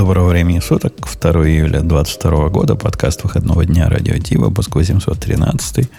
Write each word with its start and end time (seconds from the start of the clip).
Доброго 0.00 0.30
времени 0.30 0.60
суток, 0.60 0.94
2 1.20 1.30
июля 1.46 1.80
2022 1.80 2.48
года, 2.48 2.74
подкаст 2.74 3.22
выходного 3.22 3.66
дня 3.66 3.86
Радио 3.90 4.16
Ти, 4.16 4.38
выпуск 4.38 4.74
813. 4.74 5.90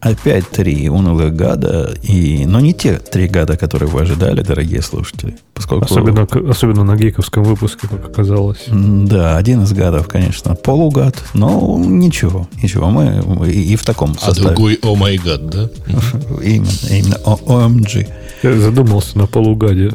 Опять 0.00 0.48
три 0.48 0.88
унылых 0.88 1.36
гада, 1.36 1.94
и, 2.02 2.46
но 2.46 2.58
не 2.58 2.74
те 2.74 2.94
три 2.94 3.28
гада, 3.28 3.56
которые 3.56 3.88
вы 3.88 4.00
ожидали, 4.00 4.42
дорогие 4.42 4.82
слушатели. 4.82 5.36
Поскольку... 5.54 5.84
Особенно, 5.84 6.26
особенно 6.50 6.82
на 6.82 6.96
гиковском 6.96 7.44
выпуске, 7.44 7.86
как 7.86 8.04
оказалось. 8.04 8.64
Да, 8.66 9.36
один 9.36 9.62
из 9.62 9.72
гадов, 9.72 10.08
конечно, 10.08 10.56
полугад, 10.56 11.14
но 11.32 11.78
ничего, 11.78 12.48
ничего, 12.60 12.90
мы 12.90 13.22
и, 13.48 13.72
и 13.72 13.76
в 13.76 13.84
таком 13.84 14.18
составе. 14.18 14.48
А 14.48 14.50
другой 14.50 14.80
о 14.82 14.96
май 14.96 15.16
гад, 15.16 15.48
да? 15.48 15.70
Именно, 16.42 16.88
именно 16.90 17.18
OMG. 17.24 18.08
Я 18.42 18.58
задумался 18.58 19.16
на 19.16 19.28
полугаде. 19.28 19.92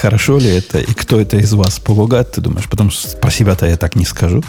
Хорошо 0.00 0.38
ли 0.38 0.48
это, 0.48 0.78
и 0.78 0.92
кто 0.92 1.20
это 1.20 1.38
из 1.38 1.52
вас 1.54 1.78
полугад, 1.78 2.32
ты 2.32 2.40
думаешь? 2.40 2.68
Потому 2.68 2.90
что 2.90 3.16
про 3.16 3.30
себя-то 3.30 3.66
я 3.66 3.76
так 3.76 3.96
не 3.96 4.04
скажу. 4.04 4.42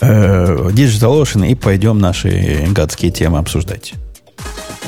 Э, 0.00 0.70
Digital 0.70 1.22
Ocean 1.22 1.48
и 1.48 1.54
пойдем 1.54 1.98
наши 1.98 2.66
гадские 2.70 3.10
темы 3.10 3.38
обсуждать. 3.38 3.94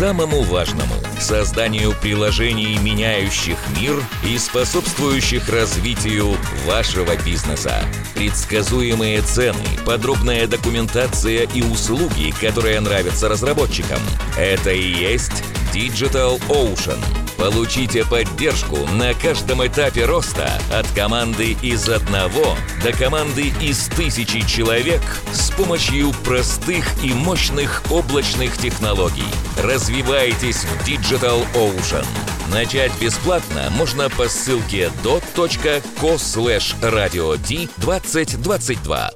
самому 0.00 0.40
важному– 0.40 0.94
созданию 1.20 1.92
приложений, 2.00 2.78
меняющих 2.78 3.58
мир 3.78 4.02
и 4.24 4.38
способствующих 4.38 5.46
развитию 5.50 6.38
вашего 6.64 7.14
бизнеса. 7.22 7.84
Предсказуемые 8.14 9.20
цены, 9.20 9.62
подробная 9.84 10.46
документация 10.46 11.42
и 11.42 11.60
услуги, 11.60 12.32
которые 12.40 12.80
нравятся 12.80 13.28
разработчикам– 13.28 14.00
это 14.38 14.70
и 14.70 14.90
есть 14.90 15.44
Digital 15.72 16.40
Ocean. 16.48 16.98
Получите 17.36 18.04
поддержку 18.04 18.76
на 18.94 19.14
каждом 19.14 19.66
этапе 19.66 20.04
роста 20.04 20.60
от 20.72 20.86
команды 20.88 21.56
из 21.62 21.88
одного 21.88 22.56
до 22.82 22.92
команды 22.92 23.52
из 23.60 23.88
тысячи 23.88 24.46
человек 24.46 25.00
с 25.32 25.50
помощью 25.50 26.12
простых 26.24 26.84
и 27.02 27.12
мощных 27.14 27.82
облачных 27.90 28.58
технологий. 28.58 29.24
Развивайтесь 29.62 30.64
в 30.64 30.86
Digital 30.86 31.46
Ocean. 31.54 32.06
Начать 32.52 32.92
бесплатно 33.00 33.70
можно 33.70 34.10
по 34.10 34.28
ссылке 34.28 34.90
dot.co 35.04 36.16
slash 36.16 36.74
radio 36.82 37.38
2022. 37.78 39.10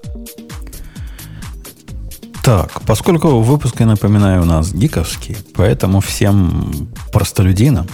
Так, 2.44 2.82
поскольку 2.82 3.40
выпуск, 3.40 3.76
я 3.80 3.86
напоминаю, 3.86 4.42
у 4.42 4.44
нас 4.44 4.70
гиковский, 4.70 5.34
поэтому 5.54 6.00
всем 6.00 6.90
простолюдинам 7.10 7.86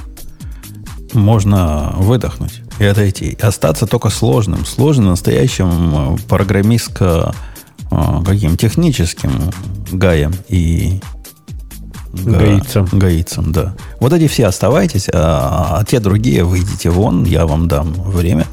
можно 1.12 1.92
выдохнуть 1.96 2.62
и 2.80 2.84
отойти. 2.84 3.38
Остаться 3.40 3.86
только 3.86 4.10
сложным. 4.10 4.66
Сложным 4.66 5.06
настоящим 5.06 6.14
э, 6.14 6.18
программистко 6.28 7.32
э, 7.92 8.22
каким 8.26 8.56
техническим 8.56 9.30
гаем 9.92 10.32
и 10.48 11.00
гаицам. 12.12 12.88
гаицам, 12.90 13.52
да. 13.52 13.76
Вот 14.00 14.12
эти 14.12 14.26
все 14.26 14.46
оставайтесь, 14.46 15.08
а, 15.12 15.78
а 15.78 15.84
те 15.84 16.00
другие 16.00 16.42
выйдите 16.42 16.90
вон, 16.90 17.22
я 17.24 17.46
вам 17.46 17.68
дам 17.68 17.92
время, 17.92 18.48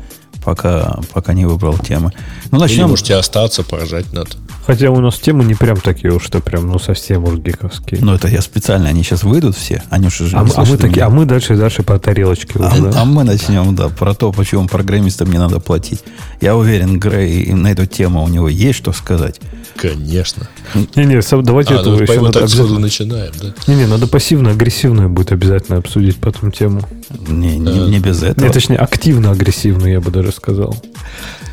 пока, 0.48 1.02
пока 1.14 1.34
не 1.34 1.46
выбрал 1.46 1.78
темы. 1.78 2.14
Ну, 2.52 2.60
начнем. 2.60 2.84
Или 2.84 2.92
можете 2.92 3.16
остаться, 3.16 3.64
поражать 3.64 4.14
надо. 4.14 4.30
Хотя 4.66 4.92
у 4.92 5.02
нас 5.02 5.20
темы 5.20 5.44
не 5.44 5.56
прям 5.56 5.76
такие 5.76 6.14
уж, 6.14 6.24
что 6.24 6.40
прям, 6.40 6.68
ну, 6.68 6.80
совсем 6.80 7.26
уж 7.26 7.36
гиковские. 7.36 8.00
Ну, 8.02 8.14
это 8.14 8.30
я 8.30 8.42
специально, 8.42 8.88
они 8.88 9.04
сейчас 9.04 9.24
выйдут 9.24 9.58
все, 9.58 9.84
они 9.90 10.08
уже 10.08 10.34
а, 10.34 10.48
а 10.56 10.66
мы 10.66 10.78
такие, 10.78 11.04
а 11.04 11.10
мы 11.10 11.26
дальше 11.26 11.56
и 11.56 11.58
дальше 11.58 11.84
по 11.84 12.00
тарелочке 12.00 12.60
а, 12.60 12.72
уже, 12.72 12.82
да? 12.84 13.02
а 13.02 13.04
мы 13.04 13.26
начнем, 13.26 13.76
да, 13.76 13.90
про 13.90 14.14
то, 14.14 14.32
почему 14.32 14.68
программистам 14.68 15.30
не 15.30 15.38
надо 15.38 15.60
платить. 15.60 16.02
Я 16.40 16.56
уверен, 16.56 16.98
Грей 16.98 17.52
на 17.54 17.68
эту 17.68 17.86
тему 17.86 18.24
у 18.24 18.30
него 18.30 18.48
есть 18.48 18.78
что 18.78 18.94
сказать. 18.94 19.42
Конечно. 19.76 20.48
Не-не, 20.96 21.22
давайте 21.44 21.76
а, 21.76 21.82
это 21.82 21.90
ну, 21.90 22.00
еще 22.02 22.22
надо 22.22 22.40
так 22.40 22.50
сразу 22.50 22.80
начинаем, 22.80 23.32
да? 23.42 23.54
Не-не, 23.68 23.86
надо 23.86 24.08
пассивно-агрессивную 24.08 25.10
будет 25.10 25.32
обязательно 25.32 25.78
обсудить 25.78 26.18
потом 26.18 26.52
тему. 26.52 26.82
Не, 27.28 27.58
не, 27.58 27.88
не 27.88 28.00
без 28.00 28.24
этого. 28.24 28.46
Не, 28.46 28.52
точнее, 28.52 28.78
активно-агрессивную, 28.78 29.94
я 29.94 30.02
бы 30.02 30.12
даже 30.12 30.32
сказал. 30.38 30.76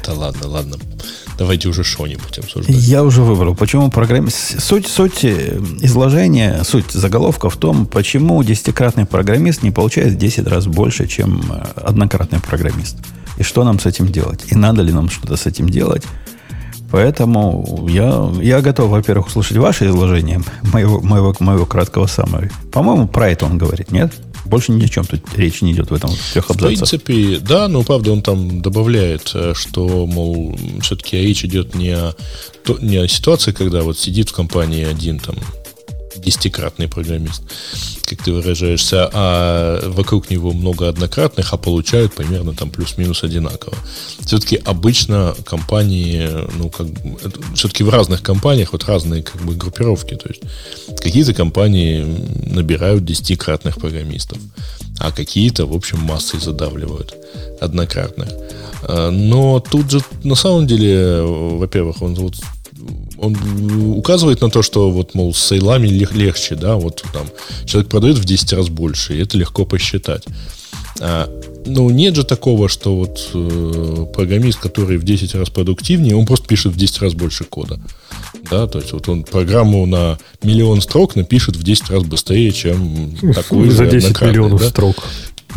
Да 0.07 0.13
ладно, 0.13 0.49
ладно. 0.49 0.77
Давайте 1.37 1.69
уже 1.69 1.83
что-нибудь 1.83 2.39
обсуждать. 2.39 2.77
Я 2.77 3.03
уже 3.03 3.23
выбрал. 3.23 3.57
Почему 3.57 3.91
программист... 3.91 4.63
Суть, 4.63 4.87
суть 4.87 5.25
э, 5.25 5.59
изложения, 5.83 6.63
суть 6.63 6.93
заголовка 6.93 7.51
в 7.51 7.57
том, 7.57 7.87
почему 7.87 8.43
десятикратный 8.45 9.05
программист 9.05 9.63
не 9.63 9.73
получает 9.73 10.13
в 10.13 10.17
10 10.17 10.47
раз 10.47 10.67
больше, 10.67 11.09
чем 11.09 11.43
э, 11.51 11.81
однократный 11.81 12.39
программист. 12.39 12.97
И 13.37 13.43
что 13.43 13.65
нам 13.65 13.81
с 13.81 13.87
этим 13.87 14.07
делать? 14.07 14.45
И 14.53 14.55
надо 14.55 14.83
ли 14.83 14.93
нам 14.93 15.11
что-то 15.11 15.37
с 15.37 15.47
этим 15.47 15.69
делать? 15.69 16.05
Поэтому 16.91 17.87
я, 17.89 18.31
я 18.41 18.61
готов, 18.61 18.91
во-первых, 18.91 19.27
услышать 19.27 19.57
ваше 19.57 19.87
изложение 19.87 20.43
моего, 20.73 21.01
моего, 21.01 21.35
моего 21.41 21.67
краткого 21.67 22.07
саммари. 22.07 22.51
По-моему, 22.73 23.09
про 23.09 23.31
это 23.31 23.47
он 23.47 23.59
говорит, 23.59 23.91
нет? 23.91 24.13
Больше 24.45 24.73
ни 24.73 24.85
о 24.85 24.89
чем 24.89 25.05
тут 25.05 25.21
речь 25.37 25.63
не 25.63 25.73
идет 25.73 25.91
в 25.91 25.95
этом 25.95 26.11
трех 26.33 26.51
абзацах. 26.51 26.57
В 26.57 27.03
принципе, 27.03 27.39
да, 27.39 27.67
но 27.69 27.83
правда 27.83 28.13
он 28.13 28.23
там 28.23 28.61
добавляет, 28.61 29.31
э, 29.35 29.55
что, 29.57 30.07
мол, 30.07 30.59
все-таки 30.83 31.17
речь 31.17 31.45
идет 31.45 31.75
не 31.75 31.97
о, 31.97 32.15
не 32.81 32.99
о 32.99 33.09
ситуации, 33.09 33.53
когда 33.53 33.83
вот 33.83 33.99
сидит 33.99 34.29
в 34.29 34.33
компании 34.35 34.85
один 34.85 35.19
там 35.19 35.37
десятикратный 36.25 36.89
программист, 36.89 37.43
как 38.05 38.23
ты 38.23 38.33
выражаешься, 38.33 39.11
а 39.13 39.91
вокруг 39.91 40.31
него 40.31 40.53
много 40.53 40.89
однократных, 40.89 41.53
а 41.53 41.57
получают 41.57 42.15
примерно 42.15 42.55
там 42.55 42.71
плюс-минус 42.71 43.23
одинаково. 43.23 43.77
Все-таки 44.21 44.57
обычно 44.57 45.35
компании, 45.45 46.29
ну, 46.59 46.71
как 46.71 46.87
все-таки 47.55 47.85
в 47.85 47.91
разных 47.91 48.23
компаниях 48.23 48.73
вот 48.73 48.85
разные 48.85 49.23
как 49.23 49.43
бы 49.43 49.55
группировки. 49.55 50.15
То 50.15 50.29
есть 50.29 50.43
какие-то 51.01 51.35
компании 51.35 52.05
набирают 52.47 53.05
десятикратных 53.05 53.77
программистов, 53.77 54.39
а 54.99 55.13
какие-то, 55.13 55.67
в 55.67 55.75
общем, 55.75 56.01
массой 56.01 56.41
задавливают 56.41 57.15
однократных. 57.61 58.29
А, 58.83 59.11
но 59.11 59.61
тут 59.61 59.91
же 59.91 60.01
на 60.23 60.35
самом 60.35 60.67
деле, 60.67 61.23
во-первых, 61.23 62.03
он 62.03 62.15
вот 62.15 62.35
он 63.19 63.37
указывает 63.97 64.41
на 64.41 64.51
то, 64.51 64.63
что 64.63 64.91
вот, 64.91 65.15
мол, 65.15 65.35
с 65.35 65.39
сейлами 65.39 65.89
легче, 65.89 66.55
да, 66.55 66.77
вот 66.77 67.05
там 67.13 67.27
человек 67.65 67.91
продает 67.91 68.19
в 68.19 68.25
10 68.25 68.53
раз 68.53 68.69
больше, 68.69 69.17
и 69.17 69.23
это 69.23 69.37
легко 69.39 69.65
посчитать. 69.65 70.25
А, 71.01 71.29
ну, 71.67 71.91
нет 71.91 72.15
же 72.15 72.25
такого, 72.25 72.69
что 72.69 72.97
вот 72.97 73.31
э, 73.35 74.07
программист, 74.15 74.61
который 74.61 74.97
в 74.97 75.05
10 75.05 75.35
раз 75.35 75.51
продуктивнее, 75.51 76.17
он 76.17 76.27
просто 76.27 76.47
пишет 76.47 76.73
в 76.73 76.77
10 76.77 77.01
раз 77.01 77.15
больше 77.15 77.45
кода. 77.45 77.81
Да, 78.51 78.67
то 78.67 78.79
есть 78.79 78.93
вот 78.93 79.09
он 79.09 79.25
программу 79.25 79.87
на 79.87 80.19
миллион 80.43 80.81
строк 80.81 81.17
напишет 81.17 81.57
в 81.57 81.63
10 81.63 81.91
раз 81.91 82.05
быстрее, 82.05 82.53
чем 82.53 83.17
такой 83.35 83.71
За 83.71 83.87
10 83.87 84.21
миллионов 84.21 84.61
да? 84.61 84.69
строк. 84.69 84.97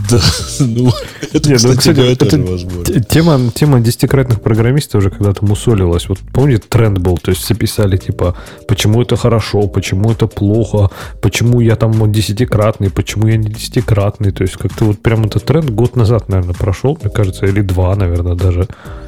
Да, 0.09 0.19
ну, 0.59 0.91
это, 1.33 1.49
Нет, 1.49 1.63
ну, 1.63 1.69
кстати, 1.69 1.77
кстати 1.77 2.11
это, 2.11 2.25
это 2.25 2.37
невозможно. 2.37 3.01
Тема, 3.01 3.51
тема 3.53 3.79
десятикратных 3.79 4.41
программистов 4.41 4.99
уже 4.99 5.09
когда-то 5.09 5.43
мусолилась. 5.43 6.07
Вот 6.07 6.19
помните, 6.33 6.63
тренд 6.69 6.99
был, 6.99 7.17
то 7.17 7.31
есть 7.31 7.43
все 7.43 7.55
писали, 7.55 7.97
типа, 7.97 8.35
почему 8.67 9.01
это 9.01 9.15
хорошо, 9.15 9.67
почему 9.67 10.11
это 10.11 10.27
плохо, 10.27 10.89
почему 11.21 11.61
я 11.61 11.75
там 11.75 12.11
десятикратный, 12.11 12.91
почему 12.91 13.27
я 13.27 13.37
не 13.37 13.49
десятикратный. 13.49 14.31
То 14.31 14.43
есть 14.43 14.55
как-то 14.55 14.85
вот 14.85 14.99
прям 15.01 15.25
этот 15.25 15.45
тренд 15.45 15.69
год 15.71 15.95
назад, 15.95 16.29
наверное, 16.29 16.53
прошел, 16.53 16.97
мне 17.01 17.11
кажется, 17.11 17.45
или 17.45 17.61
два, 17.61 17.95
наверное, 17.95 18.35
даже. 18.35 18.67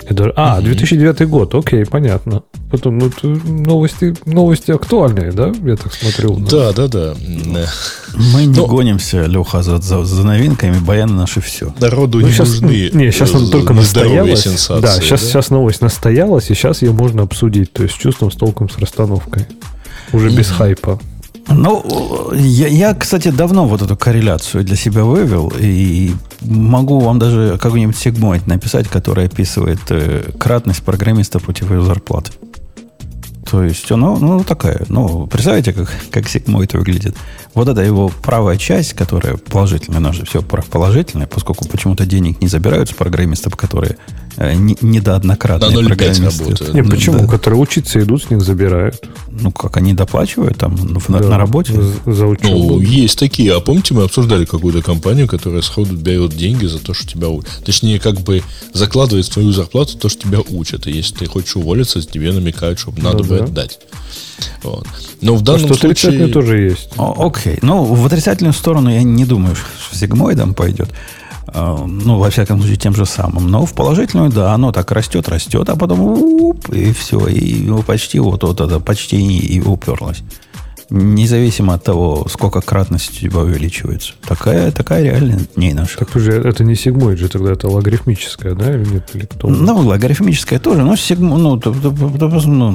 даже 0.09 0.33
а, 0.35 0.59
2009 0.59 1.27
год, 1.29 1.53
окей, 1.53 1.85
понятно. 1.85 2.43
Потом, 2.71 2.97
ну, 2.97 3.11
новости, 3.23 4.15
новости 4.25 4.71
актуальные, 4.71 5.31
да, 5.31 5.51
я 5.63 5.75
так 5.75 5.93
смотрю. 5.93 6.35
Да, 6.37 6.71
да, 6.73 6.87
да. 6.87 7.15
Мы 8.33 8.45
не 8.45 8.55
Но... 8.55 8.65
гонимся, 8.65 9.25
Леха, 9.25 9.61
за, 9.63 9.77
за, 9.77 10.03
за 10.03 10.25
новинками, 10.25 10.78
баяны 10.79 11.13
наши 11.13 11.41
все. 11.41 11.73
Народу 11.79 12.19
ну, 12.19 12.27
не 12.27 12.33
сейчас, 12.33 12.49
нужны 12.49 12.89
Не, 12.93 13.11
сейчас 13.11 13.33
он 13.33 13.49
только 13.49 13.73
настоялась. 13.73 14.43
Да, 14.43 14.51
сейчас, 14.51 14.81
да? 14.81 15.01
сейчас 15.01 15.49
новость 15.49 15.81
настоялась, 15.81 16.49
и 16.49 16.53
сейчас 16.53 16.81
ее 16.81 16.91
можно 16.91 17.23
обсудить. 17.23 17.71
То 17.73 17.83
есть 17.83 17.95
с 17.95 17.97
чувством, 17.97 18.31
с 18.31 18.35
толком, 18.35 18.69
с 18.69 18.77
расстановкой. 18.77 19.45
Уже 20.11 20.29
без 20.29 20.49
хайпа. 20.49 20.99
Ну, 21.51 22.31
я, 22.33 22.67
я, 22.67 22.93
кстати, 22.93 23.29
давно 23.31 23.65
вот 23.65 23.81
эту 23.81 23.97
корреляцию 23.97 24.63
для 24.63 24.75
себя 24.75 25.03
вывел, 25.03 25.51
и 25.59 26.13
могу 26.41 26.99
вам 26.99 27.17
даже 27.17 27.57
какой-нибудь 27.59 27.97
сегмент 27.97 28.45
написать, 28.45 28.87
который 28.87 29.25
описывает 29.25 29.79
э, 29.89 30.31
кратность 30.37 30.83
программиста 30.83 31.39
против 31.39 31.71
его 31.71 31.81
зарплаты. 31.81 32.31
То 33.49 33.63
есть, 33.63 33.89
ну, 33.89 34.17
ну 34.17 34.43
такая, 34.43 34.85
ну, 34.89 35.25
представляете, 35.25 35.73
как, 35.73 35.89
как 36.11 36.29
сегмент 36.29 36.73
выглядит. 36.73 37.15
Вот 37.55 37.67
это 37.67 37.81
его 37.81 38.09
правая 38.21 38.57
часть, 38.57 38.93
которая 38.93 39.37
положительная, 39.37 39.99
у 39.99 40.03
нас 40.03 40.15
же 40.15 40.25
все 40.25 40.43
положительное, 40.43 41.25
поскольку 41.25 41.67
почему-то 41.67 42.05
денег 42.05 42.41
не 42.41 42.47
забирают 42.47 42.89
с 42.89 42.93
программистов, 42.93 43.55
которые 43.55 43.97
э, 44.37 44.53
не, 44.53 44.77
не 44.81 44.99
до 44.99 45.15
однократные 45.15 45.71
На 45.71 45.79
0,5 45.79 45.87
программисты. 45.87 46.43
работают. 46.43 46.73
Не, 46.73 46.81
Ну, 46.81 46.89
почему? 46.91 47.19
да. 47.19 47.27
Которые 47.27 47.59
учатся, 47.59 47.99
идут, 47.99 48.23
с 48.23 48.29
них 48.29 48.41
забирают. 48.41 49.09
Ну, 49.41 49.51
как 49.51 49.77
они 49.77 49.93
доплачивают 49.93 50.57
там 50.57 50.75
ну, 50.75 50.99
на, 51.07 51.19
Да, 51.19 51.29
на 51.29 51.37
работе? 51.37 51.73
За, 52.05 52.25
учебу. 52.25 52.49
Ну, 52.49 52.79
есть 52.79 53.17
такие. 53.17 53.55
А 53.55 53.59
помните, 53.59 53.93
мы 53.93 54.03
обсуждали 54.03 54.45
какую-то 54.45 54.81
компанию, 54.81 55.27
которая 55.27 55.61
сходу 55.61 55.95
берет 55.95 56.35
деньги 56.35 56.65
за 56.65 56.79
то, 56.79 56.93
что 56.93 57.07
тебя 57.07 57.29
учат. 57.29 57.49
Точнее, 57.63 57.99
как 57.99 58.21
бы 58.21 58.43
закладывает 58.73 59.25
в 59.25 59.29
твою 59.29 59.51
зарплату 59.51 59.97
то, 59.97 60.09
что 60.09 60.23
тебя 60.23 60.39
учат. 60.49 60.87
И 60.87 60.91
если 60.91 61.15
ты 61.15 61.25
хочешь 61.25 61.55
уволиться, 61.55 62.01
тебе 62.01 62.31
намекают, 62.31 62.79
чтобы 62.79 63.01
надо 63.01 63.19
Ну 63.19 63.23
бы 63.25 63.37
да. 63.37 63.43
отдать. 63.45 63.79
Вот. 64.63 64.87
Но 65.21 65.35
в 65.35 65.41
А 65.41 65.43
данном 65.43 65.65
что 65.67 65.73
случае... 65.75 66.27
тоже 66.27 66.59
есть. 66.61 66.89
О, 66.97 67.27
окей. 67.27 67.59
Ну, 67.61 67.83
в 67.83 68.05
отрицательную 68.05 68.53
сторону 68.53 68.89
я 68.89 69.03
не 69.03 69.25
думаю, 69.25 69.55
что 69.55 69.95
сигмоидом 69.95 70.53
пойдет. 70.53 70.89
А, 71.53 71.85
Ну, 71.87 72.17
во 72.17 72.29
всяком 72.29 72.59
случае, 72.59 72.77
тем 72.77 72.95
же 72.95 73.05
самым. 73.05 73.49
Но 73.49 73.65
в 73.65 73.73
положительную, 73.73 74.29
да, 74.31 74.53
оно 74.53 74.71
так 74.71 74.91
растет, 74.91 75.29
растет, 75.29 75.69
а 75.69 75.75
потом 75.75 75.99
уп, 76.01 76.69
и 76.69 76.91
все. 76.93 77.27
И 77.27 77.63
ну, 77.67 77.81
почти 77.83 78.19
вот, 78.19 78.43
вот 78.43 78.61
это, 78.61 78.79
почти 78.79 79.17
и, 79.17 79.55
и 79.57 79.61
уперлось. 79.61 80.21
Независимо 80.91 81.75
от 81.75 81.83
того, 81.83 82.25
сколько 82.31 82.61
кратность 82.61 83.11
у 83.11 83.15
тебя 83.21 83.39
увеличивается. 83.41 84.13
Такая, 84.27 84.71
такая 84.71 85.03
реальная 85.03 85.39
дней 85.55 85.73
наша. 85.73 85.99
Так 85.99 86.15
уже 86.15 86.31
это 86.31 86.63
не 86.63 86.73
сигмоид 86.75 87.19
же 87.19 87.27
тогда, 87.29 87.51
это 87.51 87.67
логарифмическое, 87.69 88.55
да, 88.55 88.73
или 88.73 88.93
нет? 88.93 89.07
Или 89.13 89.25
кто? 89.27 89.49
Ну, 89.49 89.77
логарифмическая 89.87 90.57
тоже, 90.57 90.81
но 90.81 90.95
сигмо, 90.95 91.37
ну, 91.37 91.57
то- 91.59 91.73
то- 91.73 91.91
то- 91.91 92.41
ну, 92.47 92.71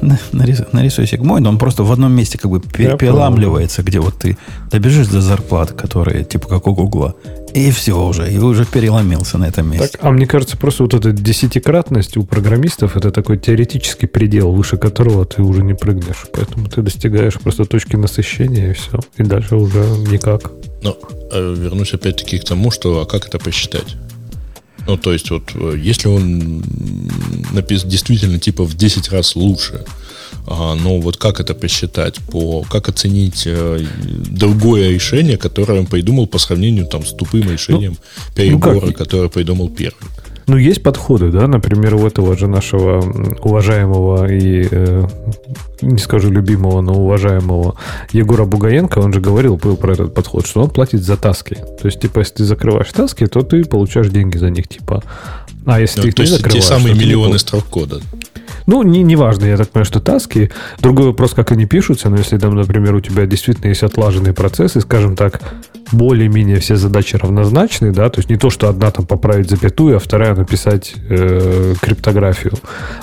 на- 0.00 0.18
нарисуй, 0.32 0.64
нарисуй 0.72 1.06
сигмоид, 1.06 1.46
он 1.46 1.58
просто 1.58 1.82
в 1.84 1.92
одном 1.92 2.12
месте 2.12 2.38
как 2.38 2.50
бы 2.50 2.58
переламливается, 2.60 3.82
где 3.82 4.00
вот 4.00 4.14
ты 4.14 4.38
добежишь 4.70 5.08
до 5.08 5.20
зарплат, 5.20 5.72
которые 5.72 6.24
типа 6.24 6.48
как 6.48 6.66
у 6.66 6.74
Гугла, 6.74 7.14
и 7.54 7.70
все 7.70 7.92
уже, 7.92 8.32
и 8.32 8.38
уже 8.38 8.64
переломился 8.64 9.38
на 9.38 9.46
этом 9.46 9.70
месте. 9.70 9.88
Так, 9.88 10.04
а 10.04 10.10
мне 10.10 10.26
кажется, 10.26 10.56
просто 10.56 10.84
вот 10.84 10.94
эта 10.94 11.12
десятикратность 11.12 12.16
у 12.16 12.24
программистов 12.24 12.96
это 12.96 13.10
такой 13.10 13.38
теоретический 13.38 14.08
предел, 14.08 14.52
выше 14.52 14.76
которого 14.76 15.24
ты 15.24 15.42
уже 15.42 15.62
не 15.62 15.74
прыгнешь. 15.74 16.26
Поэтому 16.32 16.68
ты 16.68 16.82
достигаешь 16.82 17.34
просто 17.34 17.64
точки 17.64 17.96
насыщения 17.96 18.70
и 18.70 18.74
все. 18.74 19.00
И 19.18 19.22
дальше 19.22 19.56
уже 19.56 19.80
никак. 20.10 20.52
Но 20.82 20.96
э, 21.30 21.54
вернусь 21.56 21.94
опять-таки 21.94 22.38
к 22.38 22.44
тому, 22.44 22.70
что 22.70 23.00
а 23.00 23.06
как 23.06 23.26
это 23.26 23.38
посчитать? 23.38 23.96
Ну, 24.86 24.96
то 24.96 25.12
есть, 25.12 25.30
вот 25.30 25.50
э, 25.54 25.76
если 25.78 26.08
он 26.08 26.62
написан 27.52 27.88
действительно 27.88 28.38
типа 28.38 28.64
в 28.64 28.74
10 28.74 29.10
раз 29.12 29.36
лучше, 29.36 29.84
но 30.46 30.98
вот 31.00 31.16
как 31.16 31.40
это 31.40 31.54
посчитать? 31.54 32.18
По, 32.30 32.62
как 32.62 32.88
оценить 32.88 33.44
э, 33.46 33.80
другое 34.30 34.90
решение, 34.90 35.36
которое 35.36 35.78
он 35.80 35.86
придумал 35.86 36.26
по 36.26 36.38
сравнению 36.38 36.86
там, 36.86 37.04
с 37.06 37.12
тупым 37.12 37.50
решением 37.50 37.96
перебора, 38.34 38.88
как? 38.88 38.96
которое 38.96 39.28
придумал 39.28 39.68
первый? 39.70 40.08
Ну, 40.48 40.56
есть 40.56 40.82
подходы, 40.82 41.30
да, 41.30 41.46
например, 41.46 41.94
у 41.94 42.04
этого 42.06 42.36
же 42.36 42.48
нашего 42.48 43.00
уважаемого 43.42 44.28
и, 44.30 44.66
э, 44.68 45.06
не 45.82 45.98
скажу 45.98 46.30
любимого, 46.32 46.80
но 46.80 46.94
уважаемого 46.94 47.76
Егора 48.10 48.44
Бугаенко, 48.44 48.98
он 48.98 49.12
же 49.12 49.20
говорил 49.20 49.56
был 49.56 49.76
про 49.76 49.92
этот 49.92 50.12
подход, 50.14 50.46
что 50.46 50.62
он 50.62 50.70
платит 50.70 51.02
за 51.04 51.16
таски. 51.16 51.54
То 51.54 51.86
есть, 51.86 52.00
типа, 52.00 52.18
если 52.18 52.34
ты 52.34 52.44
закрываешь 52.44 52.90
таски, 52.92 53.26
то 53.26 53.42
ты 53.42 53.64
получаешь 53.64 54.08
деньги 54.08 54.36
за 54.36 54.50
них, 54.50 54.66
типа. 54.66 55.04
А 55.64 55.80
если 55.80 56.00
Ну, 56.00 56.02
ты 56.02 56.08
их 56.08 56.14
то 56.16 56.22
не 56.22 56.28
есть 56.28 56.38
те 56.38 56.42
закрываешь, 56.42 56.64
самые 56.64 56.94
то 56.94 56.98
ты 56.98 56.98
не 56.98 57.04
миллионы 57.06 57.30
пол- 57.30 57.38
строк 57.38 57.64
кода. 57.66 58.00
Ну, 58.66 58.82
не, 58.82 59.02
не 59.02 59.16
важно, 59.16 59.46
я 59.46 59.56
так 59.56 59.68
понимаю, 59.70 59.86
что 59.86 60.00
таски. 60.00 60.50
Другой 60.78 61.06
вопрос, 61.06 61.34
как 61.34 61.52
они 61.52 61.66
пишутся, 61.66 62.08
но 62.08 62.16
если 62.16 62.38
там, 62.38 62.54
например, 62.54 62.94
у 62.94 63.00
тебя 63.00 63.26
действительно 63.26 63.68
есть 63.68 63.82
отлаженные 63.82 64.32
процессы, 64.32 64.80
скажем 64.80 65.16
так, 65.16 65.40
более-менее 65.92 66.58
все 66.60 66.76
задачи 66.76 67.16
равнозначны, 67.16 67.92
да, 67.92 68.08
то 68.10 68.18
есть 68.18 68.30
не 68.30 68.36
то, 68.36 68.50
что 68.50 68.68
одна 68.68 68.90
там 68.90 69.06
поправить 69.06 69.50
запятую, 69.50 69.96
а 69.96 69.98
вторая 69.98 70.34
написать 70.34 70.94
э, 71.08 71.74
криптографию. 71.80 72.54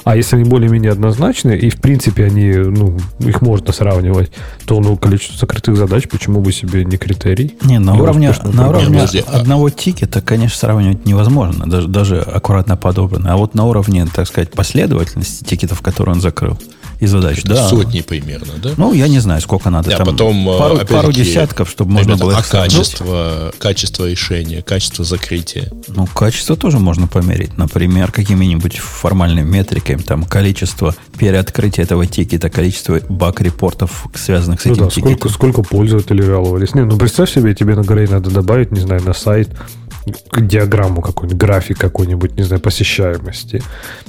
А 0.03 0.15
если 0.15 0.35
они 0.37 0.45
более-менее 0.45 0.91
однозначны, 0.91 1.55
и 1.57 1.69
в 1.69 1.77
принципе 1.77 2.25
они, 2.25 2.51
ну, 2.51 2.97
их 3.19 3.41
можно 3.41 3.71
сравнивать, 3.73 4.31
то, 4.65 4.79
ну, 4.79 4.97
количество 4.97 5.37
закрытых 5.37 5.77
задач, 5.77 6.07
почему 6.09 6.41
бы 6.41 6.51
себе 6.51 6.85
не 6.85 6.97
критерий? 6.97 7.55
Не, 7.63 7.79
на 7.79 7.93
Для 7.93 8.03
уровне, 8.03 8.33
на 8.43 8.69
уровне 8.69 9.01
а- 9.01 9.39
одного 9.39 9.69
тикета, 9.69 10.21
конечно, 10.21 10.57
сравнивать 10.57 11.05
невозможно, 11.05 11.65
даже, 11.67 11.87
даже 11.87 12.19
аккуратно 12.21 12.77
подобранно. 12.77 13.33
А 13.33 13.37
вот 13.37 13.55
на 13.55 13.65
уровне, 13.65 14.07
так 14.13 14.27
сказать, 14.27 14.51
последовательности 14.51 15.43
тикетов, 15.43 15.81
которые 15.81 16.15
он 16.15 16.21
закрыл, 16.21 16.57
и 16.99 17.07
задач, 17.07 17.39
Это 17.39 17.49
да. 17.55 17.69
сотни 17.69 18.01
примерно, 18.01 18.53
да? 18.61 18.71
Ну, 18.77 18.93
я 18.93 19.07
не 19.07 19.19
знаю, 19.19 19.41
сколько 19.41 19.69
надо. 19.69 19.93
А 19.93 19.97
там 19.97 20.07
потом, 20.07 20.49
э, 20.49 20.57
пару, 20.57 20.77
пару 20.85 21.11
десятков, 21.11 21.69
чтобы 21.69 21.91
можно 21.91 22.17
было 22.17 22.37
а 22.37 22.43
качество, 22.43 23.53
качество 23.57 24.09
решения, 24.09 24.61
качество 24.61 25.05
закрытия. 25.05 25.71
Ну, 25.87 26.05
качество 26.07 26.55
тоже 26.57 26.79
можно 26.79 27.07
померить. 27.07 27.57
Например, 27.57 28.11
какими-нибудь 28.11 28.77
формальными 28.77 29.49
метриками. 29.49 30.01
Там 30.01 30.25
количество 30.25 30.93
переоткрытия 31.17 31.85
этого 31.85 32.05
тикета, 32.05 32.49
количество 32.49 32.99
баг-репортов, 33.07 34.07
связанных 34.13 34.61
с 34.61 34.65
Ну 34.65 34.73
этим 34.73 34.83
да, 34.83 34.89
тикетом. 34.89 35.13
сколько, 35.13 35.29
сколько 35.29 35.63
пользователей 35.63 36.23
жаловались. 36.23 36.75
Не, 36.75 36.83
ну 36.83 36.97
представь 36.97 37.31
себе, 37.31 37.55
тебе 37.55 37.75
на 37.75 37.81
Грей 37.81 38.07
надо 38.07 38.29
добавить, 38.29 38.71
не 38.71 38.81
знаю, 38.81 39.01
на 39.03 39.13
сайт 39.13 39.49
диаграмму 40.35 41.01
какую-нибудь, 41.01 41.39
график 41.39 41.77
какой-нибудь, 41.77 42.35
не 42.37 42.43
знаю, 42.43 42.61
посещаемости. 42.61 43.61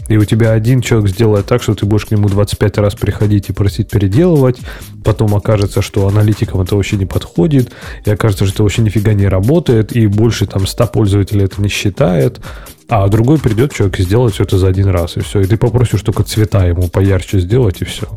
И 0.09 0.17
у 0.17 0.25
тебя 0.25 0.53
один 0.53 0.81
человек 0.81 1.11
сделает 1.11 1.47
так, 1.47 1.63
что 1.63 1.75
ты 1.75 1.87
будешь 1.87 2.07
к 2.07 2.11
нему 2.11 2.29
25 2.29 2.79
раз 2.79 2.95
приходить 2.95 3.49
и 3.49 3.53
просить 3.53 3.91
переделывать. 3.91 4.59
Потом 5.05 5.35
окажется, 5.35 5.83
что 5.83 6.07
аналитикам 6.07 6.61
это 6.61 6.77
вообще 6.77 6.97
не 6.97 7.07
подходит. 7.07 7.73
И 8.05 8.11
окажется, 8.11 8.45
что 8.47 8.55
это 8.55 8.63
вообще 8.65 8.83
нифига 8.83 9.13
не 9.13 9.29
работает. 9.29 9.95
И 9.97 10.07
больше 10.07 10.47
там 10.47 10.67
100 10.67 10.87
пользователей 10.89 11.45
это 11.45 11.61
не 11.63 11.69
считает. 11.69 12.41
А 12.89 13.07
другой 13.09 13.39
придет 13.39 13.73
человек 13.73 14.01
и 14.01 14.03
сделает 14.03 14.35
все 14.35 14.43
это 14.43 14.59
за 14.59 14.69
один 14.69 14.89
раз. 14.89 15.17
И 15.17 15.21
все. 15.21 15.41
И 15.41 15.47
ты 15.47 15.57
попросишь 15.57 16.03
только 16.03 16.25
цвета 16.25 16.67
ему 16.67 16.89
поярче 16.89 17.39
сделать, 17.39 17.81
и 17.83 17.85
все. 17.85 18.09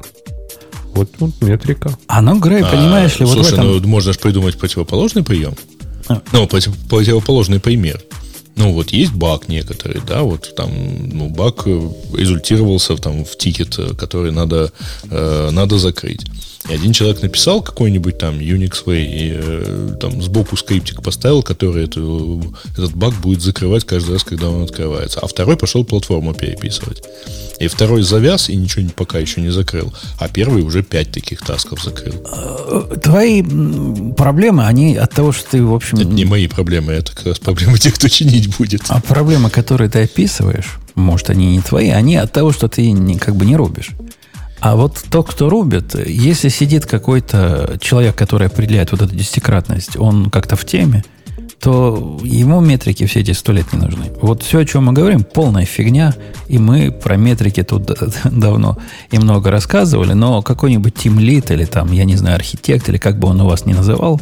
Вот, 0.93 1.09
вот 1.19 1.31
метрика. 1.41 1.91
А 2.07 2.21
ну, 2.21 2.39
Грей, 2.39 2.63
понимаешь 2.63 3.19
ли, 3.19 3.25
А, 3.25 3.27
вот 3.27 3.33
слушай, 3.33 3.51
в 3.51 3.53
этом... 3.53 3.67
ну 3.67 3.87
можно 3.87 4.13
же 4.13 4.19
придумать 4.19 4.57
противоположный 4.57 5.23
прием. 5.23 5.53
А. 6.07 6.21
Ну, 6.31 6.47
против- 6.47 6.77
противоположный 6.89 7.59
пример. 7.59 8.01
Ну, 8.55 8.71
вот 8.73 8.91
есть 8.91 9.13
баг 9.13 9.47
некоторый, 9.49 10.01
да, 10.07 10.21
вот 10.21 10.53
там, 10.55 10.69
ну, 11.09 11.29
баг 11.29 11.63
э, 11.65 11.89
результировался 12.15 12.95
там 12.97 13.25
в 13.25 13.35
тикет, 13.35 13.79
э, 13.79 13.95
который 13.95 14.31
надо, 14.31 14.71
э, 15.09 15.49
надо 15.51 15.79
закрыть. 15.79 16.21
И 16.69 16.73
один 16.73 16.93
человек 16.93 17.21
написал 17.21 17.61
какой-нибудь 17.61 18.17
там 18.17 18.35
Unix 18.39 18.85
Way 18.85 19.05
и 19.05 19.31
э, 19.35 19.95
там 19.99 20.21
сбоку 20.21 20.55
скриптик 20.55 21.01
поставил, 21.01 21.43
который 21.43 21.83
эту, 21.83 22.41
этот 22.73 22.95
баг 22.95 23.13
будет 23.15 23.41
закрывать 23.41 23.83
каждый 23.83 24.13
раз, 24.13 24.23
когда 24.23 24.49
он 24.49 24.63
открывается. 24.63 25.19
А 25.19 25.27
второй 25.27 25.57
пошел 25.57 25.83
платформу 25.83 26.33
переписывать. 26.33 27.03
И 27.59 27.67
второй 27.67 28.03
завяз 28.03 28.49
и 28.49 28.55
ничего 28.55 28.89
пока 28.95 29.19
еще 29.19 29.41
не 29.41 29.49
закрыл. 29.49 29.93
А 30.19 30.29
первый 30.29 30.63
уже 30.63 30.83
пять 30.83 31.11
таких 31.11 31.41
тасков 31.41 31.83
закрыл. 31.83 32.15
Э, 32.25 32.95
Твои 33.01 33.43
проблемы, 34.13 34.65
они 34.65 34.95
от 34.95 35.11
того, 35.11 35.33
что 35.33 35.51
ты, 35.51 35.63
в 35.63 35.73
общем... 35.73 35.97
Это 35.97 36.07
не 36.07 36.25
мои 36.25 36.47
проблемы, 36.47 36.93
это 36.93 37.13
как 37.13 37.25
раз 37.25 37.39
проблемы 37.39 37.77
тех, 37.77 37.95
кто 37.95 38.07
чинить 38.07 38.57
будет. 38.57 38.83
А 38.87 39.01
проблемы, 39.01 39.49
которые 39.49 39.89
ты 39.89 40.03
описываешь, 40.03 40.77
может, 40.95 41.29
они 41.29 41.57
не 41.57 41.61
твои, 41.61 41.89
они 41.89 42.15
от 42.15 42.31
того, 42.31 42.51
что 42.51 42.67
ты 42.67 42.91
не, 42.91 43.17
как 43.17 43.35
бы 43.35 43.45
не 43.45 43.55
рубишь. 43.55 43.91
А 44.63 44.77
вот 44.77 45.03
тот, 45.11 45.29
кто 45.29 45.49
рубит, 45.49 45.93
если 46.07 46.47
сидит 46.47 46.85
какой-то 46.85 47.77
человек, 47.81 48.15
который 48.15 48.47
определяет 48.47 48.93
вот 48.93 49.01
эту 49.01 49.13
десятикратность, 49.13 49.97
он 49.97 50.29
как-то 50.29 50.55
в 50.55 50.63
теме, 50.63 51.03
то 51.59 52.17
ему 52.23 52.61
метрики 52.61 53.05
все 53.05 53.19
эти 53.19 53.31
сто 53.31 53.51
лет 53.51 53.73
не 53.73 53.79
нужны. 53.79 54.13
Вот 54.21 54.41
все, 54.41 54.59
о 54.59 54.65
чем 54.65 54.85
мы 54.85 54.93
говорим, 54.93 55.25
полная 55.25 55.65
фигня, 55.65 56.15
и 56.47 56.59
мы 56.59 56.91
про 56.91 57.17
метрики 57.17 57.61
тут 57.61 57.91
давно 58.23 58.77
и 59.11 59.19
много 59.19 59.51
рассказывали, 59.51 60.13
но 60.13 60.41
какой-нибудь 60.41 60.95
тимлит 60.95 61.51
или 61.51 61.65
там, 61.65 61.91
я 61.91 62.05
не 62.05 62.15
знаю, 62.15 62.37
архитект, 62.37 62.87
или 62.87 62.97
как 62.97 63.19
бы 63.19 63.27
он 63.27 63.41
у 63.41 63.45
вас 63.45 63.65
ни 63.65 63.73
называл, 63.73 64.21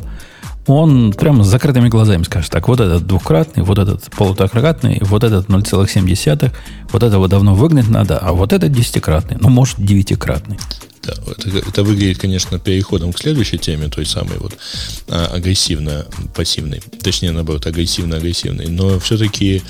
он 0.68 1.14
прямо 1.14 1.44
с 1.44 1.48
закрытыми 1.48 1.90
глазами 1.90 2.24
скажет, 2.24 2.52
так, 2.52 2.68
вот 2.68 2.80
этот 2.80 3.06
двухкратный, 3.08 3.64
вот 3.64 3.80
этот 3.80 4.04
полуторакратный, 4.12 5.00
вот 5.02 5.24
этот 5.24 5.48
0,7, 5.48 6.52
вот 6.92 7.04
этого 7.04 7.28
давно 7.28 7.56
выгнать 7.56 7.90
надо, 7.90 8.18
а 8.18 8.34
вот 8.34 8.54
этот 8.54 8.72
десятикратный, 8.72 9.38
ну, 9.40 9.50
может, 9.50 9.78
девятикратный. 9.80 10.58
Да, 11.04 11.14
это, 11.26 11.58
это 11.58 11.84
выглядит, 11.84 12.20
конечно, 12.20 12.60
переходом 12.60 13.12
к 13.12 13.20
следующей 13.20 13.58
теме, 13.58 13.88
той 13.88 14.06
самой 14.06 14.38
вот 14.38 14.58
а, 15.08 15.32
агрессивно-пассивной. 15.34 16.82
Точнее, 17.02 17.32
наоборот, 17.32 17.66
агрессивно-агрессивной. 17.66 18.68
Но 18.68 19.00
все-таки 19.00 19.64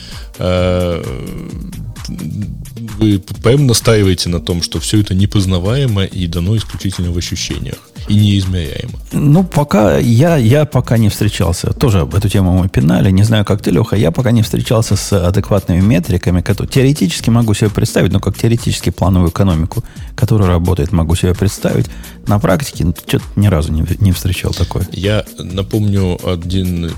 вы 2.97 3.19
прям 3.43 3.67
настаиваете 3.67 4.29
на 4.29 4.39
том, 4.39 4.61
что 4.63 4.79
все 4.79 4.99
это 4.99 5.13
непознаваемо 5.13 6.03
и 6.03 6.27
дано 6.27 6.57
исключительно 6.57 7.11
в 7.11 7.17
ощущениях. 7.17 7.77
и 8.07 8.15
неизмеряемо. 8.15 8.99
Ну, 9.11 9.43
пока 9.43 9.97
я, 9.97 10.37
я 10.37 10.65
пока 10.65 10.97
не 10.97 11.09
встречался. 11.09 11.73
Тоже 11.73 12.07
эту 12.13 12.29
тему 12.29 12.57
мы 12.57 12.69
пинали. 12.69 13.11
Не 13.11 13.23
знаю, 13.23 13.45
как 13.45 13.61
ты, 13.61 13.71
Леха. 13.71 13.95
Я 13.95 14.11
пока 14.11 14.31
не 14.31 14.41
встречался 14.41 14.95
с 14.95 15.13
адекватными 15.13 15.81
метриками, 15.81 16.41
которые 16.41 16.71
теоретически 16.71 17.29
могу 17.29 17.53
себе 17.53 17.69
представить, 17.69 18.11
но 18.11 18.19
как 18.19 18.37
теоретически 18.37 18.89
плановую 18.89 19.29
экономику, 19.29 19.83
которая 20.15 20.49
работает, 20.49 20.91
могу 20.91 21.15
себе 21.15 21.20
представить. 21.33 21.87
На 22.27 22.39
практике 22.39 22.85
ну, 22.85 22.93
что-то 22.95 23.25
ни 23.35 23.47
разу 23.47 23.71
не, 23.71 23.85
не 23.99 24.11
встречал 24.11 24.53
такое. 24.53 24.87
Я 24.91 25.25
напомню 25.37 26.19
один 26.27 26.91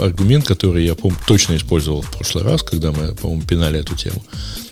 аргумент, 0.00 0.46
который 0.46 0.84
я 0.84 0.94
помню, 0.94 1.18
точно 1.26 1.56
использовал 1.56 2.02
в 2.02 2.10
прошлый 2.10 2.44
раз, 2.44 2.62
когда 2.62 2.92
мы, 2.92 3.14
по-моему, 3.14 3.42
пинали 3.42 3.80
эту 3.80 3.94
тему. 3.94 4.22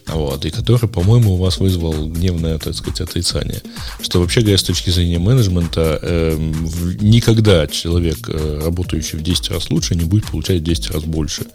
Вот, 0.07 0.45
и 0.45 0.51
который, 0.51 0.89
по-моему, 0.89 1.35
у 1.35 1.37
вас 1.37 1.59
вызвал 1.59 2.07
гневное, 2.09 2.59
так 2.59 2.75
сказать, 2.75 3.01
отрицание. 3.01 3.61
Что 4.01 4.21
вообще 4.21 4.41
говоря, 4.41 4.59
с 4.59 4.63
точки 4.63 4.91
зрения 4.91 5.19
менеджмента, 5.19 5.99
э, 6.01 6.37
никогда 7.01 7.67
человек, 7.67 8.29
э, 8.29 8.61
работающий 8.65 9.19
в 9.19 9.23
10 9.23 9.51
раз 9.51 9.69
лучше, 9.71 9.97
не 9.97 10.05
будет 10.05 10.27
получать 10.27 10.61
в 10.61 10.65
10 10.65 10.91
раз 10.93 11.03
больше. 11.03 11.47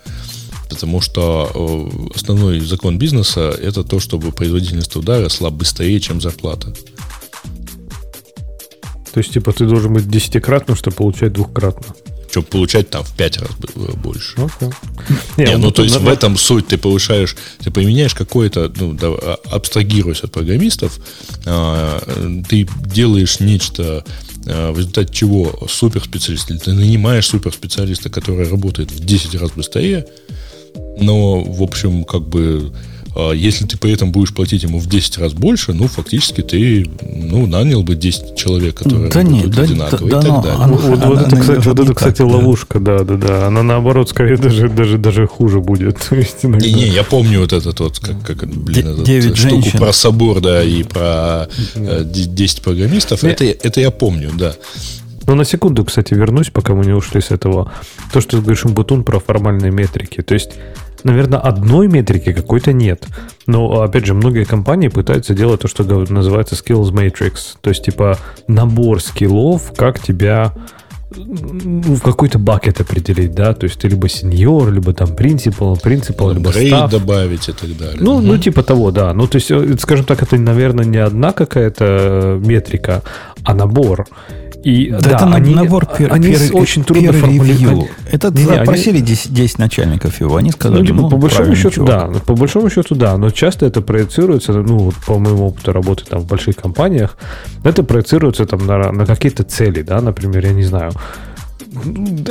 Потому 0.69 0.99
что 0.99 1.49
э, 1.53 2.09
основной 2.15 2.59
закон 2.59 2.97
бизнеса 2.97 3.55
это 3.61 3.83
то, 3.85 4.01
чтобы 4.01 4.31
производительность 4.31 4.91
труда 4.91 5.21
росла 5.21 5.49
быстрее, 5.49 5.99
чем 6.01 6.19
зарплата. 6.19 6.73
То 9.13 9.19
есть, 9.19 9.33
типа, 9.33 9.51
ты 9.51 9.65
должен 9.65 9.93
быть 9.93 10.09
десятикратным, 10.09 10.75
чтобы 10.75 10.95
получать 10.95 11.33
двухкратно 11.33 11.95
чтобы 12.31 12.47
получать 12.47 12.89
там 12.89 13.03
в 13.03 13.11
5 13.11 13.37
раз 13.37 13.49
больше. 13.95 14.37
Okay. 14.37 14.73
Не, 15.37 15.45
Не, 15.45 15.51
ну, 15.57 15.65
ну 15.65 15.71
то 15.71 15.83
есть 15.83 15.95
на... 15.95 16.01
в 16.01 16.07
этом 16.07 16.37
суть 16.37 16.67
ты 16.67 16.77
повышаешь, 16.77 17.35
ты 17.59 17.71
поменяешь 17.71 18.15
какое-то, 18.15 18.71
ну, 18.79 18.93
да, 18.93 19.07
а, 19.09 19.37
абстрагируясь 19.51 20.23
от 20.23 20.31
программистов, 20.31 20.97
а, 21.45 22.01
ты 22.47 22.67
делаешь 22.85 23.41
нечто, 23.41 24.05
а, 24.47 24.71
в 24.71 24.77
результате 24.77 25.13
чего 25.13 25.67
суперспециалист, 25.69 26.49
или 26.49 26.57
ты 26.57 26.73
нанимаешь 26.73 27.27
суперспециалиста, 27.27 28.09
который 28.09 28.49
работает 28.49 28.91
в 28.91 29.03
10 29.03 29.35
раз 29.35 29.51
быстрее, 29.51 30.07
но, 30.97 31.41
в 31.41 31.61
общем, 31.61 32.05
как 32.05 32.21
бы 32.29 32.71
если 33.33 33.65
ты 33.65 33.77
при 33.77 33.91
этом 33.91 34.11
будешь 34.11 34.33
платить 34.33 34.63
ему 34.63 34.79
в 34.79 34.87
10 34.87 35.17
раз 35.17 35.33
больше, 35.33 35.73
ну, 35.73 35.87
фактически 35.87 36.41
ты 36.41 36.89
ну, 37.01 37.45
нанял 37.45 37.83
бы 37.83 37.95
10 37.95 38.35
человек, 38.35 38.75
которые 38.75 39.11
да 39.11 39.23
нет, 39.23 39.49
да, 39.49 39.63
одинаково 39.63 40.09
да, 40.09 40.19
и 40.19 40.21
так 40.21 40.31
но, 40.31 40.41
далее. 40.41 40.59
Она, 40.59 40.73
вот, 40.75 40.93
она, 40.93 41.07
вот 41.07 41.21
это, 41.21 41.35
кстати, 41.35 41.67
вот 41.67 41.79
это, 41.79 41.93
кстати, 41.93 42.21
ловушка, 42.21 42.79
да, 42.79 42.99
да, 42.99 43.15
да. 43.15 43.47
Она 43.47 43.63
наоборот, 43.63 44.09
скорее, 44.09 44.37
даже, 44.37 44.69
даже, 44.69 44.97
даже 44.97 45.27
хуже 45.27 45.59
будет. 45.59 46.09
Не-не, 46.43 46.87
я 46.87 47.03
помню 47.03 47.41
вот 47.41 47.51
этот 47.51 47.79
вот, 47.79 47.99
как, 47.99 48.21
как 48.23 48.47
блин, 48.47 48.87
этот, 48.87 49.03
9 49.03 49.37
штуку 49.37 49.61
женщин. 49.61 49.79
про 49.79 49.91
собор, 49.91 50.39
да, 50.39 50.63
и 50.63 50.83
про 50.83 51.47
10 51.75 52.59
э, 52.59 52.61
программистов. 52.61 53.23
Это, 53.23 53.43
это 53.43 53.81
я 53.81 53.91
помню, 53.91 54.31
да. 54.33 54.55
Но 55.27 55.35
на 55.35 55.45
секунду, 55.45 55.85
кстати, 55.85 56.13
вернусь, 56.13 56.49
пока 56.49 56.73
мы 56.73 56.85
не 56.85 56.93
ушли 56.93 57.21
с 57.21 57.31
этого. 57.31 57.71
То, 58.11 58.21
что 58.21 58.37
ты 58.37 58.41
говоришь, 58.41 58.65
Бутун 58.65 59.03
про 59.03 59.19
формальные 59.19 59.71
метрики. 59.71 60.21
То 60.21 60.33
есть 60.33 60.51
наверное, 61.03 61.39
одной 61.39 61.87
метрики 61.87 62.33
какой-то 62.33 62.73
нет. 62.73 63.05
Но, 63.47 63.81
опять 63.81 64.05
же, 64.05 64.13
многие 64.13 64.45
компании 64.45 64.87
пытаются 64.87 65.33
делать 65.33 65.61
то, 65.61 65.67
что 65.67 65.83
называется 65.83 66.55
skills 66.55 66.91
matrix. 66.91 67.55
То 67.61 67.69
есть, 67.69 67.85
типа, 67.85 68.17
набор 68.47 69.01
скиллов, 69.01 69.73
как 69.75 69.99
тебя 69.99 70.53
ну, 71.15 71.95
в 71.95 72.01
какой-то 72.01 72.39
бакет 72.39 72.79
определить, 72.79 73.33
да, 73.33 73.53
то 73.53 73.65
есть 73.65 73.79
ты 73.79 73.89
либо 73.89 74.07
сеньор, 74.07 74.71
либо 74.71 74.93
там 74.93 75.13
принципал, 75.13 75.75
принципал, 75.75 76.31
либо 76.31 76.49
став. 76.49 76.89
добавить 76.89 77.49
и 77.49 77.51
так 77.51 77.77
далее. 77.77 77.97
Ну, 77.99 78.15
угу. 78.15 78.21
ну, 78.21 78.37
типа 78.37 78.63
того, 78.63 78.91
да. 78.91 79.13
Ну, 79.13 79.27
то 79.27 79.35
есть, 79.35 79.51
э, 79.51 79.75
скажем 79.77 80.05
так, 80.05 80.23
это, 80.23 80.37
наверное, 80.37 80.85
не 80.85 80.99
одна 80.99 81.33
какая-то 81.33 82.39
метрика, 82.41 83.03
а 83.43 83.53
набор. 83.53 84.07
И, 84.63 84.89
да, 84.91 84.99
да, 84.99 85.09
это 85.15 85.25
они, 85.25 85.55
набор 85.55 85.87
пер, 85.87 86.13
они 86.13 86.33
пер, 86.33 86.55
очень 86.55 86.83
трудно 86.83 87.13
формулировать. 87.13 87.89
Это 88.11 88.29
не, 88.29 88.43
запросили 88.43 88.97
они... 88.97 89.07
10, 89.07 89.33
10 89.33 89.57
начальников 89.57 90.21
его, 90.21 90.35
они 90.35 90.51
сказали, 90.51 90.81
ну, 90.81 90.85
типа, 90.85 91.01
ну 91.01 91.09
по 91.09 91.17
большому 91.17 91.55
счету, 91.55 91.71
чувак. 91.71 92.13
да, 92.13 92.19
по 92.19 92.35
большому 92.35 92.69
счету, 92.69 92.93
да, 92.93 93.17
но 93.17 93.31
часто 93.31 93.65
это 93.65 93.81
проецируется, 93.81 94.53
ну, 94.53 94.77
вот 94.77 94.95
по 95.07 95.17
моему 95.17 95.47
опыту 95.47 95.73
работы 95.73 96.05
там 96.05 96.21
в 96.21 96.27
больших 96.27 96.57
компаниях, 96.57 97.17
это 97.63 97.83
проецируется 97.83 98.45
там 98.45 98.67
на, 98.67 98.91
на 98.91 99.05
какие-то 99.07 99.43
цели, 99.43 99.81
да, 99.81 99.99
например, 99.99 100.45
я 100.45 100.53
не 100.53 100.63
знаю, 100.63 100.91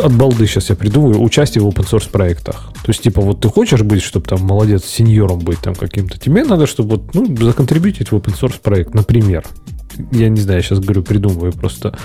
от 0.03 0.13
балды 0.13 0.47
сейчас 0.47 0.71
я 0.71 0.77
придумаю, 0.77 1.21
участие 1.21 1.65
в 1.65 1.69
open 1.69 1.89
source 1.91 2.11
проектах. 2.11 2.73
То 2.85 2.91
есть, 2.91 3.03
типа, 3.03 3.23
вот 3.23 3.41
ты 3.41 3.49
хочешь 3.49 3.81
быть, 3.81 4.03
чтобы 4.03 4.27
там 4.27 4.43
молодец, 4.43 4.85
сеньором 4.85 5.39
быть 5.39 5.61
там 5.61 5.75
каким-то, 5.75 6.19
тебе 6.19 6.45
надо, 6.45 6.67
чтобы 6.67 6.97
вот, 6.97 7.15
ну, 7.15 7.37
законтрибьютить 7.45 8.13
в 8.13 8.15
open 8.15 8.39
source 8.39 8.61
проект, 8.63 8.95
например 8.95 9.45
я 10.13 10.29
не 10.29 10.41
знаю, 10.41 10.63
сейчас 10.63 10.81
говорю, 10.81 11.03
придумываю 11.03 11.53
просто. 11.53 11.97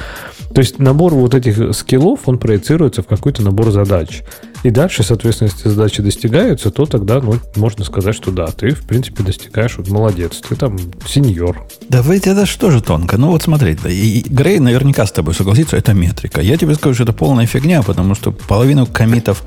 То 0.53 0.61
есть 0.61 0.79
набор 0.79 1.13
вот 1.13 1.35
этих 1.35 1.75
скиллов, 1.75 2.21
он 2.25 2.37
проецируется 2.37 3.01
в 3.01 3.07
какой-то 3.07 3.41
набор 3.41 3.71
задач. 3.71 4.23
И 4.63 4.69
дальше, 4.69 5.03
соответственно, 5.03 5.49
если 5.53 5.69
задачи 5.69 6.01
достигаются, 6.01 6.71
то 6.71 6.85
тогда 6.85 7.21
ну, 7.21 7.35
можно 7.55 7.85
сказать, 7.85 8.15
что 8.15 8.31
да, 8.31 8.47
ты, 8.47 8.69
в 8.71 8.87
принципе, 8.87 9.23
достигаешь, 9.23 9.77
вот 9.77 9.89
молодец, 9.89 10.41
ты 10.47 10.55
там 10.55 10.77
сеньор. 11.07 11.67
Да 11.89 12.01
ведь 12.01 12.25
это 12.25 12.45
же 12.45 12.57
тоже 12.57 12.81
тонко. 12.81 13.17
Ну 13.17 13.31
вот 13.31 13.43
смотри, 13.43 13.77
да, 13.81 13.89
и 13.89 14.21
Грей 14.21 14.59
наверняка 14.59 15.05
с 15.05 15.11
тобой 15.11 15.33
согласится, 15.33 15.77
это 15.77 15.93
метрика. 15.93 16.41
Я 16.41 16.57
тебе 16.57 16.73
скажу, 16.75 16.95
что 16.95 17.03
это 17.03 17.13
полная 17.13 17.45
фигня, 17.45 17.83
потому 17.83 18.15
что 18.15 18.31
половину 18.31 18.85
комитов 18.87 19.43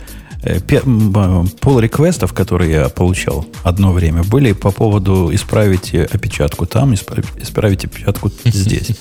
Пол 1.61 1.81
реквестов, 1.81 2.33
которые 2.33 2.71
я 2.71 2.89
получал 2.89 3.45
одно 3.65 3.93
время, 3.93 4.23
были 4.23 4.53
по 4.53 4.71
поводу 4.71 5.35
исправить 5.35 5.95
опечатку 5.95 6.67
там, 6.67 6.95
исправить 6.95 7.85
опечатку 7.85 8.31
здесь. 8.45 8.97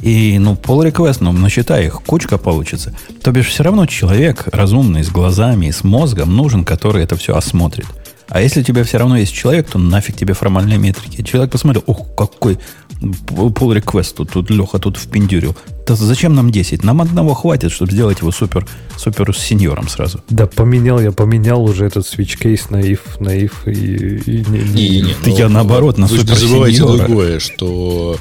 И, 0.00 0.38
ну, 0.40 0.56
пол 0.56 0.82
реквест, 0.82 1.20
ну, 1.20 1.30
насчитай 1.30 1.86
их, 1.86 2.02
кучка 2.02 2.36
получится. 2.36 2.92
То 3.22 3.30
бишь, 3.30 3.46
все 3.46 3.62
равно 3.62 3.86
человек 3.86 4.48
разумный, 4.50 5.04
с 5.04 5.08
глазами 5.08 5.66
и 5.66 5.72
с 5.72 5.84
мозгом 5.84 6.34
нужен, 6.34 6.64
который 6.64 7.04
это 7.04 7.16
все 7.16 7.36
осмотрит. 7.36 7.86
А 8.28 8.40
если 8.40 8.60
у 8.60 8.64
тебя 8.64 8.82
все 8.82 8.98
равно 8.98 9.16
есть 9.18 9.32
человек, 9.32 9.68
то 9.68 9.78
нафиг 9.78 10.16
тебе 10.16 10.34
формальные 10.34 10.78
метрики. 10.78 11.22
Человек 11.22 11.52
посмотрел, 11.52 11.84
ух, 11.86 12.14
какой 12.16 12.58
pull 13.02 13.74
request 13.74 14.14
тут, 14.16 14.30
тут 14.30 14.50
Леха 14.50 14.78
тут 14.78 14.96
впендюрил. 14.96 15.56
Да 15.86 15.94
зачем 15.96 16.34
нам 16.34 16.50
10? 16.50 16.84
Нам 16.84 17.00
одного 17.00 17.34
хватит, 17.34 17.72
чтобы 17.72 17.92
сделать 17.92 18.20
его 18.20 18.30
супер, 18.32 18.66
супер 18.96 19.36
сеньором 19.36 19.88
сразу. 19.88 20.20
Да, 20.28 20.46
поменял 20.46 21.00
я, 21.00 21.12
поменял 21.12 21.62
уже 21.62 21.86
этот 21.86 22.04
switch 22.06 22.38
кейс 22.38 22.70
на 22.70 22.76
if, 22.76 23.00
на 23.20 23.36
if 23.36 23.52
и... 23.66 23.70
и, 23.72 24.42
и, 24.76 24.98
и, 24.98 25.00
и 25.00 25.14
ну, 25.26 25.36
я 25.36 25.48
наоборот 25.48 25.98
на 25.98 26.08
супер 26.08 26.34
Вы 26.34 26.38
забывайте 26.38 26.84
другое, 26.84 27.40
что 27.40 28.16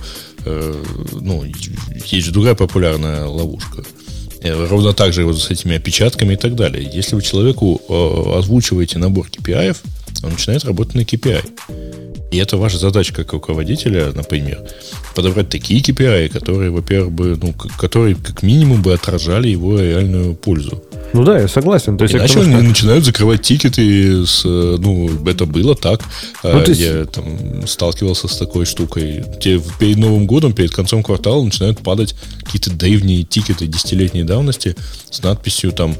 э, 0.46 0.84
ну, 1.20 1.44
есть 1.44 2.26
же 2.26 2.32
другая 2.32 2.56
популярная 2.56 3.26
ловушка. 3.26 3.84
Э, 4.42 4.68
ровно 4.68 4.94
так 4.94 5.14
же 5.14 5.24
вот 5.24 5.40
с 5.40 5.52
этими 5.52 5.76
опечатками 5.76 6.34
и 6.34 6.38
так 6.38 6.56
далее. 6.56 6.90
Если 6.92 7.16
вы 7.16 7.22
человеку 7.22 7.80
э, 7.88 8.40
озвучиваете 8.40 8.98
набор 8.98 9.28
KPI, 9.28 9.78
он 10.24 10.32
начинает 10.32 10.66
работать 10.66 10.96
на 10.96 11.02
KPI. 11.02 12.01
И 12.32 12.38
это 12.38 12.56
ваша 12.56 12.78
задача 12.78 13.14
как 13.14 13.34
руководителя, 13.34 14.12
например, 14.14 14.60
подобрать 15.16 15.50
такие 15.50 15.82
KPI, 15.82 16.30
которые, 16.30 16.72
во-первых, 16.72 17.12
бы, 17.12 17.38
ну, 17.42 17.54
которые 17.78 18.16
как 18.16 18.42
минимум 18.42 18.82
бы 18.82 18.94
отражали 18.94 19.50
его 19.50 19.78
реальную 19.78 20.34
пользу. 20.36 20.82
Ну 21.14 21.26
да, 21.26 21.40
я 21.40 21.48
согласен. 21.48 21.98
То 21.98 22.04
есть 22.04 22.16
Иначе 22.16 22.40
они 22.40 22.54
что... 22.54 22.62
начинают 22.62 23.06
закрывать 23.06 23.42
тикеты 23.42 24.26
с... 24.26 24.44
Ну, 24.46 25.10
это 25.28 25.46
было 25.46 25.76
так. 25.76 26.02
Ну, 26.44 26.50
а, 26.52 26.64
есть... 26.66 26.80
Я 26.80 27.06
там 27.06 27.68
сталкивался 27.68 28.28
с 28.28 28.38
такой 28.38 28.66
штукой. 28.66 29.24
Те, 29.42 29.62
перед 29.80 29.98
Новым 29.98 30.26
годом, 30.26 30.54
перед 30.54 30.72
концом 30.72 31.04
квартала 31.04 31.44
начинают 31.44 31.80
падать 31.80 32.16
какие-то 32.44 32.72
древние 32.72 33.24
тикеты 33.24 33.68
десятилетней 33.68 34.24
давности 34.24 34.76
с 35.10 35.22
надписью 35.22 35.72
там 35.74 35.96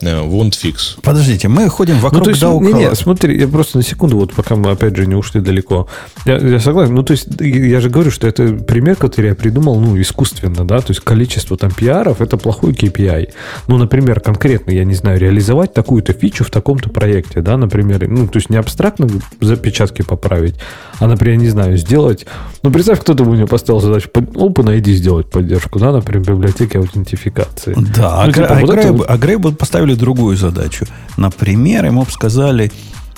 э, 0.00 0.06
«Won't 0.06 0.54
fix». 0.60 0.98
Подождите, 1.02 1.48
мы 1.48 1.68
ходим 1.68 2.00
вокруг 2.00 2.24
ну, 2.24 2.30
есть, 2.30 2.40
да 2.40 2.52
не, 2.54 2.72
не, 2.72 2.94
смотри, 2.94 3.38
я 3.38 3.46
просто 3.46 3.78
на 3.78 3.84
секунду, 3.84 4.16
вот 4.16 4.34
пока 4.34 4.56
мы 4.56 4.70
опять 4.70 4.96
же 4.96 5.06
не 5.06 5.14
ушли 5.14 5.40
далеко. 5.40 5.75
Я, 6.24 6.38
я 6.38 6.60
согласен. 6.60 6.94
Ну, 6.94 7.02
то 7.02 7.12
есть, 7.12 7.28
я 7.40 7.80
же 7.80 7.90
говорю, 7.90 8.10
что 8.10 8.26
это 8.26 8.54
пример, 8.54 8.96
который 8.96 9.26
я 9.26 9.34
придумал, 9.34 9.80
ну, 9.80 10.00
искусственно, 10.00 10.64
да, 10.64 10.78
то 10.78 10.90
есть 10.90 11.00
количество 11.00 11.56
там 11.56 11.70
пиаров 11.70 12.20
это 12.20 12.36
плохой 12.36 12.72
KPI. 12.72 13.28
Ну, 13.68 13.78
например, 13.78 14.20
конкретно 14.20 14.70
я 14.70 14.84
не 14.84 14.94
знаю, 14.94 15.18
реализовать 15.18 15.74
такую-то 15.74 16.12
фичу 16.12 16.44
в 16.44 16.50
таком-то 16.50 16.90
проекте, 16.90 17.40
да, 17.40 17.56
например, 17.56 18.08
ну, 18.08 18.26
то 18.26 18.38
есть 18.38 18.50
не 18.50 18.56
абстрактно 18.56 19.08
запечатки 19.40 20.02
поправить, 20.02 20.56
а, 20.98 21.06
например, 21.06 21.38
не 21.38 21.48
знаю, 21.48 21.76
сделать, 21.76 22.26
ну, 22.62 22.70
представь, 22.70 23.00
кто-то 23.00 23.24
бы 23.24 23.32
мне 23.32 23.46
поставил 23.46 23.80
задачу, 23.80 24.08
OpenID 24.12 24.90
сделать 24.92 25.30
поддержку, 25.30 25.78
да, 25.78 25.92
например, 25.92 26.26
библиотеки 26.26 26.76
аутентификации. 26.76 27.74
Да, 27.96 28.24
ну, 28.24 28.30
а, 28.30 28.32
типа, 28.32 28.46
а, 28.48 28.60
вот 28.60 28.70
Грей, 28.70 28.84
это... 28.84 29.04
а 29.04 29.18
Грей 29.18 29.38
поставили 29.38 29.94
другую 29.94 30.36
задачу. 30.36 30.86
Например, 31.16 31.84
ему 31.84 32.02
бы 32.02 32.10
сказали, 32.10 32.70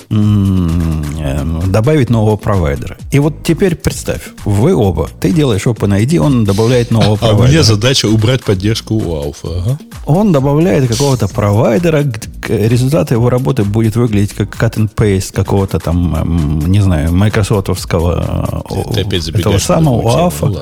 добавить 0.09 2.09
нового 2.09 2.35
провайдера. 2.35 2.97
И 3.11 3.19
вот 3.19 3.43
теперь 3.43 3.75
представь, 3.75 4.21
вы 4.43 4.73
оба, 4.73 5.07
ты 5.19 5.31
делаешь 5.31 5.67
OpenID, 5.67 6.17
он 6.17 6.45
добавляет 6.45 6.89
нового 6.89 7.15
провайдера. 7.15 7.45
А 7.45 7.47
у 7.47 7.51
меня 7.51 7.63
задача 7.63 8.07
убрать 8.07 8.43
поддержку 8.43 8.95
у 8.95 9.15
Алфа. 9.15 9.47
Ага. 9.47 9.79
Он 10.05 10.31
добавляет 10.31 10.87
какого-то 10.87 11.27
провайдера, 11.27 12.03
результат 12.47 13.11
его 13.11 13.29
работы 13.29 13.63
будет 13.63 13.95
выглядеть 13.95 14.33
как 14.33 14.55
cut 14.55 14.77
and 14.77 14.89
paste 14.93 15.31
какого-то 15.31 15.79
там, 15.79 16.15
эм, 16.15 16.71
не 16.71 16.81
знаю, 16.81 17.13
майкрософтовского 17.13 18.63
ты 18.93 19.01
этого 19.01 19.59
самого 19.59 20.01
УАФа. 20.01 20.45
Ну, 20.47 20.59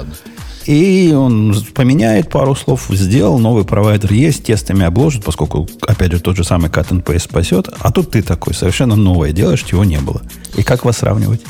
И 0.68 1.14
он 1.14 1.56
поменяет 1.74 2.30
пару 2.30 2.54
слов, 2.54 2.88
сделал, 2.90 3.40
новый 3.40 3.64
провайдер 3.64 4.12
есть, 4.12 4.44
тестами 4.44 4.86
обложит, 4.86 5.24
поскольку, 5.24 5.68
опять 5.82 6.12
же, 6.12 6.20
тот 6.20 6.36
же 6.36 6.44
самый 6.44 6.70
cut 6.70 6.90
and 6.90 7.20
спасет. 7.20 7.70
А 7.80 7.90
тут 7.90 8.12
ты 8.12 8.22
такой, 8.22 8.54
совершенно 8.54 8.98
новое 8.98 9.32
делаешь, 9.32 9.64
чего 9.64 9.86
не 9.86 10.00
было. 10.00 10.22
И 10.56 10.64
как 10.64 10.84
вас 10.84 10.98
сравнивать? 10.98 11.42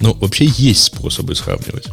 Ну, 0.00 0.14
вообще 0.14 0.46
есть 0.46 0.82
способы 0.82 1.34
сравнивать. 1.34 1.88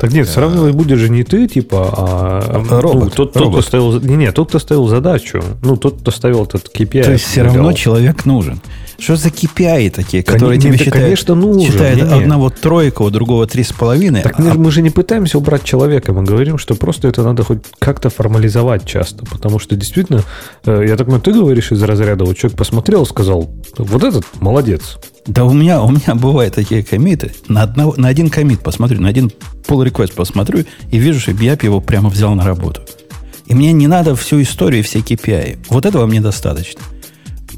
Так 0.00 0.12
нет, 0.12 0.26
сравнивать 0.26 0.74
будет 0.74 0.98
же 0.98 1.10
не 1.10 1.24
ты, 1.24 1.46
типа, 1.46 1.94
а 1.94 2.62
ну, 2.70 2.80
Робот, 2.80 3.12
тот, 3.12 3.34
тот, 3.34 3.52
кто 3.52 3.60
ставил... 3.60 4.00
Не, 4.00 4.16
не, 4.16 4.32
тот, 4.32 4.48
кто 4.48 4.58
ставил 4.58 4.88
задачу. 4.88 5.42
Ну, 5.62 5.76
тот, 5.76 6.00
кто 6.00 6.10
ставил 6.10 6.44
этот 6.44 6.70
KPI. 6.74 7.04
То 7.04 7.12
есть 7.12 7.26
все 7.26 7.42
равно 7.42 7.74
человек 7.74 8.24
нужен. 8.24 8.62
Что 8.98 9.16
за 9.16 9.28
KPI 9.28 9.90
такие, 9.90 10.22
Кон- 10.22 10.34
которые 10.34 10.58
нет, 10.58 10.64
тебе 10.64 10.72
да, 10.72 10.84
считают, 10.84 11.04
конечно, 11.04 11.34
нужен. 11.34 11.70
считают 11.70 12.02
Не-не. 12.02 12.22
одного 12.22 12.50
тройка, 12.50 13.02
у 13.02 13.10
другого 13.10 13.46
три 13.46 13.62
с 13.62 13.72
половиной? 13.72 14.20
Так 14.22 14.38
а- 14.38 14.42
мы, 14.42 14.54
мы 14.54 14.70
же 14.70 14.82
не 14.82 14.90
пытаемся 14.90 15.38
убрать 15.38 15.64
человека, 15.64 16.12
мы 16.12 16.22
говорим, 16.22 16.58
что 16.58 16.74
просто 16.74 17.08
это 17.08 17.22
надо 17.22 17.42
хоть 17.42 17.60
как-то 17.78 18.10
формализовать 18.10 18.84
часто, 18.84 19.24
потому 19.24 19.58
что 19.58 19.74
действительно, 19.74 20.22
э, 20.66 20.84
я 20.86 20.96
так 20.96 21.06
понимаю, 21.06 21.22
ты 21.22 21.32
говоришь 21.32 21.72
из 21.72 21.82
разряда, 21.82 22.24
вот 22.24 22.36
человек 22.36 22.58
посмотрел, 22.58 23.06
сказал, 23.06 23.48
вот 23.78 24.04
этот 24.04 24.24
молодец. 24.40 24.98
Да 25.26 25.44
у 25.44 25.52
меня, 25.52 25.82
у 25.82 25.90
меня 25.90 26.14
бывают 26.14 26.54
такие 26.54 26.82
комиты. 26.82 27.32
На, 27.48 27.62
одного, 27.62 27.94
на 27.96 28.08
один 28.08 28.30
комит 28.30 28.60
посмотрю, 28.60 29.00
на 29.00 29.08
один 29.08 29.30
pull 29.66 29.86
request 29.86 30.14
посмотрю 30.14 30.64
и 30.90 30.98
вижу, 30.98 31.20
что 31.20 31.32
Бьяп 31.32 31.62
его 31.62 31.80
прямо 31.80 32.08
взял 32.08 32.34
на 32.34 32.44
работу. 32.44 32.82
И 33.46 33.54
мне 33.54 33.72
не 33.72 33.86
надо 33.86 34.14
всю 34.14 34.40
историю 34.42 34.84
все 34.84 35.00
KPI. 35.00 35.66
Вот 35.68 35.84
этого 35.84 36.06
мне 36.06 36.20
достаточно. 36.20 36.80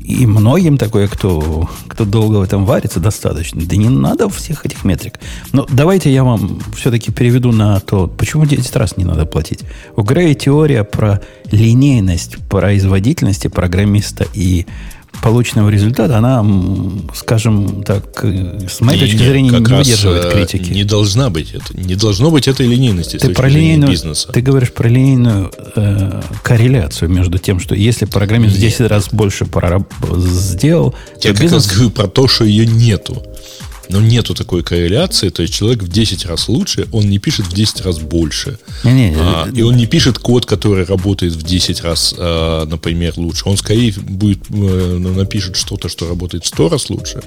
И 0.05 0.27
многим 0.27 0.79
такое, 0.79 1.07
кто, 1.07 1.69
кто 1.87 2.05
долго 2.05 2.39
в 2.39 2.43
этом 2.43 2.65
варится, 2.65 2.99
достаточно. 2.99 3.63
Да 3.65 3.77
не 3.77 3.89
надо 3.89 4.29
всех 4.29 4.67
этих 4.67 4.85
метрик. 4.85 5.21
Но 5.53 5.67
давайте 5.71 6.13
я 6.13 6.25
вам 6.25 6.61
все-таки 6.77 7.13
переведу 7.13 7.53
на 7.53 7.79
то, 7.79 8.09
почему 8.09 8.45
10 8.45 8.75
раз 8.77 8.97
не 8.97 9.05
надо 9.05 9.27
платить. 9.27 9.61
У 9.95 10.03
Грея 10.03 10.35
теория 10.35 10.83
про 10.83 11.21
линейность 11.51 12.39
производительности 12.49 13.47
программиста 13.47 14.27
и 14.35 14.67
полученного 15.21 15.69
результата, 15.69 16.17
она, 16.19 16.45
скажем 17.15 17.83
так, 17.85 18.25
э, 18.25 18.67
с 18.69 18.81
моей 18.81 18.99
точки 19.01 19.17
Не-не, 19.17 19.29
зрения, 19.29 19.51
не 19.51 19.57
выдерживает 19.59 20.25
э, 20.25 20.31
критики. 20.33 20.71
Не 20.73 20.85
должна 20.85 21.31
быть 21.31 21.53
это. 21.55 21.77
Не 21.79 21.95
должно 21.95 22.31
быть 22.31 22.49
этой 22.49 22.67
линейности 22.67 23.13
Ты 23.19 23.29
точки 23.29 23.35
про 23.35 23.49
линейную, 23.49 23.91
бизнеса. 23.91 24.33
ты 24.33 24.41
говоришь 24.41 24.73
про 24.73 24.89
линейную 24.89 25.53
э, 25.77 26.23
корреляцию 26.43 27.09
между 27.11 27.39
тем, 27.39 27.61
что 27.61 27.75
если 27.75 28.07
программист 28.07 28.57
в 28.57 28.61
10 28.61 28.81
раз 28.89 29.09
больше 29.13 29.45
прораб- 29.45 29.87
сделал, 30.27 30.95
Я 31.17 31.21
то 31.21 31.29
как 31.35 31.41
бизнес 31.43 31.67
раз 31.67 31.75
говорю 31.75 31.91
про 31.91 32.07
то, 32.09 32.27
что 32.27 32.45
ее 32.45 32.67
нету. 32.67 33.23
Но 33.89 34.01
нету 34.01 34.35
такой 34.35 34.63
корреляции, 34.63 35.29
то 35.29 35.43
есть 35.43 35.55
человек 35.55 35.83
в 35.83 35.89
10 35.89 36.27
раз 36.27 36.49
лучше, 36.49 36.89
он 36.93 37.09
не 37.09 37.19
пишет 37.19 37.47
в 37.47 37.53
10 37.53 37.83
раз 37.83 37.99
больше. 37.99 38.59
Не-не, 38.85 39.15
А, 39.19 39.49
э, 39.49 39.53
и 39.55 39.63
он 39.63 39.77
не 39.77 39.87
пишет 39.87 40.19
код, 40.19 40.47
который 40.47 40.85
работает 40.85 41.33
в 41.35 41.43
10 41.43 41.83
раз, 41.83 42.15
а, 42.17 42.65
например, 42.67 43.15
лучше. 43.17 43.49
Он 43.49 43.57
скорее 43.57 43.93
будет 43.93 44.45
э, 44.51 44.99
напишет 44.99 45.57
что-то, 45.57 45.89
что 45.89 46.09
работает 46.09 46.45
в 46.45 46.49
100 46.49 46.69
раз 46.69 46.91
лучше. 46.91 47.23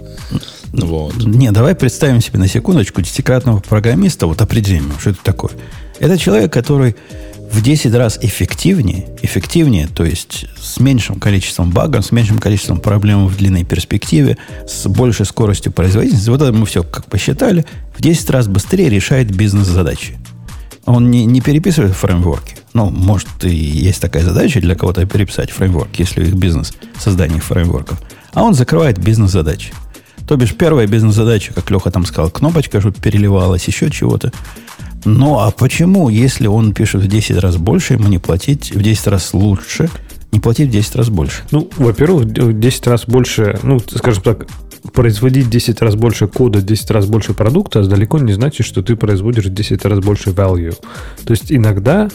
Вот. 0.72 1.16
Не, 1.18 1.52
давай 1.52 1.76
представим 1.76 2.22
себе 2.22 2.40
на 2.40 2.48
секундочку 2.48 3.02
десятикратного 3.02 3.60
программиста, 3.60 4.28
вот 4.28 4.42
определим, 4.42 4.92
что 5.00 5.12
это 5.12 5.20
такое. 5.24 5.52
Это 6.00 6.18
человек, 6.18 6.52
который 6.52 6.96
в 7.52 7.62
10 7.62 7.94
раз 7.96 8.20
эффективнее, 8.22 9.08
эффективнее, 9.22 9.88
то 9.88 10.04
есть 10.04 10.46
с 10.60 10.80
меньшим 10.80 11.20
количеством 11.20 11.72
багов, 11.72 12.06
с 12.06 12.12
меньшим 12.12 12.40
количеством 12.40 12.80
проблем 12.80 13.28
в 13.28 13.38
длинной 13.38 13.64
перспективе, 13.64 14.38
с 14.68 14.88
большей 14.88 15.25
скоростью 15.25 15.72
производительности. 15.72 16.30
Вот 16.30 16.42
это 16.42 16.52
мы 16.52 16.66
все 16.66 16.84
как 16.84 17.06
посчитали, 17.06 17.66
в 17.98 18.02
10 18.02 18.30
раз 18.30 18.48
быстрее 18.48 18.90
решает 18.90 19.34
бизнес-задачи. 19.34 20.18
Он 20.86 21.10
не, 21.10 21.25
не 21.25 21.42
переписывает 21.42 21.96
фреймворки. 21.96 22.58
Ну, 22.74 22.90
может, 22.90 23.28
и 23.44 23.50
есть 23.50 24.02
такая 24.02 24.24
задача 24.24 24.60
для 24.60 24.75
кого-то 24.75 25.06
переписать 25.06 25.50
фреймворк, 25.50 25.90
если 25.98 26.24
их 26.24 26.34
бизнес 26.34 26.74
создание 27.00 27.40
фреймворков. 27.40 28.00
А 28.34 28.44
он 28.44 28.54
закрывает 28.54 29.00
бизнес-задачи. 29.00 29.74
То 30.28 30.36
бишь, 30.36 30.56
первая 30.56 30.88
бизнес-задача, 30.88 31.54
как 31.54 31.70
Леха 31.70 31.92
там 31.92 32.06
сказал, 32.06 32.30
кнопочка, 32.32 32.80
чтобы 32.80 32.98
переливалась, 33.00 33.66
еще 33.66 33.90
чего-то. 33.90 34.32
Ну, 35.06 35.39
а 35.39 35.52
почему, 35.52 36.10
если 36.10 36.48
он 36.48 36.74
пишет 36.74 37.04
в 37.04 37.08
10 37.08 37.38
раз 37.38 37.58
больше, 37.58 37.94
ему 37.94 38.08
не 38.08 38.18
платить 38.18 38.72
в 38.74 38.82
10 38.82 39.08
раз 39.08 39.34
лучше, 39.34 39.89
не 40.32 40.39
платить 40.39 40.70
в 40.70 40.72
10 40.72 40.96
раз 40.96 41.10
больше? 41.10 41.44
Ну, 41.52 41.70
во-первых, 41.78 42.26
в 42.26 42.60
10 42.60 42.88
раз 42.88 43.06
больше, 43.06 43.60
ну, 43.63 43.80
скажем 43.80 44.24
так, 44.24 44.48
производить 44.94 45.50
10 45.50 45.82
раз 45.82 45.96
больше 45.96 46.28
кода, 46.28 46.62
10 46.62 46.91
раз 46.91 47.06
больше 47.06 47.34
продукта 47.34 47.84
далеко 47.84 48.20
не 48.20 48.34
значит, 48.34 48.65
что 48.65 48.82
ты 48.82 48.96
производишь 48.96 49.46
10 49.46 49.86
раз 49.86 50.00
больше 50.00 50.32
value. 50.32 50.76
То 51.26 51.32
есть 51.32 51.52
иногда, 51.52 52.10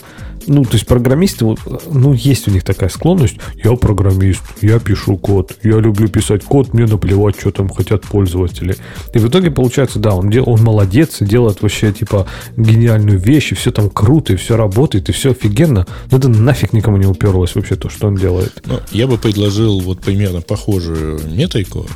ну, 0.47 0.65
то 0.65 0.73
есть 0.73 0.87
программисты, 0.87 1.45
вот, 1.45 1.61
ну, 1.91 2.13
есть 2.13 2.49
у 2.49 2.51
них 2.51 2.65
такая 2.65 2.89
склонность, 2.89 3.37
я 3.63 3.75
программист, 3.77 4.43
я 4.61 4.79
пишу 4.79 5.17
код, 5.17 5.57
я 5.63 5.79
люблю 5.79 6.09
писать 6.09 6.45
код, 6.45 6.73
мне 6.73 6.87
наплевать, 6.87 7.39
что 7.39 7.51
там 7.51 7.69
хотят 7.69 8.03
пользователи. 8.03 8.77
И 9.15 9.19
в 9.19 9.29
итоге 9.29 9.51
получается, 9.51 9.99
да, 9.99 10.15
он, 10.15 10.31
дел, 10.31 10.49
он 10.49 10.63
молодец 10.63 11.19
делает 11.21 11.63
вообще, 11.63 11.93
типа, 11.93 12.27
гениальную 12.57 13.19
вещь, 13.19 13.53
и 13.53 13.55
все 13.55 13.71
там 13.71 13.91
круто, 13.91 14.33
и 14.33 14.37
все 14.37 14.57
работает, 14.57 15.09
и 15.09 15.13
все 15.13 15.33
офигенно, 15.33 15.87
но 16.11 16.19
это 16.19 16.29
нафиг 16.29 16.73
никому 16.73 16.97
не 16.97 17.07
уперлось 17.07 17.55
вообще 17.55 17.77
то, 17.77 17.89
что 17.89 18.09
он 18.09 18.17
делает. 18.17 18.63
Ну, 18.67 18.81
я 18.93 19.07
бы 19.07 19.19
предложил 19.19 19.81
вот 19.81 20.01
примерно 20.01 20.41
похожую 20.41 21.21
метрику. 21.29 21.87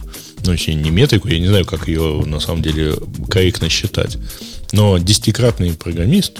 Ну, 0.47 0.53
если 0.53 0.73
не 0.73 0.91
метрику, 0.91 1.29
я 1.29 1.39
не 1.39 1.49
знаю, 1.49 1.65
как 1.65 1.89
ее 1.89 2.23
на 2.27 2.39
самом 2.39 2.63
деле 2.63 2.95
корректно 3.31 3.69
считать. 3.69 4.19
Но 4.73 4.99
десятикратный 4.99 5.73
программист 5.73 6.39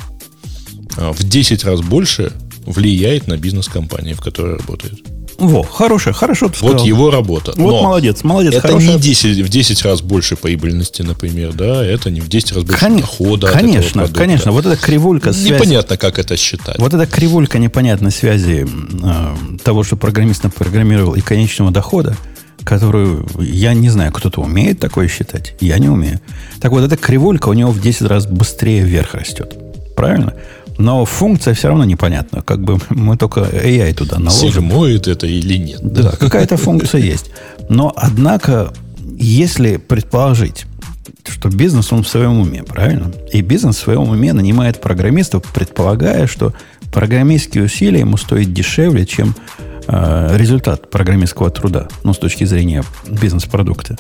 в 0.97 1.23
10 1.23 1.65
раз 1.65 1.81
больше 1.81 2.33
влияет 2.67 3.27
на 3.27 3.37
бизнес 3.37 3.69
компании, 3.69 4.15
в 4.15 4.21
которой 4.21 4.57
работает. 4.57 4.95
Во, 5.37 5.63
хорошая, 5.65 6.15
хорошо 6.15 6.47
ты 6.49 6.59
Вот 6.61 6.71
сказал. 6.75 6.87
его 6.87 7.11
работа. 7.11 7.53
Вот 7.57 7.73
Но 7.73 7.83
молодец, 7.83 8.23
молодец. 8.23 8.55
Это 8.55 8.69
хорошая- 8.69 8.95
не 8.95 9.01
10, 9.01 9.41
в 9.45 9.49
10 9.49 9.83
раз 9.83 10.01
больше 10.01 10.37
прибыльности, 10.37 11.03
например, 11.03 11.53
да, 11.55 11.85
это 11.85 12.09
не 12.11 12.21
в 12.21 12.29
10 12.29 12.53
раз 12.53 12.63
больше 12.65 12.81
Кон- 12.81 13.01
дохода. 13.01 13.49
Конечно, 13.49 14.07
конечно. 14.09 14.53
Вот 14.53 14.65
эта 14.65 14.77
кривулька 14.77 15.33
связи. 15.33 15.53
Непонятно, 15.55 15.97
как 15.97 16.21
это 16.21 16.37
считать. 16.37 16.79
Вот 16.79 16.95
эта 16.95 17.07
кривулька 17.07 17.59
непонятной 17.59 18.13
связи 18.13 18.65
э, 19.03 19.35
того, 19.65 19.83
что 19.83 19.97
программист 19.97 20.45
напрограммировал, 20.45 21.15
и 21.15 21.21
конечного 21.21 21.73
дохода, 21.73 22.17
которую 22.63 23.27
я 23.41 23.75
не 23.75 23.91
знаю, 23.91 24.13
кто-то 24.13 24.41
умеет 24.41 24.79
такое 24.79 25.09
считать. 25.09 25.55
Я 25.61 25.79
не 25.79 25.89
умею. 25.89 26.21
Так 26.61 26.71
вот, 26.71 26.85
эта 26.85 26.97
кривулька 26.97 27.49
у 27.49 27.53
него 27.55 27.73
в 27.73 27.81
10 27.81 28.03
раз 28.03 28.27
быстрее 28.27 28.83
вверх 28.85 29.15
растет. 29.15 29.53
Правильно? 29.97 30.35
Но 30.79 31.05
функция 31.05 31.55
все 31.55 31.69
равно 31.69 31.85
непонятна. 31.85 32.43
Как 32.43 32.63
бы 32.63 32.79
мы 32.91 33.17
только 33.17 33.41
AI 33.41 33.95
туда 33.95 34.19
наложим. 34.19 34.51
Сигмоид 34.51 35.07
это 35.07 35.27
или 35.27 35.57
нет. 35.57 35.81
Да, 35.83 36.13
какая-то 36.13 36.57
функция 36.57 37.01
есть. 37.01 37.31
Но, 37.69 37.93
однако, 37.97 38.73
если 39.17 39.77
предположить, 39.77 40.67
что 41.27 41.49
бизнес, 41.49 41.93
он 41.93 42.03
в 42.03 42.09
своем 42.09 42.41
уме, 42.41 42.63
правильно? 42.63 43.13
И 43.33 43.41
бизнес 43.41 43.77
в 43.77 43.81
своем 43.81 44.09
уме 44.09 44.33
нанимает 44.33 44.81
программистов, 44.81 45.43
предполагая, 45.53 46.27
что 46.27 46.53
программистские 46.93 47.65
усилия 47.65 48.01
ему 48.01 48.17
стоят 48.17 48.53
дешевле, 48.53 49.07
чем 49.07 49.35
э, 49.87 50.37
результат 50.37 50.91
программистского 50.91 51.51
труда, 51.51 51.89
ну, 52.03 52.13
с 52.13 52.19
точки 52.19 52.45
зрения 52.45 52.85
бизнес-продукта. 53.09 53.99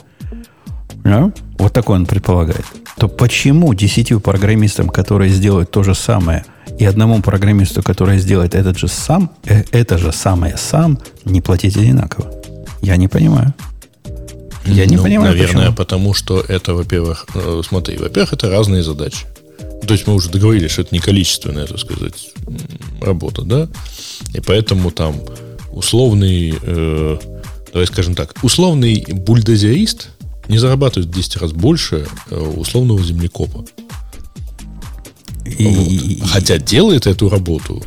Да? 1.05 1.33
Вот 1.59 1.73
такой 1.73 1.97
он 1.97 2.07
предполагает. 2.07 2.65
То 2.99 3.09
почему 3.09 3.75
десятью 3.75 4.21
программистам, 4.21 4.89
которые 4.89 5.31
сделают 5.31 5.71
то 5.71 5.83
же 5.83 5.95
самое, 5.95 6.45
и 6.79 6.85
одному 6.85 7.21
программисту, 7.23 7.83
который 7.83 8.19
сделает 8.19 8.55
этот 8.55 8.79
же 8.79 8.89
сам, 8.89 9.31
э, 9.45 9.65
это 9.71 9.99
же 9.99 10.13
самое 10.13 10.57
сам, 10.57 10.99
не 11.25 11.41
платить 11.41 11.77
одинаково? 11.77 12.33
Я 12.83 12.97
не 12.97 13.09
понимаю. 13.09 13.53
Я 14.67 14.87
не 14.87 14.97
Ну, 14.97 15.03
понимаю, 15.03 15.33
Наверное, 15.33 15.67
почему. 15.67 15.77
потому 15.77 16.15
что 16.15 16.41
это, 16.41 16.75
во-первых, 16.75 17.27
э, 17.35 17.61
смотри, 17.69 17.99
во-первых, 17.99 18.33
это 18.33 18.51
разные 18.51 18.83
задачи. 18.83 19.27
То 19.87 19.93
есть 19.93 20.07
мы 20.07 20.15
уже 20.15 20.31
договорились, 20.31 20.71
что 20.71 20.83
это 20.83 20.95
не 20.95 21.01
количественная, 21.01 21.67
так 21.67 21.79
сказать, 21.79 22.31
работа, 23.03 23.43
да? 23.43 23.69
И 24.33 24.41
поэтому 24.41 24.91
там 24.91 25.17
условный, 25.71 26.55
э, 26.63 27.19
давай 27.73 27.87
скажем 27.87 28.15
так, 28.15 28.35
условный 28.43 29.05
бульдозерист 29.11 30.09
не 30.49 30.59
зарабатывает 30.59 31.09
в 31.11 31.15
10 31.15 31.37
раз 31.37 31.53
больше 31.53 32.07
э, 32.31 32.37
условного 32.39 33.03
землекопа. 33.03 33.65
И- 35.45 36.19
Вот. 36.21 36.31
Хотя 36.31 36.59
делает 36.59 37.07
эту 37.07 37.29
работу 37.29 37.83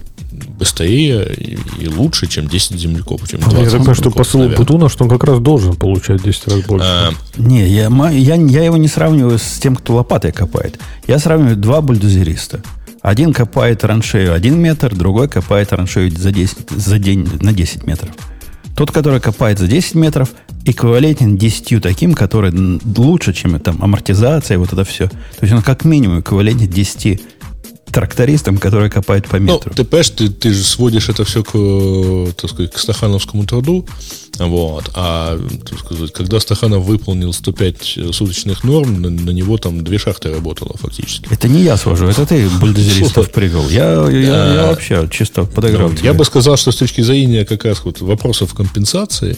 быстрее 0.59 1.33
и, 1.35 1.57
и 1.79 1.87
лучше, 1.87 2.27
чем 2.27 2.47
10 2.47 2.79
землекопов, 2.79 3.27
чем 3.29 3.39
20 3.39 3.57
Я 3.59 3.63
так 3.65 3.73
понимаю, 3.79 3.95
что 3.95 4.11
посыл 4.11 4.39
наверное. 4.41 4.57
Путуна, 4.57 4.89
что 4.89 5.03
он 5.03 5.09
как 5.09 5.23
раз 5.23 5.39
должен 5.39 5.75
получать 5.75 6.21
10 6.21 6.47
раз 6.47 6.61
больше. 6.61 6.85
А, 6.87 7.11
Не, 7.37 7.67
я, 7.67 7.89
я, 8.11 8.35
я 8.35 8.63
его 8.63 8.77
не 8.77 8.87
сравниваю 8.87 9.39
с 9.39 9.59
тем, 9.59 9.75
кто 9.75 9.95
лопатой 9.95 10.31
копает. 10.31 10.79
Я 11.07 11.19
сравниваю 11.19 11.55
два 11.55 11.81
бульдозериста. 11.81 12.61
Один 13.01 13.33
копает 13.33 13.81
траншею 13.81 14.33
1 14.33 14.59
метр, 14.59 14.93
другой 14.95 15.27
копает 15.29 15.69
траншею 15.69 16.11
за, 16.11 16.31
10, 16.31 16.57
за 16.75 16.99
день 16.99 17.27
на 17.41 17.53
10 17.53 17.85
метров. 17.85 18.11
Тот, 18.75 18.91
который 18.91 19.19
копает 19.21 19.57
за 19.59 19.67
10 19.67 19.95
метров, 19.95 20.29
эквивалентен 20.71 21.37
10 21.37 21.81
таким, 21.81 22.13
которые 22.13 22.79
лучше, 22.95 23.33
чем 23.33 23.59
там 23.59 23.81
амортизация, 23.81 24.57
вот 24.57 24.73
это 24.73 24.83
все. 24.83 25.07
То 25.07 25.41
есть 25.41 25.53
он 25.53 25.61
как 25.61 25.85
минимум 25.85 26.19
эквивалентен 26.19 26.67
10 26.67 27.21
трактористам, 27.91 28.57
которые 28.57 28.89
копают 28.89 29.27
по 29.27 29.39
Ну, 29.39 29.55
метру. 29.55 29.73
ты 29.73 29.83
понимаешь, 29.83 30.09
ты, 30.09 30.29
ты 30.29 30.53
же 30.53 30.63
сводишь 30.63 31.09
это 31.09 31.23
все 31.23 31.43
к, 31.43 31.51
э, 31.53 32.31
так 32.35 32.49
сказать, 32.49 32.71
к 32.71 32.77
стахановскому 32.77 33.45
труду. 33.45 33.85
Вот. 34.39 34.91
А 34.93 35.39
так 35.67 35.79
сказать, 35.79 36.13
когда 36.13 36.39
Стаханов 36.39 36.83
выполнил 36.83 37.33
105 37.33 37.99
суточных 38.11 38.63
норм, 38.63 39.01
на, 39.01 39.09
на 39.09 39.31
него 39.31 39.57
там 39.57 39.83
две 39.83 39.97
шахты 39.97 40.31
работало 40.31 40.75
фактически. 40.77 41.27
Это 41.31 41.47
не 41.47 41.63
я 41.63 41.75
свожу, 41.77 42.05
это 42.05 42.25
ты 42.25 42.47
бульдозеристов 42.61 43.31
привел. 43.31 43.67
Я, 43.69 44.07
я, 44.09 44.53
я 44.53 44.65
вообще 44.67 45.07
чисто 45.11 45.43
подыграл 45.43 45.89
Ну, 45.89 45.95
я 46.03 46.13
бы 46.13 46.23
сказал, 46.23 46.57
что 46.57 46.71
с 46.71 46.75
точки 46.75 47.01
зрения 47.01 47.45
как 47.45 47.65
раз 47.65 47.83
вот 47.83 47.99
вопросов 48.01 48.53
компенсации, 48.53 49.37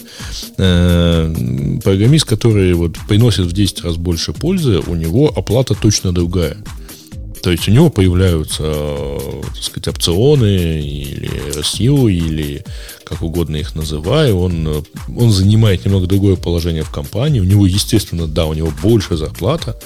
э, 0.58 1.78
программист, 1.82 2.26
который 2.26 2.74
вот 2.74 2.96
приносит 3.08 3.46
в 3.46 3.52
10 3.52 3.84
раз 3.84 3.96
больше 3.96 4.32
пользы, 4.32 4.80
у 4.86 4.94
него 4.94 5.32
оплата 5.34 5.74
точно 5.74 6.12
другая. 6.12 6.58
То 7.42 7.50
есть 7.50 7.68
у 7.68 7.72
него 7.72 7.90
появляются, 7.90 8.64
э, 8.66 9.42
так 9.54 9.62
сказать, 9.62 9.88
опционы 9.88 10.80
или 10.80 11.30
RSU, 11.56 12.10
или 12.12 12.64
как 13.04 13.22
угодно 13.22 13.56
их 13.56 13.74
называй. 13.74 14.32
Он, 14.32 14.68
э, 14.68 14.82
он 15.16 15.30
занимает 15.30 15.84
немного 15.84 16.06
другое 16.06 16.36
положение 16.36 16.82
в 16.82 16.90
компании. 16.90 17.40
У 17.40 17.44
него, 17.44 17.66
естественно, 17.66 18.26
да, 18.26 18.46
у 18.46 18.54
него 18.54 18.72
больше 18.82 19.16
зарплата. 19.16 19.76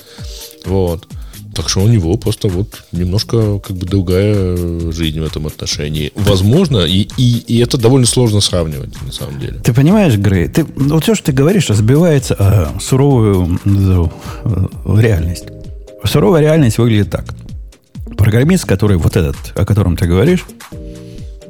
Вот. 0.65 1.07
Так 1.55 1.69
что 1.69 1.81
у 1.81 1.89
него 1.89 2.17
просто 2.17 2.49
вот 2.49 2.85
немножко 2.91 3.61
как 3.61 3.77
бы 3.77 3.87
другая 3.87 4.35
э, 4.35 4.91
жизнь 4.93 5.21
в 5.21 5.25
этом 5.25 5.47
отношении. 5.47 6.11
Возможно, 6.17 6.79
и, 6.79 7.09
и, 7.17 7.45
и 7.47 7.59
это 7.59 7.79
довольно 7.79 8.07
сложно 8.07 8.41
сравнивать, 8.41 8.91
на 9.03 9.13
самом 9.13 9.39
деле. 9.39 9.61
Ты 9.63 9.73
понимаешь, 9.73 10.17
Грей, 10.17 10.49
ты, 10.49 10.65
вот 10.65 11.05
все, 11.05 11.15
что 11.15 11.27
ты 11.27 11.33
говоришь, 11.33 11.71
разбивается 11.71 12.35
о 12.35 12.81
суровую 12.81 13.61
э, 13.65 15.01
реальность. 15.01 15.45
Суровая 16.05 16.41
реальность 16.43 16.79
выглядит 16.79 17.11
так. 17.11 17.25
Программист, 18.17 18.65
который 18.67 18.97
вот 18.97 19.17
этот, 19.17 19.37
о 19.55 19.65
котором 19.65 19.97
ты 19.97 20.07
говоришь, 20.07 20.45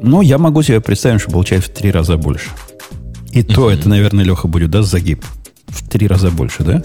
ну, 0.00 0.20
я 0.22 0.38
могу 0.38 0.62
себе 0.62 0.80
представить, 0.80 1.20
что 1.20 1.30
получает 1.30 1.64
в 1.64 1.68
три 1.70 1.90
раза 1.90 2.16
больше. 2.16 2.50
И 3.32 3.42
то 3.42 3.70
это, 3.70 3.88
наверное, 3.88 4.24
Леха 4.24 4.48
будет, 4.48 4.70
да, 4.70 4.82
загиб. 4.82 5.24
В 5.66 5.88
три 5.88 6.06
раза 6.06 6.30
больше, 6.30 6.62
да? 6.62 6.82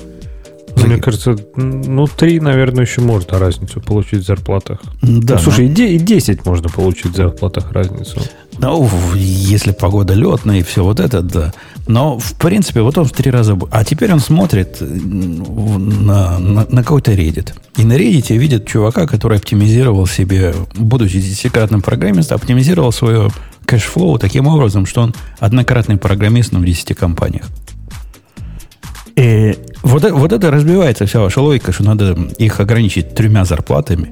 Мне 0.76 0.88
Загиб. 0.88 1.04
кажется, 1.04 1.36
ну, 1.56 2.08
3, 2.08 2.40
наверное, 2.40 2.86
еще 2.86 3.02
можно 3.02 3.38
разницу 3.40 3.82
получить 3.82 4.24
в 4.24 4.26
зарплатах. 4.26 4.80
Да, 5.02 5.36
Ну, 5.36 5.40
слушай, 5.42 5.66
и 5.66 5.70
де- 5.70 5.96
и 5.96 6.00
10 6.00 6.46
можно 6.46 6.70
получить 6.70 7.08
в 7.14 7.16
зарплатах 7.16 7.72
разницу. 7.72 8.22
Ну, 8.62 8.90
если 9.16 9.72
погода 9.72 10.14
летная 10.14 10.60
и 10.60 10.64
все 10.64 10.84
вот 10.84 11.00
это, 11.00 11.22
да. 11.22 11.54
Но, 11.88 12.20
в 12.20 12.34
принципе, 12.34 12.82
вот 12.82 12.98
он 12.98 13.06
в 13.06 13.12
три 13.12 13.32
раза... 13.32 13.58
А 13.72 13.86
теперь 13.86 14.12
он 14.12 14.20
смотрит 14.20 14.78
на, 14.82 16.38
на, 16.40 16.68
на 16.70 16.84
какой-то 16.84 17.14
Reddit. 17.14 17.54
И 17.78 17.86
на 17.86 17.94
Reddit 17.94 18.36
видит 18.36 18.68
чувака, 18.68 19.08
который 19.08 19.38
оптимизировал 19.38 20.06
себе, 20.08 20.54
будучи 20.76 21.22
десятикратным 21.22 21.82
программистом, 21.82 22.36
оптимизировал 22.36 22.92
свое 22.92 23.30
cash 23.66 23.93
flow 23.93 24.20
таким 24.20 24.48
образом, 24.48 24.86
что 24.86 25.02
он 25.02 25.16
однократный 25.40 25.98
программист, 25.98 26.52
но 26.52 26.60
в 26.60 26.66
10 26.66 26.98
компаниях. 26.98 27.46
И 29.16 29.58
вот, 29.84 30.10
вот 30.12 30.34
это 30.34 30.52
разбивается 30.52 31.06
вся 31.06 31.20
ваша 31.20 31.42
логика, 31.42 31.72
что 31.72 31.84
надо 31.84 32.18
их 32.38 32.60
ограничить 32.60 33.16
тремя 33.16 33.46
зарплатами, 33.46 34.12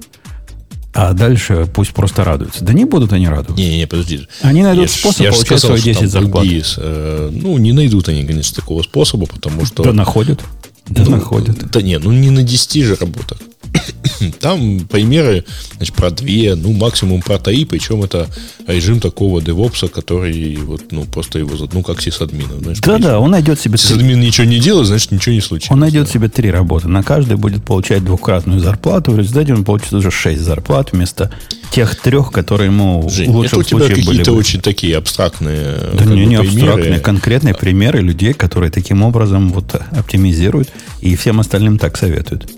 а 0.97 1.13
дальше 1.13 1.69
пусть 1.71 1.93
просто 1.93 2.23
радуются. 2.23 2.65
Да 2.65 2.73
не 2.73 2.85
будут 2.85 3.13
они 3.13 3.27
радоваться. 3.27 3.63
Не-не, 3.63 3.85
подожди. 3.85 4.27
Они 4.41 4.63
найдут 4.63 4.89
Я 4.89 4.89
способ 4.89 5.21
я 5.21 5.29
получать 5.31 5.59
сказал, 5.59 5.77
свои 5.77 5.79
что 5.79 5.89
10 5.89 5.99
там 5.99 6.09
зарплат. 6.09 6.43
другие, 6.43 6.63
э, 6.77 7.29
ну, 7.31 7.57
не 7.59 7.71
найдут 7.71 8.09
они, 8.09 8.25
конечно, 8.25 8.55
такого 8.55 8.81
способа, 8.81 9.27
потому 9.27 9.63
что... 9.63 9.83
Да 9.83 9.93
находят. 9.93 10.41
Да 10.87 11.03
Ну, 11.05 11.11
находят. 11.11 11.69
Да 11.69 11.83
нет, 11.83 12.03
ну 12.03 12.11
не 12.11 12.31
на 12.31 12.41
10 12.41 12.83
же 12.83 12.95
работах. 12.95 13.37
Там 14.39 14.81
примеры 14.81 15.45
значит, 15.75 15.95
про 15.95 16.09
две, 16.11 16.55
ну 16.55 16.73
максимум 16.73 17.21
про 17.21 17.37
три, 17.37 17.65
причем 17.65 18.03
это 18.03 18.27
режим 18.67 18.99
такого 18.99 19.41
девопса, 19.41 19.87
который 19.87 20.55
вот, 20.57 20.91
ну, 20.91 21.05
просто 21.05 21.39
его, 21.39 21.55
ну, 21.71 21.83
как 21.83 22.01
сисадмина. 22.01 22.59
знаешь, 22.59 22.79
Да, 22.79 22.97
да, 22.97 23.19
он 23.19 23.31
найдет 23.31 23.59
себе 23.59 23.77
три, 23.77 23.87
Сисадмин 23.87 24.19
ничего 24.19 24.47
не 24.47 24.59
делает, 24.59 24.87
значит, 24.87 25.11
ничего 25.11 25.35
не 25.35 25.41
случилось. 25.41 25.71
он 25.71 25.79
найдет 25.79 26.09
себе 26.09 26.29
три 26.29 26.51
работы. 26.51 26.87
На 26.87 27.03
каждой 27.03 27.37
будет 27.37 27.63
получать 27.63 28.03
двукратную 28.03 28.59
зарплату. 28.59 29.11
В 29.11 29.17
результате 29.17 29.53
он 29.53 29.63
получит 29.63 29.93
уже 29.93 30.11
шесть 30.11 30.41
зарплат 30.41 30.91
вместо 30.91 31.31
тех 31.71 31.95
трех, 31.95 32.31
которые 32.31 32.67
ему 32.71 33.01
в 33.01 33.11
Жень, 33.11 33.29
это 33.29 33.37
лучшем 33.37 33.59
у 33.59 33.63
тебя 33.63 33.79
случае 33.79 33.95
были 33.95 34.05
какие-то 34.05 34.31
бы. 34.31 34.37
очень 34.37 34.61
такие 34.61 34.97
абстрактные 34.97 35.75
Да 35.93 36.05
не, 36.05 36.25
не 36.25 36.37
примеры. 36.37 36.47
абстрактные, 36.47 36.99
конкретные 36.99 37.53
примеры 37.53 38.01
людей, 38.01 38.33
которые 38.33 38.71
таким 38.71 39.03
образом 39.03 39.49
вот 39.49 39.75
оптимизируют 39.91 40.69
и 41.01 41.15
всем 41.15 41.39
остальным 41.39 41.77
так 41.77 41.97
советуют. 41.97 42.49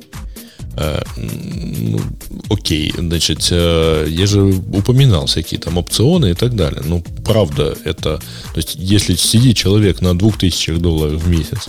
Э, 0.77 1.01
ну, 1.17 1.99
окей, 2.49 2.93
значит, 2.97 3.47
э, 3.51 4.07
я 4.09 4.25
же 4.27 4.41
упоминал 4.43 5.25
всякие 5.25 5.59
там 5.59 5.77
опционы 5.77 6.31
и 6.31 6.33
так 6.33 6.55
далее. 6.55 6.81
Ну, 6.85 7.03
правда, 7.25 7.75
это... 7.85 8.17
То 8.53 8.57
есть, 8.57 8.75
если 8.75 9.15
сидит 9.15 9.57
человек 9.57 10.01
на 10.01 10.17
2000 10.17 10.77
долларов 10.77 11.21
в 11.21 11.29
месяц 11.29 11.67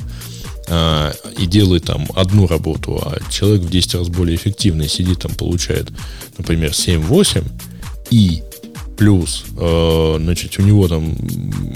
а, 0.69 1.13
и 1.37 1.47
делает 1.47 1.85
там 1.85 2.07
одну 2.15 2.47
работу, 2.47 3.01
а 3.05 3.19
человек 3.31 3.63
в 3.63 3.71
10 3.71 3.95
раз 3.97 4.09
более 4.09 4.37
эффективный 4.37 4.89
сидит 4.89 5.21
там, 5.21 5.35
получает, 5.35 5.89
например, 6.39 6.71
7-8, 6.71 7.45
и 8.11 8.43
плюс, 8.97 9.45
э, 9.57 10.17
значит, 10.21 10.59
у 10.59 10.63
него 10.63 10.87
там 10.87 11.17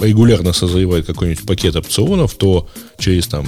регулярно 0.01 0.53
созревает 0.53 1.07
какой-нибудь 1.07 1.47
пакет 1.47 1.75
опционов, 1.75 2.35
то 2.35 2.69
через 2.99 3.27
там 3.27 3.47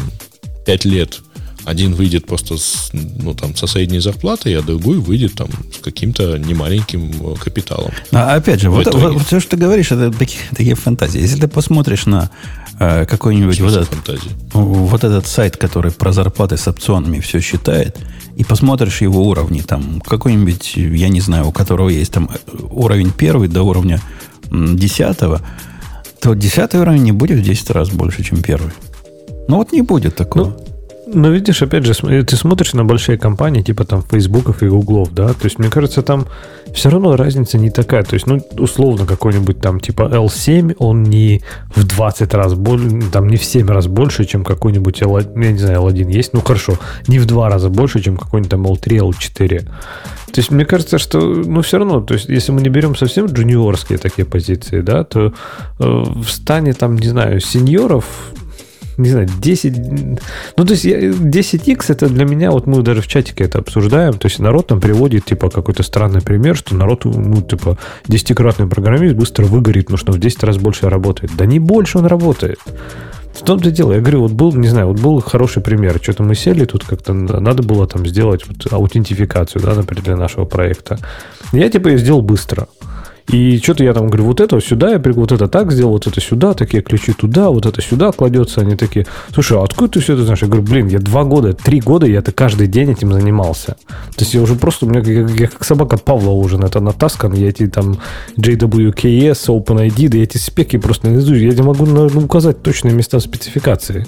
5 0.65 0.85
лет 0.87 1.21
один 1.67 1.95
выйдет 1.95 2.27
просто 2.27 2.57
с, 2.57 2.91
ну, 2.93 3.35
там, 3.35 3.57
со 3.57 3.67
средней 3.67 3.99
зарплатой, 3.99 4.57
а 4.57 4.63
другой 4.63 4.99
выйдет 4.99 5.35
там 5.35 5.49
с 5.75 5.79
каким-то 5.79 6.39
немаленьким 6.39 7.11
э, 7.11 7.35
капиталом. 7.35 7.91
А 8.13 8.35
опять 8.37 8.61
же, 8.61 8.71
вот, 8.71 8.87
итоге. 8.87 9.09
вот 9.09 9.27
все, 9.27 9.41
что 9.41 9.51
ты 9.51 9.57
говоришь, 9.57 9.91
это 9.91 10.17
такие, 10.17 10.43
такие 10.51 10.77
фантазии. 10.77 11.21
Если 11.21 11.41
ты 11.41 11.49
посмотришь 11.49 12.07
на 12.07 12.31
э, 12.79 13.05
какой-нибудь 13.05 13.61
вот 13.61 13.73
этот, 13.73 13.89
фантазии? 13.89 14.31
вот 14.53 15.03
этот 15.03 15.27
сайт, 15.27 15.57
который 15.57 15.91
про 15.91 16.13
зарплаты 16.13 16.57
с 16.57 16.69
опционами 16.69 17.19
все 17.19 17.41
считает, 17.41 17.99
и 18.37 18.45
посмотришь 18.45 19.01
его 19.01 19.27
уровни, 19.27 19.61
там 19.63 20.01
какой-нибудь, 20.03 20.77
я 20.77 21.09
не 21.09 21.21
знаю, 21.21 21.49
у 21.49 21.53
которого 21.53 21.89
есть 21.89 22.13
там 22.13 22.31
э, 22.33 22.57
уровень 22.71 23.11
первый 23.11 23.49
до 23.49 23.65
уровня 23.65 24.01
десятого, 24.53 25.41
то 26.21 26.35
десятый 26.35 26.79
уровень 26.79 27.03
не 27.03 27.13
будет 27.13 27.41
в 27.41 27.43
10 27.43 27.71
раз 27.71 27.91
больше, 27.91 28.23
чем 28.23 28.41
первый. 28.41 28.71
Ну 29.49 29.57
вот 29.57 29.73
не 29.73 29.83
будет 29.83 30.15
такого. 30.15 30.57
Но 31.07 31.31
видишь, 31.31 31.63
опять 31.63 31.87
же, 31.87 31.95
ты 32.25 32.37
смотришь 32.37 32.73
на 32.73 32.85
большие 32.85 33.17
компании, 33.17 33.63
типа 33.63 33.85
там 33.85 34.03
Фейсбуков 34.03 34.63
и 34.63 34.69
Гуглов, 34.69 35.15
да, 35.15 35.29
то 35.29 35.45
есть, 35.45 35.59
мне 35.61 35.71
кажется, 35.71 36.03
там 36.03 36.27
все 36.75 36.91
равно 36.91 37.15
разница 37.15 37.59
не 37.59 37.71
такая. 37.71 38.03
То 38.03 38.15
есть, 38.15 38.27
ну, 38.27 38.41
условно, 38.59 39.07
какой-нибудь 39.07 39.61
там 39.61 39.79
типа 39.79 40.03
L7, 40.03 40.75
он 40.79 41.05
не 41.05 41.43
в 41.75 41.85
20 41.85 42.35
раз 42.35 42.55
больше, 42.55 43.03
там 43.13 43.29
не 43.29 43.37
в 43.37 43.45
7 43.45 43.69
раз 43.69 43.87
больше, 43.87 44.25
чем 44.25 44.45
какой-нибудь 44.45 45.01
L1, 45.01 45.45
я 45.45 45.53
не 45.53 45.59
знаю, 45.59 45.83
L1 45.83 46.11
есть, 46.11 46.33
ну 46.33 46.41
хорошо, 46.41 46.77
не 47.07 47.21
в 47.21 47.27
2 47.27 47.49
раза 47.49 47.69
больше, 47.69 48.01
чем 48.01 48.17
какой-нибудь 48.17 48.51
там 48.51 48.67
L3, 48.67 49.11
L4. 49.11 49.61
То 49.61 50.41
есть, 50.41 50.51
мне 50.51 50.65
кажется, 50.65 50.99
что, 50.99 51.21
ну, 51.21 51.63
все 51.63 51.79
равно, 51.79 52.01
то 52.01 52.15
есть, 52.15 52.29
если 52.29 52.51
мы 52.51 52.61
не 52.61 52.69
берем 52.69 52.97
совсем 52.97 53.27
джуниорские 53.27 53.99
такие 53.99 54.27
позиции, 54.27 54.81
да, 54.81 55.05
то 55.05 55.27
э, 55.29 55.33
в 55.79 56.27
стане, 56.29 56.73
там, 56.73 56.97
не 56.97 57.09
знаю, 57.09 57.41
сеньоров, 57.41 58.05
не 58.97 59.11
знаю, 59.11 59.29
10... 59.41 59.77
Ну, 60.57 60.65
то 60.65 60.73
есть, 60.73 60.85
я- 60.85 61.11
10x 61.11 61.85
это 61.89 62.09
для 62.09 62.25
меня, 62.25 62.51
вот 62.51 62.67
мы 62.67 62.83
даже 62.83 63.03
в 63.03 63.07
чатике 63.07 63.45
это 63.45 63.59
обсуждаем, 63.59 64.15
то 64.15 64.27
есть, 64.27 64.39
народ 64.39 64.69
там 64.69 64.81
приводит, 64.81 65.25
типа, 65.25 65.51
какой-то 65.51 65.83
странный 65.83 66.21
пример, 66.21 66.57
что 66.57 66.75
народ, 66.75 67.05
ну, 67.05 67.43
типа, 67.43 67.79
десятикратный 68.09 68.67
программист 68.67 69.15
быстро 69.15 69.45
выгорит, 69.45 69.87
потому 69.87 69.99
что 69.99 70.13
в 70.13 70.19
10 70.19 70.43
раз 70.45 70.57
больше 70.59 70.89
работает. 70.89 71.33
Да 71.37 71.47
не 71.47 71.59
больше 71.59 71.99
он 71.99 72.07
работает. 72.07 72.59
В 73.35 73.45
том-то 73.45 73.71
дело. 73.71 73.93
Я 73.93 74.01
говорю, 74.01 74.23
вот 74.23 74.33
был, 74.33 74.53
не 74.55 74.69
знаю, 74.69 74.87
вот 74.89 74.99
был 74.99 75.21
хороший 75.21 75.63
пример. 75.63 75.99
Что-то 76.03 76.23
мы 76.23 76.35
сели 76.35 76.65
тут 76.65 76.85
как-то, 76.85 77.13
надо 77.13 77.63
было 77.63 77.87
там 77.87 78.07
сделать 78.07 78.45
вот 78.47 78.73
аутентификацию, 78.73 79.63
да, 79.63 79.75
например, 79.75 80.05
для 80.05 80.17
нашего 80.17 80.47
проекта. 80.47 80.99
Я 81.53 81.69
типа 81.69 81.89
ее 81.89 81.99
сделал 81.99 82.23
быстро. 82.23 82.67
И 83.29 83.59
что-то 83.59 83.83
я 83.83 83.93
там 83.93 84.07
говорю, 84.07 84.25
вот 84.27 84.41
это 84.41 84.61
сюда, 84.61 84.91
я 84.93 84.97
прыг- 84.99 85.15
вот 85.15 85.33
это 85.33 85.49
так 85.49 85.73
сделал, 85.73 85.93
вот 85.93 86.07
это 86.07 86.21
сюда, 86.21 86.55
такие 86.55 86.81
ключи 86.83 87.13
туда, 87.13 87.51
вот 87.51 87.67
это 87.67 87.83
сюда 87.83 88.13
кладется. 88.13 88.61
Они 88.61 88.77
такие, 88.77 89.05
слушай, 89.35 89.59
а 89.59 89.65
откуда 89.65 89.93
ты 89.93 90.01
все 90.01 90.13
это 90.15 90.23
знаешь? 90.23 90.43
Я 90.43 90.47
говорю, 90.49 90.63
блин, 90.63 90.87
я 90.87 91.01
два 91.01 91.25
года, 91.25 91.53
три 91.53 91.81
года 91.81 92.07
я-то 92.07 92.31
каждый 92.31 92.69
день 92.69 92.93
этим 92.93 93.13
занимался. 93.13 93.77
То 93.89 94.21
есть 94.21 94.35
я 94.35 94.43
уже 94.43 94.55
просто, 94.55 94.87
у 94.87 94.89
меня 94.89 95.01
как- 95.03 95.39
я, 95.41 95.49
как 95.49 95.65
собака 95.65 95.97
Павла 95.99 96.31
уже 96.31 96.57
на 96.57 96.67
это 96.67 96.79
натаскан, 96.81 97.33
я 97.33 97.49
эти 97.49 97.67
там 97.67 97.99
JWKS, 98.37 99.49
OpenID, 99.49 100.09
да 100.09 100.19
я 100.19 100.23
эти 100.25 100.39
спеки 100.39 100.79
просто 100.79 101.09
наизусть, 101.09 101.41
я 101.43 101.53
не 101.53 101.63
могу 101.63 101.85
на- 101.87 102.09
ну, 102.09 102.21
указать 102.21 102.63
точные 102.63 102.95
места 102.95 103.19
спецификации. 103.21 104.07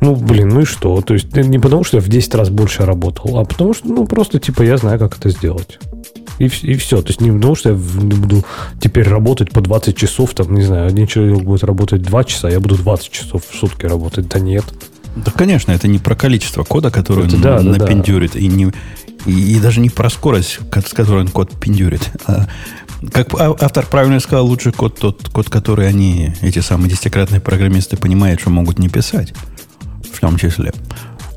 Ну, 0.00 0.14
блин, 0.14 0.48
ну 0.50 0.60
и 0.60 0.64
что? 0.64 1.00
То 1.00 1.14
есть 1.14 1.34
не 1.36 1.58
потому, 1.58 1.84
что 1.84 1.96
я 1.96 2.02
в 2.02 2.08
10 2.08 2.34
раз 2.34 2.50
больше 2.50 2.84
работал, 2.84 3.38
а 3.38 3.44
потому 3.44 3.72
что, 3.74 3.88
ну, 3.88 4.06
просто, 4.06 4.38
типа, 4.38 4.62
я 4.62 4.76
знаю, 4.76 4.98
как 4.98 5.16
это 5.18 5.30
сделать. 5.30 5.78
И, 6.38 6.46
и 6.46 6.74
все. 6.74 7.02
То 7.02 7.08
есть 7.08 7.20
не 7.20 7.30
потому, 7.30 7.54
что 7.54 7.70
я 7.70 7.74
буду 7.74 8.44
теперь 8.80 9.08
работать 9.08 9.50
по 9.50 9.60
20 9.60 9.96
часов, 9.96 10.34
там, 10.34 10.54
не 10.54 10.62
знаю, 10.62 10.86
один 10.86 11.06
человек 11.06 11.42
будет 11.42 11.64
работать 11.64 12.02
2 12.02 12.24
часа, 12.24 12.48
я 12.48 12.60
буду 12.60 12.76
20 12.76 13.10
часов 13.10 13.42
в 13.48 13.56
сутки 13.56 13.86
работать. 13.86 14.28
Да 14.28 14.38
нет. 14.38 14.64
Да, 15.16 15.30
конечно, 15.30 15.72
это 15.72 15.88
не 15.88 15.98
про 15.98 16.14
количество 16.14 16.62
кода, 16.62 16.90
которое 16.90 17.26
Это 17.26 17.36
он 17.36 17.42
да, 17.42 17.58
да, 17.58 17.62
да. 17.62 17.78
напендюрит, 17.78 18.36
и 18.36 18.48
не, 18.48 18.70
И, 19.24 19.56
и 19.56 19.60
даже 19.60 19.80
не 19.80 19.88
про 19.88 20.10
скорость, 20.10 20.60
с 20.72 20.92
которой 20.92 21.22
он 21.22 21.28
код 21.28 21.58
пиндюрит. 21.58 22.10
А, 22.26 22.46
как 23.12 23.34
автор 23.34 23.86
правильно 23.86 24.20
сказал, 24.20 24.46
лучший 24.46 24.72
код 24.72 24.98
тот 24.98 25.28
код, 25.30 25.48
который 25.48 25.88
они, 25.88 26.34
эти 26.42 26.58
самые 26.58 26.90
десятикратные 26.90 27.40
программисты, 27.40 27.96
понимают, 27.96 28.40
что 28.40 28.50
могут 28.50 28.78
не 28.78 28.88
писать. 28.88 29.32
В 30.12 30.20
том 30.20 30.36
числе. 30.38 30.72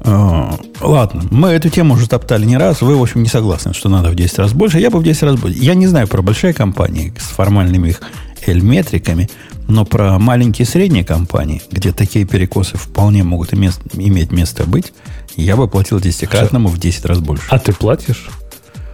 А, 0.01 0.57
ладно, 0.81 1.23
мы 1.29 1.49
эту 1.49 1.69
тему 1.69 1.95
уже 1.95 2.07
топтали 2.07 2.45
не 2.45 2.57
раз. 2.57 2.81
Вы, 2.81 2.95
в 2.95 3.01
общем, 3.01 3.21
не 3.23 3.29
согласны, 3.29 3.73
что 3.73 3.89
надо 3.89 4.09
в 4.09 4.15
10 4.15 4.39
раз 4.39 4.53
больше. 4.53 4.79
Я 4.79 4.89
бы 4.89 4.99
в 4.99 5.03
10 5.03 5.23
раз 5.23 5.35
больше. 5.35 5.57
Я 5.59 5.75
не 5.75 5.87
знаю 5.87 6.07
про 6.07 6.21
большие 6.21 6.53
компании 6.53 7.13
с 7.19 7.23
формальными 7.23 7.89
их 7.89 8.01
L-метриками, 8.47 9.29
но 9.67 9.85
про 9.85 10.17
маленькие 10.17 10.65
и 10.65 10.69
средние 10.69 11.03
компании, 11.03 11.61
где 11.71 11.91
такие 11.91 12.25
перекосы 12.25 12.77
вполне 12.77 13.23
могут 13.23 13.53
иметь, 13.53 13.75
иметь 13.93 14.31
место 14.31 14.65
быть, 14.65 14.93
я 15.35 15.55
бы 15.55 15.67
платил 15.67 15.99
десятикратному 15.99 16.69
в 16.69 16.77
10 16.77 17.05
раз 17.05 17.19
больше. 17.19 17.43
А 17.49 17.59
ты 17.59 17.73
платишь? 17.73 18.29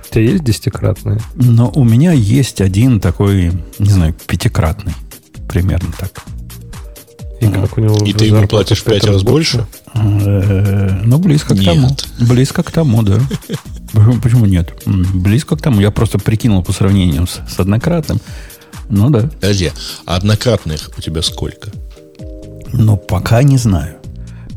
У 0.09 0.13
тебя 0.13 0.23
есть 0.23 0.43
десятикратные? 0.43 1.19
Но 1.35 1.71
у 1.73 1.83
меня 1.83 2.11
есть 2.11 2.61
один 2.61 2.99
такой, 2.99 3.51
не 3.79 3.89
знаю, 3.89 4.15
пятикратный. 4.27 4.93
Примерно 5.47 5.91
так. 5.97 6.23
И 7.45 7.51
как 7.51 7.77
у 7.77 7.81
него 7.81 7.97
И 8.05 8.13
ты 8.13 8.25
ему 8.25 8.47
платишь 8.47 8.81
в 8.81 8.83
5 8.85 9.03
раз 9.05 9.23
больше? 9.23 9.65
Э, 9.93 11.01
ну, 11.03 11.17
близко 11.17 11.55
к 11.55 11.63
тому. 11.63 11.89
Близко 12.19 12.63
к 12.63 12.71
тому, 12.71 13.03
да. 13.03 13.19
Почему 14.21 14.45
нет? 14.45 14.73
Близко 14.85 15.55
к 15.55 15.61
тому. 15.61 15.81
Я 15.81 15.91
просто 15.91 16.19
прикинул 16.19 16.63
по 16.63 16.73
сравнению 16.73 17.27
с, 17.27 17.59
однократным. 17.59 18.19
Ну 18.89 19.09
да. 19.09 19.29
Подожди, 19.41 19.71
а 20.05 20.17
однократных 20.17 20.91
у 20.97 21.01
тебя 21.01 21.21
сколько? 21.21 21.71
Ну, 22.71 22.97
пока 22.97 23.41
не 23.43 23.57
знаю. 23.57 23.95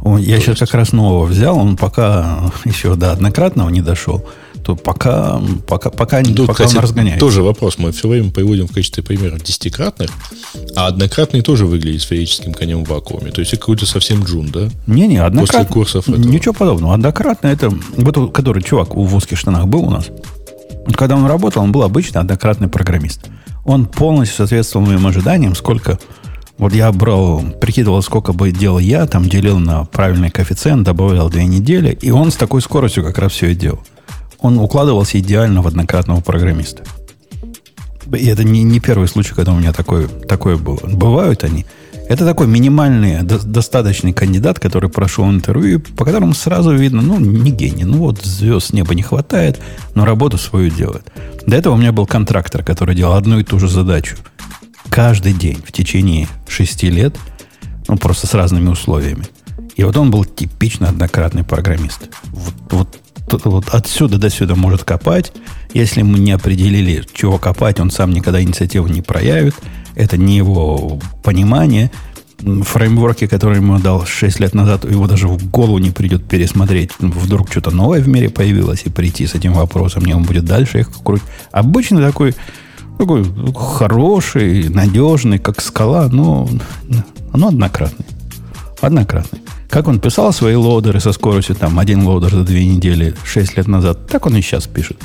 Я 0.05 0.37
То 0.37 0.43
сейчас 0.43 0.59
как 0.59 0.75
раз 0.75 0.93
нового 0.93 1.27
взял, 1.27 1.59
он 1.59 1.77
пока 1.77 2.53
еще 2.65 2.95
до 2.95 3.13
однократного 3.13 3.69
не 3.69 3.83
дошел 3.83 4.25
то 4.69 4.77
пока, 4.77 5.41
пока, 5.67 5.89
пока, 5.89 6.23
Тут, 6.23 6.47
пока 6.47 6.65
кстати, 6.65 6.77
он 6.77 6.83
разгоняется. 6.83 7.21
Тоже 7.21 7.43
вопрос. 7.43 7.79
Мы 7.79 7.91
все 7.91 8.07
время 8.07 8.31
приводим 8.31 8.67
в 8.67 8.73
качестве 8.73 9.03
примера 9.03 9.39
десятикратных, 9.39 10.11
а 10.79 10.87
однократный 10.87 11.41
тоже 11.41 11.67
выглядит 11.67 12.03
сферическим 12.03 12.55
конем 12.55 12.85
в 12.85 12.89
вакууме. 12.89 13.33
То 13.33 13.41
есть 13.41 13.53
это 13.53 13.61
какой-то 13.61 13.85
совсем 13.85 14.23
джун, 14.23 14.47
да? 14.47 14.69
Не-не, 14.87 15.19
однократный. 15.19 15.65
После 15.65 15.75
курсов 15.75 16.09
этого. 16.09 16.21
Ничего 16.23 16.55
подобного. 16.55 16.95
Однократный 16.95 17.53
это... 17.53 17.71
Вот 17.97 18.33
который 18.33 18.63
чувак 18.63 18.95
в 18.95 19.15
узких 19.15 19.39
штанах 19.39 19.67
был 19.67 19.85
у 19.85 19.91
нас. 19.91 20.07
Вот 20.87 20.97
когда 20.97 21.17
он 21.17 21.27
работал, 21.27 21.63
он 21.63 21.73
был 21.73 21.83
обычный 21.83 22.21
однократный 22.21 22.69
программист. 22.69 23.27
Он 23.65 23.87
полностью 23.87 24.37
соответствовал 24.37 24.87
моим 24.87 25.07
ожиданиям, 25.07 25.55
сколько... 25.55 25.99
Вот 26.59 26.73
я 26.73 26.91
брал, 26.91 27.43
прикидывал, 27.61 28.03
сколько 28.03 28.33
бы 28.33 28.51
делал 28.51 28.81
я, 28.81 29.07
там 29.07 29.29
делил 29.29 29.59
на 29.61 29.85
правильный 29.85 30.31
коэффициент, 30.31 30.83
добавлял 30.83 31.31
две 31.31 31.45
недели, 31.45 31.97
и 32.01 32.11
он 32.11 32.33
с 32.33 32.37
такой 32.37 32.63
скоростью 32.63 33.05
как 33.05 33.19
раз 33.19 33.33
все 33.33 33.53
и 33.53 33.55
делал 33.55 33.81
он 34.41 34.59
укладывался 34.59 35.19
идеально 35.19 35.63
в 35.63 35.67
однократного 35.67 36.21
программиста. 36.21 36.83
И 38.17 38.27
это 38.27 38.45
не, 38.45 38.63
не 38.63 38.81
первый 38.81 39.09
случай, 39.09 39.35
когда 39.35 39.53
у 39.53 39.59
меня 39.59 39.73
такое, 39.73 40.09
такое 40.09 40.57
было. 40.57 40.81
Бывают 40.85 41.45
они. 41.45 41.67
Это 42.09 42.25
такой 42.25 42.47
минимальный, 42.47 43.23
до, 43.23 43.39
достаточный 43.39 44.15
кандидат, 44.15 44.59
который 44.59 44.89
прошел 44.89 45.29
интервью, 45.31 45.81
по 45.81 46.07
которому 46.07 46.33
сразу 46.33 46.75
видно, 46.75 47.03
ну, 47.03 47.21
не 47.21 47.51
гений. 47.51 47.85
Ну, 47.85 47.99
вот 47.99 48.25
звезд 48.25 48.73
неба 48.73 48.95
не 48.95 49.03
хватает, 49.03 49.61
но 49.95 50.07
работу 50.07 50.39
свою 50.39 50.71
делает. 50.71 51.07
До 51.47 51.55
этого 51.55 51.75
у 51.75 51.77
меня 51.77 51.93
был 51.93 52.07
контрактор, 52.07 52.65
который 52.65 52.95
делал 52.95 53.13
одну 53.13 53.39
и 53.39 53.45
ту 53.45 53.59
же 53.59 53.69
задачу. 53.69 54.17
Каждый 54.89 55.35
день 55.35 55.63
в 55.67 55.71
течение 55.71 56.29
шести 56.47 56.89
лет, 56.89 57.15
ну, 57.89 57.99
просто 57.99 58.27
с 58.27 58.33
разными 58.33 58.71
условиями. 58.71 59.27
И 59.77 59.85
вот 59.85 59.97
он 59.99 60.11
был 60.11 60.25
типично 60.25 60.89
однократный 60.89 61.45
программист. 61.45 62.09
Вот, 62.33 62.55
вот 62.71 62.99
вот 63.33 63.69
отсюда 63.71 64.19
до 64.19 64.31
сюда 64.31 64.55
может 64.55 64.85
копать. 64.85 65.33
Если 65.75 66.03
мы 66.03 66.19
не 66.19 66.33
определили, 66.33 67.05
чего 67.13 67.39
копать, 67.39 67.81
он 67.81 67.91
сам 67.91 68.11
никогда 68.11 68.43
инициативу 68.43 68.89
не 68.89 69.03
проявит. 69.03 69.55
Это 69.95 70.17
не 70.17 70.37
его 70.37 70.99
понимание. 71.23 71.91
Фреймворки, 72.39 73.27
которые 73.27 73.59
ему 73.59 73.79
дал 73.81 74.07
6 74.07 74.41
лет 74.41 74.55
назад, 74.55 74.85
его 74.85 75.09
даже 75.09 75.27
в 75.27 75.51
голову 75.51 75.79
не 75.79 75.91
придет 75.91 76.25
пересмотреть. 76.25 76.93
Вдруг 77.01 77.51
что-то 77.51 77.73
новое 77.73 78.01
в 78.01 78.09
мире 78.09 78.31
появилось, 78.31 78.83
и 78.85 78.91
прийти 78.91 79.27
с 79.27 79.35
этим 79.35 79.55
вопросом, 79.55 80.05
не 80.05 80.15
он 80.15 80.23
будет 80.23 80.45
дальше 80.45 80.79
их 80.81 80.91
крутить. 81.03 81.27
Обычно 81.51 82.01
такой, 82.01 82.37
такой 82.97 83.25
хороший, 83.55 84.69
надежный, 84.69 85.41
как 85.41 85.61
скала, 85.61 86.09
но, 86.09 86.49
но 87.35 87.49
однократный. 87.49 88.07
Однократный. 88.81 89.41
Как 89.69 89.89
он 89.89 90.01
писал 90.01 90.33
свои 90.33 90.55
loader 90.55 90.94
ы 90.94 91.01
со 91.01 91.13
скоростью 91.13 91.55
там 91.55 91.79
один 91.79 92.07
loader 92.07 92.31
за 92.31 92.45
две 92.45 92.65
недели 92.65 93.15
шесть 93.25 93.57
лет 93.57 93.67
назад, 93.67 94.07
так 94.07 94.27
он 94.27 94.37
и 94.37 94.41
сейчас 94.41 94.67
пишет. 94.67 94.99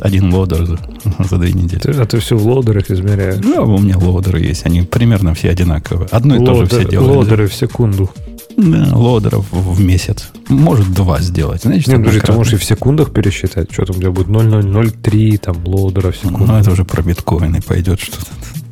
Один 0.00 0.32
loader 0.32 0.66
за, 0.66 0.78
за 1.28 1.38
две 1.38 1.52
недели. 1.52 1.80
Ты, 1.80 1.90
а 1.92 2.06
ты 2.06 2.18
все 2.20 2.36
в 2.36 2.46
loader 2.46 2.75
ах 2.75 2.90
измеряешь? 2.90 3.38
Да, 3.38 3.62
у 3.62 3.78
меня 3.78 3.98
loader 3.98 4.34
ы 4.34 4.40
есть. 4.40 4.66
Они 4.66 4.82
примерно 4.82 5.34
все 5.34 5.50
одинаковые. 5.50 6.08
Одно 6.10 6.36
и 6.36 6.38
Loader, 6.38 6.68
то 6.68 6.76
же 6.76 6.82
все 6.82 6.90
делают. 6.90 7.16
Loader 7.16 7.43
ы 7.43 7.48
в 7.48 7.54
секунду. 7.54 8.10
Да, 8.56 8.88
loader 8.92 9.33
ов 9.33 9.46
в 9.50 9.80
месяц. 9.80 10.30
Может, 10.48 10.92
два 10.94 11.20
сделать. 11.20 11.62
Значит, 11.62 11.88
Нет, 11.88 11.98
подожди, 11.98 12.20
ты 12.20 12.32
можешь 12.32 12.52
и 12.54 12.56
в 12.56 12.64
секундах 12.64 13.12
пересчитать. 13.12 13.72
Что 13.72 13.86
там 13.86 13.96
у 13.96 14.00
тебя 14.00 14.10
будет 14.10 14.28
0,003 14.28 15.38
там 15.38 15.56
loader 15.66 16.05
а 16.05 16.12
в 16.12 16.16
секунду. 16.16 16.46
Ну, 16.46 16.58
это 16.58 16.70
уже 16.70 16.84
про 16.84 17.02
биткоины 17.02 17.60
пойдет 17.60 18.00
что-то. 18.00 18.30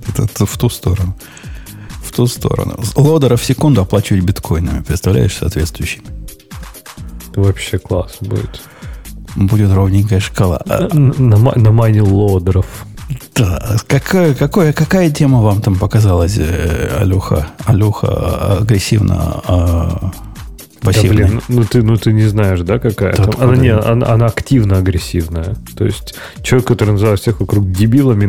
Это, 0.09 0.23
это 0.25 0.47
в 0.47 0.59
ту 0.59 0.69
сторону 0.69 1.17
ту 2.15 2.27
сторону. 2.27 2.79
Loader 2.97 3.31
а 3.31 3.37
в 3.37 3.45
секунду 3.45 3.83
оплачивать 3.83 4.23
биткоинами, 4.23 4.83
представляешь, 4.83 5.37
соответствующими. 5.37 6.05
Вообще 7.35 7.79
класс 7.79 8.17
будет. 8.21 8.63
Будет 9.37 9.73
ровненькая 9.73 10.21
шкала. 10.21 10.63
На, 10.67 10.89
на, 10.89 11.53
на 11.57 11.73
майне 11.73 12.03
loader 12.03 12.45
ов. 12.45 12.67
Да, 13.35 13.77
какая, 13.87 14.35
какая, 14.35 14.73
какая 14.73 15.11
тема 15.11 15.43
вам 15.43 15.61
там 15.61 15.77
показалась, 15.77 16.37
э, 16.39 16.99
Алюха? 17.01 17.49
Алюха 17.65 18.59
агрессивно 18.59 19.43
а, 19.47 20.13
пассивной. 20.85 21.23
Да, 21.23 21.29
блин, 21.29 21.41
ну 21.49 21.65
ты, 21.65 21.83
ну 21.83 21.97
ты 21.97 22.13
не 22.13 22.27
знаешь, 22.27 22.61
да, 22.61 22.79
какая? 22.79 23.17
Да, 23.17 23.25
там, 23.25 23.35
она, 23.41 23.57
не, 23.57 23.75
она, 23.75 24.07
она 24.07 24.27
активно 24.27 24.79
агрессивная. 24.79 25.57
То 25.77 25.85
есть 25.85 26.15
человек, 26.43 26.69
который 26.69 26.91
называет 26.91 27.21
всех 27.21 27.41
вокруг 27.41 27.71
дебилами, 27.73 28.27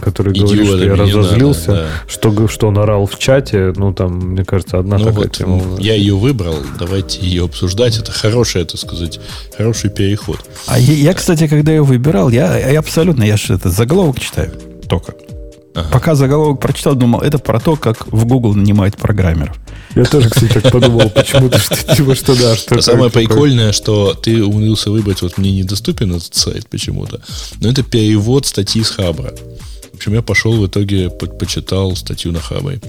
который 0.00 0.32
говорит, 0.32 0.66
что 0.66 0.84
я 0.84 0.94
разозлился, 0.96 1.70
надо, 1.70 1.82
да. 1.82 1.88
что, 2.08 2.48
что 2.48 2.68
он 2.68 2.78
орал 2.78 3.06
в 3.06 3.18
чате, 3.18 3.72
ну 3.76 3.92
там, 3.92 4.18
мне 4.18 4.44
кажется, 4.44 4.78
одна 4.78 4.98
ну 4.98 5.04
такая 5.04 5.24
вот, 5.24 5.32
тема. 5.32 5.62
Я 5.78 5.94
ее 5.94 6.16
выбрал, 6.16 6.56
давайте 6.78 7.20
ее 7.20 7.44
обсуждать. 7.44 7.98
Это 7.98 8.12
хороший, 8.12 8.62
это 8.62 8.76
сказать, 8.76 9.20
хороший 9.56 9.90
переход. 9.90 10.40
А 10.66 10.78
я, 10.78 10.94
я 10.94 11.14
кстати, 11.14 11.46
когда 11.46 11.72
ее 11.72 11.82
выбирал, 11.82 12.30
я, 12.30 12.58
я 12.70 12.78
абсолютно, 12.78 13.24
я 13.24 13.36
же 13.36 13.54
это 13.54 13.68
заголовок 13.68 14.18
читаю 14.20 14.52
только. 14.88 15.14
Ага. 15.74 15.88
Пока 15.92 16.14
заголовок 16.14 16.60
прочитал, 16.60 16.94
думал, 16.94 17.20
это 17.20 17.38
про 17.38 17.60
то, 17.60 17.76
как 17.76 18.06
в 18.12 18.24
Google 18.24 18.54
нанимают 18.54 18.96
программеров. 18.96 19.56
Я 19.94 20.04
тоже, 20.04 20.28
кстати, 20.28 20.52
так 20.52 20.72
подумал, 20.72 21.10
почему-то, 21.10 21.58
что 21.58 21.76
типа, 21.94 22.14
что 22.14 22.36
да, 22.36 22.56
что 22.56 22.76
а 22.76 22.82
Самое 22.82 23.10
прикольное, 23.10 23.72
что 23.72 24.14
ты 24.14 24.44
умудрился 24.44 24.90
выбрать, 24.90 25.22
вот 25.22 25.38
мне 25.38 25.52
недоступен 25.52 26.10
этот 26.14 26.34
сайт 26.34 26.68
почему-то, 26.68 27.20
но 27.60 27.68
это 27.68 27.82
перевод 27.82 28.46
статьи 28.46 28.82
с 28.82 28.90
Хабра. 28.90 29.32
В 29.92 29.96
общем, 29.96 30.14
я 30.14 30.22
пошел 30.22 30.54
в 30.54 30.66
итоге, 30.66 31.10
по 31.10 31.26
почитал 31.26 31.94
статью 31.94 32.32
на 32.32 32.40
Хабре. 32.40 32.80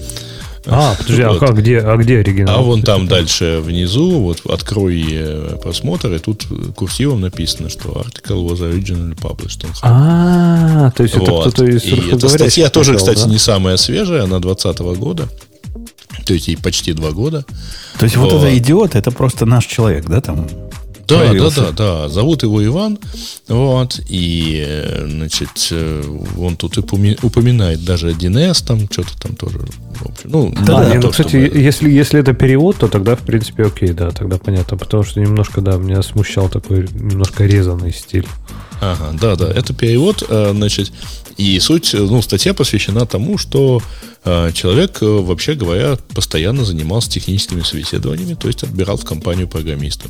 А, 0.66 0.94
подожди, 0.96 1.24
вот. 1.24 1.42
а, 1.42 1.52
где, 1.52 1.78
а 1.80 1.96
где 1.96 2.18
оригинал? 2.18 2.58
А 2.58 2.62
вон 2.62 2.82
там 2.82 3.08
дальше 3.08 3.60
внизу, 3.62 4.20
вот 4.20 4.40
открой 4.48 5.04
э, 5.10 5.56
просмотр, 5.60 6.12
и 6.12 6.18
тут 6.18 6.46
курсивом 6.76 7.20
написано, 7.20 7.68
что 7.68 7.88
article 7.88 8.46
was 8.46 8.60
originally 8.60 9.18
published. 9.18 9.66
А, 9.82 10.90
то 10.92 11.02
есть 11.02 11.16
вот. 11.16 11.28
это 11.28 11.40
кто-то 11.40 11.64
из 11.64 11.84
И 11.84 12.12
эта 12.12 12.28
статья 12.28 12.70
тоже, 12.70 12.96
кстати, 12.96 13.26
не 13.28 13.38
самая 13.38 13.76
свежая, 13.76 14.24
она 14.24 14.38
2020 14.38 14.98
года. 14.98 15.28
То 16.24 16.34
есть 16.34 16.48
ей 16.48 16.56
почти 16.56 16.92
два 16.92 17.10
года. 17.10 17.44
То 17.98 18.04
есть 18.04 18.16
вот, 18.16 18.32
вот 18.32 18.42
это 18.42 18.56
идиот, 18.56 18.94
это 18.94 19.10
просто 19.10 19.46
наш 19.46 19.66
человек, 19.66 20.06
да, 20.06 20.20
там? 20.20 20.46
Да, 21.12 21.32
да, 21.32 21.50
да, 21.50 21.70
да. 21.72 22.08
Зовут 22.08 22.42
его 22.42 22.64
Иван. 22.64 22.98
Вот. 23.48 24.00
И, 24.08 24.66
значит, 25.06 25.68
э, 25.70 26.02
он 26.38 26.56
тут 26.56 26.78
упоминает 26.78 27.84
даже 27.84 28.10
1С, 28.10 28.64
там 28.66 28.88
что-то 28.90 29.18
там 29.20 29.36
тоже. 29.36 29.58
В 29.58 30.10
общем, 30.10 30.30
ну, 30.30 30.54
да, 30.64 30.88
да, 30.88 30.94
ну, 30.94 31.10
кстати, 31.10 31.46
чтобы... 31.46 31.60
если, 31.60 31.90
если 31.90 32.20
это 32.20 32.32
перевод, 32.32 32.76
то 32.76 32.88
тогда, 32.88 33.16
в 33.16 33.20
принципе, 33.20 33.64
окей, 33.64 33.92
да, 33.92 34.10
тогда 34.10 34.38
понятно. 34.38 34.76
Потому 34.76 35.02
что 35.02 35.20
немножко, 35.20 35.60
да, 35.60 35.76
меня 35.76 36.02
смущал 36.02 36.48
такой 36.48 36.88
немножко 36.92 37.44
резанный 37.44 37.92
стиль. 37.92 38.26
Ага, 38.80 39.16
да, 39.20 39.36
да, 39.36 39.48
это 39.48 39.72
перевод, 39.74 40.24
э, 40.28 40.52
значит, 40.52 40.92
и 41.36 41.58
суть, 41.60 41.94
ну, 41.94 42.22
статья 42.22 42.54
посвящена 42.54 43.06
тому, 43.06 43.38
что 43.38 43.82
э, 44.24 44.52
человек, 44.52 44.98
э, 45.02 45.06
вообще 45.06 45.54
говоря, 45.54 45.96
постоянно 46.14 46.64
занимался 46.64 47.10
техническими 47.10 47.62
собеседованиями, 47.62 48.34
то 48.34 48.48
есть 48.48 48.62
отбирал 48.62 48.96
в 48.96 49.04
компанию 49.04 49.48
программиста. 49.48 50.08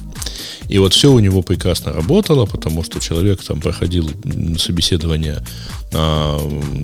И 0.68 0.78
вот 0.78 0.94
все 0.94 1.12
у 1.12 1.18
него 1.18 1.42
прекрасно 1.42 1.92
работало, 1.92 2.46
потому 2.46 2.82
что 2.82 3.00
человек 3.00 3.42
там 3.42 3.60
проходил 3.60 4.10
собеседование, 4.58 5.44
а, 5.92 6.38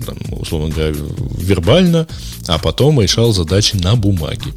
там, 0.05 0.17
условно 0.39 0.73
говоря, 0.73 0.95
вербально, 1.37 2.07
а 2.47 2.57
потом 2.59 3.01
решал 3.01 3.33
задачи 3.33 3.75
на 3.75 3.95
бумаге. 3.95 4.53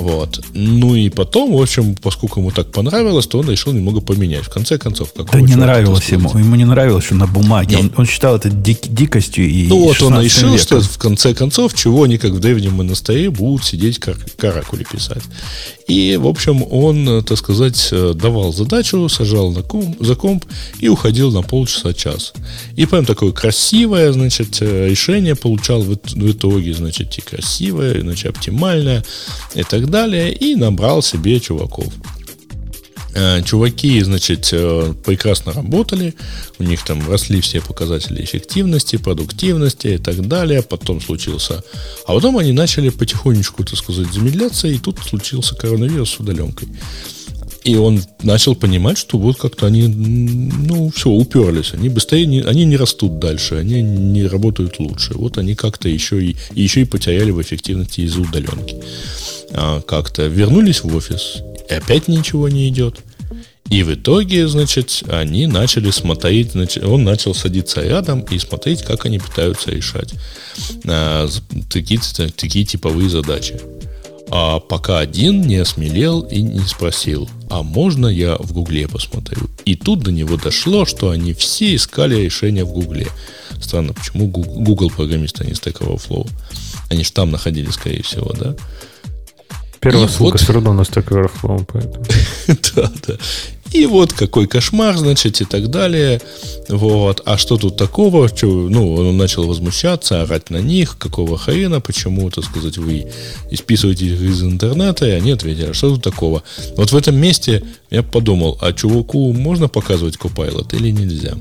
Вот. 0.00 0.40
Ну 0.54 0.94
и 0.94 1.10
потом, 1.10 1.52
в 1.54 1.60
общем, 1.60 1.94
поскольку 1.94 2.40
ему 2.40 2.50
так 2.50 2.72
понравилось, 2.72 3.26
то 3.26 3.38
он 3.38 3.50
решил 3.50 3.72
немного 3.72 4.00
поменять. 4.00 4.44
В 4.44 4.48
конце 4.50 4.78
концов, 4.78 5.12
как 5.12 5.30
Да 5.30 5.40
не 5.40 5.54
нравилось 5.56 6.08
ему. 6.08 6.30
Ему 6.38 6.56
не 6.56 6.64
нравилось, 6.64 7.04
что 7.04 7.14
на 7.14 7.26
бумаге. 7.26 7.76
Он, 7.78 7.92
он 7.96 8.06
считал 8.06 8.36
это 8.36 8.48
дик, 8.48 8.80
дикостью 8.88 9.48
и 9.48 9.68
Ну 9.68 9.78
вот 9.80 10.00
он 10.02 10.20
решил, 10.20 10.48
веком. 10.52 10.58
что 10.58 10.80
в 10.80 10.98
конце 10.98 11.34
концов, 11.34 11.74
чего 11.74 12.04
они, 12.04 12.16
как 12.18 12.32
в 12.32 12.40
древнем 12.40 12.74
монастыре, 12.76 13.30
будут 13.30 13.64
сидеть 13.64 13.98
кар- 13.98 14.16
каракули 14.36 14.84
писать. 14.90 15.22
И, 15.90 16.16
в 16.16 16.28
общем, 16.28 16.64
он, 16.70 17.24
так 17.24 17.36
сказать, 17.36 17.92
давал 18.14 18.52
задачу, 18.52 19.08
сажал 19.08 19.50
на 19.50 19.62
комп, 19.62 19.96
за 19.98 20.14
комп 20.14 20.44
и 20.78 20.88
уходил 20.88 21.32
на 21.32 21.42
полчаса-час. 21.42 22.32
И 22.76 22.86
прям 22.86 23.04
такое 23.04 23.32
красивое, 23.32 24.12
значит, 24.12 24.60
решение 24.60 25.34
получал 25.34 25.82
в, 25.82 25.88
в 25.88 26.30
итоге, 26.30 26.74
значит, 26.74 27.18
и 27.18 27.22
красивое, 27.22 28.02
значит, 28.02 28.36
оптимальное 28.36 29.02
и 29.56 29.64
так 29.64 29.90
далее, 29.90 30.32
и 30.32 30.54
набрал 30.54 31.02
себе 31.02 31.40
чуваков. 31.40 31.92
Э, 33.12 33.42
чуваки, 33.42 34.00
значит, 34.02 34.50
э, 34.52 34.94
прекрасно 35.04 35.52
работали, 35.52 36.14
у 36.58 36.62
них 36.62 36.84
там 36.84 37.08
росли 37.10 37.40
все 37.40 37.60
показатели 37.60 38.22
эффективности, 38.22 38.96
продуктивности 38.96 39.88
и 39.88 39.98
так 39.98 40.26
далее. 40.28 40.62
Потом 40.62 41.00
случился... 41.00 41.64
А 42.06 42.14
потом 42.14 42.38
они 42.38 42.52
начали 42.52 42.88
потихонечку, 42.88 43.64
так 43.64 43.76
сказать, 43.76 44.12
замедляться, 44.12 44.68
и 44.68 44.78
тут 44.78 44.98
случился 45.00 45.56
коронавирус 45.56 46.10
с 46.10 46.20
удаленкой. 46.20 46.68
И 47.64 47.76
он 47.76 48.02
начал 48.22 48.54
понимать, 48.54 48.96
что 48.96 49.18
вот 49.18 49.36
как-то 49.36 49.66
они, 49.66 49.86
ну, 49.86 50.90
все, 50.94 51.10
уперлись. 51.10 51.74
Они 51.74 51.88
быстрее, 51.88 52.26
не, 52.26 52.40
они 52.40 52.64
не 52.64 52.76
растут 52.76 53.18
дальше, 53.18 53.56
они 53.56 53.82
не 53.82 54.26
работают 54.26 54.78
лучше. 54.78 55.14
Вот 55.14 55.36
они 55.36 55.54
как-то 55.54 55.88
еще 55.88 56.24
и, 56.24 56.36
еще 56.54 56.82
и 56.82 56.84
потеряли 56.84 57.32
в 57.32 57.42
эффективности 57.42 58.00
из-за 58.00 58.20
удаленки 58.22 58.76
а, 59.52 59.80
как-то 59.82 60.26
вернулись 60.26 60.82
в 60.82 60.94
офис, 60.96 61.42
и 61.70 61.74
опять 61.74 62.08
ничего 62.08 62.48
не 62.48 62.68
идет. 62.68 63.00
И 63.70 63.84
в 63.84 63.94
итоге, 63.94 64.48
значит, 64.48 65.04
они 65.08 65.46
начали 65.46 65.90
смотреть, 65.90 66.52
значит, 66.52 66.84
он 66.84 67.04
начал 67.04 67.34
садиться 67.34 67.80
рядом 67.80 68.22
и 68.22 68.38
смотреть, 68.38 68.82
как 68.82 69.06
они 69.06 69.20
пытаются 69.20 69.70
решать 69.70 70.12
а, 70.86 71.28
такие, 71.68 72.00
такие 72.36 72.64
типовые 72.64 73.08
задачи. 73.08 73.60
А 74.32 74.58
пока 74.60 74.98
один 74.98 75.42
не 75.42 75.56
осмелел 75.56 76.22
и 76.22 76.42
не 76.42 76.66
спросил, 76.66 77.28
а 77.48 77.62
можно 77.62 78.06
я 78.06 78.36
в 78.36 78.52
Гугле 78.52 78.88
посмотрю? 78.88 79.48
И 79.64 79.76
тут 79.76 80.00
до 80.00 80.10
него 80.10 80.36
дошло, 80.36 80.84
что 80.84 81.10
они 81.10 81.32
все 81.32 81.74
искали 81.74 82.16
решение 82.16 82.64
в 82.64 82.72
Гугле. 82.72 83.08
Странно, 83.60 83.92
почему 83.92 84.26
Google 84.28 84.90
программисты, 84.90 85.44
а 85.44 85.46
не 85.46 85.52
Stack 85.52 85.78
Overflow? 85.78 86.28
Они 86.90 87.04
же 87.04 87.12
там 87.12 87.30
находились, 87.30 87.74
скорее 87.74 88.02
всего, 88.02 88.32
да? 88.32 88.56
Первая 89.80 90.06
и 90.06 90.08
ссылка 90.08 90.32
вот... 90.32 90.40
все 90.40 90.52
равно 90.52 90.72
на 90.72 90.82
Stack 90.82 91.08
Overflow, 91.08 91.66
поэтому. 91.72 92.04
да, 92.76 92.92
да. 93.06 93.14
И 93.72 93.86
вот 93.86 94.12
какой 94.12 94.46
кошмар, 94.48 94.96
значит, 94.96 95.40
и 95.40 95.44
так 95.44 95.70
далее. 95.70 96.20
Вот. 96.68 97.22
А 97.24 97.38
что 97.38 97.56
тут 97.56 97.76
такого? 97.76 98.28
Ну, 98.42 98.94
он 98.94 99.16
начал 99.16 99.46
возмущаться, 99.46 100.22
орать 100.22 100.50
на 100.50 100.58
них, 100.58 100.98
какого 100.98 101.38
хрена, 101.38 101.80
почему, 101.80 102.30
так 102.30 102.44
сказать, 102.44 102.78
вы 102.78 103.06
исписываете 103.50 104.06
их 104.06 104.20
из 104.20 104.42
интернета, 104.42 105.06
и 105.06 105.10
они 105.12 105.30
ответили, 105.30 105.70
а 105.70 105.74
что 105.74 105.90
тут 105.90 106.02
такого? 106.02 106.42
Вот 106.76 106.90
в 106.90 106.96
этом 106.96 107.16
месте 107.16 107.62
я 107.90 108.02
подумал, 108.02 108.58
а 108.60 108.72
чуваку 108.72 109.32
можно 109.32 109.68
показывать 109.68 110.16
Copilot 110.16 110.76
или 110.76 110.90
нельзя? 110.90 111.34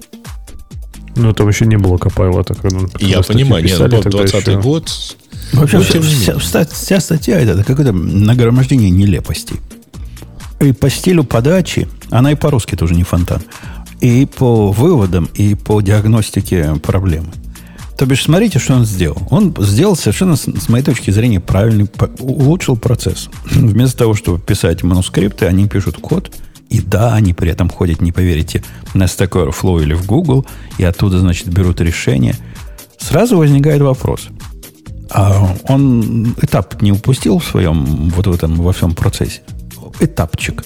Ну, 1.16 1.34
там 1.34 1.48
еще 1.48 1.66
не 1.66 1.78
было 1.78 1.98
Copilot, 1.98 2.58
когда 2.62 2.78
он 2.78 2.92
Я 3.00 3.22
понимаю, 3.22 3.64
писали, 3.64 3.96
нет, 3.96 4.10
20 4.10 4.48
еще... 4.48 4.62
год, 4.62 4.90
Вообще, 5.54 5.80
вся, 5.82 6.38
вся, 6.38 6.66
вся 6.66 7.00
статья 7.00 7.40
это, 7.40 7.54
это 7.54 7.64
какое-то 7.64 7.92
нагромождение 7.92 8.90
нелепостей. 8.90 9.60
И 10.60 10.74
по 10.74 10.90
стилю 10.90 11.24
подачи, 11.24 11.88
она 12.12 12.32
и 12.32 12.36
по-русски 12.36 12.76
тоже 12.76 12.94
не 12.94 13.04
фонтан, 13.04 13.42
и 14.02 14.26
по 14.26 14.72
выводам, 14.72 15.30
и 15.34 15.56
по 15.56 15.82
диагностике 15.82 16.76
проблемы. 16.84 17.30
То 17.98 18.06
бишь, 18.06 18.24
смотрите, 18.24 18.60
что 18.60 18.76
он 18.76 18.86
сделал. 18.86 19.22
Он 19.30 19.54
сделал 19.60 19.96
совершенно, 19.96 20.38
с 20.38 20.70
моей 20.70 20.84
точки 20.84 21.12
зрения, 21.12 21.42
правильный, 21.42 21.90
улучшил 22.20 22.78
процесс. 22.78 23.30
Вместо 23.52 23.98
того, 23.98 24.14
чтобы 24.14 24.40
писать 24.40 24.84
манускрипты, 24.84 25.48
они 25.48 25.68
пишут 25.68 25.98
код, 25.98 26.32
и 26.70 26.82
да, 26.82 27.16
они 27.16 27.34
при 27.34 27.52
этом 27.52 27.70
ходят, 27.70 28.02
не 28.02 28.12
поверите, 28.12 28.64
на 28.94 29.04
Stack 29.04 29.32
Overflow 29.32 29.82
или 29.82 29.94
в 29.94 30.06
Google, 30.06 30.46
и 30.78 30.84
оттуда, 30.84 31.20
значит, 31.20 31.48
берут 31.48 31.82
решение. 31.82 32.36
Сразу 32.98 33.38
возникает 33.38 33.82
вопрос– 33.82 34.28
а 35.12 35.56
он 35.64 36.36
этап 36.42 36.82
не 36.82 36.92
упустил 36.92 37.40
в 37.40 37.46
своем, 37.46 38.10
вот 38.10 38.28
в 38.28 38.34
этом, 38.34 38.56
во 38.56 38.72
всем 38.74 38.94
процессе? 38.94 39.42
Этапчик. 40.00 40.64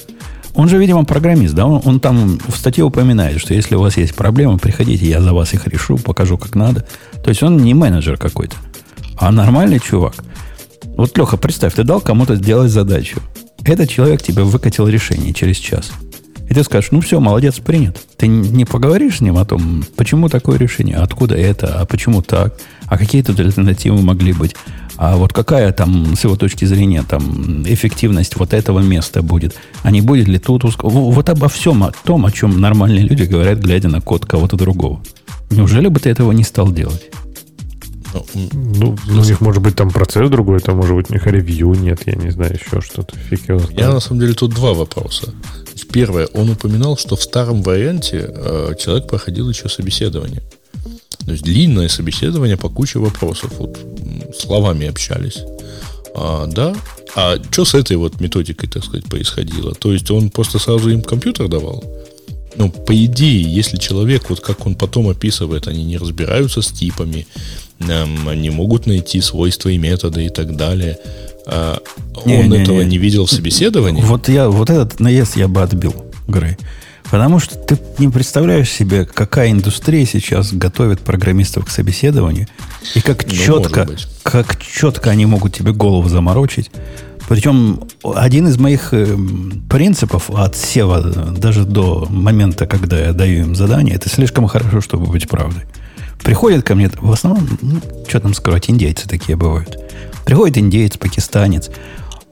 Он 0.54 0.70
же, 0.70 0.78
видимо, 0.78 1.06
программист, 1.06 1.56
да? 1.56 1.66
Он, 1.66 1.82
он 1.86 2.00
там 2.00 2.40
в 2.46 2.56
статье 2.56 2.84
упоминает, 2.84 3.40
что 3.40 3.54
если 3.54 3.76
у 3.76 3.82
вас 3.82 3.98
есть 3.98 4.16
проблемы, 4.16 4.58
приходите, 4.58 5.08
я 5.08 5.22
за 5.22 5.34
вас 5.34 5.54
их 5.54 5.66
решу, 5.68 5.98
покажу, 5.98 6.38
как 6.38 6.56
надо. 6.56 6.86
То 7.24 7.30
есть 7.30 7.42
он 7.42 7.58
не 7.58 7.74
менеджер 7.74 8.18
какой-то, 8.18 8.56
а 9.18 9.32
нормальный 9.32 9.80
чувак. 9.80 10.16
Вот, 10.98 11.18
Леха, 11.18 11.38
представь, 11.38 11.74
ты 11.74 11.84
дал 11.84 12.02
кому-то 12.02 12.36
сделать 12.36 12.72
задачу. 12.72 13.20
Этот 13.66 13.90
человек 13.90 14.22
тебе 14.22 14.44
выкатил 14.44 14.88
решение 14.88 15.34
через 15.34 15.58
час. 15.58 15.92
И 16.50 16.54
ты 16.54 16.64
скажешь, 16.64 16.92
ну 16.92 17.00
все, 17.00 17.20
молодец, 17.20 17.60
принят. 17.60 17.98
Ты 18.18 18.28
не 18.28 18.66
поговоришь 18.66 19.18
с 19.18 19.22
ним 19.22 19.38
о 19.38 19.46
том, 19.46 19.84
почему 19.96 20.28
такое 20.28 20.60
решение, 20.60 20.98
откуда 20.98 21.36
это, 21.36 21.80
а 21.80 21.86
почему 21.86 22.22
так, 22.22 22.56
а 22.86 22.98
какие 22.98 23.22
тут 23.22 23.40
альтернативы 23.40 24.02
могли 24.02 24.34
быть, 24.34 24.56
а 24.98 25.16
вот 25.16 25.34
какая 25.34 25.72
там, 25.72 26.16
с 26.16 26.24
его 26.26 26.36
точки 26.36 26.66
зрения, 26.66 27.04
там, 27.08 27.64
эффективность 27.64 28.36
вот 28.36 28.54
этого 28.54 28.80
места 28.80 29.22
будет, 29.22 29.56
а 29.82 29.92
не 29.92 30.02
будет 30.02 30.28
ли 30.28 30.38
тут... 30.38 30.64
Вот 30.82 31.30
обо 31.30 31.48
всем, 31.48 31.84
о 31.84 31.92
том, 32.04 32.26
о 32.26 32.32
чем 32.32 32.60
нормальные 32.60 33.08
люди 33.08 33.24
говорят, 33.24 33.60
глядя 33.60 33.88
на 33.88 34.02
код 34.02 34.26
кого-то 34.26 34.58
другого. 34.58 35.02
Неужели 35.50 35.88
бы 35.88 36.00
ты 36.00 36.10
этого 36.10 36.32
не 36.34 36.44
стал 36.44 36.72
делать? 36.72 37.10
Ну, 38.14 38.26
ну, 38.54 38.98
ну, 39.08 39.22
у 39.22 39.24
них 39.24 39.42
может 39.42 39.62
быть 39.62 39.76
там 39.76 39.90
процесс 39.90 40.30
другой, 40.30 40.60
там 40.60 40.78
может 40.78 40.96
быть 40.96 41.10
у 41.10 41.14
них 41.14 41.26
ревью 41.26 41.74
нет, 41.74 42.02
я 42.06 42.14
не 42.14 42.32
знаю, 42.32 42.54
еще 42.54 42.82
что-то. 42.82 43.18
Фиг 43.18 43.50
его 43.50 43.60
знает. 43.60 43.80
Я 43.80 43.92
на 43.92 44.00
самом 44.00 44.22
деле 44.22 44.34
тут 44.34 44.54
два 44.54 44.74
вопроса. 44.74 45.34
Первое, 45.92 46.28
он 46.34 46.50
упоминал, 46.50 46.98
что 46.98 47.16
в 47.16 47.22
старом 47.22 47.62
варианте 47.62 48.26
э, 48.28 48.74
человек 48.80 49.08
проходил 49.08 49.50
еще 49.50 49.70
собеседование. 49.70 50.42
То 51.26 51.32
есть 51.32 51.44
длинное 51.44 51.88
собеседование 51.88 52.58
по 52.58 52.70
куче 52.70 53.00
вопросов. 53.00 53.52
Вот 53.58 53.78
словами 54.38 54.88
общались. 54.88 55.40
А, 56.16 56.48
да? 56.48 56.76
А 57.16 57.38
что 57.52 57.66
с 57.66 57.76
этой 57.76 57.98
вот 57.98 58.20
методикой, 58.20 58.70
так 58.70 58.84
сказать, 58.84 59.06
происходило? 59.06 59.74
То 59.74 59.94
есть 59.94 60.10
он 60.12 60.30
просто 60.30 60.60
сразу 60.60 60.90
им 60.90 61.02
компьютер 61.02 61.48
давал? 61.48 61.84
Ну, 62.56 62.70
по 62.70 62.94
идее, 63.06 63.42
если 63.42 63.78
человек, 63.78 64.30
вот 64.30 64.40
как 64.40 64.66
он 64.66 64.76
потом 64.76 65.10
описывает, 65.10 65.68
они 65.68 65.84
не 65.84 65.98
разбираются 65.98 66.62
с 66.62 66.72
типами, 66.72 67.28
эм, 67.80 68.28
они 68.28 68.50
могут 68.50 68.86
найти 68.86 69.22
свойства 69.22 69.70
и 69.70 69.78
методы 69.78 70.26
и 70.26 70.30
так 70.30 70.56
далее. 70.56 70.98
А 71.46 71.80
не, 72.26 72.38
он 72.38 72.50
не, 72.50 72.58
этого 72.60 72.82
не. 72.82 72.92
не 72.92 72.98
видел 72.98 73.26
в 73.26 73.32
собеседовании? 73.32 74.02
Вот, 74.02 74.30
я, 74.30 74.50
вот 74.50 74.70
этот 74.70 75.00
наезд 75.00 75.36
я 75.36 75.48
бы 75.48 75.62
отбил, 75.62 75.94
Грей. 76.28 76.58
Потому 77.12 77.40
что 77.40 77.56
ты 77.56 77.78
не 78.00 78.10
представляешь 78.10 78.72
себе, 78.72 79.06
какая 79.06 79.52
индустрия 79.52 80.06
сейчас 80.06 80.54
готовит 80.54 81.02
программистов 81.02 81.66
к 81.66 81.70
собеседованию, 81.70 82.48
и 82.96 83.02
как 83.02 83.28
ну, 83.28 83.34
четко, 83.34 83.88
как 84.24 84.60
четко 84.60 85.12
они 85.12 85.26
могут 85.26 85.54
тебе 85.54 85.74
голову 85.74 86.10
заморочить. 86.10 86.72
Причем 87.28 87.82
один 88.04 88.48
из 88.48 88.58
моих 88.58 88.94
э, 88.94 89.18
принципов 89.70 90.30
от 90.30 90.56
сева 90.56 91.02
даже 91.02 91.64
до 91.64 92.06
момента, 92.10 92.68
когда 92.68 93.00
я 93.00 93.14
даю 93.14 93.44
им 93.44 93.56
задание, 93.56 93.96
это 93.96 94.10
слишком 94.10 94.48
хорошо, 94.48 94.82
чтобы 94.82 95.06
быть 95.08 95.28
правдой. 95.28 95.64
Приходят 96.22 96.66
ко 96.66 96.76
мне, 96.76 96.90
в 96.90 97.12
основном, 97.12 97.48
ну, 97.62 97.82
что 98.08 98.20
там 98.20 98.34
скрывать, 98.34 98.70
индейцы 98.70 99.08
такие 99.08 99.38
бывают. 99.38 99.78
Приходит 100.26 100.58
индеец, 100.58 100.98
пакистанец 100.98 101.70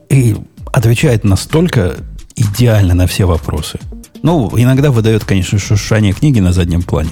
и 0.09 0.35
отвечает 0.71 1.23
настолько 1.23 1.95
идеально 2.35 2.93
на 2.93 3.07
все 3.07 3.25
вопросы. 3.25 3.79
Ну, 4.23 4.51
иногда 4.55 4.91
выдает, 4.91 5.25
конечно, 5.25 5.57
шуршание 5.57 6.13
книги 6.13 6.39
на 6.39 6.53
заднем 6.53 6.83
плане. 6.83 7.09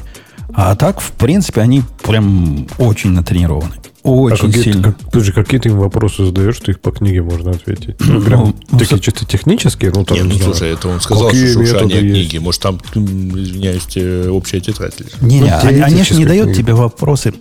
А 0.54 0.76
так, 0.76 1.00
в 1.02 1.12
принципе, 1.12 1.62
они 1.62 1.84
прям 2.04 2.68
очень 2.78 3.12
натренированы. 3.12 3.74
Очень 4.04 4.50
а 4.50 4.64
сильно. 4.64 4.84
Как, 4.84 4.98
подожди, 5.12 5.32
какие 5.32 5.60
ты 5.60 5.70
им 5.70 5.78
вопросы 5.78 6.26
задаешь, 6.26 6.56
что 6.56 6.72
их 6.72 6.80
по 6.80 6.92
книге 6.92 7.22
можно 7.22 7.52
ответить? 7.52 7.96
Ну, 8.00 8.22
прям 8.22 8.56
ну, 8.72 8.80
такие 8.80 8.98
со... 8.98 9.00
чисто 9.00 9.26
технические? 9.26 9.92
Ну, 9.94 10.06
там, 10.06 10.18
Нет, 10.18 10.28
ну, 10.28 10.34
не 10.34 10.40
слушай, 10.40 10.72
это 10.72 10.88
он 10.88 11.02
сказал, 11.02 11.28
какие 11.28 11.52
что 11.52 11.66
шуршание 11.66 12.00
книги. 12.00 12.34
Есть? 12.34 12.40
Может, 12.40 12.62
там, 12.62 12.80
извиняюсь, 12.94 14.30
общая 14.30 14.62
тетрадь 14.62 15.00
лежит. 15.00 15.22
Не, 15.22 15.40
не, 15.42 15.50
ну, 15.50 15.58
они, 15.68 15.82
они 15.82 16.04
же 16.04 16.16
не 16.16 16.26
дают 16.26 16.56
тебе 16.56 16.74
вопросы. 16.74 17.34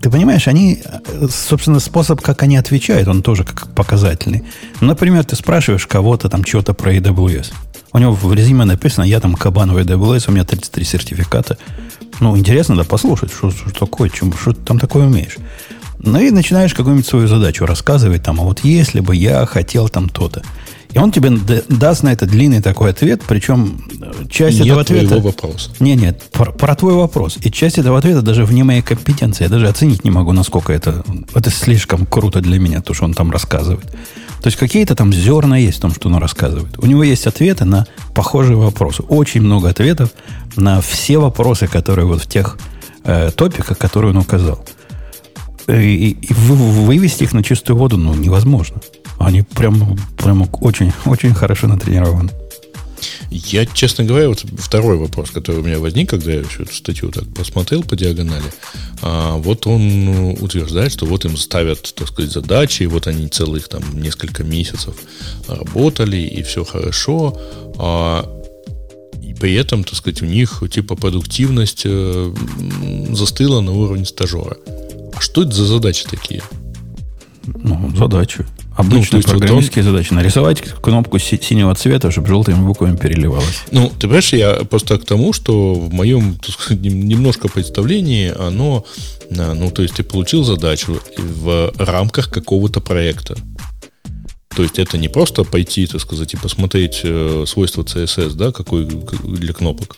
Ты 0.00 0.10
понимаешь, 0.10 0.46
они, 0.46 0.82
собственно, 1.28 1.80
способ, 1.80 2.20
как 2.20 2.42
они 2.42 2.56
отвечают, 2.56 3.08
он 3.08 3.22
тоже 3.22 3.44
как 3.44 3.74
показательный. 3.74 4.44
Например, 4.80 5.24
ты 5.24 5.34
спрашиваешь 5.34 5.86
кого-то 5.86 6.28
там 6.28 6.44
чего-то 6.44 6.74
про 6.74 6.94
AWS. 6.94 7.52
У 7.94 7.98
него 7.98 8.12
в 8.12 8.34
резюме 8.34 8.64
написано, 8.64 9.04
я 9.04 9.20
там 9.20 9.34
кабан 9.34 9.72
в 9.72 9.78
AWS, 9.78 10.24
у 10.26 10.32
меня 10.32 10.44
33 10.44 10.84
сертификата. 10.84 11.56
Ну, 12.18 12.36
интересно, 12.36 12.76
да, 12.76 12.82
послушать, 12.82 13.30
что, 13.32 13.52
что 13.52 13.70
такое, 13.70 14.10
чем, 14.10 14.32
что 14.32 14.52
ты 14.52 14.60
там 14.62 14.80
такое 14.80 15.06
умеешь. 15.06 15.36
Ну 16.00 16.18
и 16.18 16.32
начинаешь 16.32 16.74
какую-нибудь 16.74 17.06
свою 17.06 17.28
задачу 17.28 17.66
рассказывать, 17.66 18.24
там, 18.24 18.40
а 18.40 18.42
вот 18.44 18.64
если 18.64 18.98
бы 18.98 19.14
я 19.14 19.46
хотел 19.46 19.88
там 19.88 20.08
то-то. 20.08 20.42
И 20.92 20.98
он 20.98 21.12
тебе 21.12 21.30
даст 21.68 22.02
на 22.02 22.12
это 22.12 22.26
длинный 22.26 22.60
такой 22.60 22.90
ответ, 22.90 23.22
причем 23.26 23.84
э, 24.00 24.26
часть 24.28 24.58
Нет 24.58 24.66
этого 24.66 24.80
ответа... 24.80 25.06
твоего 25.06 25.28
вопроса. 25.28 25.70
Не, 25.78 25.94
нет, 25.94 26.22
про, 26.32 26.50
про 26.52 26.74
твой 26.74 26.94
вопрос. 26.94 27.38
И 27.42 27.50
часть 27.50 27.78
этого 27.78 27.98
ответа 27.98 28.22
даже 28.22 28.44
вне 28.44 28.64
моей 28.64 28.82
компетенции. 28.82 29.44
Я 29.44 29.50
даже 29.50 29.68
оценить 29.68 30.04
не 30.04 30.10
могу, 30.10 30.32
насколько 30.32 30.72
это... 30.72 31.04
Это 31.34 31.50
слишком 31.50 32.06
круто 32.06 32.40
для 32.40 32.58
меня, 32.58 32.80
то, 32.80 32.92
что 32.94 33.04
он 33.04 33.14
там 33.14 33.30
рассказывает. 33.32 33.86
То 34.44 34.48
есть 34.48 34.58
какие-то 34.58 34.94
там 34.94 35.10
зерна 35.10 35.56
есть 35.56 35.78
в 35.78 35.80
том, 35.80 35.90
что 35.94 36.10
он 36.10 36.16
рассказывает. 36.16 36.76
У 36.76 36.84
него 36.84 37.02
есть 37.02 37.26
ответы 37.26 37.64
на 37.64 37.86
похожие 38.14 38.58
вопросы. 38.58 39.02
Очень 39.02 39.40
много 39.40 39.70
ответов 39.70 40.10
на 40.54 40.82
все 40.82 41.16
вопросы, 41.16 41.66
которые 41.66 42.04
вот 42.04 42.20
в 42.20 42.26
тех 42.26 42.58
э, 43.04 43.30
топиках, 43.34 43.78
которые 43.78 44.10
он 44.10 44.18
указал. 44.18 44.62
И, 45.66 46.18
и 46.20 46.34
вывести 46.34 47.22
их 47.22 47.32
на 47.32 47.42
чистую 47.42 47.78
воду 47.78 47.96
ну, 47.96 48.12
невозможно. 48.12 48.82
Они 49.18 49.40
прям, 49.40 49.96
прям 50.18 50.46
очень, 50.60 50.92
очень 51.06 51.32
хорошо 51.32 51.66
натренированы. 51.66 52.28
Я, 53.30 53.66
честно 53.66 54.04
говоря, 54.04 54.28
вот 54.28 54.44
второй 54.58 54.96
вопрос, 54.96 55.30
который 55.30 55.60
у 55.60 55.64
меня 55.64 55.78
возник, 55.78 56.10
когда 56.10 56.32
я 56.32 56.44
всю 56.44 56.62
эту 56.62 56.74
статью 56.74 57.10
так 57.10 57.24
посмотрел 57.34 57.82
по 57.82 57.96
диагонали, 57.96 58.52
а, 59.02 59.36
вот 59.36 59.66
он 59.66 60.36
утверждает, 60.40 60.92
что 60.92 61.06
вот 61.06 61.24
им 61.24 61.36
ставят, 61.36 61.94
так 61.94 62.08
сказать, 62.08 62.32
задачи, 62.32 62.84
и 62.84 62.86
вот 62.86 63.06
они 63.06 63.28
целых 63.28 63.68
там 63.68 63.82
несколько 63.94 64.44
месяцев 64.44 64.94
работали, 65.48 66.16
и 66.16 66.42
все 66.42 66.64
хорошо, 66.64 67.38
а, 67.78 68.30
и 69.22 69.34
при 69.34 69.54
этом, 69.54 69.84
так 69.84 69.94
сказать, 69.94 70.22
у 70.22 70.26
них 70.26 70.62
типа 70.70 70.96
продуктивность 70.96 71.82
э, 71.84 72.34
застыла 73.10 73.60
на 73.60 73.72
уровне 73.72 74.04
стажера. 74.04 74.56
А 75.14 75.20
что 75.20 75.42
это 75.42 75.52
за 75.52 75.66
задачи 75.66 76.04
такие? 76.04 76.42
Ну, 77.46 77.92
задачи. 77.96 78.46
Обычные 78.76 79.22
ну, 79.24 79.30
программистские 79.30 79.84
задачи. 79.84 80.12
Нарисовать 80.12 80.62
кнопку 80.62 81.18
си- 81.18 81.40
синего 81.40 81.74
цвета, 81.74 82.10
чтобы 82.10 82.28
желтыми 82.28 82.64
буквами 82.64 82.96
переливалась. 82.96 83.62
Ну, 83.70 83.88
ты 83.88 84.00
понимаешь, 84.02 84.32
я 84.32 84.54
просто 84.64 84.98
к 84.98 85.04
тому, 85.04 85.32
что 85.32 85.74
в 85.74 85.92
моем 85.92 86.38
сказать, 86.42 86.82
немножко 86.82 87.48
представлении 87.48 88.32
оно, 88.36 88.84
ну, 89.30 89.70
то 89.70 89.82
есть 89.82 89.94
ты 89.94 90.02
получил 90.02 90.44
задачу 90.44 91.00
в 91.16 91.72
рамках 91.78 92.30
какого-то 92.30 92.80
проекта. 92.80 93.36
То 94.56 94.62
есть 94.62 94.78
это 94.78 94.98
не 94.98 95.08
просто 95.08 95.44
пойти, 95.44 95.86
так 95.86 96.00
сказать, 96.00 96.34
и 96.34 96.36
посмотреть 96.36 97.00
э, 97.02 97.44
свойства 97.46 97.82
CSS, 97.82 98.34
да, 98.34 98.52
какой 98.52 98.84
для 98.84 99.52
кнопок. 99.52 99.96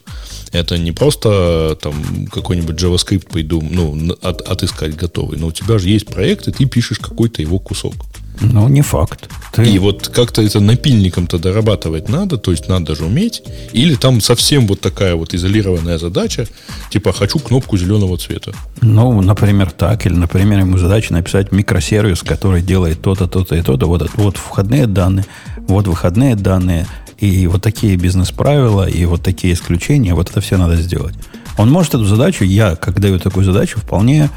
Это 0.52 0.78
не 0.78 0.92
просто 0.92 1.78
там 1.80 2.26
какой-нибудь 2.28 2.76
JavaScript 2.76 3.28
пойду, 3.30 3.60
ну, 3.60 4.16
от, 4.22 4.40
отыскать 4.40 4.96
готовый. 4.96 5.38
Но 5.38 5.48
у 5.48 5.52
тебя 5.52 5.78
же 5.78 5.90
есть 5.90 6.06
проект, 6.06 6.48
и 6.48 6.52
ты 6.52 6.64
пишешь 6.64 6.98
какой-то 6.98 7.42
его 7.42 7.58
кусок. 7.58 7.94
Ну, 8.40 8.68
не 8.68 8.82
факт. 8.82 9.28
Ты... 9.52 9.64
И 9.64 9.78
вот 9.78 10.08
как-то 10.08 10.42
это 10.42 10.60
напильником-то 10.60 11.38
дорабатывать 11.38 12.08
надо, 12.08 12.36
то 12.36 12.50
есть 12.50 12.68
надо 12.68 12.94
же 12.94 13.04
уметь. 13.04 13.42
Или 13.72 13.94
там 13.94 14.20
совсем 14.20 14.66
вот 14.66 14.80
такая 14.80 15.14
вот 15.14 15.34
изолированная 15.34 15.98
задача, 15.98 16.46
типа 16.90 17.12
хочу 17.12 17.38
кнопку 17.38 17.78
зеленого 17.78 18.18
цвета. 18.18 18.52
Ну, 18.82 19.20
например, 19.22 19.70
так. 19.70 20.06
Или, 20.06 20.14
например, 20.14 20.60
ему 20.60 20.78
задача 20.78 21.12
написать 21.12 21.52
микросервис, 21.52 22.22
который 22.22 22.62
делает 22.62 23.00
то-то, 23.00 23.26
то-то 23.26 23.56
и 23.56 23.62
то-то. 23.62 23.86
Вот, 23.86 24.10
вот 24.14 24.36
входные 24.36 24.86
данные, 24.86 25.24
вот 25.66 25.86
выходные 25.86 26.34
данные. 26.34 26.86
И 27.18 27.46
вот 27.46 27.62
такие 27.62 27.96
бизнес-правила, 27.96 28.86
и 28.86 29.04
вот 29.06 29.22
такие 29.22 29.54
исключения. 29.54 30.14
Вот 30.14 30.30
это 30.30 30.42
все 30.42 30.58
надо 30.58 30.76
сделать. 30.76 31.14
Он 31.56 31.70
может 31.70 31.94
эту 31.94 32.04
задачу, 32.04 32.44
я, 32.44 32.76
как 32.76 33.00
даю 33.00 33.18
такую 33.18 33.46
задачу, 33.46 33.80
вполне 33.80 34.28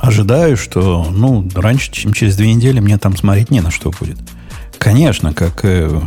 ожидаю, 0.00 0.56
что 0.56 1.06
ну, 1.10 1.48
раньше, 1.54 1.92
чем 1.92 2.12
через 2.12 2.36
две 2.36 2.52
недели, 2.52 2.80
мне 2.80 2.98
там 2.98 3.16
смотреть 3.16 3.50
не 3.50 3.60
на 3.60 3.70
что 3.70 3.90
будет. 3.90 4.18
Конечно, 4.78 5.34
как 5.34 5.64
э, 5.64 6.00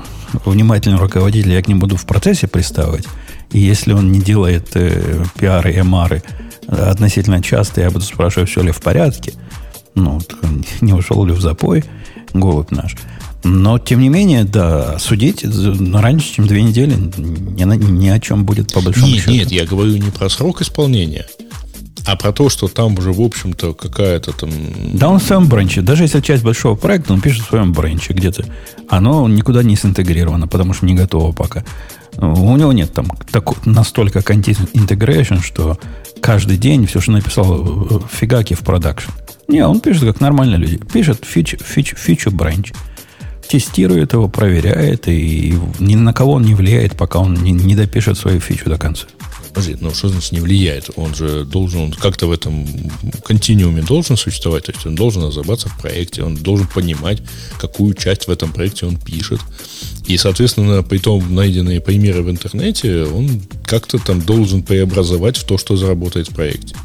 внимательный 0.45 0.97
руководитель, 0.97 1.53
я 1.53 1.61
к 1.61 1.67
ним 1.67 1.79
буду 1.79 1.95
в 1.95 2.05
процессе 2.05 2.47
приставать. 2.47 3.05
И 3.51 3.59
если 3.59 3.93
он 3.93 4.11
не 4.11 4.19
делает 4.19 4.71
э, 4.75 5.23
пиары 5.37 5.73
и 5.73 5.79
эмары 5.79 6.23
относительно 6.67 7.41
часто, 7.43 7.81
я 7.81 7.91
буду 7.91 8.05
спрашивать, 8.05 8.49
все 8.49 8.61
ли 8.61 8.71
в 8.71 8.81
порядке. 8.81 9.33
Ну, 9.95 10.19
не 10.81 10.93
ушел 10.93 11.23
ли 11.25 11.33
в 11.33 11.41
запой 11.41 11.83
голубь 12.33 12.71
наш. 12.71 12.95
Но, 13.43 13.77
тем 13.77 13.99
не 13.99 14.09
менее, 14.09 14.45
да, 14.45 14.97
судить 14.99 15.45
раньше, 15.93 16.33
чем 16.33 16.47
две 16.47 16.63
недели, 16.63 16.95
ни, 16.95 17.63
ни 17.63 18.07
о 18.07 18.19
чем 18.19 18.45
будет 18.45 18.73
по 18.73 18.81
большому 18.81 19.07
нет, 19.07 19.19
счету. 19.19 19.31
Нет, 19.31 19.51
я 19.51 19.65
говорю 19.65 19.97
не 19.97 20.11
про 20.11 20.29
срок 20.29 20.61
исполнения. 20.61 21.25
А 22.05 22.15
про 22.15 22.33
то, 22.33 22.49
что 22.49 22.67
там 22.67 22.97
уже, 22.97 23.11
в 23.11 23.21
общем-то, 23.21 23.73
какая-то 23.73 24.33
там... 24.33 24.49
Да, 24.93 25.09
он 25.09 25.19
в 25.19 25.23
своем 25.23 25.47
бренче. 25.47 25.81
Даже 25.81 26.03
если 26.03 26.19
часть 26.19 26.43
большого 26.43 26.75
проекта, 26.75 27.13
он 27.13 27.21
пишет 27.21 27.43
в 27.45 27.49
своем 27.49 27.71
бренче 27.71 28.13
где-то. 28.13 28.45
Оно 28.89 29.27
никуда 29.27 29.63
не 29.63 29.75
синтегрировано, 29.75 30.47
потому 30.47 30.73
что 30.73 30.85
не 30.85 30.95
готово 30.95 31.31
пока. 31.31 31.63
У 32.17 32.55
него 32.57 32.73
нет 32.73 32.93
там 32.93 33.07
так, 33.31 33.65
настолько 33.65 34.19
continuous 34.19 34.71
integration, 34.73 35.41
что 35.41 35.79
каждый 36.21 36.57
день 36.57 36.85
все, 36.85 36.99
что 36.99 37.11
написал, 37.11 38.03
фигаки 38.11 38.53
в 38.53 38.59
продакшн. 38.59 39.11
Не, 39.47 39.65
он 39.65 39.79
пишет 39.79 40.03
как 40.03 40.19
нормальные 40.19 40.57
люди. 40.57 40.77
Пишет 40.77 41.23
feature, 41.23 41.55
feature, 41.63 41.95
feature 41.95 42.31
branch. 42.31 42.73
Тестирует 43.47 44.13
его, 44.13 44.27
проверяет, 44.27 45.07
и 45.07 45.57
ни 45.79 45.95
на 45.95 46.13
кого 46.13 46.33
он 46.33 46.43
не 46.43 46.55
влияет, 46.55 46.95
пока 46.95 47.19
он 47.19 47.33
не, 47.35 47.51
не 47.51 47.75
допишет 47.75 48.17
свою 48.17 48.39
фичу 48.39 48.69
до 48.69 48.77
конца. 48.77 49.05
Подожди, 49.53 49.77
ну 49.79 49.93
что 49.93 50.09
значит 50.09 50.31
не 50.31 50.39
влияет? 50.39 50.89
Он 50.95 51.13
же 51.13 51.45
должен, 51.45 51.81
он 51.81 51.93
как-то 51.93 52.25
в 52.25 52.31
этом 52.31 52.65
континууме 53.23 53.83
должен 53.83 54.17
существовать, 54.17 54.65
то 54.65 54.71
есть 54.71 54.85
он 54.87 54.95
должен 54.95 55.23
разобраться 55.23 55.69
в 55.69 55.77
проекте, 55.79 56.23
он 56.23 56.35
должен 56.35 56.65
понимать, 56.65 57.21
какую 57.59 57.93
часть 57.93 58.27
в 58.27 58.31
этом 58.31 58.51
проекте 58.51 58.87
он 58.87 58.97
пишет. 58.97 59.39
И, 60.07 60.17
соответственно, 60.17 60.81
при 60.81 60.97
том 60.97 61.35
найденные 61.35 61.81
примеры 61.81 62.23
в 62.23 62.31
интернете, 62.31 63.03
он 63.03 63.43
как-то 63.63 63.99
там 63.99 64.21
должен 64.21 64.63
преобразовать 64.63 65.37
в 65.37 65.43
то, 65.43 65.59
что 65.59 65.77
заработает 65.77 66.29
в 66.29 66.33
проекте. 66.33 66.75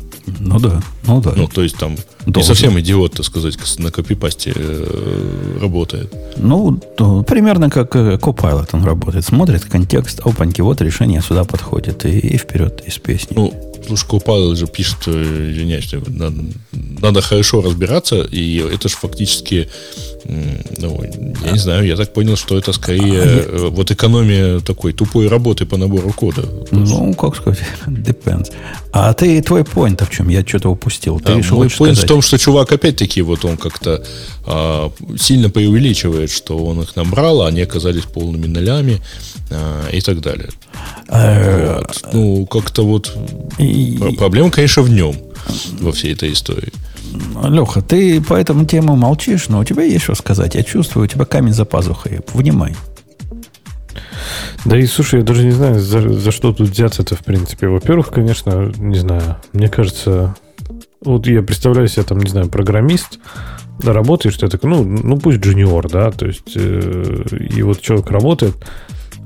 Ну 0.41 0.59
да, 0.59 0.83
ну 1.07 1.21
да. 1.21 1.33
Ну, 1.37 1.49
то 1.49 1.63
есть 1.63 1.77
там 1.77 1.97
Должен. 2.27 2.37
не 2.37 2.43
совсем 2.43 2.81
идиот, 2.81 3.13
так 3.13 3.27
сказать, 3.27 3.57
на 3.79 3.91
копипасте 3.91 4.53
э, 4.55 5.59
работает. 5.61 6.13
Ну, 6.37 6.81
то, 6.97 7.23
примерно 7.23 7.71
как 7.71 7.95
э, 7.97 8.17
Copilot 8.17 8.71
он 8.73 8.85
работает. 8.85 9.25
Смотрит 9.25 9.65
контекст, 9.65 10.21
опаньки, 10.21 10.61
вот 10.61 10.81
решение 10.81 11.23
сюда 11.23 11.45
подходит, 11.45 12.05
и, 12.05 12.19
и 12.19 12.37
вперед 12.37 12.83
из 12.87 12.99
песни. 12.99 13.35
Ну, 13.37 13.53
Слушай, 13.89 14.07
Copilot 14.07 14.55
же 14.55 14.67
пишет, 14.67 14.99
э, 15.07 15.51
извиняюсь, 15.51 15.93
надо, 16.07 16.45
надо 16.73 17.21
хорошо 17.23 17.63
разбираться, 17.63 18.23
и 18.23 18.59
это 18.59 18.89
же 18.89 18.97
фактически 18.97 19.69
ну, 20.79 21.03
я 21.45 21.53
не 21.53 21.59
знаю, 21.59 21.87
я 21.87 21.97
так 21.97 22.13
понял, 22.13 22.37
что 22.37 22.59
это 22.59 22.73
скорее 22.73 23.23
а, 23.23 23.47
э, 23.49 23.69
вот 23.71 23.91
экономия 23.91 24.61
такой 24.61 24.93
тупой 24.93 25.29
работы 25.29 25.65
по 25.65 25.77
набору 25.77 26.13
кода. 26.13 26.43
Ну, 26.71 27.15
как 27.15 27.37
сказать, 27.37 27.63
depends. 27.87 28.53
А 28.93 29.15
ты 29.15 29.41
твой 29.43 29.65
поинт 29.65 30.03
в 30.03 30.11
чем? 30.11 30.29
Я 30.29 30.45
что-то 30.45 30.69
упустил. 30.71 31.21
Ты 31.21 31.33
а, 31.33 31.55
мой 31.55 31.71
поинт 31.71 31.99
в 31.99 32.07
том, 32.07 32.21
что 32.21 32.39
чувак 32.39 32.73
опять-таки 32.73 33.23
вот 33.23 33.45
он 33.45 33.57
как-то 33.57 34.05
а, 34.45 34.93
сильно 35.19 35.51
преувеличивает, 35.51 36.31
что 36.31 36.59
он 36.59 36.83
их 36.83 36.95
набрал, 36.97 37.43
а 37.43 37.49
они 37.49 37.63
оказались 37.63 38.03
полными 38.03 38.47
нулями 38.47 39.01
а, 39.51 39.89
и 39.91 40.01
так 40.01 40.21
далее. 40.21 40.51
Вот. 41.09 42.05
Ну, 42.13 42.47
как-то 42.47 42.85
вот 42.85 43.17
проблема, 44.19 44.51
конечно, 44.51 44.83
в 44.83 44.91
нем 44.91 45.17
во 45.81 45.93
всей 45.93 46.13
этой 46.13 46.33
истории. 46.33 46.73
Леха, 47.43 47.81
ты 47.81 48.21
по 48.21 48.35
этому 48.35 48.67
тему 48.67 48.97
молчишь, 48.97 49.49
но 49.49 49.61
у 49.61 49.65
тебя 49.65 49.83
есть 49.83 50.05
что 50.05 50.15
сказать. 50.15 50.55
Я 50.55 50.63
чувствую, 50.63 51.05
у 51.05 51.07
тебя 51.07 51.25
камень 51.25 51.55
за 51.55 51.65
пазухой. 51.65 52.21
Внимай. 52.35 52.75
Да 54.65 54.77
и 54.77 54.87
слушай, 54.87 55.21
я 55.21 55.25
даже 55.25 55.45
не 55.45 55.53
знаю, 55.53 55.81
за, 55.81 56.09
за 56.09 56.31
что 56.31 56.53
тут 56.53 56.69
взяться-то, 56.69 57.15
в 57.15 57.21
принципе. 57.21 57.69
Во-первых, 57.69 58.09
конечно, 58.09 58.73
не 58.77 58.99
знаю, 58.99 59.37
мне 59.53 59.69
кажется, 59.69 60.37
вот 61.03 61.27
я 61.27 61.43
представляю 61.43 61.89
себе, 61.89 62.03
там, 62.03 62.19
не 62.19 62.31
знаю, 62.31 62.49
программист, 62.49 63.19
да, 63.81 63.93
работаешь, 63.93 64.37
ты 64.37 64.49
такой, 64.49 64.71
ну, 64.71 64.83
ну 64.83 65.19
пусть 65.19 65.39
джуниор, 65.39 65.89
да, 65.89 66.11
то 66.11 66.27
есть, 66.27 66.53
э, 66.57 67.25
и 67.51 67.63
вот 67.63 67.81
человек 67.81 68.11
работает, 68.11 68.57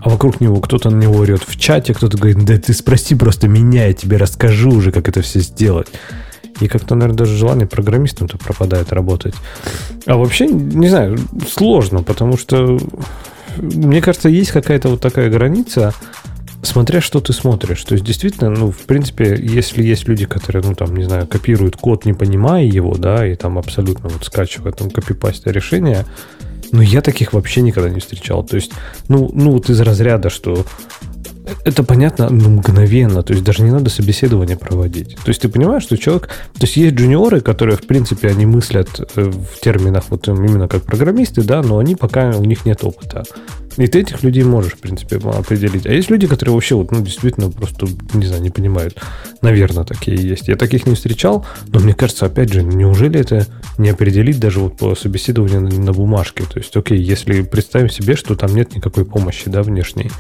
а 0.03 0.09
вокруг 0.09 0.41
него 0.41 0.61
кто-то 0.61 0.91
на 0.91 1.01
него 1.01 1.15
орет 1.15 1.45
в 1.47 1.57
чате, 1.57 1.95
кто-то 1.95 2.19
говорит, 2.19 2.45
да 2.45 2.59
ты 2.59 2.73
спроси 2.73 3.15
просто 3.15 3.47
меня, 3.47 3.87
я 3.87 3.93
тебе 3.93 4.17
расскажу 4.17 4.71
уже, 4.71 4.91
как 4.91 5.09
это 5.09 5.23
все 5.23 5.39
сделать. 5.39 5.89
И 6.61 6.67
как-то, 6.67 6.97
наверное, 6.97 7.19
даже 7.19 7.37
желание 7.37 7.69
программистам-то 7.69 8.37
пропадает 8.37 8.93
работать. 8.93 9.35
А 10.07 10.17
вообще, 10.17 10.49
не 10.49 10.89
знаю, 10.89 11.19
сложно, 11.49 12.03
потому 12.03 12.37
что, 12.37 12.79
мне 13.57 14.03
кажется, 14.03 14.29
есть 14.29 14.51
какая-то 14.51 14.89
вот 14.89 15.01
такая 15.01 15.31
граница, 15.31 15.95
смотря 16.63 17.01
что 17.01 17.21
ты 17.21 17.33
смотришь. 17.33 17.85
То 17.85 17.95
есть, 17.95 18.05
действительно, 18.05 18.51
ну, 18.51 18.73
в 18.73 18.79
принципе, 18.79 19.39
если 19.41 19.85
есть 19.85 20.09
люди, 20.09 20.27
которые, 20.27 20.65
ну, 20.65 20.75
там, 20.75 20.97
не 20.97 21.05
знаю, 21.05 21.29
копируют 21.29 21.77
код, 21.77 22.07
не 22.07 22.13
понимая 22.13 22.65
его, 22.65 22.97
да, 22.97 23.25
и 23.25 23.37
там 23.37 23.57
абсолютно 23.57 24.09
вот 24.09 24.25
скачивают 24.25 24.77
там 24.77 24.91
копипастя 24.91 25.53
решения, 25.53 26.05
ну, 26.73 26.81
я 26.81 27.03
таких 27.03 27.33
вообще 27.33 27.61
никогда 27.61 27.91
не 27.91 28.01
встречал. 28.01 28.43
То 28.45 28.57
есть, 28.57 28.73
ну, 29.09 29.31
ну 29.33 29.53
вот 29.53 29.71
из 29.71 29.81
разряда, 29.81 30.31
что 30.31 30.65
это 31.65 31.85
понятно 31.85 32.29
ну, 32.31 32.51
мгновенно, 32.51 33.23
то 33.23 33.33
есть 33.33 33.45
даже 33.45 33.63
не 33.63 33.71
надо 33.71 33.91
собеседование 33.91 34.57
проводить. 34.57 35.17
То 35.17 35.29
есть 35.29 35.43
ты 35.43 35.49
понимаешь, 35.49 35.83
что 35.83 35.97
человек... 35.97 36.29
То 36.55 36.63
есть 36.63 36.77
есть 36.77 36.95
джуниоры, 36.95 37.41
которые, 37.41 37.77
в 37.77 37.87
принципе, 37.87 38.29
они 38.29 38.47
мыслят 38.47 38.89
э, 39.17 39.31
в 39.31 39.61
терминах 39.61 40.05
вот 40.09 40.27
именно 40.29 40.69
как 40.69 40.83
программисты, 40.83 41.43
да, 41.43 41.63
но 41.63 41.79
они 41.79 41.95
пока 41.95 42.31
у 42.31 42.45
них 42.45 42.65
нет 42.65 42.85
опыта. 42.85 43.25
И 43.77 43.87
ты 43.87 44.01
этих 44.01 44.23
людей 44.23 44.45
можешь, 44.45 44.75
в 44.75 44.79
принципе, 44.79 45.17
определить. 45.17 45.87
А 45.87 45.93
есть 45.93 46.11
люди, 46.11 46.27
которые 46.27 46.55
вообще 46.55 46.75
вот, 46.75 46.91
ну, 46.91 47.01
действительно 47.01 47.51
просто, 47.51 47.87
не 48.15 48.27
знаю, 48.27 48.43
не 48.43 48.51
понимают. 48.51 48.97
Наверное, 49.41 49.85
такие 49.85 50.17
есть. 50.17 50.49
Я 50.49 50.57
таких 50.57 50.87
не 50.87 50.95
встречал, 50.95 51.47
но 51.69 51.81
мне 51.81 51.95
кажется, 51.95 52.27
опять 52.27 52.53
же, 52.53 52.63
неужели 52.63 53.21
это 53.21 53.47
не 53.79 53.91
определить 53.91 54.39
даже 54.39 54.61
вот 54.61 54.77
по 54.77 54.95
собеседованию 54.95 55.61
на, 55.61 55.71
на 55.71 55.93
бумажке? 55.93 56.45
То 56.45 56.59
есть, 56.59 56.77
окей, 56.77 56.99
если 56.99 57.43
представим 57.43 57.91
себе, 57.91 58.17
что 58.17 58.35
там 58.35 58.55
нет 58.55 58.75
никакой 58.75 59.05
помощи, 59.05 59.51
да, 59.51 59.63
внешней. 59.63 60.11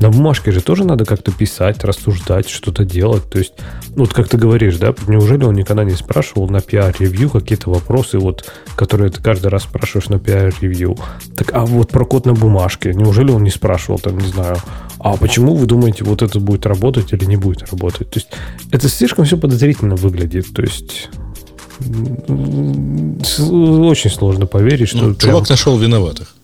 На 0.00 0.10
бумажке 0.10 0.50
же 0.50 0.60
тоже 0.60 0.84
надо 0.84 1.04
как-то 1.04 1.32
писать, 1.32 1.84
рассуждать, 1.84 2.48
что-то 2.48 2.84
делать. 2.84 3.28
То 3.30 3.38
есть, 3.38 3.54
ну, 3.90 4.00
вот 4.00 4.12
как 4.12 4.28
ты 4.28 4.36
говоришь, 4.36 4.76
да, 4.76 4.94
неужели 5.06 5.44
он 5.44 5.54
никогда 5.54 5.84
не 5.84 5.92
спрашивал 5.92 6.48
на 6.48 6.58
PR-ревью 6.58 7.30
какие-то 7.30 7.70
вопросы, 7.70 8.18
вот, 8.18 8.50
которые 8.74 9.10
ты 9.10 9.22
каждый 9.22 9.48
раз 9.48 9.62
спрашиваешь 9.62 10.08
на 10.08 10.16
PR-ревью? 10.16 10.96
Так, 11.36 11.50
а 11.54 11.64
вот 11.64 11.90
про 11.90 12.04
код 12.04 12.26
на 12.26 12.34
бумажке, 12.34 12.92
Неужели 12.96 13.30
он 13.30 13.44
не 13.44 13.50
спрашивал, 13.50 13.98
там, 13.98 14.18
не 14.18 14.28
знаю, 14.28 14.56
а 14.98 15.16
почему 15.16 15.54
вы 15.54 15.66
думаете, 15.66 16.04
вот 16.04 16.22
это 16.22 16.40
будет 16.40 16.66
работать 16.66 17.12
или 17.12 17.24
не 17.24 17.36
будет 17.36 17.70
работать? 17.70 18.10
То 18.10 18.18
есть 18.18 18.28
это 18.72 18.88
слишком 18.88 19.24
все 19.24 19.36
подозрительно 19.36 19.96
выглядит. 19.96 20.46
То 20.54 20.62
есть 20.62 21.08
очень 21.78 24.10
сложно 24.10 24.46
поверить, 24.46 24.88
что... 24.88 24.98
Ну, 24.98 25.14
прям... 25.14 25.30
Чувак 25.30 25.50
нашел 25.50 25.78
виноватых. 25.78 26.34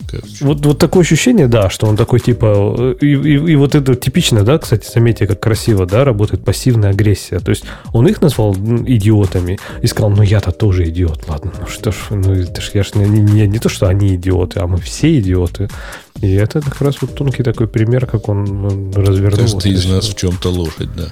Вот, 0.41 0.63
вот 0.63 0.77
такое 0.77 1.01
ощущение, 1.01 1.47
да, 1.47 1.71
что 1.71 1.87
он 1.87 1.97
такой 1.97 2.19
типа... 2.19 2.95
И, 3.01 3.07
и, 3.07 3.53
и 3.53 3.55
вот 3.55 3.73
это 3.73 3.95
типично, 3.95 4.43
да, 4.43 4.59
кстати, 4.59 4.87
заметьте, 4.93 5.25
как 5.25 5.39
красиво, 5.39 5.87
да, 5.87 6.03
работает 6.03 6.45
пассивная 6.45 6.91
агрессия. 6.91 7.39
То 7.39 7.49
есть 7.49 7.63
он 7.93 8.07
их 8.07 8.21
назвал 8.21 8.53
идиотами 8.53 9.57
и 9.81 9.87
сказал, 9.87 10.11
ну 10.11 10.21
я-то 10.21 10.51
тоже 10.51 10.87
идиот. 10.89 11.27
Ладно, 11.27 11.51
ну 11.59 11.67
что 11.67 11.91
ж, 11.91 11.95
ну 12.11 12.33
это 12.33 12.61
ж 12.61 12.71
я 12.75 12.83
ж 12.83 12.93
не, 12.93 13.05
не, 13.05 13.47
не 13.47 13.59
то, 13.59 13.69
что 13.69 13.87
они 13.87 14.15
идиоты, 14.15 14.59
а 14.59 14.67
мы 14.67 14.77
все 14.77 15.19
идиоты. 15.19 15.67
И 16.23 16.35
это 16.35 16.61
как 16.61 16.79
раз 16.79 17.01
вот 17.01 17.15
тонкий 17.15 17.43
такой 17.43 17.67
пример, 17.67 18.05
как 18.05 18.29
он 18.29 18.93
развернул. 18.93 19.41
Каждый 19.41 19.73
из 19.73 19.85
нас 19.85 20.07
в 20.07 20.15
чем-то 20.15 20.49
лошадь, 20.51 20.87
да. 20.95 21.09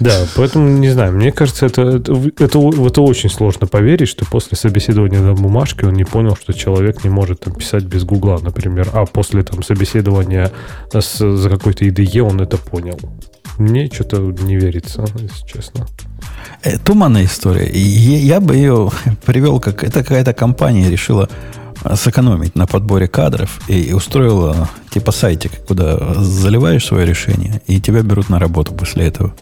Да, 0.00 0.26
поэтому, 0.36 0.68
не 0.68 0.90
знаю, 0.90 1.14
мне 1.14 1.32
кажется, 1.32 1.64
это, 1.64 1.80
это, 1.80 2.12
это, 2.38 2.58
это 2.58 3.00
очень 3.00 3.30
сложно 3.30 3.66
поверить, 3.66 4.08
что 4.08 4.26
после 4.26 4.58
собеседования 4.58 5.20
на 5.20 5.32
бумажке 5.32 5.86
он 5.86 5.94
не 5.94 6.04
понял, 6.04 6.36
что 6.36 6.52
человек 6.52 7.04
не 7.04 7.08
может 7.08 7.40
там 7.40 7.54
писать 7.54 7.84
без 7.84 8.04
гугла, 8.04 8.38
например, 8.42 8.90
а 8.92 9.06
после 9.06 9.42
там 9.44 9.62
собеседования 9.62 10.52
с, 10.92 11.18
за 11.18 11.48
какой-то 11.48 11.86
IDE 11.86 12.20
он 12.20 12.42
это 12.42 12.58
понял. 12.58 13.00
Мне 13.56 13.90
что-то 13.90 14.18
не 14.18 14.56
верится, 14.56 15.06
если 15.18 15.46
честно. 15.46 15.86
Э, 16.62 16.78
туманная 16.78 17.24
история. 17.24 17.70
Я 17.70 18.40
бы 18.40 18.56
ее 18.56 18.90
привел, 19.24 19.58
как 19.58 19.84
это 19.84 20.02
какая-то 20.02 20.34
компания 20.34 20.90
решила 20.90 21.30
сэкономить 21.94 22.54
на 22.54 22.66
подборе 22.66 23.08
кадров 23.08 23.60
и 23.68 23.92
устроила 23.92 24.68
типа 24.90 25.12
сайтик, 25.12 25.52
куда 25.66 26.14
заливаешь 26.14 26.86
свое 26.86 27.06
решение, 27.06 27.62
и 27.66 27.80
тебя 27.80 28.02
берут 28.02 28.28
на 28.28 28.38
работу 28.38 28.72
после 28.74 29.06
этого. 29.06 29.34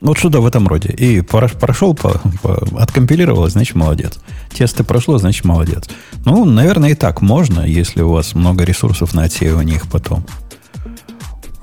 Ну, 0.00 0.08
вот 0.08 0.18
что-то 0.18 0.40
в 0.40 0.46
этом 0.46 0.68
роде. 0.68 0.90
И 0.90 1.22
прошел, 1.22 1.94
по, 1.94 2.20
по, 2.42 2.54
откомпилировалось, 2.78 3.54
значит, 3.54 3.76
молодец. 3.76 4.18
Тесты 4.52 4.84
прошло, 4.84 5.18
значит, 5.18 5.44
молодец. 5.44 5.88
Ну, 6.24 6.44
наверное, 6.44 6.90
и 6.90 6.94
так 6.94 7.22
можно, 7.22 7.62
если 7.62 8.02
у 8.02 8.10
вас 8.10 8.34
много 8.34 8.64
ресурсов 8.64 9.14
на 9.14 9.24
отсеивание 9.24 9.76
их 9.76 9.88
потом. 9.88 10.24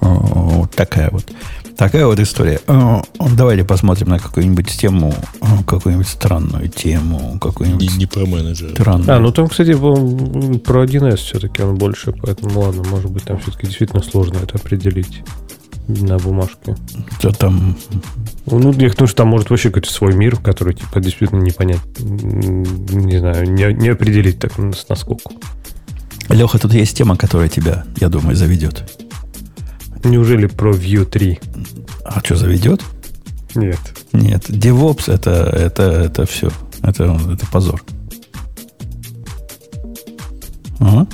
Вот 0.01 0.71
такая 0.71 1.09
вот. 1.11 1.31
Такая 1.77 2.05
вот 2.05 2.19
история. 2.19 2.59
Э, 2.67 3.01
давайте 3.35 3.63
посмотрим 3.63 4.09
на 4.09 4.19
какую-нибудь 4.19 4.67
тему, 4.67 5.13
э, 5.41 5.45
какую-нибудь 5.65 6.07
странную 6.07 6.69
тему, 6.69 7.37
какую-нибудь... 7.39 7.91
Не, 7.91 7.97
не 7.97 8.05
про 8.05 8.25
менеджера. 8.25 8.71
Странную. 8.71 9.15
А, 9.15 9.19
ну 9.19 9.31
там, 9.31 9.47
кстати, 9.47 9.73
про 9.73 10.83
1С 10.85 11.17
все-таки 11.17 11.61
он 11.61 11.75
больше, 11.75 12.13
поэтому 12.13 12.59
ладно, 12.59 12.83
может 12.89 13.11
быть, 13.11 13.23
там 13.23 13.39
все-таки 13.39 13.67
действительно 13.67 14.03
сложно 14.03 14.37
это 14.43 14.57
определить 14.57 15.23
на 15.87 16.17
бумажке. 16.17 16.75
Что 17.19 17.31
там? 17.31 17.77
Ну, 18.45 18.71
я 18.73 18.89
думаю, 18.89 19.07
что 19.07 19.15
там 19.15 19.29
может 19.29 19.49
вообще 19.49 19.69
какой-то 19.69 19.91
свой 19.91 20.13
мир, 20.13 20.37
который, 20.37 20.73
типа, 20.73 20.99
действительно 20.99 21.41
не 21.41 21.51
понять, 21.51 21.81
не 21.99 23.19
знаю, 23.19 23.51
не, 23.51 23.73
не 23.73 23.89
определить 23.89 24.39
так 24.39 24.53
насколько. 24.57 25.31
Леха, 26.29 26.57
тут 26.59 26.73
есть 26.73 26.97
тема, 26.97 27.17
которая 27.17 27.49
тебя, 27.49 27.83
я 27.97 28.09
думаю, 28.09 28.35
заведет. 28.35 29.02
Неужели 30.03 30.47
про 30.47 30.71
View 30.71 31.05
3? 31.05 31.39
А 32.05 32.19
что, 32.19 32.35
заведет? 32.35 32.81
Нет. 33.55 33.79
Нет. 34.11 34.49
DevOps 34.49 35.11
это, 35.11 35.31
это, 35.31 35.83
это 35.83 36.25
все. 36.25 36.49
Это, 36.81 37.17
это 37.31 37.45
позор. 37.47 37.83
Ага. 40.79 41.07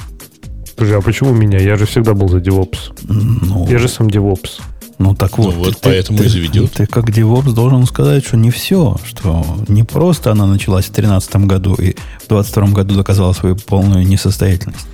Подожди, 0.75 0.95
а 0.95 1.01
почему 1.01 1.33
меня? 1.33 1.59
Я 1.59 1.75
же 1.75 1.85
всегда 1.85 2.13
был 2.13 2.29
за 2.29 2.37
DevOps. 2.37 2.77
Ну, 3.03 3.67
я 3.69 3.77
же 3.77 3.87
сам 3.87 4.07
DevOps. 4.07 4.61
Ну 4.97 5.15
так 5.15 5.37
вот. 5.37 5.55
Ну, 5.55 5.63
вот 5.63 5.75
ты, 5.75 5.89
поэтому 5.89 6.19
ты, 6.19 6.25
и 6.25 6.27
заведет. 6.27 6.71
Ты, 6.71 6.85
ты 6.85 6.87
как 6.87 7.09
DevOps 7.09 7.53
должен 7.53 7.85
сказать, 7.85 8.25
что 8.25 8.37
не 8.37 8.51
все, 8.51 8.97
что 9.05 9.45
не 9.67 9.83
просто 9.83 10.31
она 10.31 10.45
началась 10.45 10.85
в 10.85 10.93
2013 10.93 11.35
году 11.47 11.73
и 11.75 11.93
в 12.23 12.27
2022 12.27 12.67
году 12.67 12.95
доказала 12.95 13.33
свою 13.33 13.55
полную 13.55 14.05
несостоятельность. 14.05 14.87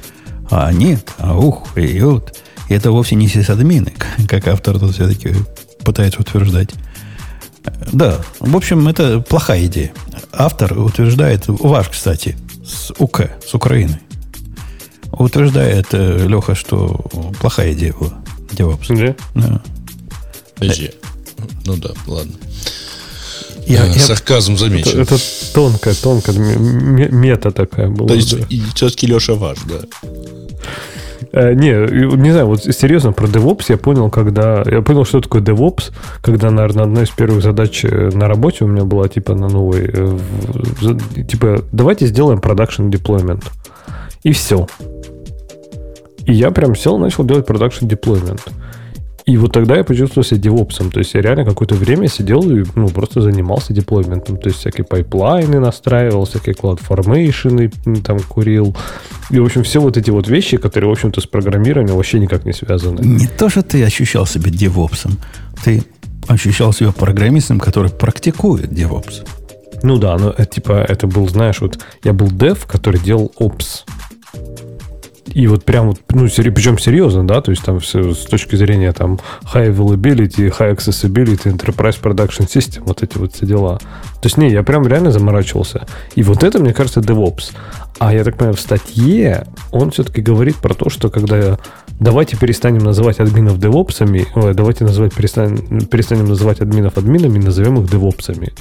А 0.52 0.72
нет, 0.72 1.12
а 1.18 1.36
ух, 1.36 1.76
и 1.76 2.00
вот. 2.02 2.38
И 2.70 2.74
это 2.74 2.92
вовсе 2.92 3.16
не 3.16 3.28
сисадмины, 3.28 3.94
как 4.28 4.48
автор 4.48 4.80
тут 4.80 4.94
все-таки 4.94 5.34
пытается 5.84 6.22
утверждать. 6.22 6.70
Да, 7.92 8.22
в 8.40 8.56
общем, 8.56 8.88
это 8.88 9.22
плохая 9.22 9.66
идея. 9.66 9.92
Автор 10.32 10.78
утверждает, 10.78 11.44
ваш, 11.48 11.90
кстати, 11.90 12.38
с 12.64 12.92
УК, 13.00 13.32
с 13.46 13.54
Украины, 13.54 14.00
утверждает 15.12 15.88
э, 15.92 16.28
Леха, 16.28 16.56
что 16.56 16.88
плохая 17.40 17.74
идея 17.74 17.94
была. 17.94 18.14
DevOps. 18.52 19.16
Да? 19.34 19.62
Да. 20.60 20.82
Ну 21.66 21.78
да, 21.78 21.90
ладно. 22.08 22.34
Я, 23.66 23.86
я, 23.86 24.00
Сарказм 24.00 24.58
замечен. 24.58 25.02
Это, 25.02 25.16
это 25.16 25.24
тонкая, 25.54 25.96
тонкая 25.96 26.38
мета 26.38 27.52
такая 27.52 27.90
была. 27.90 28.10
То 28.10 28.14
есть 28.14 28.38
да. 28.38 28.46
все-таки 28.76 29.08
Леша 29.08 29.34
ваш, 29.34 29.58
да. 29.66 29.82
Э, 31.32 31.54
не, 31.54 31.72
не 32.18 32.32
знаю, 32.32 32.48
вот 32.48 32.64
серьезно, 32.64 33.14
про 33.14 33.28
DevOps 33.28 33.66
я 33.70 33.78
понял, 33.78 34.10
когда... 34.10 34.64
Я 34.66 34.82
понял, 34.82 35.06
что 35.06 35.22
такое 35.22 35.42
DevOps, 35.42 35.92
когда, 36.22 36.52
наверное, 36.52 36.84
одна 36.84 37.04
из 37.04 37.10
первых 37.10 37.42
задач 37.42 37.84
э, 37.86 38.10
на 38.14 38.28
работе 38.28 38.66
у 38.66 38.68
меня 38.68 38.84
была, 38.84 39.08
типа, 39.08 39.34
на 39.34 39.48
новой... 39.48 39.90
Э, 39.94 40.18
типа, 41.24 41.64
давайте 41.72 42.08
сделаем 42.08 42.40
production 42.40 42.90
deployment. 42.90 43.44
И 44.24 44.32
все. 44.32 44.68
И 46.26 46.34
я 46.34 46.52
прям 46.52 46.76
сел, 46.76 46.98
начал 46.98 47.24
делать 47.24 47.48
production 47.48 47.88
deployment. 47.88 48.42
И 49.26 49.38
вот 49.38 49.54
тогда 49.54 49.76
я 49.76 49.84
почувствовал 49.84 50.24
себя 50.24 50.40
девопсом. 50.40 50.92
То 50.92 51.00
есть 51.00 51.16
я 51.16 51.22
реально 51.22 51.46
какое-то 51.46 51.74
время 51.74 52.08
сидел 52.08 52.48
и 52.50 52.64
ну, 52.76 52.90
просто 52.90 53.22
занимался 53.22 53.74
деплойментом. 53.74 54.38
То 54.38 54.50
есть 54.50 54.60
всякие 54.60 54.86
пайплайны 54.86 55.60
настраивал, 55.60 56.26
всякие 56.26 56.54
CloudFormation 56.54 58.02
там 58.04 58.20
курил. 58.20 58.76
И, 59.32 59.40
в 59.40 59.46
общем, 59.46 59.64
все 59.64 59.82
вот 59.82 59.98
эти 59.98 60.12
вот 60.12 60.28
вещи, 60.28 60.58
которые, 60.58 60.90
в 60.90 60.94
общем-то, 60.94 61.22
с 61.22 61.26
программированием 61.26 61.96
вообще 61.96 62.20
никак 62.20 62.46
не 62.46 62.54
связаны. 62.54 63.02
Не 63.02 63.26
то, 63.26 63.50
что 63.50 63.64
ты 63.64 63.84
ощущал 63.84 64.28
себя 64.28 64.52
девопсом. 64.52 65.18
Ты 65.64 65.84
ощущал 66.28 66.72
себя 66.72 66.92
программистом, 66.92 67.60
который 67.60 67.90
практикует 67.90 68.72
DevOps. 68.72 69.26
Ну 69.82 69.98
да, 69.98 70.18
но 70.18 70.34
э, 70.38 70.46
типа 70.46 70.86
это 70.88 71.08
был, 71.08 71.28
знаешь, 71.28 71.62
вот 71.62 71.80
я 72.04 72.14
был 72.14 72.30
дев, 72.30 72.66
который 72.66 73.00
делал 73.00 73.32
Ops. 73.40 73.86
И 75.34 75.48
вот 75.48 75.66
прям 75.66 75.88
вот, 75.88 76.00
ну, 76.10 76.28
причем 76.28 76.78
серьезно, 76.78 77.28
да, 77.28 77.42
то 77.42 77.52
есть 77.52 77.64
там 77.64 77.80
все, 77.80 78.14
с 78.14 78.26
точки 78.26 78.56
зрения 78.56 78.94
там 78.94 79.20
high 79.54 79.76
availability, 79.76 80.50
high 80.56 80.76
accessibility, 80.76 81.52
enterprise 81.52 82.00
production 82.00 82.48
system, 82.48 82.84
вот 82.86 83.02
эти 83.02 83.18
вот 83.18 83.34
все 83.34 83.46
дела. 83.46 83.78
То 83.78 84.28
есть, 84.28 84.38
не, 84.38 84.50
я 84.52 84.64
прям 84.64 84.88
реально 84.88 85.12
заморачивался. 85.12 85.88
И 86.16 86.24
вот 86.24 86.44
это, 86.44 86.60
мне 86.60 86.74
кажется, 86.74 87.00
DevOps. 87.00 87.54
А 87.98 88.14
я 88.14 88.24
так 88.24 88.38
понимаю, 88.38 88.56
в 88.56 88.60
статье 88.60 89.48
он 89.72 89.92
все-таки 89.92 90.22
говорит 90.22 90.58
про 90.58 90.74
то, 90.74 90.90
что 90.90 91.10
когда 91.10 91.58
давайте 92.00 92.36
перестанем 92.36 92.84
называть 92.84 93.20
админов 93.20 93.58
девопсами, 93.58 94.28
ой, 94.36 94.54
давайте 94.54 94.84
называть, 94.84 95.14
перестанем, 95.14 95.86
перестанем 95.86 96.26
называть 96.26 96.60
админов 96.60 96.98
админами, 96.98 97.40
назовем 97.40 97.80
их 97.80 97.90
девопсами. 97.90 98.52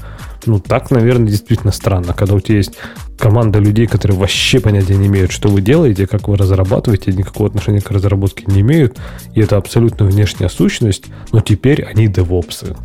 Ну, 0.47 0.61
так, 0.61 0.91
наверное, 0.91 1.29
действительно 1.29 1.73
странно, 1.73 2.13
когда 2.13 2.35
у 2.35 2.41
тебя 2.41 2.59
есть 2.59 2.75
команда 3.19 3.59
людей, 3.59 3.87
которые 3.87 4.19
вообще 4.19 4.61
понятия 4.61 4.95
не 4.95 5.07
имеют, 5.07 5.33
что 5.33 5.49
вы 5.49 5.63
делаете, 5.63 6.07
как 6.07 6.29
вы 6.29 6.37
разрабатываете, 6.37 7.13
никакого 7.13 7.49
отношения 7.49 7.81
к 7.81 7.91
разработке 7.91 8.45
не 8.47 8.61
имеют, 8.61 8.99
и 9.35 9.41
это 9.41 9.57
абсолютно 9.57 10.07
внешняя 10.07 10.49
сущность, 10.49 11.07
но 11.33 11.41
теперь 11.41 11.83
они 11.83 12.07
девопсы. 12.07 12.77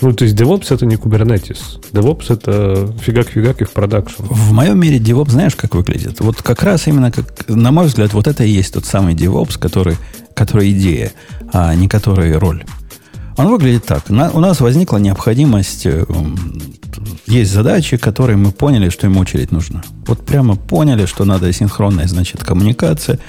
Ну, 0.00 0.12
то 0.12 0.24
есть 0.24 0.36
DevOps 0.36 0.72
это 0.72 0.86
не 0.86 0.94
Kubernetes. 0.94 1.58
DevOps 1.92 2.32
это 2.32 2.92
фигак-фигак 3.00 3.62
и 3.62 3.64
в 3.64 3.72
продакшн. 3.72 4.22
В 4.22 4.52
моем 4.52 4.78
мире 4.78 4.98
DevOps 4.98 5.30
знаешь, 5.30 5.56
как 5.56 5.74
выглядит? 5.74 6.20
Вот 6.20 6.40
как 6.40 6.62
раз 6.62 6.86
именно, 6.86 7.10
как, 7.10 7.48
на 7.48 7.72
мой 7.72 7.86
взгляд, 7.86 8.12
вот 8.12 8.28
это 8.28 8.44
и 8.44 8.50
есть 8.50 8.74
тот 8.74 8.84
самый 8.84 9.14
DevOps, 9.14 9.58
который, 9.58 9.96
который 10.34 10.70
идея, 10.70 11.12
а 11.52 11.74
не 11.74 11.88
который 11.88 12.36
роль. 12.36 12.64
Он 13.36 13.48
выглядит 13.48 13.86
так. 13.86 14.08
На, 14.10 14.30
у 14.30 14.40
нас 14.40 14.60
возникла 14.60 14.98
необходимость... 14.98 15.86
Э, 15.86 16.04
есть 17.26 17.52
задачи, 17.52 17.96
которые 17.96 18.36
мы 18.36 18.50
поняли, 18.50 18.88
что 18.88 19.06
им 19.06 19.16
очередь 19.16 19.52
нужна. 19.52 19.82
Вот 20.06 20.24
прямо 20.24 20.56
поняли, 20.56 21.06
что 21.06 21.24
надо 21.24 21.52
синхронная, 21.52 22.08
значит, 22.08 22.42
коммуникация. 22.42 23.20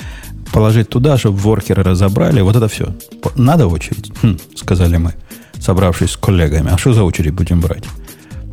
Положить 0.51 0.89
туда, 0.89 1.17
чтобы 1.17 1.37
воркеры 1.37 1.83
разобрали. 1.83 2.41
Вот 2.41 2.55
это 2.55 2.67
все. 2.67 2.93
Надо 3.35 3.67
очередь, 3.67 4.11
хм, 4.21 4.37
сказали 4.55 4.97
мы, 4.97 5.13
собравшись 5.59 6.11
с 6.11 6.17
коллегами. 6.17 6.71
А 6.71 6.77
что 6.77 6.93
за 6.93 7.03
очередь 7.03 7.33
будем 7.33 7.61
брать? 7.61 7.83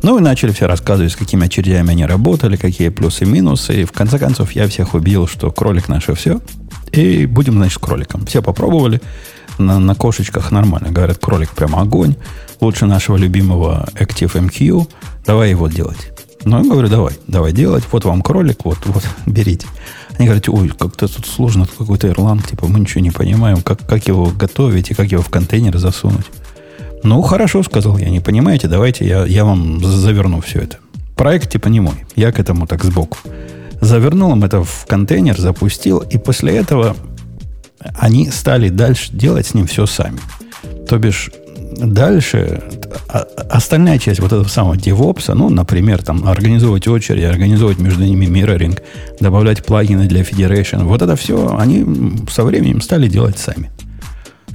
Ну 0.03 0.19
и 0.19 0.21
начали 0.21 0.51
все 0.51 0.67
рассказывать, 0.67 1.11
с 1.11 1.15
какими 1.15 1.47
очередями 1.47 1.91
они 1.91 2.05
работали, 2.05 2.55
какие 2.55 2.89
плюсы 2.89 3.23
и 3.23 3.27
минусы. 3.27 3.81
И 3.81 3.85
в 3.85 3.91
конце 3.91 4.19
концов 4.19 4.51
я 4.51 4.67
всех 4.67 4.93
убедил, 4.93 5.27
что 5.27 5.51
кролик 5.51 5.87
наше 5.87 6.13
все. 6.13 6.39
И 6.91 7.25
будем, 7.25 7.53
значит, 7.53 7.79
кроликом. 7.79 8.25
Все 8.25 8.41
попробовали. 8.41 9.01
На, 9.57 9.79
на 9.79 9.95
кошечках 9.95 10.51
нормально. 10.51 10.91
Говорят, 10.91 11.17
кролик 11.17 11.49
прямо 11.49 11.81
огонь. 11.81 12.15
Лучше 12.61 12.85
нашего 12.85 13.17
любимого 13.17 13.89
ActiveMQ. 13.95 14.87
Давай 15.25 15.49
его 15.49 15.67
делать. 15.67 16.11
Ну, 16.45 16.63
я 16.63 16.69
говорю, 16.69 16.87
давай, 16.87 17.13
давай 17.27 17.51
делать. 17.51 17.83
Вот 17.91 18.05
вам 18.05 18.21
кролик, 18.21 18.63
вот, 18.63 18.77
вот, 18.85 19.03
берите. 19.25 19.67
Они 20.17 20.27
говорят, 20.27 20.49
ой, 20.49 20.69
как-то 20.69 21.07
тут 21.07 21.25
сложно, 21.25 21.65
тут 21.65 21.77
какой-то 21.77 22.07
ирланд, 22.07 22.47
типа, 22.47 22.67
мы 22.67 22.79
ничего 22.79 23.01
не 23.01 23.11
понимаем, 23.11 23.61
как, 23.61 23.85
как 23.85 24.07
его 24.07 24.25
готовить 24.25 24.89
и 24.91 24.93
как 24.93 25.11
его 25.11 25.21
в 25.21 25.29
контейнер 25.29 25.77
засунуть. 25.77 26.25
Ну, 27.03 27.21
хорошо, 27.21 27.61
сказал 27.61 27.97
я, 27.97 28.09
не 28.09 28.19
понимаете, 28.19 28.67
давайте 28.67 29.07
я, 29.07 29.25
я 29.25 29.45
вам 29.45 29.83
заверну 29.83 30.41
все 30.41 30.61
это. 30.61 30.77
Проект 31.15 31.51
типа 31.51 31.67
не 31.67 31.79
мой, 31.79 32.05
я 32.15 32.31
к 32.31 32.39
этому 32.39 32.65
так 32.65 32.83
сбоку. 32.83 33.17
Завернул 33.79 34.31
им 34.31 34.43
это 34.43 34.63
в 34.63 34.85
контейнер, 34.87 35.39
запустил, 35.39 35.99
и 35.99 36.17
после 36.17 36.57
этого 36.57 36.95
они 37.99 38.31
стали 38.31 38.69
дальше 38.69 39.13
делать 39.13 39.47
с 39.47 39.53
ним 39.53 39.67
все 39.67 39.85
сами. 39.85 40.19
То 40.89 40.97
бишь, 40.97 41.29
дальше 41.77 42.61
а, 43.09 43.27
остальная 43.49 43.99
часть 43.99 44.19
вот 44.19 44.33
этого 44.33 44.47
самого 44.47 44.75
DevOps, 44.75 45.33
ну, 45.33 45.49
например, 45.49 46.03
там, 46.03 46.27
организовывать 46.27 46.87
очередь, 46.87 47.23
организовывать 47.25 47.79
между 47.79 48.03
ними 48.03 48.25
mirroring, 48.25 48.79
добавлять 49.19 49.63
плагины 49.63 50.07
для 50.07 50.21
Federation, 50.21 50.83
вот 50.83 51.01
это 51.01 51.15
все 51.15 51.57
они 51.57 51.85
со 52.29 52.43
временем 52.43 52.81
стали 52.81 53.07
делать 53.07 53.37
сами 53.37 53.71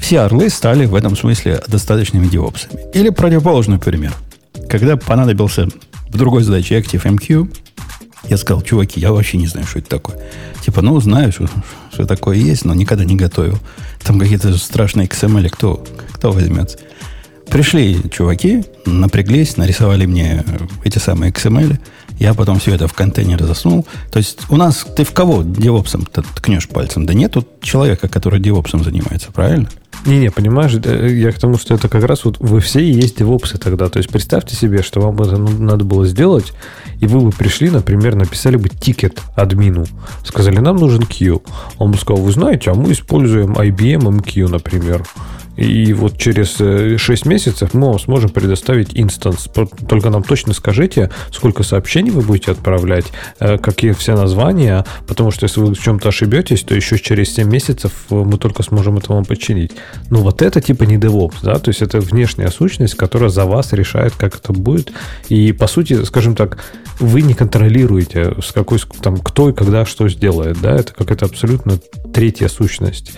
все 0.03 0.21
орлы 0.21 0.51
стали 0.51 0.85
в 0.85 0.95
этом 0.97 1.17
смысле 1.17 1.63
достаточными 1.69 2.27
девопсами. 2.27 2.81
Или 2.93 3.11
противоположный 3.11 3.79
пример. 3.79 4.13
Когда 4.69 4.97
понадобился 4.97 5.69
в 6.09 6.19
другой 6.19 6.43
задаче 6.43 6.79
ActiveMQ, 6.79 7.57
я 8.29 8.37
сказал, 8.37 8.63
чуваки, 8.63 9.01
я 9.01 9.13
вообще 9.13 9.39
не 9.39 9.47
знаю, 9.47 9.67
что 9.67 9.79
это 9.79 9.89
такое. 9.89 10.19
Типа, 10.65 10.83
ну, 10.83 11.01
знаю, 11.01 11.33
что, 11.33 11.49
что 11.93 12.05
такое 12.05 12.37
есть, 12.37 12.65
но 12.65 12.75
никогда 12.75 13.05
не 13.05 13.17
готовил. 13.17 13.59
Там 14.03 14.19
какие-то 14.19 14.57
страшные 14.59 15.07
XML, 15.07 15.49
кто, 15.51 15.85
кто 16.13 16.33
возьмется. 16.33 16.79
Пришли 17.53 17.99
чуваки, 18.11 18.65
напряглись, 18.87 19.59
нарисовали 19.59 20.07
мне 20.07 20.43
эти 20.85 20.97
самые 20.97 21.33
XML. 21.33 21.79
Я 22.19 22.33
потом 22.33 22.59
все 22.59 22.75
это 22.75 22.89
в 22.89 22.95
контейнер 22.95 23.43
засунул. 23.45 23.87
То 24.11 24.19
есть 24.19 24.41
у 24.49 24.57
нас, 24.57 24.87
ты 24.97 25.05
в 25.05 25.13
кого 25.13 25.43
девопсом 25.43 26.07
ткнешь 26.07 26.67
пальцем? 26.67 27.05
Да 27.05 27.13
нет 27.13 27.33
тут 27.33 27.61
человека, 27.61 28.09
который 28.09 28.41
девопсом 28.41 28.83
занимается, 28.83 29.33
правильно? 29.33 29.69
Не-не, 30.07 30.31
понимаешь, 30.31 30.73
я 30.73 31.31
к 31.31 31.39
тому, 31.39 31.59
что 31.59 31.75
это 31.75 31.91
как 31.91 32.05
раз 32.05 32.25
вот 32.25 32.39
вы 32.41 32.61
все 32.61 32.81
и 32.81 32.91
есть 32.91 33.19
девопсы 33.19 33.59
тогда. 33.59 33.91
То 33.91 33.99
есть 33.99 34.09
представьте 34.09 34.57
себе, 34.57 34.83
что 34.83 35.01
вам 35.03 35.21
это 35.21 35.37
надо 35.37 35.85
было 35.85 36.07
сделать, 36.07 36.55
и 37.01 37.07
вы 37.07 37.21
бы 37.21 37.33
пришли, 37.33 37.69
например, 37.69 38.15
написали 38.15 38.57
бы 38.57 38.71
тикет 38.71 39.21
админу. 39.37 39.85
Сказали, 40.25 40.59
нам 40.59 40.77
нужен 40.77 41.03
queue. 41.03 41.43
Он 41.77 41.93
бы 41.93 41.99
сказал, 41.99 42.23
вы 42.23 42.33
знаете, 42.33 42.71
а 42.71 42.75
мы 42.75 42.93
используем 42.93 43.53
IBM 43.53 44.23
MQ, 44.23 44.49
например. 44.49 45.05
И 45.57 45.93
вот 45.93 46.17
через 46.19 46.57
6 46.57 46.61
э, 46.61 47.29
месяцев 47.29 47.75
мы 47.75 47.89
вам 47.89 47.99
сможем 47.99 48.31
предоставить 48.31 48.91
инстанс. 48.95 49.49
Только 49.89 50.11
нам 50.11 50.23
точно 50.23 50.55
скажите, 50.55 51.11
сколько 51.31 51.63
сообщений 51.63 52.11
вы 52.11 52.23
будете 52.23 52.53
отправлять, 52.53 53.07
э, 53.39 53.59
какие 53.59 53.93
все 53.93 54.15
названия, 54.15 54.85
потому 55.07 55.31
что 55.31 55.45
если 55.45 55.61
вы 55.61 55.75
в 55.75 55.81
чем-то 55.81 56.09
ошибетесь, 56.09 56.63
то 56.63 56.75
еще 56.75 56.99
через 56.99 57.35
7 57.35 57.49
месяцев 57.49 57.93
э, 58.11 58.15
мы 58.15 58.39
только 58.39 58.63
сможем 58.63 58.97
это 58.99 59.13
вам 59.13 59.25
починить. 59.25 59.73
Ну, 60.11 60.21
вот 60.21 60.41
это 60.41 60.61
типа 60.61 60.85
не 60.85 60.97
DevOps, 60.97 61.37
да, 61.43 61.59
то 61.59 61.69
есть 61.69 61.83
это 61.83 62.01
внешняя 62.01 62.49
сущность, 62.49 62.95
которая 62.95 63.29
за 63.29 63.45
вас 63.45 63.73
решает, 63.73 64.15
как 64.17 64.37
это 64.37 64.53
будет. 64.53 64.93
И, 65.29 65.53
по 65.53 65.67
сути, 65.67 66.05
скажем 66.05 66.35
так, 66.35 66.59
вы 66.99 67.23
не 67.23 67.35
контролируете, 67.35 68.35
с 68.43 68.53
какой, 68.53 68.79
там, 69.03 69.19
кто 69.19 69.51
и 69.51 69.53
когда 69.53 69.85
что 69.85 70.09
сделает, 70.09 70.61
да, 70.63 70.77
это 70.77 70.95
какая-то 70.95 71.27
абсолютно 71.27 71.79
третья 72.13 72.49
сущность. 72.49 73.13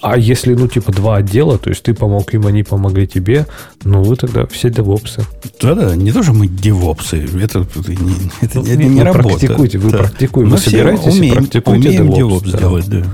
А 0.00 0.18
если, 0.18 0.54
ну, 0.54 0.68
типа, 0.68 0.92
два 0.92 1.16
отдела, 1.16 1.58
то 1.58 1.70
есть 1.70 1.82
ты 1.82 1.94
помог 1.94 2.32
им, 2.34 2.46
они 2.46 2.62
помогли 2.62 3.06
тебе, 3.06 3.46
ну, 3.84 4.02
вы 4.02 4.16
тогда 4.16 4.46
все 4.46 4.70
девопсы. 4.70 5.24
Да-да, 5.60 5.96
не 5.96 6.12
то, 6.12 6.22
что 6.22 6.32
мы 6.32 6.46
девопсы. 6.46 7.26
Это, 7.40 7.60
это, 7.60 7.90
не, 7.90 8.14
это, 8.40 8.60
ну, 8.60 8.66
это 8.66 8.76
не 8.76 9.02
работа. 9.02 9.28
Практикуйте, 9.28 9.78
вы 9.78 9.90
да. 9.90 9.98
практикуете. 9.98 10.50
Вы 10.50 10.58
собираетесь 10.58 11.16
умеем, 11.16 11.34
и 11.34 11.36
практикуете 11.36 11.88
умеем 11.88 12.12
девопс 12.14 12.50
да. 12.50 12.58
делать, 12.58 12.88
да. 12.88 13.04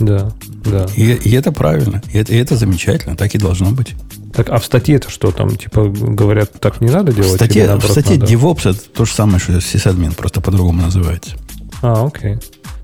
Да, 0.00 0.30
да. 0.64 0.86
И, 0.96 1.12
и 1.12 1.32
это 1.32 1.50
правильно. 1.52 2.02
И 2.12 2.18
это, 2.18 2.32
и 2.32 2.36
это 2.36 2.56
замечательно. 2.56 3.16
Так 3.16 3.34
и 3.34 3.38
должно 3.38 3.70
быть. 3.72 3.94
Так, 4.32 4.50
а 4.50 4.58
в 4.58 4.64
статье 4.64 4.96
это 4.96 5.10
что 5.10 5.32
там? 5.32 5.56
Типа 5.56 5.88
говорят, 5.88 6.52
так 6.60 6.80
не 6.80 6.90
надо 6.90 7.12
делать? 7.12 7.32
В 7.32 7.34
статье, 7.34 7.76
в 7.76 7.84
статье 7.84 8.18
надо? 8.18 8.32
DevOps 8.32 8.70
это 8.70 8.80
то 8.94 9.04
же 9.04 9.12
самое, 9.12 9.40
что 9.40 9.60
сисадмин, 9.60 10.12
просто 10.12 10.40
по-другому 10.40 10.82
называется. 10.82 11.36
А, 11.82 12.06
окей. 12.06 12.36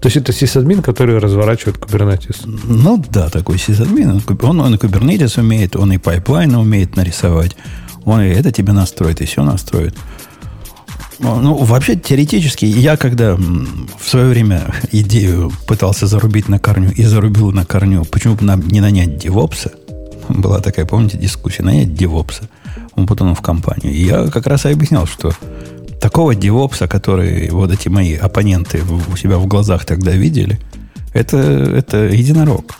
То 0.04 0.08
есть 0.08 0.18
это 0.18 0.34
сисадмин, 0.34 0.82
который 0.82 1.18
разворачивает 1.18 1.78
Kubernetes? 1.78 2.36
Ну 2.44 3.02
да, 3.08 3.30
такой 3.30 3.58
сисадмин. 3.58 4.20
Он, 4.42 4.60
он 4.60 4.74
и 4.74 4.76
Kubernetes 4.76 5.40
умеет, 5.40 5.76
он 5.76 5.92
и 5.94 5.96
пайплайн 5.96 6.54
умеет 6.56 6.94
нарисовать. 6.94 7.56
Он 8.04 8.20
и 8.20 8.28
это 8.28 8.52
тебе 8.52 8.74
настроит, 8.74 9.22
и 9.22 9.24
все 9.24 9.42
настроит. 9.42 9.94
Ну, 11.20 11.54
вообще, 11.54 11.96
теоретически, 11.96 12.66
я 12.66 12.98
когда 12.98 13.34
в 13.34 14.06
свое 14.06 14.26
время 14.26 14.74
идею 14.92 15.50
пытался 15.66 16.06
зарубить 16.06 16.50
на 16.50 16.58
корню 16.58 16.92
и 16.94 17.02
зарубил 17.04 17.50
на 17.52 17.64
корню, 17.64 18.04
почему 18.04 18.34
бы 18.34 18.44
нам 18.44 18.60
не 18.60 18.82
нанять 18.82 19.16
девопса, 19.16 19.72
была 20.28 20.60
такая, 20.60 20.84
помните, 20.84 21.16
дискуссия, 21.16 21.62
нанять 21.62 21.94
девопса, 21.94 22.50
он 22.94 23.06
потом 23.06 23.34
в 23.34 23.40
компанию. 23.40 23.94
И 23.94 24.04
я 24.04 24.26
как 24.26 24.48
раз 24.48 24.66
и 24.66 24.68
объяснял, 24.68 25.06
что 25.06 25.32
такого 26.04 26.34
девопса, 26.34 26.86
который 26.86 27.48
вот 27.48 27.72
эти 27.72 27.88
мои 27.88 28.14
оппоненты 28.14 28.82
у 29.10 29.16
себя 29.16 29.38
в 29.38 29.46
глазах 29.46 29.86
тогда 29.86 30.10
видели, 30.10 30.58
это, 31.14 31.38
это 31.38 31.96
единорог. 31.96 32.76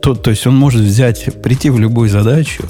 То, 0.00 0.14
то 0.14 0.30
есть 0.30 0.46
он 0.46 0.54
может 0.54 0.80
взять, 0.80 1.42
прийти 1.42 1.70
в 1.70 1.80
любую 1.80 2.08
задачу, 2.08 2.62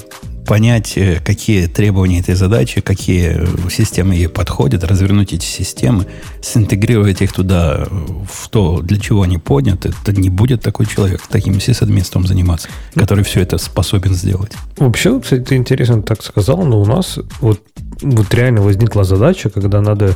понять, 0.47 0.93
э, 0.95 1.19
какие 1.23 1.67
требования 1.67 2.21
этой 2.21 2.33
задачи, 2.33 2.81
какие 2.81 3.45
системы 3.69 4.15
ей 4.15 4.29
подходят, 4.29 4.83
развернуть 4.83 5.33
эти 5.33 5.45
системы, 5.45 6.07
синтегрировать 6.41 7.21
их 7.21 7.33
туда 7.33 7.85
в 8.31 8.49
то, 8.49 8.79
для 8.81 8.97
чего 8.97 9.23
они 9.23 9.37
подняты, 9.37 9.91
это 10.01 10.13
не 10.13 10.29
будет 10.29 10.61
такой 10.61 10.85
человек 10.85 11.21
таким 11.29 11.59
сисадминством 11.59 12.25
заниматься, 12.25 12.69
который 12.95 13.23
все 13.25 13.41
это 13.41 13.57
способен 13.57 14.13
сделать. 14.13 14.53
Вообще, 14.77 15.19
кстати, 15.19 15.41
ты 15.41 15.55
интересно 15.55 16.01
так 16.01 16.23
сказал, 16.23 16.65
но 16.65 16.81
у 16.81 16.85
нас 16.85 17.19
вот, 17.41 17.61
вот 18.01 18.33
реально 18.33 18.61
возникла 18.61 19.03
задача, 19.03 19.49
когда 19.49 19.81
надо 19.81 20.15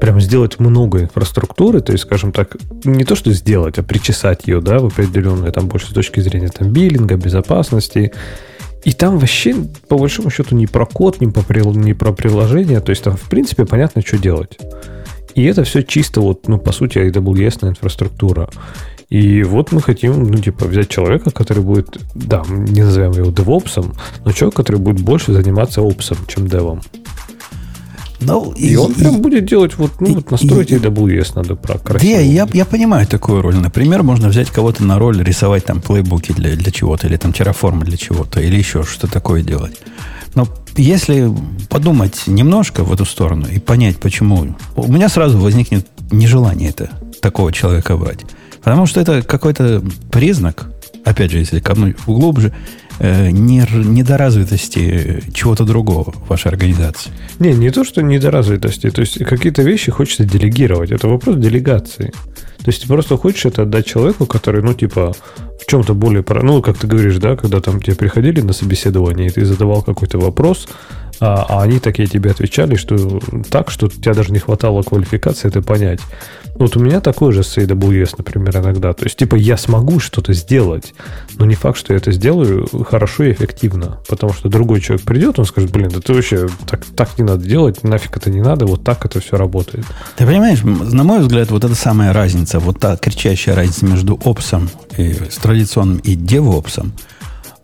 прям 0.00 0.20
сделать 0.20 0.58
много 0.58 1.02
инфраструктуры, 1.02 1.80
то 1.80 1.92
есть, 1.92 2.04
скажем 2.04 2.32
так, 2.32 2.56
не 2.84 3.04
то, 3.04 3.14
что 3.14 3.32
сделать, 3.32 3.78
а 3.78 3.82
причесать 3.82 4.46
ее, 4.46 4.60
да, 4.62 4.78
в 4.78 4.86
определенной, 4.86 5.52
там, 5.52 5.68
больше 5.68 5.90
с 5.90 5.94
точки 5.94 6.20
зрения 6.20 6.48
там 6.48 6.70
биллинга, 6.70 7.16
безопасности, 7.16 8.12
и 8.86 8.92
там 8.92 9.18
вообще, 9.18 9.52
по 9.88 9.98
большому 9.98 10.30
счету, 10.30 10.54
не 10.54 10.68
про 10.68 10.86
код, 10.86 11.20
не, 11.20 11.26
по, 11.26 11.42
не 11.74 11.92
про 11.92 12.12
приложение. 12.12 12.78
То 12.80 12.90
есть 12.90 13.02
там, 13.02 13.16
в 13.16 13.28
принципе, 13.28 13.64
понятно, 13.64 14.00
что 14.00 14.16
делать. 14.16 14.58
И 15.34 15.42
это 15.42 15.64
все 15.64 15.82
чисто, 15.82 16.20
вот, 16.20 16.46
ну, 16.46 16.58
по 16.58 16.70
сути, 16.70 16.98
AWS 16.98 17.68
инфраструктура. 17.68 18.48
И 19.08 19.42
вот 19.42 19.72
мы 19.72 19.82
хотим, 19.82 20.22
ну, 20.22 20.38
типа, 20.38 20.66
взять 20.66 20.88
человека, 20.88 21.32
который 21.32 21.64
будет, 21.64 21.98
да, 22.14 22.44
не 22.48 22.82
назовем 22.82 23.10
его 23.10 23.30
DevOps, 23.32 23.92
но 24.24 24.30
человек, 24.30 24.54
который 24.54 24.80
будет 24.80 25.00
больше 25.00 25.32
заниматься 25.32 25.82
опсом, 25.82 26.18
чем 26.28 26.46
девом. 26.46 26.80
Ну, 28.20 28.52
и, 28.52 28.68
и 28.68 28.76
он 28.76 28.92
и, 28.92 28.94
прям 28.94 29.20
будет 29.20 29.44
делать, 29.44 29.76
вот, 29.76 30.00
ну, 30.00 30.08
и, 30.08 30.14
вот 30.14 30.30
настроить 30.30 30.70
и, 30.70 30.76
AWS 30.76 31.32
надо 31.34 31.54
про 31.54 31.78
красиво. 31.78 32.16
Да, 32.16 32.20
я, 32.20 32.48
я 32.52 32.64
понимаю 32.64 33.06
такую 33.06 33.42
роль. 33.42 33.56
Например, 33.56 34.02
можно 34.02 34.28
взять 34.28 34.50
кого-то 34.50 34.84
на 34.84 34.98
роль, 34.98 35.22
рисовать 35.22 35.66
там 35.66 35.80
плейбуки 35.80 36.32
для, 36.32 36.56
для 36.56 36.72
чего-то, 36.72 37.06
или 37.06 37.16
там 37.16 37.32
терраформы 37.32 37.84
для 37.84 37.96
чего-то, 37.96 38.40
или 38.40 38.56
еще 38.56 38.84
что 38.84 39.06
такое 39.06 39.42
делать. 39.42 39.78
Но 40.34 40.48
если 40.76 41.32
подумать 41.68 42.24
немножко 42.26 42.84
в 42.84 42.92
эту 42.92 43.04
сторону 43.04 43.46
и 43.50 43.58
понять, 43.58 43.96
почему, 43.96 44.54
у 44.76 44.92
меня 44.92 45.08
сразу 45.08 45.38
возникнет 45.38 45.86
нежелание 46.10 46.70
это, 46.70 46.90
такого 47.20 47.52
человека 47.52 47.96
брать. 47.96 48.20
Потому 48.62 48.86
что 48.86 49.00
это 49.00 49.22
какой-то 49.22 49.82
признак, 50.10 50.70
опять 51.04 51.30
же, 51.30 51.38
если 51.38 51.60
копнуть 51.60 51.96
глубже, 52.06 52.52
недоразвитости 53.00 55.22
чего-то 55.32 55.64
другого 55.64 56.12
в 56.12 56.28
вашей 56.28 56.48
организации. 56.48 57.10
Не, 57.38 57.52
не 57.52 57.70
то, 57.70 57.84
что 57.84 58.02
недоразвитости. 58.02 58.90
То 58.90 59.00
есть 59.00 59.22
какие-то 59.24 59.62
вещи 59.62 59.90
хочется 59.90 60.24
делегировать. 60.24 60.90
Это 60.90 61.08
вопрос 61.08 61.36
делегации. 61.36 62.12
То 62.58 62.70
есть 62.70 62.82
ты 62.82 62.88
просто 62.88 63.16
хочешь 63.16 63.44
это 63.44 63.62
отдать 63.62 63.86
человеку, 63.86 64.26
который, 64.26 64.62
ну, 64.62 64.74
типа, 64.74 65.12
в 65.60 65.66
чем-то 65.66 65.94
более... 65.94 66.24
Ну, 66.42 66.62
как 66.62 66.78
ты 66.78 66.86
говоришь, 66.86 67.18
да, 67.18 67.36
когда 67.36 67.60
там 67.60 67.80
тебе 67.80 67.94
приходили 67.94 68.40
на 68.40 68.52
собеседование, 68.52 69.28
и 69.28 69.30
ты 69.30 69.44
задавал 69.44 69.82
какой-то 69.82 70.18
вопрос, 70.18 70.66
а, 71.20 71.46
а 71.48 71.62
они 71.62 71.78
такие 71.78 72.08
тебе 72.08 72.30
отвечали, 72.30 72.74
что 72.74 73.20
так, 73.50 73.70
что 73.70 73.86
у 73.86 73.88
тебя 73.88 74.14
даже 74.14 74.32
не 74.32 74.38
хватало 74.38 74.82
квалификации 74.82 75.48
это 75.48 75.62
понять. 75.62 76.00
Вот 76.58 76.76
у 76.76 76.80
меня 76.80 77.00
такой 77.00 77.32
же 77.32 77.42
с 77.42 77.56
AWS, 77.58 78.14
например, 78.18 78.58
иногда. 78.58 78.92
То 78.92 79.04
есть, 79.04 79.16
типа, 79.16 79.36
я 79.36 79.56
смогу 79.56 80.00
что-то 80.00 80.32
сделать, 80.32 80.94
но 81.38 81.46
не 81.46 81.54
факт, 81.54 81.78
что 81.78 81.92
я 81.92 81.98
это 81.98 82.12
сделаю 82.12 82.66
хорошо 82.86 83.24
и 83.24 83.32
эффективно. 83.32 83.98
Потому 84.08 84.32
что 84.32 84.48
другой 84.48 84.80
человек 84.80 85.04
придет, 85.04 85.38
он 85.38 85.44
скажет, 85.44 85.70
блин, 85.70 85.90
да 85.92 86.00
ты 86.00 86.14
вообще 86.14 86.48
так, 86.66 86.84
так 86.84 87.18
не 87.18 87.24
надо 87.24 87.44
делать, 87.44 87.82
нафиг 87.82 88.16
это 88.16 88.30
не 88.30 88.40
надо, 88.40 88.66
вот 88.66 88.84
так 88.84 89.04
это 89.04 89.20
все 89.20 89.36
работает. 89.36 89.84
Ты 90.16 90.26
понимаешь, 90.26 90.62
на 90.62 91.04
мой 91.04 91.20
взгляд, 91.20 91.50
вот 91.50 91.64
это 91.64 91.74
самая 91.74 92.12
разница, 92.12 92.58
вот 92.58 92.80
та 92.80 92.96
кричащая 92.96 93.54
разница 93.54 93.84
между 93.84 94.14
опсом 94.24 94.70
и, 94.96 95.12
с 95.12 95.36
традиционным 95.36 95.98
и 95.98 96.14
девопсом– 96.14 96.92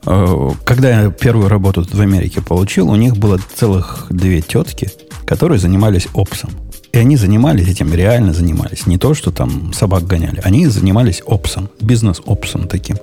Э, 0.05 0.51
когда 0.65 1.03
я 1.03 1.11
первую 1.11 1.49
работу 1.49 1.85
в 1.89 2.01
Америке 2.01 2.41
получил, 2.41 2.91
у 2.91 2.97
них 2.97 3.17
было 3.17 3.39
целых 3.55 4.07
две 4.11 4.41
тетки, 4.41 4.91
которые 5.27 5.59
занимались 5.59 6.09
опсом. 6.15 6.51
И 6.93 6.99
они 6.99 7.17
занимались 7.17 7.69
этим, 7.69 7.95
реально 7.95 8.35
занимались. 8.35 8.87
Не 8.87 8.99
то, 8.99 9.15
что 9.15 9.31
там 9.31 9.73
собак 9.73 10.07
гоняли. 10.07 10.41
Они 10.45 10.67
занимались 10.67 11.23
опсом, 11.25 11.71
бизнес-опсом 11.81 12.69
таким. 12.69 12.97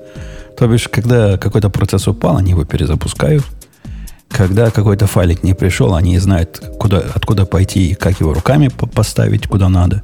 То 0.59 0.67
бишь, 0.67 0.89
когда 0.89 1.37
какой-то 1.37 1.69
процесс 1.69 2.05
упал, 2.09 2.35
они 2.35 2.51
его 2.51 2.65
перезапускают. 2.65 3.45
Когда 4.27 4.69
какой-то 4.71 5.07
файлик 5.07 5.41
не 5.41 5.53
пришел, 5.53 5.95
они 5.95 6.19
знают, 6.19 6.61
куда, 6.77 7.01
откуда 7.15 7.45
пойти 7.45 7.91
и 7.91 7.95
как 7.95 8.19
его 8.19 8.33
руками 8.33 8.67
поставить, 8.67 9.47
куда 9.47 9.69
надо. 9.69 10.03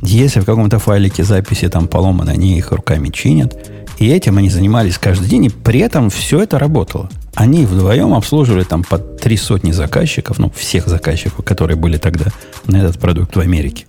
Если 0.00 0.40
в 0.40 0.46
каком-то 0.46 0.78
файлике 0.78 1.22
записи 1.22 1.68
там 1.68 1.86
поломаны, 1.86 2.30
они 2.30 2.56
их 2.56 2.72
руками 2.72 3.10
чинят. 3.10 3.54
И 3.98 4.08
этим 4.08 4.38
они 4.38 4.48
занимались 4.48 4.96
каждый 4.96 5.28
день, 5.28 5.44
и 5.44 5.50
при 5.50 5.80
этом 5.80 6.08
все 6.08 6.40
это 6.40 6.58
работало. 6.58 7.10
Они 7.34 7.66
вдвоем 7.66 8.14
обслуживали 8.14 8.64
там 8.64 8.82
по 8.82 8.96
три 8.96 9.36
сотни 9.36 9.72
заказчиков, 9.72 10.38
ну, 10.38 10.50
всех 10.56 10.88
заказчиков, 10.88 11.44
которые 11.44 11.76
были 11.76 11.98
тогда 11.98 12.28
на 12.66 12.78
этот 12.78 12.98
продукт 12.98 13.36
в 13.36 13.40
Америке. 13.40 13.84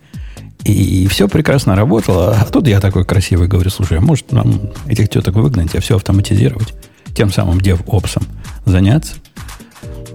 И, 0.64 1.08
все 1.08 1.28
прекрасно 1.28 1.76
работало. 1.76 2.36
А 2.36 2.46
тут 2.46 2.68
я 2.68 2.80
такой 2.80 3.06
красивый 3.06 3.48
говорю, 3.48 3.70
слушай, 3.70 3.98
а 3.98 4.02
может 4.02 4.32
нам 4.32 4.72
этих 4.88 5.10
теток 5.10 5.36
выгнать, 5.36 5.76
а 5.76 5.82
все 5.82 5.96
автоматизировать? 5.96 6.74
Тем 7.16 7.32
самым 7.32 7.58
DevOps 7.58 8.22
заняться? 8.66 9.16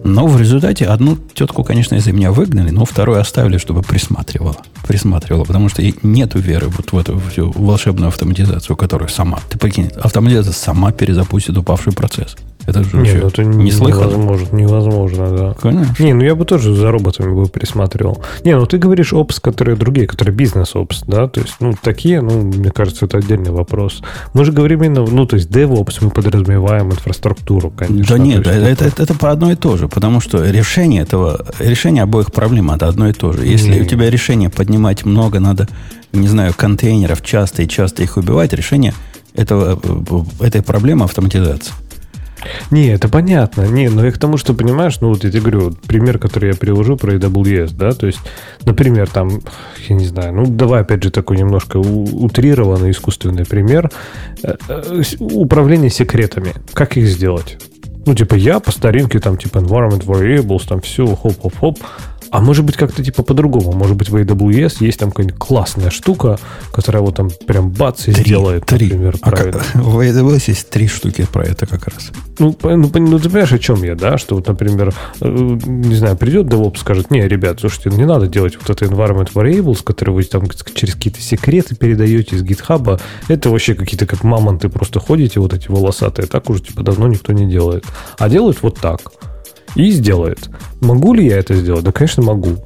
Но 0.04 0.28
в 0.28 0.40
результате 0.40 0.86
одну 0.86 1.16
тетку, 1.16 1.64
конечно, 1.64 1.96
из-за 1.96 2.12
меня 2.12 2.30
выгнали, 2.30 2.70
но 2.70 2.84
вторую 2.84 3.20
оставили, 3.20 3.58
чтобы 3.58 3.82
присматривала. 3.82 4.56
Присматривала, 4.86 5.44
потому 5.44 5.68
что 5.68 5.82
нету 6.04 6.38
веры 6.38 6.68
вот 6.68 6.92
в 6.92 6.98
эту 6.98 7.20
всю 7.28 7.50
волшебную 7.50 8.08
автоматизацию, 8.08 8.76
которая 8.76 9.08
сама, 9.08 9.40
ты 9.50 9.58
прикинь, 9.58 9.90
автоматизация 10.00 10.52
сама 10.52 10.92
перезапустит 10.92 11.56
упавший 11.58 11.92
процесс. 11.92 12.36
Это 12.66 12.82
же 12.82 12.96
не, 12.96 13.12
ну 13.12 13.28
это 13.28 13.44
не 13.44 13.70
слыхано. 13.70 14.10
Невозможно, 14.10 14.56
невозможно, 14.56 15.36
да. 15.36 15.54
Конечно. 15.60 16.02
Не, 16.02 16.14
ну 16.14 16.22
я 16.22 16.34
бы 16.34 16.44
тоже 16.44 16.74
за 16.74 16.90
роботами 16.90 17.32
бы 17.32 17.46
присматривал. 17.46 18.22
Не, 18.44 18.56
ну 18.56 18.66
ты 18.66 18.78
говоришь 18.78 19.12
опс, 19.12 19.40
которые 19.40 19.76
другие, 19.76 20.06
которые 20.06 20.34
бизнес-опс, 20.34 21.02
да, 21.06 21.28
то 21.28 21.40
есть, 21.40 21.54
ну, 21.60 21.74
такие, 21.80 22.20
ну, 22.20 22.42
мне 22.42 22.70
кажется, 22.70 23.06
это 23.06 23.18
отдельный 23.18 23.50
вопрос. 23.50 24.02
Мы 24.34 24.44
же 24.44 24.52
говорим 24.52 24.82
именно, 24.82 25.04
ну, 25.04 25.26
то 25.26 25.36
есть, 25.36 25.48
DevOps 25.48 25.98
мы 26.00 26.10
подразумеваем 26.10 26.90
инфраструктуру, 26.90 27.70
конечно. 27.70 28.16
Да 28.16 28.22
нет, 28.22 28.40
это, 28.40 28.50
это, 28.50 28.84
это, 28.84 29.02
это 29.02 29.14
по 29.14 29.30
одно 29.30 29.52
и 29.52 29.54
то 29.54 29.76
же, 29.76 29.88
потому 29.88 30.20
что 30.20 30.44
решение 30.44 31.02
этого, 31.02 31.46
решение 31.58 32.02
обоих 32.02 32.32
проблем 32.32 32.70
это 32.70 32.88
одно 32.88 33.08
и 33.08 33.12
то 33.12 33.32
же. 33.32 33.46
Если 33.46 33.74
не. 33.74 33.80
у 33.80 33.84
тебя 33.84 34.10
решение 34.10 34.50
поднимать 34.50 35.04
много, 35.04 35.40
надо, 35.40 35.68
не 36.12 36.28
знаю, 36.28 36.52
контейнеров 36.56 37.22
часто 37.22 37.62
и 37.62 37.68
часто 37.68 38.02
их 38.02 38.16
убивать, 38.16 38.52
решение 38.52 38.94
этого, 39.34 39.78
э, 39.82 40.44
этой 40.44 40.62
проблемы 40.62 41.04
автоматизация. 41.04 41.74
Не, 42.70 42.88
это 42.88 43.08
понятно. 43.08 43.62
Не, 43.62 43.88
но 43.88 44.04
я 44.04 44.12
к 44.12 44.18
тому, 44.18 44.36
что, 44.36 44.54
понимаешь, 44.54 45.00
ну 45.00 45.08
вот 45.08 45.24
я 45.24 45.30
тебе 45.30 45.40
говорю, 45.40 45.60
вот 45.60 45.80
пример, 45.80 46.18
который 46.18 46.50
я 46.50 46.56
привожу 46.56 46.96
про 46.96 47.14
AWS, 47.14 47.74
да, 47.76 47.92
то 47.92 48.06
есть, 48.06 48.20
например, 48.64 49.08
там, 49.08 49.40
я 49.88 49.94
не 49.94 50.06
знаю, 50.06 50.34
ну 50.34 50.46
давай 50.46 50.82
опять 50.82 51.02
же 51.02 51.10
такой 51.10 51.36
немножко 51.38 51.78
утрированный 51.78 52.90
искусственный 52.90 53.44
пример. 53.44 53.90
Э, 54.42 54.56
э, 54.68 55.02
управление 55.18 55.90
секретами. 55.90 56.52
Как 56.72 56.96
их 56.96 57.06
сделать? 57.06 57.58
Ну, 58.06 58.14
типа, 58.14 58.34
я 58.36 58.60
по 58.60 58.70
старинке, 58.70 59.18
там, 59.18 59.36
типа, 59.36 59.58
environment 59.58 60.04
variables, 60.04 60.68
там, 60.68 60.80
все, 60.80 61.06
хоп-хоп-хоп, 61.06 61.78
а 62.36 62.40
может 62.42 62.66
быть 62.66 62.76
как-то 62.76 63.02
типа 63.02 63.22
по-другому. 63.22 63.72
Может 63.72 63.96
быть 63.96 64.10
в 64.10 64.16
AWS 64.16 64.84
есть 64.84 64.98
там 64.98 65.10
какая-нибудь 65.10 65.38
классная 65.38 65.88
штука, 65.88 66.38
которая 66.70 67.02
вот 67.02 67.16
там 67.16 67.30
прям 67.46 67.70
бац 67.70 68.08
и 68.08 68.12
три, 68.12 68.24
сделает, 68.24 68.66
три. 68.66 68.88
например, 68.88 69.16
а 69.22 69.30
правильно. 69.30 69.62
Как, 69.72 69.74
в 69.82 69.98
AWS 70.00 70.42
есть 70.48 70.68
три 70.68 70.86
штуки 70.86 71.26
про 71.32 71.46
это 71.46 71.64
как 71.66 71.88
раз. 71.88 72.12
Ну, 72.38 72.54
ну, 72.62 72.76
ну, 72.76 73.18
ты 73.18 73.30
понимаешь, 73.30 73.52
о 73.54 73.58
чем 73.58 73.82
я, 73.82 73.94
да? 73.94 74.18
Что 74.18 74.34
вот, 74.34 74.48
например, 74.48 74.92
э, 75.22 75.28
не 75.64 75.94
знаю, 75.94 76.18
придет 76.18 76.48
DevOps, 76.48 76.76
скажет, 76.76 77.10
не, 77.10 77.26
ребят, 77.26 77.58
слушайте, 77.60 77.88
не 77.88 78.04
надо 78.04 78.26
делать 78.26 78.58
вот 78.60 78.68
это 78.68 78.84
environment 78.84 79.32
variables, 79.32 79.82
которые 79.82 80.16
вы 80.16 80.24
там 80.24 80.42
через 80.74 80.94
какие-то 80.94 81.22
секреты 81.22 81.74
передаете 81.74 82.36
из 82.36 82.42
GitHub. 82.42 83.00
Это 83.28 83.48
вообще 83.48 83.74
какие-то 83.74 84.04
как 84.04 84.24
мамонты 84.24 84.68
просто 84.68 85.00
ходите, 85.00 85.40
вот 85.40 85.54
эти 85.54 85.68
волосатые. 85.68 86.26
Так 86.26 86.50
уже 86.50 86.64
типа 86.64 86.82
давно 86.82 87.08
никто 87.08 87.32
не 87.32 87.46
делает. 87.46 87.86
А 88.18 88.28
делают 88.28 88.60
вот 88.60 88.78
так 88.78 89.00
и 89.76 89.90
сделает. 89.90 90.50
Могу 90.80 91.14
ли 91.14 91.26
я 91.26 91.38
это 91.38 91.54
сделать? 91.54 91.84
Да, 91.84 91.92
конечно, 91.92 92.22
могу. 92.22 92.56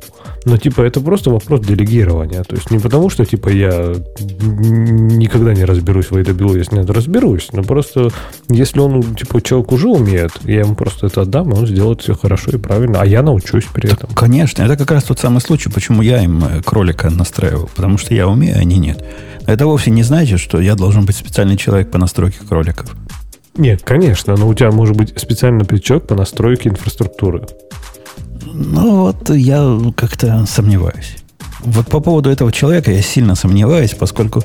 Но, 0.47 0.57
типа, 0.57 0.81
это 0.83 1.01
просто 1.01 1.31
вопрос 1.31 1.61
делегирования. 1.61 2.43
То 2.45 2.57
есть 2.57 2.71
не 2.71 2.79
потому, 2.79 3.11
что, 3.11 3.25
типа, 3.25 3.51
я 3.51 3.95
никогда 4.41 5.53
не 5.53 5.65
разберусь 5.65 6.07
в 6.11 6.17
AWS. 6.17 6.75
Нет, 6.75 6.89
разберусь. 6.89 7.49
Но 7.53 7.63
просто, 7.63 8.11
если 8.49 8.81
он, 8.81 9.03
типа, 9.15 9.43
человек 9.43 9.73
уже 9.73 9.89
умеет, 9.89 10.33
я 10.45 10.61
ему 10.61 10.75
просто 10.75 11.09
это 11.09 11.23
отдам, 11.23 11.53
и 11.53 11.57
он 11.57 11.67
сделает 11.67 12.01
все 12.01 12.15
хорошо 12.15 12.53
и 12.53 12.57
правильно. 12.57 13.03
А 13.03 13.07
я 13.07 13.23
научусь 13.23 13.67
при 13.73 13.89
так, 13.89 13.99
этом. 13.99 14.15
Конечно. 14.15 14.63
Это 14.63 14.77
как 14.77 14.91
раз 14.91 15.05
тот 15.05 15.19
самый 15.19 15.41
случай, 15.41 15.69
почему 15.69 16.01
я 16.01 16.23
им 16.23 16.43
э, 16.43 16.63
кролика 16.63 17.11
настраивал. 17.11 17.69
Потому 17.75 17.99
что 17.99 18.15
я 18.15 18.27
умею, 18.27 18.57
а 18.57 18.61
они 18.61 18.79
нет. 18.79 19.05
Это 19.47 19.67
вовсе 19.67 19.91
не 19.91 20.03
значит, 20.03 20.41
что 20.41 20.61
я 20.61 20.75
должен 20.75 21.05
быть 21.05 21.17
специальный 21.17 21.57
человек 21.57 21.91
по 21.91 21.99
настройке 21.99 22.39
кроликов. 22.49 22.95
Нет, 23.57 23.83
конечно, 23.83 24.37
но 24.37 24.49
у 24.49 24.55
тебя 24.55 24.71
может 24.71 24.97
быть 24.97 25.19
специальный 25.19 25.65
плечок 25.65 26.07
по 26.07 26.15
настройке 26.15 26.69
инфраструктуры. 26.69 27.47
Ну 28.45 29.03
вот 29.03 29.31
я 29.31 29.79
как-то 29.97 30.47
сомневаюсь. 30.47 31.17
Вот 31.61 31.89
по 31.89 32.01
поводу 32.01 32.31
этого 32.31 32.53
человека 32.53 32.91
я 32.91 33.03
сильно 33.03 33.35
сомневаюсь, 33.35 33.95
поскольку 33.95 34.43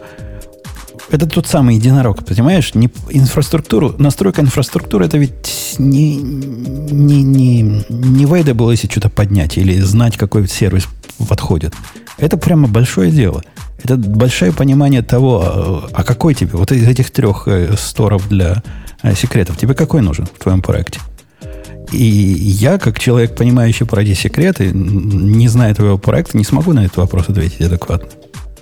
это 1.11 1.27
тот 1.27 1.47
самый 1.47 1.75
единорог, 1.75 2.25
понимаешь? 2.25 2.73
Не 2.73 2.89
инфраструктуру, 3.09 3.95
настройка 3.97 4.41
инфраструктуры 4.41 5.05
это 5.05 5.17
ведь 5.17 5.75
не, 5.77 6.17
не, 6.17 7.23
не, 7.23 7.61
не 7.89 8.25
в 8.25 8.33
AWS 8.33 8.91
что-то 8.91 9.09
поднять 9.09 9.57
или 9.57 9.79
знать, 9.79 10.17
какой 10.17 10.47
сервис 10.47 10.87
подходит. 11.29 11.73
Это 12.17 12.37
прямо 12.37 12.67
большое 12.67 13.11
дело. 13.11 13.43
Это 13.83 13.97
большое 13.97 14.51
понимание 14.51 15.03
того, 15.03 15.43
а, 15.45 15.89
а 15.93 16.03
какой 16.03 16.33
тебе, 16.33 16.51
вот 16.53 16.71
из 16.71 16.87
этих 16.87 17.11
трех 17.11 17.47
э, 17.47 17.75
сторов 17.77 18.27
для 18.27 18.63
секретов. 19.13 19.57
Тебе 19.57 19.73
какой 19.73 20.01
нужен 20.01 20.25
в 20.25 20.41
твоем 20.41 20.61
проекте? 20.61 20.99
И 21.91 22.03
я, 22.03 22.77
как 22.79 22.99
человек, 22.99 23.35
понимающий 23.35 23.85
про 23.85 24.01
эти 24.01 24.13
секреты, 24.13 24.71
не 24.73 25.47
зная 25.47 25.73
твоего 25.75 25.97
проекта, 25.97 26.37
не 26.37 26.43
смогу 26.43 26.73
на 26.73 26.85
этот 26.85 26.97
вопрос 26.97 27.29
ответить 27.29 27.61
адекватно. 27.61 28.09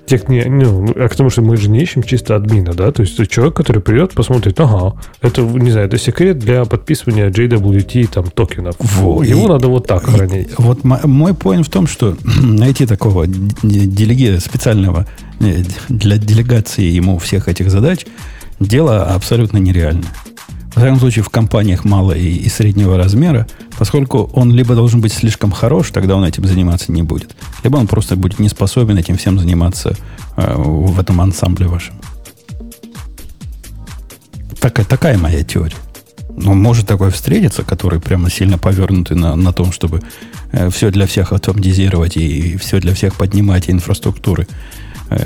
Тех 0.06 0.28
не, 0.28 0.44
ну, 0.44 0.94
а 0.98 1.08
к 1.08 1.16
тому, 1.16 1.30
что 1.30 1.42
мы 1.42 1.56
же 1.56 1.70
не 1.70 1.82
ищем 1.82 2.04
чисто 2.04 2.36
админа, 2.36 2.74
да? 2.74 2.92
То 2.92 3.04
есть 3.04 3.16
человек, 3.30 3.56
который 3.56 3.82
придет, 3.82 4.12
посмотрит, 4.12 4.60
ага, 4.60 5.00
это, 5.22 5.42
не 5.42 5.72
знаю, 5.72 5.88
это 5.88 5.98
секрет 5.98 6.40
для 6.40 6.66
подписывания 6.66 7.30
JWT 7.30 8.10
там 8.14 8.26
токенов. 8.26 8.76
Вот, 8.80 9.26
Его 9.26 9.46
и, 9.46 9.48
надо 9.48 9.70
вот 9.70 9.88
так 9.88 10.04
хранить. 10.04 10.50
Вот 10.58 10.84
мой 10.84 11.32
point 11.32 11.64
в 11.64 11.70
том, 11.70 11.88
что 11.88 12.18
найти 12.42 12.86
такого 12.86 13.28
делеги 13.28 14.38
специального 14.40 15.08
э, 15.40 15.64
для 15.88 16.18
делегации 16.18 16.84
ему 16.84 17.18
всех 17.18 17.48
этих 17.48 17.72
задач 17.72 18.06
дело 18.60 19.06
абсолютно 19.06 19.58
нереальное. 19.58 20.10
В 20.74 20.78
всяком 20.78 21.00
случае, 21.00 21.24
в 21.24 21.30
компаниях 21.30 21.86
малого 21.86 22.14
и, 22.14 22.50
среднего 22.50 22.98
размера, 22.98 23.48
поскольку 23.78 24.30
он 24.34 24.52
либо 24.52 24.74
должен 24.74 25.02
быть 25.02 25.14
слишком 25.14 25.52
хорош, 25.52 25.92
тогда 25.92 26.16
он 26.16 26.26
этим 26.26 26.46
заниматься 26.46 26.92
не 26.92 27.04
будет, 27.04 27.36
либо 27.64 27.78
он 27.78 27.86
просто 27.86 28.16
будет 28.16 28.40
не 28.40 28.50
способен 28.50 28.98
этим 28.98 29.16
всем 29.18 29.38
заниматься 29.38 29.96
э, 30.36 30.54
в 30.56 31.00
этом 31.00 31.22
ансамбле 31.22 31.68
вашем. 31.68 31.94
Такая, 34.60 34.86
такая 34.86 35.18
моя 35.18 35.44
теория. 35.44 35.76
Но 36.36 36.56
может 36.56 36.88
такое 36.88 37.12
встретиться, 37.12 37.64
который 37.64 38.00
прямо 38.00 38.32
сильно 38.32 38.58
повернутый 38.58 39.16
на, 39.16 39.36
на 39.36 39.54
том, 39.54 39.72
чтобы 39.72 40.02
э, 40.52 40.72
все 40.72 40.90
для 40.90 41.06
всех 41.06 41.34
автоматизировать 41.34 42.18
и, 42.18 42.54
и 42.54 42.58
все 42.58 42.80
для 42.80 42.96
всех 42.96 43.14
поднимать 43.14 43.70
и 43.70 43.72
инфраструктуры 43.72 44.48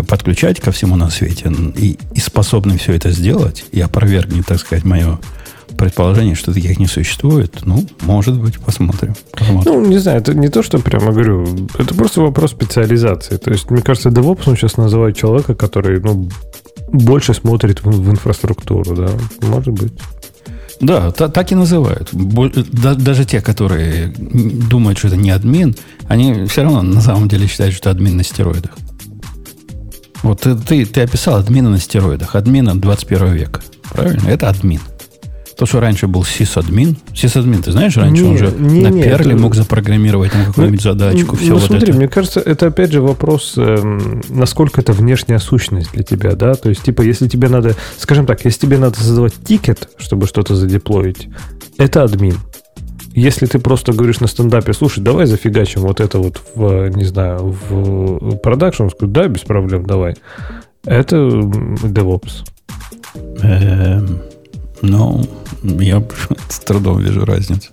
подключать 0.08 0.60
ко 0.60 0.72
всему 0.72 0.96
на 0.96 1.10
свете 1.10 1.52
и, 1.78 1.98
и 2.14 2.20
способны 2.20 2.78
все 2.78 2.94
это 2.94 3.12
сделать, 3.12 3.66
и 3.72 3.80
опровергнет, 3.80 4.46
так 4.46 4.60
сказать, 4.60 4.84
мое 4.84 5.20
предположение, 5.78 6.36
что 6.36 6.54
таких 6.54 6.80
не 6.80 6.88
существует, 6.88 7.60
ну, 7.66 7.86
может 8.02 8.40
быть, 8.40 8.58
посмотрим, 8.60 9.16
посмотрим. 9.32 9.74
Ну, 9.74 9.86
не 9.86 9.98
знаю, 10.00 10.20
это 10.20 10.34
не 10.34 10.50
то, 10.50 10.64
что 10.64 10.80
прямо 10.80 11.12
говорю, 11.12 11.46
это 11.78 11.94
просто 11.94 12.22
вопрос 12.22 12.52
специализации. 12.52 13.38
То 13.38 13.52
есть, 13.52 13.70
мне 13.70 13.82
кажется, 13.82 14.10
DevOps 14.10 14.44
он 14.48 14.56
сейчас 14.56 14.78
называет 14.78 15.18
человека, 15.18 15.56
который, 15.56 16.00
ну, 16.00 16.30
больше 16.92 17.34
смотрит 17.34 17.84
в, 17.84 17.90
в 17.90 18.10
инфраструктуру, 18.10 18.96
да, 18.96 19.10
может 19.42 19.74
быть. 19.74 19.94
Да, 20.80 21.12
та, 21.12 21.28
так 21.28 21.52
и 21.52 21.56
называют. 21.56 22.10
Да, 22.14 22.94
даже 22.94 23.26
те, 23.26 23.42
которые 23.42 24.14
думают, 24.16 25.00
что 25.00 25.08
это 25.08 25.18
не 25.18 25.32
админ, 25.32 25.76
они 26.08 26.46
все 26.46 26.64
равно 26.64 26.82
на 26.82 27.02
самом 27.02 27.28
деле 27.28 27.48
считают, 27.48 27.74
что 27.74 27.90
это 27.90 27.98
админ 27.98 28.18
на 28.18 28.24
стероидах. 28.24 28.72
Вот 30.24 30.42
ты, 30.42 30.56
ты, 30.56 30.86
ты 30.86 31.02
описал 31.02 31.36
админа 31.36 31.70
на 31.70 31.80
стероидах, 31.80 32.36
админа 32.36 32.80
21 32.80 33.34
века. 33.34 33.62
Правильно? 33.92 34.28
Это 34.28 34.50
админ. 34.50 34.82
То, 35.58 35.66
что 35.66 35.80
раньше 35.80 36.08
был 36.08 36.24
сисадмин. 36.24 36.98
Сисадмин, 37.16 37.64
ты 37.64 37.72
знаешь, 37.72 37.98
раньше 37.98 38.22
Не, 38.24 38.30
он 38.30 38.38
же 38.38 38.52
не, 38.60 38.82
на 38.82 38.90
не, 38.90 39.02
перле 39.02 39.32
это- 39.32 39.42
мог 39.42 39.56
запрограммировать 39.56 40.32
там 40.32 40.46
какую-нибудь 40.46 40.82
задачку, 40.84 41.36
все 41.36 41.48
ну, 41.50 41.54
вот 41.56 41.64
смотри, 41.64 41.90
это. 41.90 41.98
мне 41.98 42.08
кажется, 42.08 42.40
это 42.40 42.68
опять 42.68 42.92
же 42.92 43.02
вопрос, 43.02 43.54
эм, 43.58 44.22
насколько 44.30 44.82
это 44.82 44.94
внешняя 44.94 45.40
сущность 45.40 45.92
для 45.94 46.04
тебя, 46.04 46.36
да? 46.36 46.54
То 46.54 46.70
есть, 46.70 46.84
типа, 46.84 47.02
если 47.02 47.28
тебе 47.28 47.50
надо, 47.50 47.76
скажем 47.98 48.28
так, 48.28 48.46
если 48.46 48.60
тебе 48.60 48.78
надо 48.78 49.00
создавать 49.00 49.34
тикет, 49.44 49.90
чтобы 49.98 50.28
что-то 50.28 50.56
задеплоить, 50.56 51.28
это 51.80 52.04
админ. 52.04 52.38
Если 53.18 53.48
ты 53.48 53.58
просто 53.58 53.94
говоришь 53.94 54.20
на 54.20 54.28
стендапе, 54.28 54.74
слушай, 54.74 55.00
давай 55.04 55.26
зафигачим 55.26 55.82
вот 55.82 56.02
это 56.02 56.20
вот 56.20 56.40
в, 56.54 56.90
не 56.90 57.04
знаю, 57.04 57.58
в 57.68 58.38
продакшн, 58.38 58.84
он 58.84 58.92
да, 59.12 59.28
без 59.28 59.42
проблем, 59.42 59.88
давай. 59.88 60.18
Это 60.86 61.16
DevOps. 61.16 62.46
Эм, 63.42 64.22
ну, 64.84 65.26
я 65.64 66.04
с 66.48 66.60
трудом 66.60 67.00
вижу 67.00 67.26
разницу. 67.26 67.72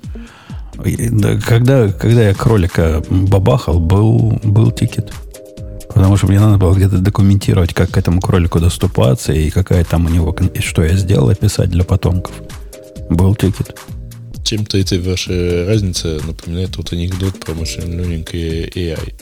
Когда, 1.47 1.93
когда 1.93 2.23
я 2.23 2.33
кролика 2.33 3.03
бабахал, 3.11 3.81
был, 3.81 4.41
был 4.45 4.71
тикет. 4.71 5.13
Потому 5.93 6.17
что 6.17 6.27
мне 6.27 6.41
надо 6.41 6.57
было 6.57 6.75
где-то 6.75 6.97
документировать, 7.01 7.75
как 7.75 7.91
к 7.91 7.99
этому 7.99 8.23
кролику 8.23 8.61
доступаться, 8.61 9.35
и 9.35 9.51
какая 9.51 9.85
там 9.85 10.07
у 10.07 10.09
него, 10.09 10.35
и 10.55 10.61
что 10.63 10.83
я 10.83 10.97
сделал, 10.97 11.29
описать 11.29 11.69
для 11.69 11.85
потомков. 11.85 12.33
Был 13.11 13.35
тикет. 13.35 13.79
Чем-то 14.45 14.77
эта 14.79 14.99
ваша 15.01 15.65
разница 15.67 16.21
напоминает 16.27 16.73
тот 16.73 16.93
анекдот 16.93 17.41
про 17.41 17.55
машин 17.55 17.99
learning 17.99 18.29
и 18.33 18.71
AI. 18.91 19.15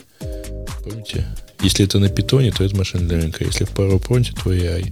Помните? 0.83 1.25
Если 1.61 1.85
это 1.85 1.97
на 1.99 2.09
питоне, 2.09 2.51
то 2.51 2.63
это 2.63 2.75
машин 2.75 3.09
learning, 3.09 3.35
а 3.39 3.43
если 3.45 3.63
в 3.63 3.71
PowerPoint, 3.73 4.27
то 4.43 4.53
AI. 4.53 4.91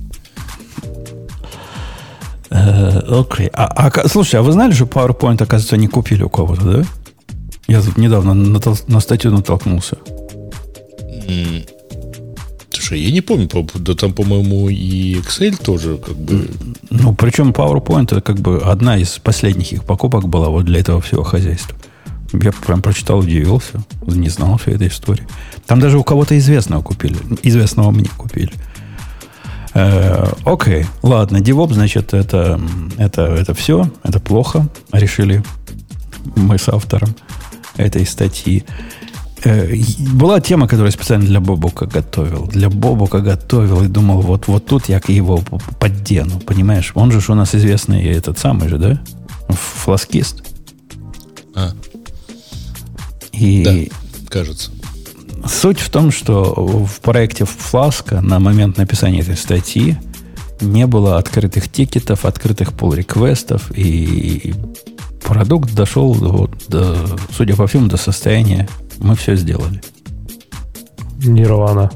Э, 2.49 2.99
Окей. 3.19 3.49
А, 3.53 3.65
а 3.67 3.91
ка- 3.91 4.07
слушай, 4.07 4.35
а 4.39 4.41
вы 4.41 4.51
знали, 4.51 4.73
что 4.73 4.85
PowerPoint, 4.85 5.41
оказывается, 5.41 5.77
не 5.77 5.87
купили 5.87 6.23
у 6.23 6.29
кого-то, 6.29 6.63
да? 6.63 6.85
Я 7.67 7.81
тут 7.81 7.97
недавно 7.97 8.31
натол- 8.33 8.81
на 8.87 8.99
статью 8.99 9.31
натолкнулся. 9.31 9.97
М, 11.27 11.63
Слушай, 12.73 13.01
я 13.01 13.11
не 13.11 13.21
помню, 13.21 13.47
по- 13.47 13.65
да 13.79 13.93
там, 13.95 14.13
по-моему, 14.13 14.69
и 14.69 15.15
Excel 15.15 15.61
тоже 15.61 15.97
как 15.97 16.15
бы... 16.15 16.47
Ну, 16.89 17.13
причем 17.13 17.51
PowerPoint 17.51 18.03
это 18.05 18.21
как 18.21 18.39
бы 18.39 18.59
одна 18.59 18.97
из 18.97 19.19
последних 19.19 19.73
их 19.73 19.83
покупок 19.83 20.27
была 20.29 20.49
вот 20.49 20.65
для 20.65 20.79
этого 20.79 21.01
всего 21.01 21.23
хозяйства. 21.23 21.77
Я 22.33 22.53
прям 22.53 22.81
прочитал, 22.81 23.19
удивился. 23.19 23.83
Не 24.07 24.29
знал 24.29 24.57
всей 24.57 24.75
этой 24.75 24.87
истории. 24.87 25.27
Там 25.65 25.81
даже 25.81 25.97
у 25.99 26.03
кого-то 26.03 26.37
известного 26.37 26.81
купили. 26.81 27.17
Известного 27.43 27.91
мне 27.91 28.07
купили. 28.17 28.53
Э, 29.73 30.27
Окей, 30.45 30.85
ладно. 31.03 31.37
DevOps, 31.37 31.73
значит, 31.73 32.13
это, 32.13 32.59
это, 32.97 33.23
это 33.23 33.53
все. 33.53 33.91
Это 34.03 34.19
плохо. 34.21 34.67
Решили 34.93 35.43
мы 36.37 36.57
с 36.57 36.69
автором 36.69 37.15
этой 37.75 38.05
статьи. 38.05 38.63
Э, 39.43 39.75
Была 40.13 40.39
тема, 40.39 40.67
которую 40.67 40.87
я 40.87 40.91
специально 40.91 41.25
для 41.25 41.39
Бобука 41.39 41.85
готовил. 41.85 42.45
Для 42.47 42.69
Бобука 42.69 43.19
готовил 43.19 43.83
и 43.83 43.87
думал, 43.87 44.21
вот, 44.21 44.47
вот 44.47 44.65
тут 44.65 44.89
я 44.89 45.01
его 45.07 45.41
поддену, 45.79 46.39
понимаешь? 46.39 46.91
Он 46.95 47.11
же 47.11 47.31
у 47.31 47.35
нас 47.35 47.55
известный 47.55 48.03
этот 48.05 48.37
самый 48.37 48.69
же, 48.69 48.77
да? 48.77 49.01
Фласкист. 49.49 50.43
А, 51.55 51.71
И 53.33 53.63
да, 53.63 54.29
кажется. 54.29 54.71
суть 55.47 55.79
в 55.79 55.89
том, 55.89 56.11
что 56.11 56.85
в 56.85 57.01
проекте 57.01 57.45
Фласка 57.45 58.21
на 58.21 58.39
момент 58.39 58.77
написания 58.77 59.21
этой 59.21 59.35
статьи 59.37 59.97
не 60.61 60.85
было 60.85 61.17
открытых 61.17 61.69
тикетов, 61.69 62.25
открытых 62.25 62.73
pull-реквестов, 62.73 63.71
и 63.75 64.53
продукт 65.23 65.73
дошел, 65.73 66.13
вот, 66.13 66.51
до, 66.67 66.95
судя 67.35 67.55
по 67.55 67.65
всему, 67.67 67.87
до 67.87 67.97
состояния 67.97 68.69
мы 69.01 69.15
все 69.15 69.35
сделали. 69.35 69.81
Нирвана. 71.23 71.91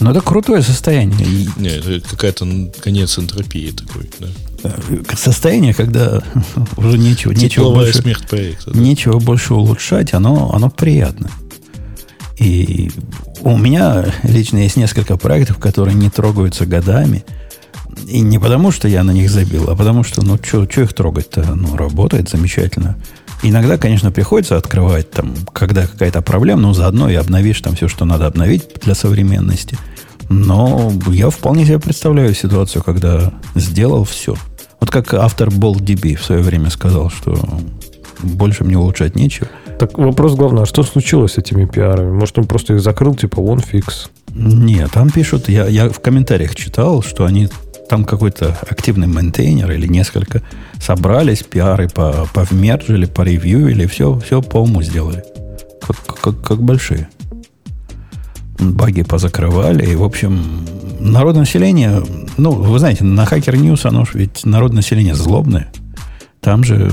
Но 0.00 0.10
это 0.10 0.20
крутое 0.20 0.62
состояние. 0.62 1.46
Не, 1.56 1.68
это 1.68 2.08
какая-то 2.08 2.46
конец 2.80 3.18
энтропии 3.18 3.70
такой, 3.70 4.10
да. 4.18 4.74
э, 4.88 5.16
Состояние, 5.16 5.74
когда 5.74 6.20
уже 6.76 6.98
нечего, 6.98 7.32
нечего 7.32 7.72
больше, 7.72 8.02
смерть 8.02 8.26
проекта. 8.26 8.72
да. 8.72 8.80
нечего 8.80 9.20
больше 9.20 9.54
улучшать, 9.54 10.12
оно, 10.12 10.52
оно 10.52 10.70
приятно. 10.70 11.30
И 12.38 12.90
у 13.42 13.56
меня 13.56 14.06
лично 14.24 14.58
есть 14.58 14.76
несколько 14.76 15.16
проектов, 15.16 15.58
которые 15.58 15.94
не 15.94 16.10
трогаются 16.10 16.66
годами. 16.66 17.24
И 18.08 18.20
не 18.20 18.38
потому, 18.40 18.72
что 18.72 18.88
я 18.88 19.04
на 19.04 19.12
них 19.12 19.30
забил, 19.30 19.70
а 19.70 19.76
потому 19.76 20.02
что, 20.02 20.24
ну, 20.24 20.36
что 20.42 20.64
их 20.64 20.92
трогать-то? 20.94 21.54
Ну, 21.54 21.76
работает 21.76 22.28
замечательно. 22.28 22.96
Иногда, 23.42 23.76
конечно, 23.76 24.12
приходится 24.12 24.56
открывать, 24.56 25.10
там, 25.10 25.34
когда 25.52 25.86
какая-то 25.86 26.22
проблема, 26.22 26.62
но 26.62 26.74
заодно 26.74 27.10
и 27.10 27.14
обновишь 27.14 27.60
там 27.60 27.74
все, 27.74 27.88
что 27.88 28.04
надо 28.04 28.26
обновить 28.26 28.68
для 28.84 28.94
современности. 28.94 29.76
Но 30.28 30.92
я 31.08 31.28
вполне 31.30 31.64
себе 31.66 31.80
представляю 31.80 32.34
ситуацию, 32.34 32.82
когда 32.82 33.32
сделал 33.54 34.04
все. 34.04 34.36
Вот 34.80 34.90
как 34.90 35.12
автор 35.14 35.48
BoltDB 35.48 36.16
в 36.16 36.24
свое 36.24 36.42
время 36.42 36.70
сказал, 36.70 37.10
что 37.10 37.36
больше 38.22 38.64
мне 38.64 38.78
улучшать 38.78 39.16
нечего. 39.16 39.48
Так 39.78 39.98
вопрос 39.98 40.34
главный, 40.34 40.62
а 40.62 40.66
что 40.66 40.84
случилось 40.84 41.32
с 41.32 41.38
этими 41.38 41.66
PR-ами? 41.66 42.12
Может, 42.12 42.38
он 42.38 42.46
просто 42.46 42.74
их 42.74 42.80
закрыл, 42.80 43.14
типа, 43.14 43.42
вон 43.42 43.58
fix. 43.58 44.10
Нет, 44.34 44.92
там 44.92 45.10
пишут, 45.10 45.48
я, 45.48 45.66
я 45.66 45.88
в 45.88 46.00
комментариях 46.00 46.54
читал, 46.54 47.02
что 47.02 47.24
они 47.24 47.48
там 47.88 48.04
какой-то 48.04 48.56
активный 48.68 49.06
мейнтейнер 49.06 49.70
или 49.72 49.86
несколько 49.86 50.42
собрались, 50.82 51.42
пиары 51.42 51.88
по, 51.88 52.28
повмержили, 52.34 53.06
поревьюили, 53.06 53.86
все, 53.86 54.18
все 54.18 54.42
по 54.42 54.58
уму 54.58 54.82
сделали. 54.82 55.24
Как, 55.80 55.96
как, 56.20 56.40
как 56.42 56.62
большие. 56.62 57.08
Баги 58.58 59.02
позакрывали, 59.02 59.86
и, 59.86 59.96
в 59.96 60.02
общем, 60.02 60.64
народное 61.00 61.40
население, 61.40 62.02
ну, 62.36 62.52
вы 62.52 62.78
знаете, 62.78 63.04
на 63.04 63.24
Hacker 63.24 63.54
News 63.54 63.86
оно 63.86 64.04
ж 64.04 64.10
ведь 64.14 64.44
народное 64.44 64.76
население 64.76 65.14
злобное. 65.14 65.72
Там 66.40 66.64
же 66.64 66.90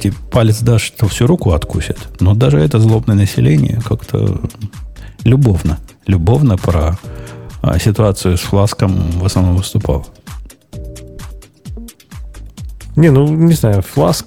типа, 0.00 0.16
палец 0.30 0.60
дашь, 0.60 0.90
то 0.90 1.06
всю 1.06 1.26
руку 1.26 1.52
откусят. 1.52 1.98
Но 2.20 2.34
даже 2.34 2.58
это 2.58 2.78
злобное 2.78 3.16
население 3.16 3.80
как-то 3.86 4.40
любовно, 5.24 5.78
любовно 6.06 6.56
про 6.56 6.98
а, 7.62 7.78
ситуацию 7.78 8.36
с 8.36 8.40
фласком 8.40 8.92
в 9.12 9.24
основном 9.24 9.56
выступал. 9.56 10.06
Не, 12.96 13.10
ну, 13.10 13.26
не 13.28 13.54
знаю, 13.54 13.82
Flask 13.82 14.26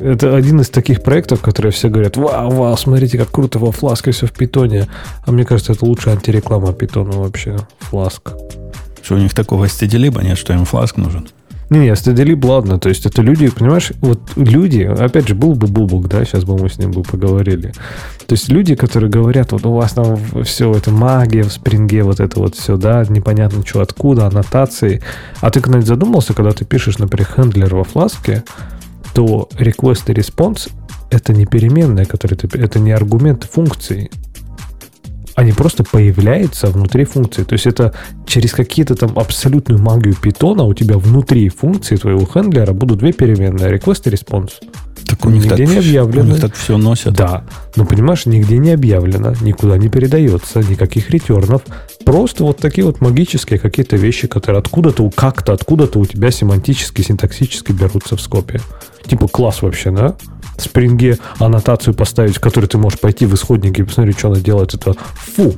это 0.00 0.34
один 0.34 0.60
из 0.60 0.70
таких 0.70 1.02
проектов, 1.02 1.40
которые 1.40 1.72
все 1.72 1.88
говорят, 1.88 2.16
вау, 2.16 2.50
вау, 2.50 2.76
смотрите, 2.76 3.18
как 3.18 3.30
круто 3.30 3.58
во 3.58 3.68
Flask 3.68 4.10
все 4.10 4.26
в 4.26 4.32
питоне. 4.32 4.88
А 5.24 5.32
мне 5.32 5.44
кажется, 5.44 5.72
это 5.72 5.84
лучшая 5.84 6.14
антиреклама 6.14 6.72
питона 6.72 7.12
вообще, 7.12 7.56
Flask. 7.80 8.32
Что 9.02 9.16
у 9.16 9.18
них 9.18 9.34
такого 9.34 9.68
стедилиба 9.68 10.22
нет, 10.22 10.38
что 10.38 10.54
им 10.54 10.64
фласк 10.64 10.96
нужен. 10.96 11.28
Не, 11.74 11.80
не, 11.80 11.88
STD 11.88 12.46
ладно, 12.46 12.78
то 12.78 12.88
есть 12.88 13.04
это 13.04 13.20
люди, 13.20 13.48
понимаешь, 13.48 13.90
вот 14.00 14.20
люди, 14.36 14.82
опять 14.82 15.26
же, 15.26 15.34
был 15.34 15.54
бы 15.54 15.66
Бубук, 15.66 16.06
да, 16.06 16.24
сейчас 16.24 16.44
бы 16.44 16.56
мы 16.56 16.68
с 16.68 16.78
ним 16.78 16.92
бы 16.92 17.02
поговорили. 17.02 17.72
То 18.28 18.34
есть 18.34 18.48
люди, 18.48 18.76
которые 18.76 19.10
говорят, 19.10 19.50
вот 19.50 19.66
у 19.66 19.72
вас 19.72 19.92
там 19.94 20.16
все 20.44 20.72
это 20.72 20.92
магия 20.92 21.42
в 21.42 21.50
спринге, 21.50 22.04
вот 22.04 22.20
это 22.20 22.38
вот 22.38 22.54
все, 22.54 22.76
да, 22.76 23.04
непонятно 23.08 23.66
что, 23.66 23.80
откуда, 23.80 24.28
аннотации. 24.28 25.02
А 25.40 25.50
ты 25.50 25.60
когда-нибудь 25.60 25.88
задумался, 25.88 26.32
когда 26.32 26.52
ты 26.52 26.64
пишешь, 26.64 26.98
например, 26.98 27.26
хендлер 27.34 27.74
во 27.74 27.82
фласке, 27.82 28.44
то 29.12 29.48
request 29.58 30.04
и 30.06 30.12
response 30.12 30.70
это 31.10 31.32
не 31.32 31.44
переменные, 31.44 32.06
которые 32.06 32.38
ты, 32.38 32.56
это 32.56 32.78
не 32.78 32.92
аргументы 32.92 33.48
функции. 33.48 34.12
Они 35.34 35.52
просто 35.52 35.82
появляются 35.84 36.68
внутри 36.68 37.04
функции. 37.04 37.42
То 37.42 37.54
есть 37.54 37.66
это 37.66 37.92
через 38.26 38.52
какие-то 38.52 38.94
там 38.94 39.18
абсолютную 39.18 39.80
магию 39.80 40.14
питона 40.14 40.64
у 40.64 40.74
тебя 40.74 40.96
внутри 40.96 41.48
функции 41.48 41.96
твоего 41.96 42.24
хендлера 42.24 42.72
будут 42.72 42.98
две 42.98 43.12
переменные. 43.12 43.76
Request 43.76 44.08
и 44.08 44.14
response. 44.14 44.52
Так 45.06 45.26
у 45.26 45.30
них 45.30 45.44
Нигде 45.44 45.66
так, 45.66 45.74
не 45.74 45.78
объявлено. 45.78 46.28
У 46.28 46.32
них 46.32 46.40
так 46.40 46.54
все 46.54 46.78
носят. 46.78 47.14
Да, 47.14 47.44
но 47.76 47.84
понимаешь, 47.84 48.26
нигде 48.26 48.58
не 48.58 48.70
объявлено, 48.70 49.34
никуда 49.42 49.76
не 49.76 49.88
передается, 49.88 50.60
никаких 50.60 51.10
ретернов. 51.10 51.62
Просто 52.04 52.44
вот 52.44 52.58
такие 52.58 52.86
вот 52.86 53.00
магические 53.00 53.58
какие-то 53.58 53.96
вещи, 53.96 54.28
которые 54.28 54.60
откуда-то, 54.60 55.08
как-то, 55.10 55.52
откуда-то 55.52 55.98
у 55.98 56.06
тебя 56.06 56.30
семантически, 56.30 57.02
синтаксически 57.02 57.72
берутся 57.72 58.16
в 58.16 58.20
скопе. 58.20 58.60
Типа 59.06 59.28
класс 59.28 59.62
вообще, 59.62 59.90
да? 59.90 60.14
в 60.56 60.62
спринге 60.62 61.18
аннотацию 61.38 61.94
поставить, 61.94 62.36
в 62.36 62.40
которой 62.40 62.66
ты 62.66 62.78
можешь 62.78 63.00
пойти 63.00 63.26
в 63.26 63.34
исходники 63.34 63.80
и 63.80 63.84
посмотреть, 63.84 64.18
что 64.18 64.28
она 64.28 64.40
делает, 64.40 64.74
это 64.74 64.94
фу. 65.14 65.54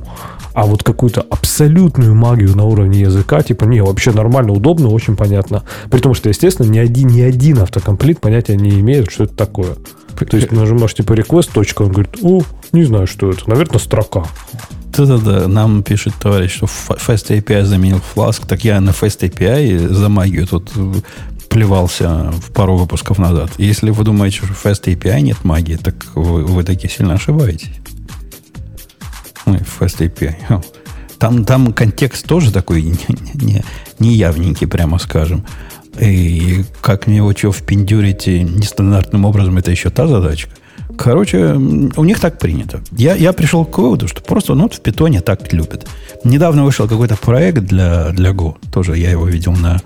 А 0.53 0.65
вот 0.65 0.83
какую-то 0.83 1.21
абсолютную 1.29 2.15
магию 2.15 2.55
на 2.55 2.63
уровне 2.63 3.01
языка, 3.01 3.43
типа, 3.43 3.65
не, 3.65 3.81
вообще 3.81 4.11
нормально, 4.11 4.53
удобно, 4.53 4.89
очень 4.89 5.15
понятно. 5.15 5.63
При 5.91 5.99
том, 5.99 6.15
что, 6.15 6.29
естественно, 6.29 6.67
ни 6.67 6.79
один, 6.79 7.09
ни 7.09 7.21
один 7.21 7.59
автокомплит 7.59 8.19
понятия 8.19 8.55
не 8.55 8.79
имеет, 8.79 9.11
что 9.11 9.25
это 9.25 9.35
такое. 9.35 9.75
То 10.15 10.35
есть 10.35 10.51
нажимаешь 10.51 10.95
типа 10.95 11.13
request, 11.13 11.51
точка, 11.53 11.83
он 11.83 11.91
говорит, 11.91 12.17
о, 12.23 12.41
не 12.71 12.83
знаю, 12.83 13.05
что 13.05 13.29
это. 13.29 13.47
Наверное, 13.47 13.77
строка. 13.77 14.23
Да-да-да, 14.97 15.47
нам 15.47 15.83
пишет 15.83 16.15
товарищ, 16.19 16.55
что 16.55 16.65
Fast 16.65 17.29
API 17.29 17.63
заменил 17.63 18.01
Flask. 18.15 18.41
Так 18.47 18.63
я 18.63 18.81
на 18.81 18.89
Fast 18.89 19.19
API 19.29 19.89
за 19.89 20.09
магию 20.09 20.47
тут 20.47 20.71
плевался 21.57 22.29
в 22.33 22.51
пару 22.51 22.77
выпусков 22.77 23.17
назад. 23.17 23.49
Если 23.57 23.89
вы 23.89 24.03
думаете, 24.03 24.37
что 24.37 24.69
Fast 24.69 24.83
API 24.83 25.21
нет 25.21 25.43
магии, 25.43 25.75
так 25.75 25.95
вы, 26.13 26.45
вы 26.45 26.63
такие 26.63 26.87
сильно 26.87 27.15
ошибаетесь. 27.15 27.71
Ой, 29.47 29.57
Fast 29.79 29.97
API. 29.97 30.35
Там, 31.17 31.45
там 31.45 31.73
контекст 31.73 32.27
тоже 32.27 32.53
такой 32.53 32.83
не, 32.83 32.93
не, 33.33 33.63
не 33.97 34.67
прямо 34.67 34.99
скажем. 34.99 35.47
И 35.99 36.63
как 36.79 37.07
мне 37.07 37.17
его 37.17 37.33
чего 37.33 37.51
впендюрите 37.51 38.43
нестандартным 38.43 39.25
образом, 39.25 39.57
это 39.57 39.71
еще 39.71 39.89
та 39.89 40.05
задачка. 40.05 40.51
Короче, 40.95 41.53
у 41.53 42.03
них 42.03 42.19
так 42.19 42.37
принято. 42.37 42.81
Я, 42.91 43.15
я 43.15 43.33
пришел 43.33 43.65
к 43.65 43.79
выводу, 43.79 44.07
что 44.07 44.21
просто 44.21 44.53
ну, 44.53 44.69
в 44.69 44.79
питоне 44.79 45.21
так 45.21 45.51
любят. 45.51 45.87
Недавно 46.23 46.63
вышел 46.63 46.87
какой-то 46.87 47.15
проект 47.15 47.63
для, 47.63 48.09
для 48.09 48.29
Go. 48.29 48.57
Тоже 48.71 48.95
я 48.95 49.09
его 49.09 49.25
видел 49.25 49.53
на, 49.53 49.81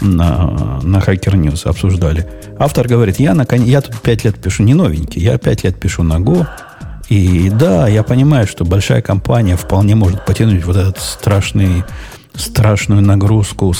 на, 0.00 0.80
на 0.82 0.98
Hacker 0.98 1.34
News, 1.34 1.68
обсуждали. 1.68 2.26
Автор 2.58 2.88
говорит, 2.88 3.18
я, 3.18 3.34
на, 3.34 3.46
я 3.50 3.80
тут 3.80 4.00
5 4.00 4.24
лет 4.24 4.40
пишу, 4.40 4.62
не 4.62 4.74
новенький, 4.74 5.22
я 5.22 5.38
5 5.38 5.64
лет 5.64 5.80
пишу 5.80 6.02
на 6.02 6.18
Go. 6.18 6.46
И 7.08 7.50
да, 7.50 7.88
я 7.88 8.02
понимаю, 8.02 8.46
что 8.46 8.64
большая 8.64 9.00
компания 9.00 9.56
вполне 9.56 9.94
может 9.94 10.24
потянуть 10.26 10.64
вот 10.64 10.76
этот 10.76 10.98
страшный 10.98 11.84
страшную 12.34 13.02
нагрузку 13.02 13.74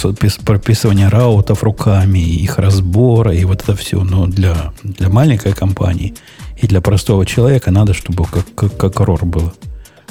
прописывания 0.45 1.09
раутов 1.09 1.63
руками, 1.63 2.19
их 2.19 2.59
разбора 2.59 3.33
и 3.33 3.45
вот 3.45 3.63
это 3.63 3.77
все. 3.77 4.03
Но 4.03 4.27
для, 4.27 4.73
для 4.83 5.09
маленькой 5.09 5.53
компании 5.53 6.15
и 6.57 6.67
для 6.67 6.81
простого 6.81 7.25
человека 7.25 7.71
надо, 7.71 7.95
чтобы 7.95 8.25
как, 8.25 8.47
как, 8.55 8.77
как 8.77 8.97
ROR 8.97 9.25
было. 9.25 9.53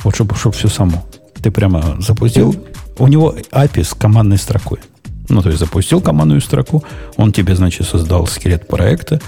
Вот 0.04 0.16
чтобы, 0.16 0.36
чтобы 0.36 0.56
все 0.56 0.70
само. 0.70 1.06
Ты 1.42 1.52
прямо 1.52 1.98
запустил. 2.00 2.56
У 2.98 3.08
него 3.08 3.36
API 3.52 3.84
с 3.84 3.94
командной 3.94 4.38
строкой. 4.38 4.80
Ну, 5.30 5.42
то 5.42 5.50
есть 5.50 5.60
запустил 5.60 6.02
командную 6.02 6.42
строку, 6.42 6.84
он 7.18 7.32
тебе, 7.32 7.56
значит, 7.56 7.88
создал 7.88 8.28
скелет 8.28 8.68
проекта. 8.68 9.20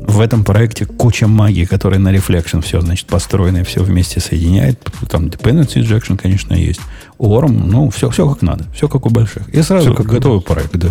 В 0.00 0.20
этом 0.20 0.44
проекте 0.44 0.84
куча 0.86 1.26
магии, 1.26 1.64
которая 1.64 1.98
на 1.98 2.14
Reflection 2.14 2.62
все, 2.62 2.80
значит, 2.80 3.06
построено 3.06 3.58
и 3.58 3.64
все 3.64 3.82
вместе 3.82 4.20
соединяет. 4.20 4.80
Там 5.08 5.26
dependency 5.26 5.82
injection, 5.82 6.16
конечно, 6.16 6.54
есть. 6.54 6.80
Орм, 7.18 7.68
ну, 7.70 7.90
все, 7.90 8.10
все 8.10 8.28
как 8.28 8.42
надо. 8.42 8.64
Все 8.74 8.88
как 8.88 9.06
у 9.06 9.10
больших. 9.10 9.48
И 9.48 9.62
сразу 9.62 9.86
все 9.86 9.94
как 9.94 10.06
готовый 10.06 10.40
проект, 10.40 10.76
да. 10.76 10.88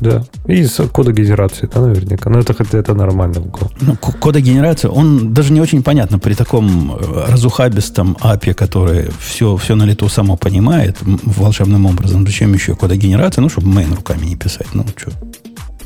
Да. 0.00 0.24
И 0.46 0.64
с 0.64 0.86
кодогенерации, 0.88 1.68
да, 1.72 1.80
наверняка. 1.80 2.30
Но 2.30 2.38
это, 2.40 2.54
это 2.76 2.94
нормально 2.94 3.40
в 3.40 3.46
Go. 3.46 3.70
Ну, 3.80 3.96
кодогенерация, 3.96 4.90
он 4.90 5.32
даже 5.32 5.52
не 5.52 5.60
очень 5.60 5.82
понятно 5.82 6.18
при 6.18 6.34
таком 6.34 6.96
э, 6.96 7.30
разухабистом 7.30 8.16
API, 8.20 8.54
который 8.54 9.10
все, 9.20 9.56
все 9.56 9.74
на 9.74 9.84
лету 9.84 10.08
само 10.08 10.36
понимает 10.36 10.96
волшебным 11.02 11.86
образом. 11.86 12.26
Зачем 12.26 12.52
еще 12.54 12.74
кодогенерация? 12.74 13.42
Ну, 13.42 13.48
чтобы 13.48 13.68
мейн 13.68 13.94
руками 13.94 14.26
не 14.26 14.36
писать. 14.36 14.68
Ну, 14.74 14.84
что. 14.96 15.12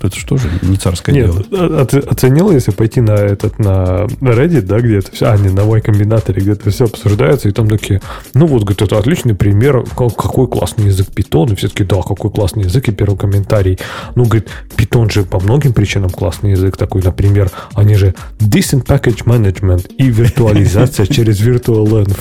Это 0.01 0.17
что 0.17 0.37
же 0.37 0.49
не 0.63 0.77
царское 0.77 1.13
Нет, 1.13 1.27
дело. 1.27 1.45
А, 1.53 1.87
оценил, 2.11 2.51
если 2.51 2.71
пойти 2.71 3.01
на 3.01 3.13
этот, 3.13 3.59
на 3.59 4.07
Reddit, 4.21 4.63
да, 4.63 4.81
где 4.81 4.99
это 4.99 5.13
все, 5.13 5.27
а, 5.27 5.37
не, 5.37 5.49
на 5.49 5.65
мой 5.65 5.81
комбинаторе, 5.81 6.43
где 6.43 6.53
это 6.53 6.71
все 6.71 6.85
обсуждается, 6.85 7.49
и 7.49 7.53
там 7.53 7.69
такие, 7.69 8.01
ну 8.35 8.47
вот, 8.47 8.63
говорит, 8.63 8.83
это 8.83 8.99
отличный 8.99 9.35
пример, 9.35 9.85
какой 9.97 10.47
классный 10.49 10.87
язык 10.87 11.09
Python, 11.09 11.53
и 11.53 11.57
все 11.57 11.69
таки 11.69 11.85
да, 11.85 11.97
какой 11.97 12.31
классный 12.31 12.65
язык, 12.65 12.89
и 12.89 12.93
первый 12.93 13.17
комментарий. 13.17 13.79
Ну, 14.15 14.25
говорит, 14.25 14.49
Python 14.77 15.11
же 15.11 15.25
по 15.25 15.41
многим 15.41 15.73
причинам 15.73 16.11
классный 16.11 16.53
язык 16.53 16.77
такой, 16.77 17.03
например, 17.03 17.51
они 17.75 17.95
же 17.95 18.15
decent 18.39 18.87
package 18.87 19.25
management 19.25 19.91
и 19.97 20.09
виртуализация 20.09 21.07
через 21.13 21.41
virtualenv. 21.41 22.17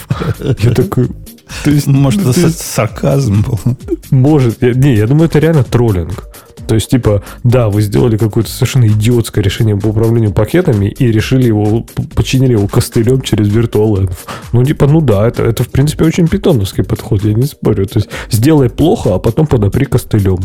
Я 0.60 0.72
такой, 0.72 1.10
то 1.64 1.72
есть, 1.72 1.88
Может, 1.88 2.22
это 2.26 2.50
сарказм 2.50 3.42
был? 3.42 3.60
Может. 4.12 4.62
Не, 4.62 4.96
я 4.96 5.08
думаю, 5.08 5.28
это 5.28 5.40
реально 5.40 5.64
троллинг. 5.64 6.24
То 6.68 6.76
есть, 6.76 6.90
типа, 6.90 7.24
да, 7.44 7.70
вы 7.70 7.82
сделали 7.82 8.18
какое-то 8.18 8.50
совершенно 8.50 8.88
идиотское 8.88 9.44
решение 9.44 9.78
по 9.78 9.88
управлению 9.88 10.34
пакетами 10.34 10.88
и 10.88 11.12
решили 11.12 11.48
его, 11.48 11.86
починили 12.16 12.52
его 12.54 12.68
костылем 12.68 13.22
через 13.22 13.48
VirtualEnv. 13.48 14.12
Ну, 14.52 14.64
типа, 14.64 14.88
ну 14.88 15.02
да, 15.02 15.28
это, 15.28 15.44
это 15.44 15.64
в 15.64 15.70
принципе 15.70 16.06
очень 16.06 16.28
питоновский 16.28 16.84
подход, 16.84 17.24
я 17.24 17.34
не 17.34 17.44
спорю. 17.44 17.86
То 17.86 18.00
есть, 18.00 18.10
сделай 18.30 18.70
плохо, 18.70 19.16
а 19.16 19.20
потом 19.20 19.48
подопри 19.48 19.86
костылем. 19.86 20.40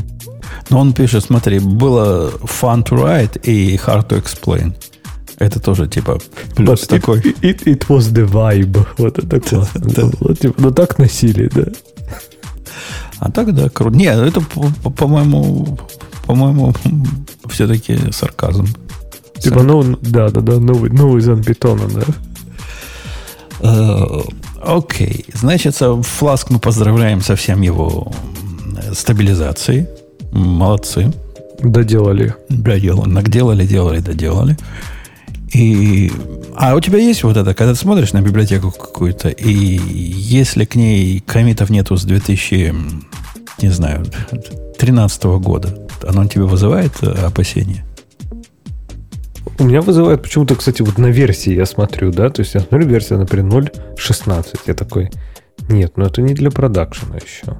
Но 0.70 0.81
он 0.81 0.93
пишет, 0.93 1.25
смотри, 1.25 1.59
было 1.59 2.31
fun 2.43 2.85
to 2.85 2.97
write 2.97 3.41
и 3.43 3.77
hard 3.77 4.09
to 4.09 4.23
explain. 4.23 4.75
Это 5.39 5.59
тоже 5.59 5.89
типа 5.89 6.20
плюс 6.55 6.85
But 6.85 6.87
такой. 6.89 7.18
It, 7.20 7.41
it, 7.41 7.64
it 7.64 7.87
was 7.89 8.12
the 8.12 8.31
vibe. 8.31 8.87
Вот 8.99 9.18
это 9.18 9.41
классно. 9.41 9.81
Да, 9.81 10.11
да. 10.20 10.35
Типа, 10.35 10.55
ну 10.59 10.70
так 10.70 10.99
носили, 10.99 11.51
да. 11.53 11.64
А 13.18 13.31
так, 13.31 13.55
да, 13.55 13.68
круто. 13.68 13.97
Нет, 13.97 14.18
это, 14.18 14.41
по-моему, 14.41 15.79
по-моему, 16.27 16.75
все-таки 17.49 17.99
сарказм. 18.12 18.66
Типа, 19.39 19.62
ну, 19.62 19.83
да, 20.01 20.29
да, 20.29 20.41
да, 20.41 20.59
новый, 20.59 20.91
новый 20.91 21.20
Занпитона, 21.20 21.89
да. 21.89 22.05
Э, 23.61 24.20
окей. 24.62 25.25
Okay. 25.29 25.39
Значит, 25.39 25.77
Фласк 25.77 26.51
мы 26.51 26.59
поздравляем 26.59 27.20
со 27.20 27.35
всем 27.37 27.62
его 27.62 28.12
стабилизацией. 28.93 29.87
Молодцы. 30.33 31.12
Доделали. 31.61 32.35
Доделали. 32.49 33.09
Наделали, 33.09 33.66
делали, 33.66 34.01
доделали. 34.01 34.57
И, 35.53 36.11
а 36.57 36.75
у 36.75 36.81
тебя 36.81 36.99
есть 36.99 37.23
вот 37.25 37.37
это, 37.37 37.55
когда 37.55 37.75
ты 37.75 37.79
смотришь 37.79 38.12
на 38.12 38.23
библиотеку 38.23 38.70
какую-то, 38.70 39.29
и 39.29 39.53
если 39.53 40.64
к 40.64 40.77
ней 40.77 41.20
комитов 41.20 41.68
нету 41.68 41.97
с 41.97 42.05
2000, 42.05 42.75
не 43.61 43.68
знаю, 43.68 44.07
2013 44.31 45.25
года, 45.25 45.68
оно 46.05 46.27
тебе 46.27 46.45
вызывает 46.45 46.93
э, 47.03 47.11
опасения? 47.27 47.85
У 49.59 49.65
меня 49.65 49.81
вызывает 49.81 50.23
почему-то, 50.23 50.55
кстати, 50.55 50.83
вот 50.83 50.99
на 50.99 51.07
версии 51.07 51.55
я 51.55 51.67
смотрю, 51.67 52.11
да, 52.11 52.31
то 52.31 52.41
есть 52.41 52.55
я 52.55 52.61
смотрю 52.61 52.89
версия, 52.89 53.17
например, 53.17 53.71
0.16, 53.97 54.61
я 54.67 54.75
такой, 54.75 55.11
нет, 55.73 55.97
но 55.97 56.05
это 56.07 56.23
не 56.23 56.35
для 56.35 56.51
продакшена 56.51 57.16
еще. 57.16 57.57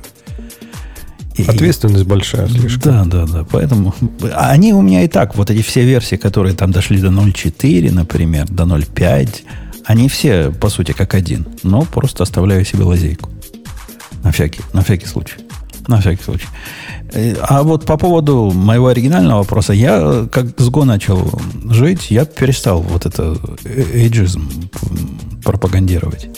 И, 1.36 1.44
Ответственность 1.44 2.04
большая 2.04 2.46
слишком. 2.48 2.92
Да, 2.92 3.04
да, 3.04 3.26
да. 3.26 3.46
Поэтому 3.50 3.94
они 4.34 4.72
у 4.74 4.82
меня 4.82 5.02
и 5.02 5.08
так, 5.08 5.34
вот 5.34 5.50
эти 5.50 5.62
все 5.62 5.82
версии, 5.82 6.16
которые 6.16 6.54
там 6.54 6.72
дошли 6.72 7.00
до 7.00 7.08
0.4, 7.08 7.90
например, 7.90 8.46
до 8.48 8.64
0.5, 8.64 9.28
они 9.86 10.08
все, 10.08 10.50
по 10.50 10.68
сути, 10.68 10.92
как 10.92 11.14
один. 11.14 11.46
Но 11.62 11.82
просто 11.82 12.22
оставляю 12.22 12.64
себе 12.64 12.84
лазейку. 12.84 13.30
На 14.22 14.30
всякий, 14.30 14.60
на 14.72 14.82
всякий 14.82 15.06
случай. 15.06 15.36
На 15.88 16.00
всякий 16.00 16.22
случай. 16.22 16.46
Э, 17.12 17.34
а 17.42 17.62
вот 17.62 17.84
по 17.86 17.96
поводу 17.96 18.52
моего 18.54 18.88
оригинального 18.88 19.38
вопроса, 19.38 19.72
я 19.72 20.28
как 20.30 20.60
с 20.60 20.68
Го 20.68 20.84
начал 20.84 21.40
жить, 21.70 22.10
я 22.10 22.24
перестал 22.24 22.80
вот 22.80 23.06
это 23.06 23.36
э, 23.64 23.84
эйджизм 23.94 24.70
пропагандировать. 25.42 26.28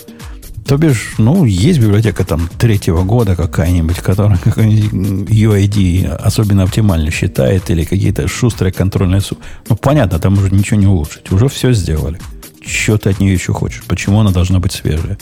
То 0.67 0.79
бишь, 0.79 1.15
ну, 1.19 1.45
есть 1.45 1.79
библиотека 1.79 2.25
там 2.25 2.49
третьего 2.59 3.03
года 3.03 3.37
какая-нибудь, 3.37 3.99
которая 3.99 4.39
какой-нибудь 4.39 5.29
UID 5.29 6.07
особенно 6.07 6.63
оптимально 6.63 7.11
считает, 7.11 7.69
или 7.71 7.85
какие-то 7.85 8.29
шустрые 8.29 8.73
контрольные... 8.73 9.21
Ну, 9.69 9.77
понятно, 9.77 10.19
там 10.19 10.39
уже 10.39 10.51
ничего 10.55 10.81
не 10.81 10.87
улучшить. 10.87 11.31
Уже 11.33 11.49
все 11.49 11.73
сделали. 11.73 12.19
Что 12.65 12.97
ты 12.97 13.11
от 13.11 13.21
нее 13.21 13.35
еще 13.35 13.53
хочешь? 13.53 13.83
Почему 13.87 14.21
она 14.21 14.31
должна 14.31 14.59
быть 14.59 14.73
свежая? 14.73 15.19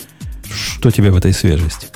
Что 0.49 0.93
тебе 0.93 1.11
в 1.11 1.16
этой 1.16 1.32
свежести? 1.32 1.88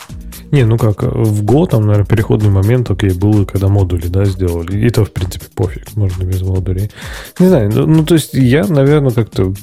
Не, 0.50 0.64
ну 0.64 0.76
как, 0.76 1.02
в 1.02 1.44
Go 1.44 1.68
там, 1.68 1.82
наверное, 1.82 2.06
переходный 2.06 2.50
момент, 2.50 2.90
окей, 2.90 3.10
был, 3.10 3.46
когда 3.46 3.68
модули, 3.68 4.08
да, 4.08 4.24
сделали. 4.24 4.86
И 4.86 4.90
то, 4.90 5.04
в 5.04 5.12
принципе, 5.12 5.46
пофиг, 5.54 5.94
можно 5.96 6.24
без 6.24 6.42
модулей. 6.42 6.90
Не 7.38 7.48
знаю, 7.48 7.70
ну, 7.72 7.86
ну, 7.86 8.04
то 8.04 8.14
есть 8.14 8.34
я, 8.34 8.64
наверное, 8.64 9.10
как-то 9.10 9.54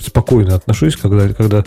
спокойно 0.00 0.54
отношусь, 0.54 0.96
когда, 0.96 1.28
когда 1.28 1.64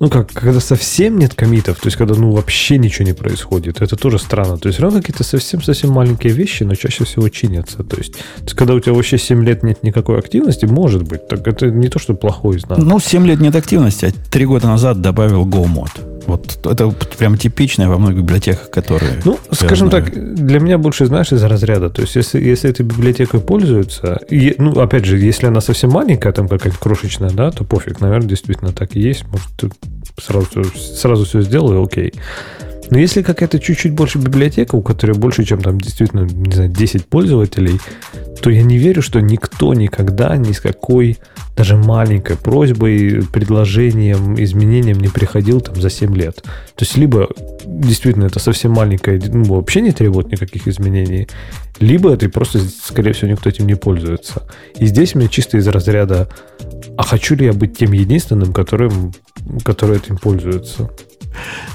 ну 0.00 0.08
как, 0.08 0.32
когда 0.32 0.60
совсем 0.60 1.18
нет 1.18 1.34
комитов, 1.34 1.78
то 1.78 1.86
есть 1.86 1.98
когда 1.98 2.14
ну 2.14 2.30
вообще 2.30 2.78
ничего 2.78 3.04
не 3.04 3.12
происходит, 3.12 3.82
это 3.82 3.96
тоже 3.96 4.18
странно. 4.18 4.56
То 4.56 4.68
есть 4.68 4.80
равно 4.80 5.00
какие-то 5.00 5.24
совсем-совсем 5.24 5.90
маленькие 5.90 6.32
вещи, 6.32 6.62
но 6.62 6.74
чаще 6.74 7.04
всего 7.04 7.28
чинятся. 7.28 7.84
То 7.84 7.98
есть, 7.98 8.14
то 8.14 8.42
есть 8.42 8.54
когда 8.54 8.72
у 8.74 8.80
тебя 8.80 8.94
вообще 8.94 9.18
7 9.18 9.44
лет 9.44 9.62
нет 9.62 9.82
никакой 9.82 10.18
активности, 10.18 10.64
может 10.64 11.02
быть, 11.02 11.28
так 11.28 11.46
это 11.46 11.66
не 11.66 11.88
то, 11.88 11.98
что 11.98 12.14
плохой 12.14 12.58
знак. 12.58 12.78
Ну, 12.78 12.98
7 12.98 13.26
лет 13.26 13.40
нет 13.40 13.54
активности, 13.54 14.06
а 14.06 14.30
3 14.30 14.46
года 14.46 14.68
назад 14.68 15.02
добавил 15.02 15.46
GoMod. 15.46 16.19
Вот 16.30 16.66
это 16.66 16.90
прям 17.18 17.36
типичное 17.36 17.88
во 17.88 17.98
многих 17.98 18.18
библиотеках, 18.18 18.70
которые... 18.70 19.20
Ну, 19.24 19.38
скажем 19.50 19.88
знаю. 19.88 20.04
так, 20.04 20.34
для 20.34 20.60
меня 20.60 20.78
больше, 20.78 21.06
знаешь, 21.06 21.32
из 21.32 21.42
разряда. 21.42 21.90
То 21.90 22.02
есть, 22.02 22.16
если, 22.16 22.40
если 22.40 22.70
этой 22.70 22.82
библиотекой 22.82 23.40
пользуются, 23.40 24.20
и, 24.30 24.54
ну, 24.58 24.80
опять 24.80 25.04
же, 25.04 25.18
если 25.18 25.46
она 25.46 25.60
совсем 25.60 25.90
маленькая, 25.90 26.32
там 26.32 26.48
какая-то 26.48 26.78
крошечная, 26.78 27.30
да, 27.30 27.50
то 27.50 27.64
пофиг, 27.64 28.00
наверное, 28.00 28.28
действительно 28.28 28.72
так 28.72 28.96
и 28.96 29.00
есть. 29.00 29.24
Может, 29.26 29.48
ты 29.56 29.70
сразу, 30.20 30.46
сразу 30.74 31.24
все 31.24 31.42
сделал, 31.42 31.72
и 31.72 31.84
окей. 31.84 32.12
Но 32.90 32.98
если 32.98 33.22
какая-то 33.22 33.60
чуть-чуть 33.60 33.92
больше 33.92 34.18
библиотека, 34.18 34.74
у 34.74 34.82
которой 34.82 35.16
больше, 35.16 35.44
чем 35.44 35.60
там 35.60 35.80
действительно, 35.80 36.28
не 36.28 36.52
знаю, 36.52 36.70
10 36.70 37.06
пользователей, 37.06 37.80
то 38.42 38.50
я 38.50 38.62
не 38.62 38.78
верю, 38.78 39.00
что 39.00 39.20
никто 39.20 39.74
никогда 39.74 40.36
ни 40.36 40.52
с 40.52 40.60
какой 40.60 41.18
даже 41.56 41.76
маленькой 41.76 42.36
просьбой, 42.36 43.22
предложением, 43.32 44.40
изменением 44.42 44.98
не 44.98 45.08
приходил 45.08 45.60
там 45.60 45.80
за 45.80 45.90
7 45.90 46.14
лет. 46.16 46.42
То 46.42 46.84
есть, 46.84 46.96
либо 46.96 47.28
действительно 47.66 48.24
это 48.24 48.38
совсем 48.38 48.72
маленькое, 48.72 49.20
ну, 49.26 49.44
вообще 49.44 49.80
не 49.80 49.92
требует 49.92 50.30
никаких 50.30 50.68
изменений, 50.68 51.28
либо 51.78 52.12
это 52.12 52.28
просто, 52.28 52.60
скорее 52.60 53.12
всего, 53.12 53.30
никто 53.30 53.48
этим 53.48 53.66
не 53.66 53.74
пользуется. 53.74 54.42
И 54.78 54.86
здесь 54.86 55.14
мне 55.14 55.28
чисто 55.28 55.58
из 55.58 55.66
разряда, 55.68 56.28
а 56.96 57.02
хочу 57.02 57.34
ли 57.34 57.46
я 57.46 57.52
быть 57.52 57.76
тем 57.76 57.92
единственным, 57.92 58.52
которым, 58.52 59.12
который 59.64 59.96
этим 59.96 60.18
пользуется? 60.18 60.90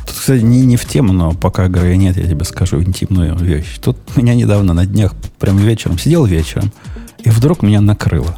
Тут, 0.06 0.16
кстати, 0.16 0.42
не, 0.42 0.66
не 0.66 0.78
в 0.78 0.86
тему, 0.86 1.14
но 1.14 1.34
пока 1.34 1.66
игры 1.66 1.96
нет, 1.96 2.18
я 2.18 2.28
тебе 2.28 2.44
скажу 2.44 2.82
интимную 2.82 3.36
вещь. 3.36 3.78
Тут 3.82 3.98
меня 4.16 4.36
недавно 4.36 4.74
на 4.74 4.86
днях, 4.86 5.14
прям 5.40 5.58
вечером, 5.58 5.98
сидел 5.98 6.26
вечером, 6.26 6.72
и 7.24 7.30
вдруг 7.30 7.64
меня 7.64 7.82
накрыло. 7.82 8.38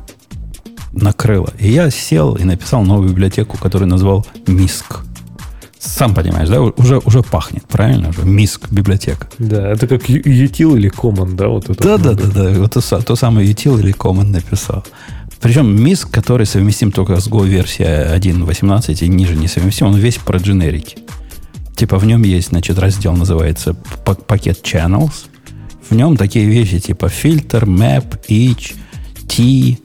Накрыло. 0.91 1.53
И 1.59 1.69
я 1.71 1.89
сел 1.89 2.35
и 2.35 2.43
написал 2.43 2.83
новую 2.83 3.09
библиотеку, 3.09 3.57
которую 3.57 3.89
назвал 3.89 4.25
Миск. 4.47 5.01
Сам 5.79 6.15
понимаешь, 6.15 6.49
да? 6.49 6.61
Уже, 6.61 6.97
уже 7.05 7.21
пахнет, 7.21 7.63
правильно? 7.67 8.09
Уже 8.09 8.23
Миск 8.23 8.69
библиотека. 8.71 9.27
Да, 9.37 9.71
это 9.71 9.87
как 9.87 10.09
util 10.09 10.77
или 10.77 10.91
common, 10.91 11.35
да? 11.35 11.47
Вот 11.47 11.69
это 11.69 11.83
Да, 11.83 11.97
да, 11.97 12.13
да, 12.13 12.25
да. 12.27 12.49
Вот 12.59 12.73
то, 12.73 13.01
то 13.01 13.15
самое 13.15 13.47
util 13.49 13.79
или 13.79 13.93
command 13.93 14.27
написал. 14.27 14.83
Причем 15.39 15.75
MISC, 15.75 16.09
который 16.09 16.47
совместим 16.47 16.91
только 16.91 17.19
с 17.19 17.27
Go 17.27 17.45
версия 17.47 18.11
1.18 18.15 19.05
и 19.05 19.07
ниже 19.07 19.35
не 19.35 19.47
совместим, 19.47 19.87
он 19.87 19.95
весь 19.95 20.17
про 20.17 20.39
дженерики. 20.39 20.97
Типа 21.75 21.99
в 21.99 22.05
нем 22.05 22.23
есть, 22.23 22.49
значит, 22.49 22.79
раздел 22.79 23.13
называется 23.13 23.75
па- 24.03 24.15
пакет 24.15 24.61
channels. 24.63 25.27
В 25.87 25.93
нем 25.95 26.17
такие 26.17 26.45
вещи 26.45 26.79
типа 26.79 27.07
фильтр, 27.07 27.65
map, 27.65 28.19
each, 28.27 28.73
t, 29.27 29.77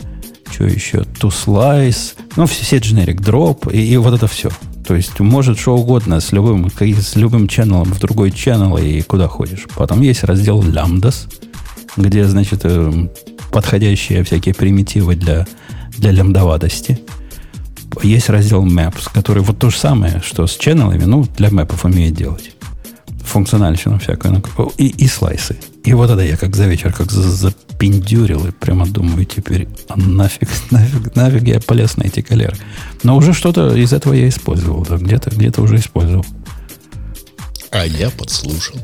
что 0.53 0.65
еще, 0.65 0.99
to 0.99 1.31
slice, 1.31 2.15
ну, 2.37 2.47
все, 2.47 2.77
generic 2.77 3.17
drop 3.17 3.73
и, 3.73 3.81
и 3.81 3.97
вот 3.97 4.15
это 4.15 4.27
все. 4.27 4.51
То 4.87 4.95
есть 4.95 5.19
может 5.21 5.59
что 5.59 5.77
угодно 5.77 6.21
с 6.21 6.33
любым, 6.33 6.71
с 6.71 7.17
любым 7.17 7.49
ченнелом 7.49 7.93
в 7.93 7.99
другой 7.99 8.31
channel 8.31 8.83
и 8.85 9.03
куда 9.03 9.29
хочешь. 9.29 9.67
Потом 9.77 10.01
есть 10.01 10.25
раздел 10.25 10.61
lambdas, 10.63 11.29
где, 11.97 12.25
значит, 12.25 12.65
эм, 12.65 13.11
подходящие 13.53 14.25
всякие 14.25 14.55
примитивы 14.55 15.15
для, 15.15 15.47
для 15.99 16.11
лямдоватости. 16.11 16.99
Есть 18.03 18.31
раздел 18.31 18.67
Maps, 18.67 19.09
который 19.13 19.43
вот 19.43 19.59
то 19.59 19.71
же 19.71 19.77
самое, 19.77 20.23
что 20.25 20.47
с 20.47 20.57
ченнелами, 20.57 21.05
ну, 21.05 21.27
для 21.37 21.51
мэпов 21.51 21.85
умеет 21.85 22.15
делать. 22.15 22.53
Функциональщину 23.25 23.99
всякую. 23.99 24.43
ну, 24.59 24.73
И, 24.79 24.89
и 24.89 25.09
слайсы. 25.09 25.57
И 25.85 25.93
вот 25.95 26.11
это 26.11 26.23
я 26.23 26.37
как 26.37 26.55
за 26.57 26.67
вечер, 26.67 26.93
как 26.93 27.11
за- 27.11 27.31
запиндюрил, 27.31 28.47
и 28.47 28.51
прямо 28.53 28.87
думаю 28.87 29.25
теперь, 29.25 29.69
а 29.89 29.97
нафиг, 29.97 30.49
нафиг, 30.71 31.15
нафиг 31.17 31.43
я 31.43 31.61
полез 31.61 31.97
на 31.97 32.05
эти 32.05 32.21
колеры. 32.21 32.57
Но 33.03 33.17
уже 33.17 33.33
что-то 33.33 33.75
из 33.75 33.93
этого 33.93 34.13
я 34.15 34.29
использовал. 34.29 34.85
да, 34.85 34.97
где-то, 34.97 35.31
где-то 35.31 35.63
уже 35.63 35.77
использовал. 35.77 36.25
А 37.71 37.85
я 37.87 38.11
подслушал. 38.11 38.77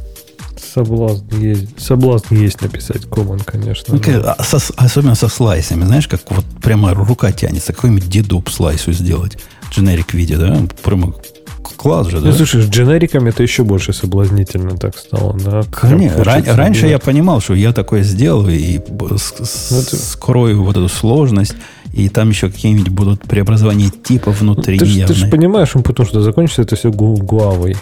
Соблазн 0.74 1.36
есть, 1.40 1.80
соблазн 1.80 2.34
есть 2.34 2.60
написать 2.62 3.02
common, 3.04 3.42
конечно. 3.44 3.94
Ну, 3.94 4.00
но- 4.00 4.34
а 4.38 4.42
со- 4.44 4.72
особенно 4.76 5.14
со 5.14 5.28
слайсами. 5.28 5.84
Знаешь, 5.84 6.08
как 6.08 6.20
вот 6.30 6.44
прямо 6.62 6.94
рука 6.94 7.32
тянется. 7.32 7.72
Какой-нибудь 7.72 8.08
дедуп 8.08 8.50
слайсу 8.50 8.92
сделать. 8.92 9.38
Дженерик 9.70 10.14
виде, 10.14 10.36
да? 10.36 10.60
Прямо 10.82 11.14
класс 11.62 12.08
же, 12.08 12.20
да? 12.20 12.28
Ну, 12.28 12.32
слушай, 12.32 12.62
с 12.62 12.66
дженериками 12.68 13.30
это 13.30 13.42
еще 13.42 13.62
больше 13.64 13.92
соблазнительно 13.92 14.76
так 14.76 14.96
стало, 14.96 15.34
да? 15.38 15.62
Прям 15.80 16.00
Не, 16.00 16.08
ран- 16.08 16.44
раньше 16.46 16.86
я 16.86 16.98
понимал, 16.98 17.40
что 17.40 17.54
я 17.54 17.72
такое 17.72 18.02
сделаю 18.02 18.58
и 18.58 18.78
с- 19.16 19.70
Ну, 19.70 19.80
скрою 19.98 20.62
вот 20.64 20.76
эту 20.76 20.88
сложность, 20.88 21.54
и 21.92 22.08
там 22.08 22.30
еще 22.30 22.50
какие-нибудь 22.50 22.88
будут 22.90 23.22
преобразования 23.22 23.90
типа 23.90 24.30
внутри 24.30 24.78
Ты 24.78 25.14
же 25.14 25.26
понимаешь, 25.28 25.74
он 25.74 25.82
потому 25.82 26.06
что 26.08 26.20
закончится 26.20 26.62
это 26.62 26.76
все 26.76 26.90
гуавой. 26.90 27.76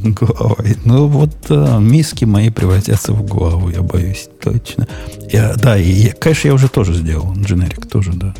Гуавой. 0.00 0.76
Ну 0.84 1.06
вот 1.08 1.30
да, 1.48 1.78
миски 1.78 2.24
мои 2.24 2.50
превратятся 2.50 3.12
в 3.12 3.22
гуаву, 3.26 3.68
я 3.70 3.82
боюсь, 3.82 4.28
точно. 4.42 4.86
Я, 5.32 5.54
да, 5.56 5.76
и 5.76 5.90
я, 5.90 6.12
кэш 6.12 6.44
я 6.44 6.54
уже 6.54 6.68
тоже 6.68 6.94
сделал, 6.94 7.32
дженерик 7.36 7.86
тоже, 7.86 8.12
да. 8.12 8.34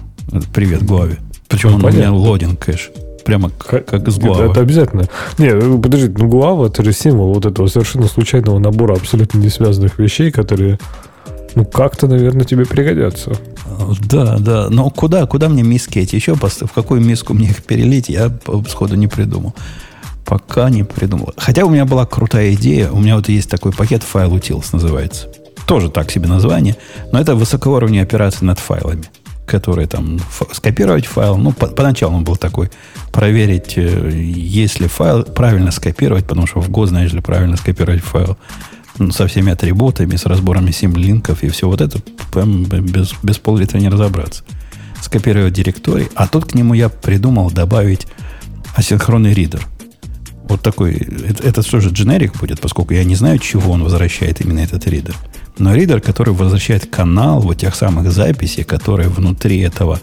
Привет, 0.55 0.85
гуаве. 0.85 1.19
Причем 1.49 1.71
Ну, 1.71 1.77
он 1.77 1.85
у 1.85 1.89
меня 1.89 1.97
понятно. 1.97 2.17
лодинг 2.19 2.65
кэш. 2.65 2.91
Прямо 3.29 3.51
как, 3.51 3.85
как 3.85 4.09
из 4.09 4.17
Это, 4.17 4.27
гуавы. 4.27 4.45
это 4.51 4.61
обязательно. 4.63 5.07
Не, 5.37 5.53
ну, 5.53 5.79
подожди, 5.79 6.09
ну 6.17 6.29
гуава 6.29 6.69
это 6.69 6.83
же 6.83 6.95
символ 6.95 7.35
вот 7.35 7.45
этого 7.45 7.67
совершенно 7.67 8.07
случайного 8.09 8.59
набора 8.59 8.95
абсолютно 8.95 9.37
не 9.37 9.51
связанных 9.51 9.99
вещей, 9.99 10.31
которые, 10.31 10.79
ну, 11.55 11.67
как-то, 11.67 12.07
наверное, 12.07 12.47
тебе 12.47 12.65
пригодятся. 12.65 13.33
Да, 14.09 14.39
да. 14.39 14.69
Но 14.71 14.89
куда, 14.89 15.27
куда 15.27 15.51
мне 15.51 15.63
миски 15.63 15.99
эти 15.99 16.17
еще? 16.17 16.37
В 16.37 16.73
какую 16.75 17.03
миску 17.03 17.35
мне 17.35 17.51
их 17.51 17.65
перелить, 17.65 18.09
я 18.09 18.33
сходу 18.67 18.95
не 18.95 19.09
придумал. 19.09 19.55
Пока 20.25 20.71
не 20.71 20.85
придумал. 20.85 21.35
Хотя 21.37 21.67
у 21.67 21.69
меня 21.69 21.85
была 21.85 22.07
крутая 22.07 22.55
идея. 22.55 22.91
У 22.91 22.99
меня 22.99 23.17
вот 23.17 23.29
есть 23.29 23.51
такой 23.51 23.73
пакет 23.73 24.03
файл 24.05 24.35
utils 24.35 24.65
называется. 24.73 25.29
Тоже 25.67 25.91
так 25.91 26.11
себе 26.11 26.29
название. 26.29 26.77
Но 27.13 27.21
это 27.21 27.35
высокоуровневые 27.35 28.05
операции 28.05 28.47
над 28.47 28.59
файлами. 28.59 29.05
Которые 29.49 29.89
там 29.89 30.21
скопировать 30.53 31.07
файл. 31.07 31.39
Ну, 31.39 31.53
по- 31.53 31.69
поначалу 31.69 32.17
он 32.17 32.25
был 32.25 32.37
такой. 32.37 32.71
Проверить, 33.13 33.75
э, 33.77 34.11
если 34.13 34.87
файл 34.87 35.25
правильно 35.25 35.71
скопировать, 35.71 36.27
потому 36.27 36.47
что 36.47 36.61
в 36.61 36.69
Go, 36.69 36.87
знаешь 36.87 37.13
ли, 37.13 37.21
правильно 37.21 37.57
скопировать 37.57 38.03
файл 38.03 38.37
ну, 38.99 39.11
со 39.11 39.27
всеми 39.27 39.53
атрибутами, 39.53 40.17
с 40.17 40.27
разборами 40.27 40.71
симлинков 40.71 41.43
и 41.43 41.49
все 41.49 41.67
вот 41.67 41.81
это, 41.81 41.99
прям 42.33 42.65
без, 42.65 43.15
без 43.23 43.39
пол-литра 43.39 43.79
не 43.79 43.89
разобраться. 43.89 44.45
Скопировать 45.01 45.55
директорий, 45.55 46.09
а 46.15 46.27
тут 46.27 46.45
к 46.53 46.55
нему 46.55 46.75
я 46.75 46.89
придумал 46.89 47.51
добавить 47.51 48.07
асинхронный 48.75 49.33
ридер. 49.33 49.63
Вот 50.49 50.63
такой, 50.63 50.95
это, 50.95 51.43
это 51.43 51.63
что 51.63 51.81
же 51.81 51.91
дженерик 51.91 52.37
будет, 52.39 52.61
поскольку 52.61 52.95
я 52.95 53.05
не 53.05 53.15
знаю, 53.15 53.39
чего 53.39 53.73
он 53.73 53.83
возвращает 53.85 54.41
именно 54.41 54.61
этот 54.61 54.87
ридер. 54.87 55.15
Но 55.59 55.75
ридер, 55.75 56.01
который 56.01 56.33
возвращает 56.35 56.87
канал 56.87 57.41
вот 57.41 57.59
тех 57.59 57.75
самых 57.75 58.13
записей, 58.13 58.65
которые 58.65 59.09
внутри 59.09 59.59
этого 59.61 60.01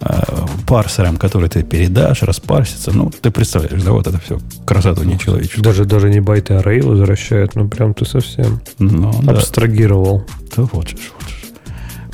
э, 0.00 0.22
парсером, 0.66 1.16
который 1.16 1.48
ты 1.48 1.62
передашь, 1.62 2.22
распарсится. 2.22 2.92
Ну, 2.92 3.10
ты 3.10 3.30
представляешь, 3.30 3.82
да, 3.82 3.92
вот 3.92 4.06
это 4.06 4.18
все 4.18 4.38
красоту 4.64 5.04
нечеловеческую. 5.04 5.62
Даже, 5.62 5.84
даже 5.84 6.10
не 6.10 6.20
байты 6.20 6.54
array 6.54 6.82
возвращают, 6.82 7.54
ну, 7.54 7.68
прям 7.68 7.94
ты 7.94 8.04
совсем 8.04 8.60
Ну, 8.78 9.12
абстрагировал. 9.28 10.24
Да 10.56 10.64
вот 10.64 10.88
же, 10.88 10.96
ж, 10.96 11.00
вот 11.18 11.28
же. 11.28 11.36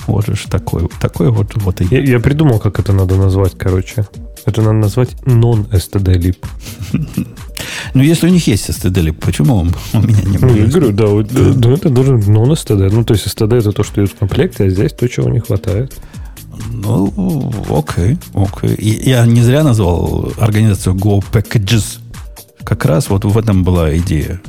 Вот 0.07 0.27
же 0.27 0.35
ж 0.35 0.47
такой, 0.51 0.89
такой 1.01 1.31
вот, 1.31 1.55
вот 1.57 1.81
и 1.81 1.87
Я, 1.91 2.01
я 2.01 2.21
придумал, 2.21 2.59
как 2.59 2.79
это 2.79 2.93
надо 2.93 3.17
назвать, 3.17 3.53
короче. 3.57 4.05
Это 4.45 4.61
надо 4.61 4.75
назвать 4.75 5.15
non-std 5.25 6.17
lib. 6.17 6.37
Ну, 7.95 8.03
если 8.03 8.27
у 8.27 8.31
них 8.31 8.47
есть 8.47 8.69
std 8.69 9.13
почему 9.13 9.57
он 9.57 9.75
у 9.93 9.99
меня 9.99 10.23
не 10.23 10.39
Ну, 10.39 10.49
я 10.49 10.55
будет? 10.55 10.71
говорю, 10.71 10.93
да, 10.93 11.07
вот, 11.07 11.29
да, 11.33 11.71
это 11.71 11.91
должен 11.91 12.19
non-std. 12.19 12.91
Ну, 12.93 13.05
то 13.05 13.15
есть 13.15 13.27
std 13.27 13.59
это 13.59 13.73
то, 13.73 13.83
что 13.83 14.01
идет 14.01 14.13
в 14.13 14.17
комплекте, 14.17 14.65
а 14.65 14.71
здесь 14.71 14.93
то, 14.93 15.09
чего 15.09 15.29
не 15.29 15.41
хватает. 15.41 15.95
Ну, 16.71 17.53
окей, 17.71 18.19
окей. 18.35 18.77
Я 18.79 19.27
не 19.27 19.43
зря 19.43 19.65
назвал 19.65 20.33
организацию 20.39 20.95
Go 20.95 21.25
Packages. 21.33 21.99
Как 22.63 22.85
раз 22.85 23.09
вот 23.11 23.25
в 23.25 23.37
этом 23.39 23.65
была 23.65 23.97
идея, 23.99 24.41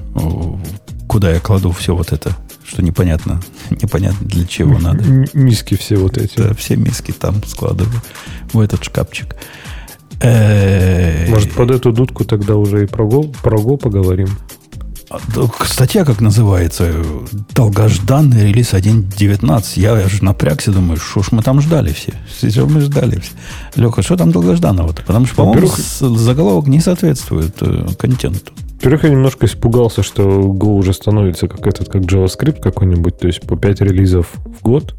куда 1.07 1.31
я 1.31 1.39
кладу 1.39 1.71
все 1.71 1.95
вот 1.95 2.11
это, 2.11 2.35
что 2.65 2.83
непонятно, 2.83 3.41
непонятно 3.69 4.27
для 4.27 4.45
чего 4.45 4.77
надо. 4.79 5.03
Миски 5.33 5.75
все 5.75 5.95
вот 5.97 6.17
эти. 6.17 6.37
Да, 6.37 6.53
все 6.53 6.75
миски 6.75 7.11
там 7.11 7.43
складываю 7.45 8.01
в 8.51 8.59
этот 8.59 8.83
шкафчик. 8.83 9.35
Может, 11.29 11.51
под 11.53 11.71
эту 11.71 11.91
дудку 11.91 12.25
тогда 12.25 12.55
уже 12.55 12.83
и 12.83 12.85
про 12.85 13.05
Go, 13.05 13.35
про 13.41 13.57
Go 13.57 13.77
поговорим? 13.77 14.27
А, 15.13 15.19
статья 15.65 16.05
как 16.05 16.21
называется? 16.21 16.91
Долгожданный 17.53 18.47
релиз 18.47 18.73
1.19. 18.73 19.63
Я 19.79 19.93
аж 19.93 20.21
напрягся, 20.21 20.71
думаю, 20.71 20.97
что 20.97 21.21
ж 21.21 21.27
мы 21.31 21.43
там 21.43 21.61
ждали 21.61 21.93
все. 21.93 22.13
Все 22.27 22.65
мы 22.65 22.81
ждали 22.81 23.19
все. 23.19 23.31
Леха, 23.75 24.01
что 24.01 24.17
там 24.17 24.31
долгожданного-то? 24.31 25.03
Потому 25.03 25.25
что, 25.27 25.35
по-моему, 25.35 25.67
заголовок 25.67 26.67
не 26.67 26.79
соответствует 26.79 27.55
э, 27.61 27.87
контенту. 27.99 28.53
Во-первых, 28.75 29.03
я 29.03 29.09
немножко 29.11 29.45
испугался, 29.45 30.03
что 30.03 30.23
Go 30.23 30.73
уже 30.77 30.93
становится 30.93 31.47
как 31.47 31.67
этот, 31.67 31.89
как 31.89 32.01
JavaScript 32.01 32.59
какой-нибудь, 32.59 33.19
то 33.19 33.27
есть 33.27 33.41
по 33.41 33.55
5 33.55 33.81
релизов 33.81 34.27
в 34.43 34.61
год. 34.63 34.95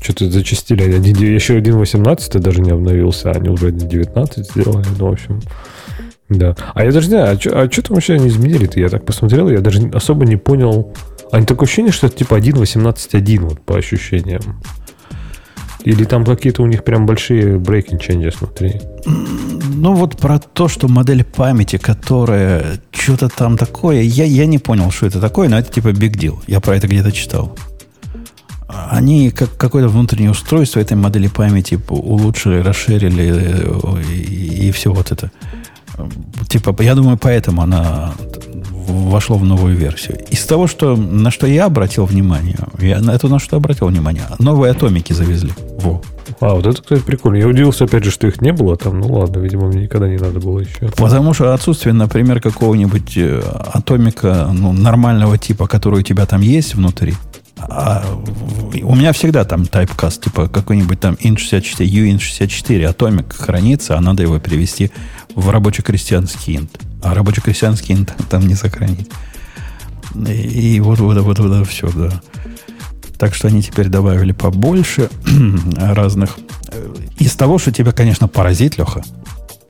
Что-то 0.00 0.30
зачастили. 0.30 0.82
Еще 0.82 1.58
1.18 1.58 2.38
даже 2.38 2.60
не 2.60 2.70
обновился, 2.70 3.30
а 3.30 3.34
они 3.34 3.48
уже 3.48 3.70
1.19 3.70 4.44
сделали. 4.44 4.86
Ну, 4.98 5.08
в 5.08 5.12
общем, 5.12 5.40
да. 6.28 6.54
А 6.74 6.84
я 6.84 6.92
даже 6.92 7.06
не 7.06 7.12
знаю, 7.12 7.36
а 7.36 7.40
что 7.40 7.58
а 7.58 7.68
там 7.68 7.94
вообще 7.94 8.14
они 8.14 8.28
изменили-то? 8.28 8.78
Я 8.78 8.88
так 8.88 9.04
посмотрел, 9.04 9.48
я 9.48 9.60
даже 9.60 9.88
особо 9.94 10.26
не 10.26 10.36
понял. 10.36 10.92
Они 11.32 11.46
такое 11.46 11.66
ощущение, 11.66 11.92
что 11.92 12.06
это 12.06 12.16
типа 12.16 12.38
1.18.1 12.38 13.40
вот 13.40 13.60
по 13.60 13.76
ощущениям. 13.76 14.62
Или 15.84 16.04
там 16.04 16.24
какие-то 16.24 16.62
у 16.62 16.66
них 16.66 16.84
прям 16.84 17.06
большие 17.06 17.56
breaking 17.56 17.98
changes 17.98 18.36
внутри? 18.40 18.80
Ну, 19.06 19.94
вот 19.94 20.18
про 20.18 20.38
то, 20.38 20.68
что 20.68 20.88
модель 20.88 21.24
памяти, 21.24 21.78
которая 21.78 22.80
что-то 22.90 23.28
там 23.28 23.56
такое, 23.56 24.02
я, 24.02 24.24
я 24.24 24.46
не 24.46 24.58
понял, 24.58 24.90
что 24.90 25.06
это 25.06 25.20
такое, 25.20 25.48
но 25.48 25.58
это 25.58 25.72
типа 25.72 25.88
big 25.88 26.12
deal. 26.12 26.38
Я 26.46 26.60
про 26.60 26.76
это 26.76 26.88
где-то 26.88 27.12
читал. 27.12 27.56
Они 28.68 29.30
как 29.30 29.56
какое-то 29.56 29.88
внутреннее 29.88 30.30
устройство 30.30 30.80
этой 30.80 30.96
модели 30.96 31.28
памяти 31.28 31.80
улучшили, 31.88 32.60
расширили 32.60 33.32
э, 33.34 34.02
и, 34.12 34.68
и 34.68 34.72
все 34.72 34.92
вот 34.92 35.10
это. 35.10 35.30
Типа, 36.48 36.80
я 36.82 36.94
думаю, 36.94 37.16
поэтому 37.16 37.62
она 37.62 38.12
вошло 38.88 39.36
в 39.36 39.44
новую 39.44 39.76
версию. 39.76 40.18
Из 40.30 40.44
того, 40.44 40.66
что, 40.66 40.96
на 40.96 41.30
что 41.30 41.46
я 41.46 41.66
обратил 41.66 42.04
внимание, 42.04 42.58
я 42.78 43.00
на 43.00 43.12
это 43.12 43.28
на 43.28 43.38
что 43.38 43.56
обратил 43.56 43.88
внимание, 43.88 44.22
новые 44.38 44.70
атомики 44.70 45.12
завезли. 45.12 45.52
Во. 45.80 46.02
А, 46.40 46.54
вот 46.54 46.66
это, 46.66 46.82
кстати, 46.82 47.00
прикольно. 47.00 47.36
Я 47.36 47.48
удивился, 47.48 47.84
опять 47.84 48.04
же, 48.04 48.10
что 48.10 48.26
их 48.26 48.40
не 48.40 48.52
было 48.52 48.76
там. 48.76 49.00
Ну 49.00 49.12
ладно, 49.12 49.40
видимо, 49.40 49.68
мне 49.68 49.84
никогда 49.84 50.08
не 50.08 50.18
надо 50.18 50.40
было 50.40 50.60
еще. 50.60 50.88
Потому 50.96 51.32
что 51.32 51.54
отсутствие, 51.54 51.94
например, 51.94 52.40
какого-нибудь 52.40 53.16
э, 53.16 53.42
атомика 53.74 54.50
ну, 54.52 54.72
нормального 54.72 55.38
типа, 55.38 55.66
который 55.66 56.00
у 56.00 56.02
тебя 56.02 56.26
там 56.26 56.42
есть 56.42 56.74
внутри, 56.74 57.14
а 57.60 58.04
у 58.82 58.94
меня 58.94 59.12
всегда 59.12 59.44
там 59.44 59.66
тайпкаст, 59.66 60.24
типа 60.24 60.48
какой-нибудь 60.48 61.00
там 61.00 61.14
int64, 61.14 61.84
uint64 61.84 62.84
атомик 62.84 63.32
хранится, 63.32 63.96
а 63.96 64.00
надо 64.00 64.22
его 64.22 64.38
перевести 64.38 64.90
в 65.34 65.50
рабоче-крестьянский 65.50 66.56
инт. 66.56 66.78
А 67.02 67.14
рабоче-крестьянский 67.14 67.94
инт 67.94 68.14
там 68.30 68.46
не 68.46 68.54
сохранить. 68.54 69.10
И, 70.14 70.76
и 70.76 70.80
вот, 70.80 70.98
вот, 71.00 71.18
вот, 71.18 71.38
вот, 71.38 71.68
все, 71.68 71.90
да. 71.90 72.20
Так 73.18 73.34
что 73.34 73.48
они 73.48 73.62
теперь 73.62 73.88
добавили 73.88 74.32
побольше 74.32 75.10
разных. 75.76 76.38
Из 77.18 77.34
того, 77.34 77.58
что 77.58 77.72
тебя, 77.72 77.92
конечно, 77.92 78.28
поразит, 78.28 78.78
Леха, 78.78 79.02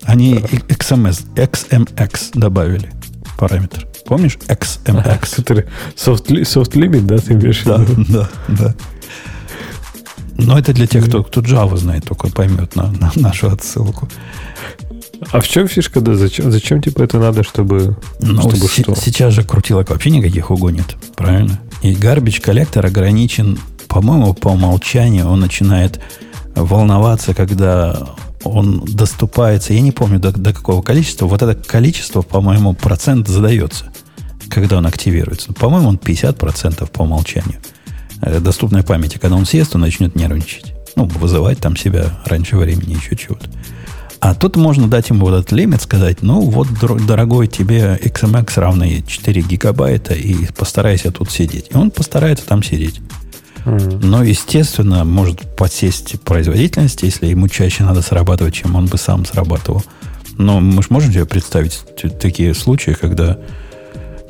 они 0.03 0.35
XMS, 0.35 1.35
XMX 1.35 2.31
добавили 2.35 2.93
параметр. 3.39 3.87
Помнишь 4.09 4.39
XMX? 4.49 5.37
Который 5.37 5.65
soft, 5.95 6.27
soft 6.29 6.73
limit, 6.73 7.03
да, 7.03 7.19
ты 7.19 7.35
имеешь 7.35 7.63
Да, 7.65 7.85
да, 8.09 8.29
да. 8.49 8.75
Но 10.39 10.59
это 10.59 10.73
для 10.73 10.87
тех, 10.87 11.07
кто, 11.07 11.23
кто 11.25 11.41
Java 11.41 11.77
знает, 11.77 12.05
только 12.05 12.29
поймет 12.29 12.75
на, 12.77 12.91
на 12.93 13.13
нашу 13.17 13.51
отсылку. 13.51 14.09
А 15.33 15.41
в 15.41 15.49
чем 15.49 15.67
фишка, 15.69 16.01
да? 16.01 16.15
Зачем, 16.15 16.51
зачем 16.53 16.81
типа 16.81 17.03
это 17.03 17.19
надо, 17.19 17.43
чтобы, 17.43 17.97
ну, 18.21 18.41
чтобы 18.41 18.57
с- 18.69 18.73
что? 18.73 18.95
Сейчас 18.95 19.35
же 19.35 19.43
крутилок 19.43 19.91
вообще 19.91 20.11
никаких 20.11 20.51
угонит, 20.51 20.97
правильно? 21.17 21.61
И 21.83 21.93
garbage 21.93 22.41
коллектор 22.41 22.87
ограничен, 22.87 23.59
по-моему, 23.89 24.33
по 24.33 24.49
умолчанию 24.49 25.27
он 25.27 25.41
начинает 25.41 26.01
волноваться, 26.55 27.35
когда 27.35 28.09
он 28.45 28.85
доступается, 28.85 29.73
я 29.73 29.81
не 29.81 29.93
помню 29.93 30.19
до, 30.19 30.33
до 30.33 30.53
какого 30.53 30.83
количества, 30.83 31.27
вот 31.27 31.43
это 31.43 31.55
количество, 31.55 32.23
по-моему, 32.23 32.75
процент 32.75 33.29
задается, 33.29 33.93
когда 34.49 34.79
он 34.79 34.87
активируется. 34.87 35.53
По-моему, 35.53 35.89
он 35.89 35.97
50% 35.97 36.91
по 36.91 37.03
умолчанию 37.03 37.61
э, 38.23 38.41
доступной 38.41 38.83
памяти. 38.83 39.19
Когда 39.19 39.37
он 39.37 39.45
съест, 39.45 39.75
он 39.75 39.83
начнет 39.83 40.15
нервничать. 40.15 40.75
Ну, 40.97 41.05
вызывать 41.05 41.59
там 41.59 41.77
себя 41.77 42.21
раньше 42.25 42.57
времени, 42.57 42.95
еще 42.95 43.17
чего-то. 43.17 43.49
А 44.21 44.35
тут 44.35 44.57
можно 44.57 44.89
дать 44.89 45.11
ему 45.11 45.27
вот 45.27 45.35
этот 45.35 45.53
лимит, 45.53 45.81
сказать, 45.81 46.23
ну 46.23 46.41
вот, 46.41 46.67
дорогой, 47.07 47.47
тебе 47.47 47.97
XMX 48.03 48.53
равный 48.57 49.05
4 49.07 49.43
гигабайта, 49.43 50.15
и 50.15 50.47
постарайся 50.57 51.13
тут 51.13 51.31
сидеть. 51.31 51.67
И 51.71 51.77
он 51.77 51.93
постарается 51.93 52.45
там 52.45 52.63
сидеть. 52.65 53.01
Но, 54.03 54.23
естественно, 54.23 55.05
может 55.05 55.57
подсесть 55.57 56.21
производительность, 56.23 57.03
если 57.03 57.27
ему 57.27 57.49
чаще 57.49 57.85
надо 57.85 58.03
срабатывать, 58.03 58.55
чем 58.55 58.75
он 58.77 58.87
бы 58.87 58.97
сам 58.99 59.27
срабатывал. 59.27 59.85
Но 60.37 60.61
мы 60.61 60.83
же 60.83 60.89
можем 60.91 61.13
себе 61.13 61.27
представить 61.27 61.85
такие 62.21 62.55
случаи, 62.55 62.93
когда, 62.93 63.39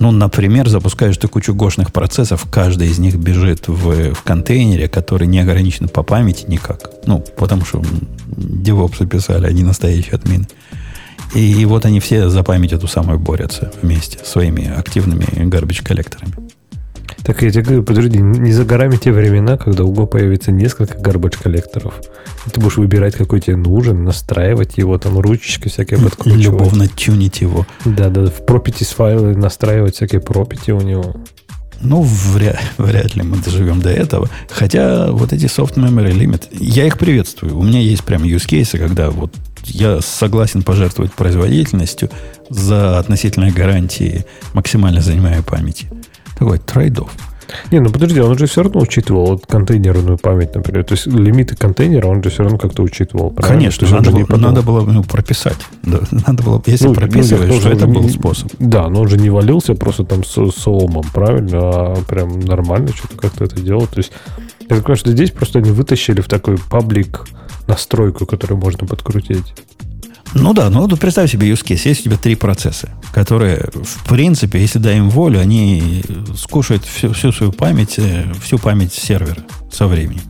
ну, 0.00 0.10
например, 0.10 0.68
запускаешь 0.68 1.16
ты 1.18 1.28
кучу 1.28 1.54
гошных 1.54 1.92
процессов, 1.92 2.46
каждый 2.50 2.88
из 2.88 2.98
них 2.98 3.16
бежит 3.16 3.68
в, 3.68 4.14
в 4.14 4.22
контейнере, 4.22 4.88
который 4.88 5.26
не 5.26 5.40
ограничен 5.40 5.88
по 5.88 6.02
памяти 6.02 6.46
никак. 6.48 6.90
Ну, 7.06 7.24
потому 7.36 7.64
что 7.64 7.82
DevOps 8.28 9.06
писали, 9.06 9.46
они 9.46 9.62
настоящие 9.62 10.14
админы. 10.14 10.48
И, 11.34 11.64
вот 11.66 11.84
они 11.84 12.00
все 12.00 12.30
за 12.30 12.42
память 12.42 12.72
эту 12.72 12.88
самую 12.88 13.18
борются 13.18 13.70
вместе 13.82 14.18
своими 14.24 14.66
активными 14.66 15.24
garbage 15.48 15.84
коллекторами. 15.84 16.32
Так 17.24 17.42
я 17.42 17.50
тебе 17.50 17.62
говорю, 17.62 17.82
подожди, 17.82 18.20
не 18.20 18.52
за 18.52 18.64
горами 18.64 18.96
те 18.96 19.12
времена, 19.12 19.56
когда 19.56 19.84
у 19.84 19.92
Go 19.92 20.06
появится 20.06 20.52
несколько 20.52 20.98
гарбач 20.98 21.36
коллекторов. 21.36 21.94
И 22.46 22.50
ты 22.50 22.60
будешь 22.60 22.76
выбирать, 22.76 23.14
какой 23.14 23.40
тебе 23.40 23.56
нужен, 23.56 24.04
настраивать 24.04 24.78
его, 24.78 24.98
там 24.98 25.18
ручечкой 25.18 25.70
всякие 25.70 26.00
подкручивать. 26.00 26.44
Любовно 26.44 26.88
тюнить 26.88 27.40
его. 27.40 27.66
Да, 27.84 28.08
да, 28.08 28.26
в 28.26 28.40
properties 28.42 28.94
файлы 28.94 29.36
настраивать 29.36 29.96
всякие 29.96 30.20
пропити 30.20 30.70
у 30.70 30.80
него. 30.80 31.16
Ну, 31.80 32.02
вряд, 32.02 32.58
вряд 32.76 33.14
ли 33.14 33.22
мы 33.22 33.36
доживем 33.36 33.80
до 33.80 33.90
этого. 33.90 34.28
Хотя 34.50 35.12
вот 35.12 35.32
эти 35.32 35.44
soft 35.44 35.74
memory 35.74 36.12
limit, 36.12 36.48
я 36.50 36.86
их 36.86 36.98
приветствую. 36.98 37.56
У 37.56 37.62
меня 37.62 37.80
есть 37.80 38.04
прям 38.04 38.24
use 38.24 38.48
cases, 38.48 38.78
когда 38.78 39.10
вот 39.10 39.32
я 39.64 40.00
согласен 40.00 40.62
пожертвовать 40.62 41.12
производительностью 41.12 42.10
за 42.48 42.98
относительные 42.98 43.52
гарантии 43.52 44.24
максимально 44.54 45.00
занимая 45.00 45.42
памяти. 45.42 45.88
Такой 46.38 46.58
трейдов. 46.58 47.10
Не, 47.70 47.80
ну 47.80 47.90
подожди, 47.90 48.20
он 48.20 48.36
же 48.36 48.46
все 48.46 48.62
равно 48.62 48.80
учитывал 48.80 49.26
вот 49.26 49.46
контейнерную 49.46 50.18
память, 50.18 50.54
например. 50.54 50.84
То 50.84 50.94
есть 50.94 51.06
лимиты 51.06 51.56
контейнера 51.56 52.06
он 52.06 52.22
же 52.22 52.30
все 52.30 52.42
равно 52.42 52.58
как-то 52.58 52.82
учитывал. 52.82 53.30
Правильно? 53.30 53.58
Конечно, 53.58 53.88
надо, 53.90 54.10
было, 54.10 54.36
надо 54.36 54.62
было 54.62 54.80
ну, 54.82 55.02
прописать. 55.02 55.56
Да, 55.82 56.00
надо 56.26 56.42
было, 56.42 56.62
если 56.66 56.88
ну, 56.88 56.94
прописываешь, 56.94 57.50
ну, 57.50 57.60
что 57.60 57.70
это 57.70 57.86
был 57.86 58.08
способ. 58.08 58.52
Да, 58.58 58.88
но 58.88 59.00
он 59.00 59.08
же 59.08 59.16
не 59.16 59.30
валился 59.30 59.74
просто 59.74 60.04
там 60.04 60.24
с, 60.24 60.34
с 60.34 60.66
омом, 60.66 61.04
правильно, 61.12 61.58
а 61.60 61.96
прям 62.06 62.40
нормально 62.40 62.88
что-то 62.88 63.16
как-то 63.16 63.44
это 63.44 63.60
делал. 63.60 63.86
То 63.86 63.98
есть 63.98 64.12
я 64.60 64.76
так 64.76 64.84
понимаю, 64.84 64.96
что 64.96 65.10
здесь 65.10 65.30
просто 65.30 65.58
они 65.60 65.70
вытащили 65.70 66.20
в 66.20 66.28
такой 66.28 66.58
паблик 66.58 67.26
настройку, 67.66 68.26
которую 68.26 68.58
можно 68.58 68.86
подкрутить. 68.86 69.54
Ну 70.34 70.52
да, 70.52 70.70
ну 70.70 70.88
представь 70.88 71.30
себе 71.30 71.50
use 71.50 71.64
case. 71.64 71.88
Есть 71.88 72.00
у 72.00 72.04
тебя 72.04 72.16
три 72.16 72.34
процесса, 72.34 72.90
которые, 73.12 73.70
в 73.72 74.08
принципе, 74.08 74.60
если 74.60 74.78
дай 74.78 74.98
им 74.98 75.10
волю, 75.10 75.40
они 75.40 76.02
скушают 76.36 76.84
всю, 76.84 77.12
всю 77.12 77.32
свою 77.32 77.52
память, 77.52 77.94
э, 77.98 78.32
всю 78.42 78.58
память 78.58 78.92
сервера 78.92 79.38
со 79.72 79.86
временем. 79.86 80.22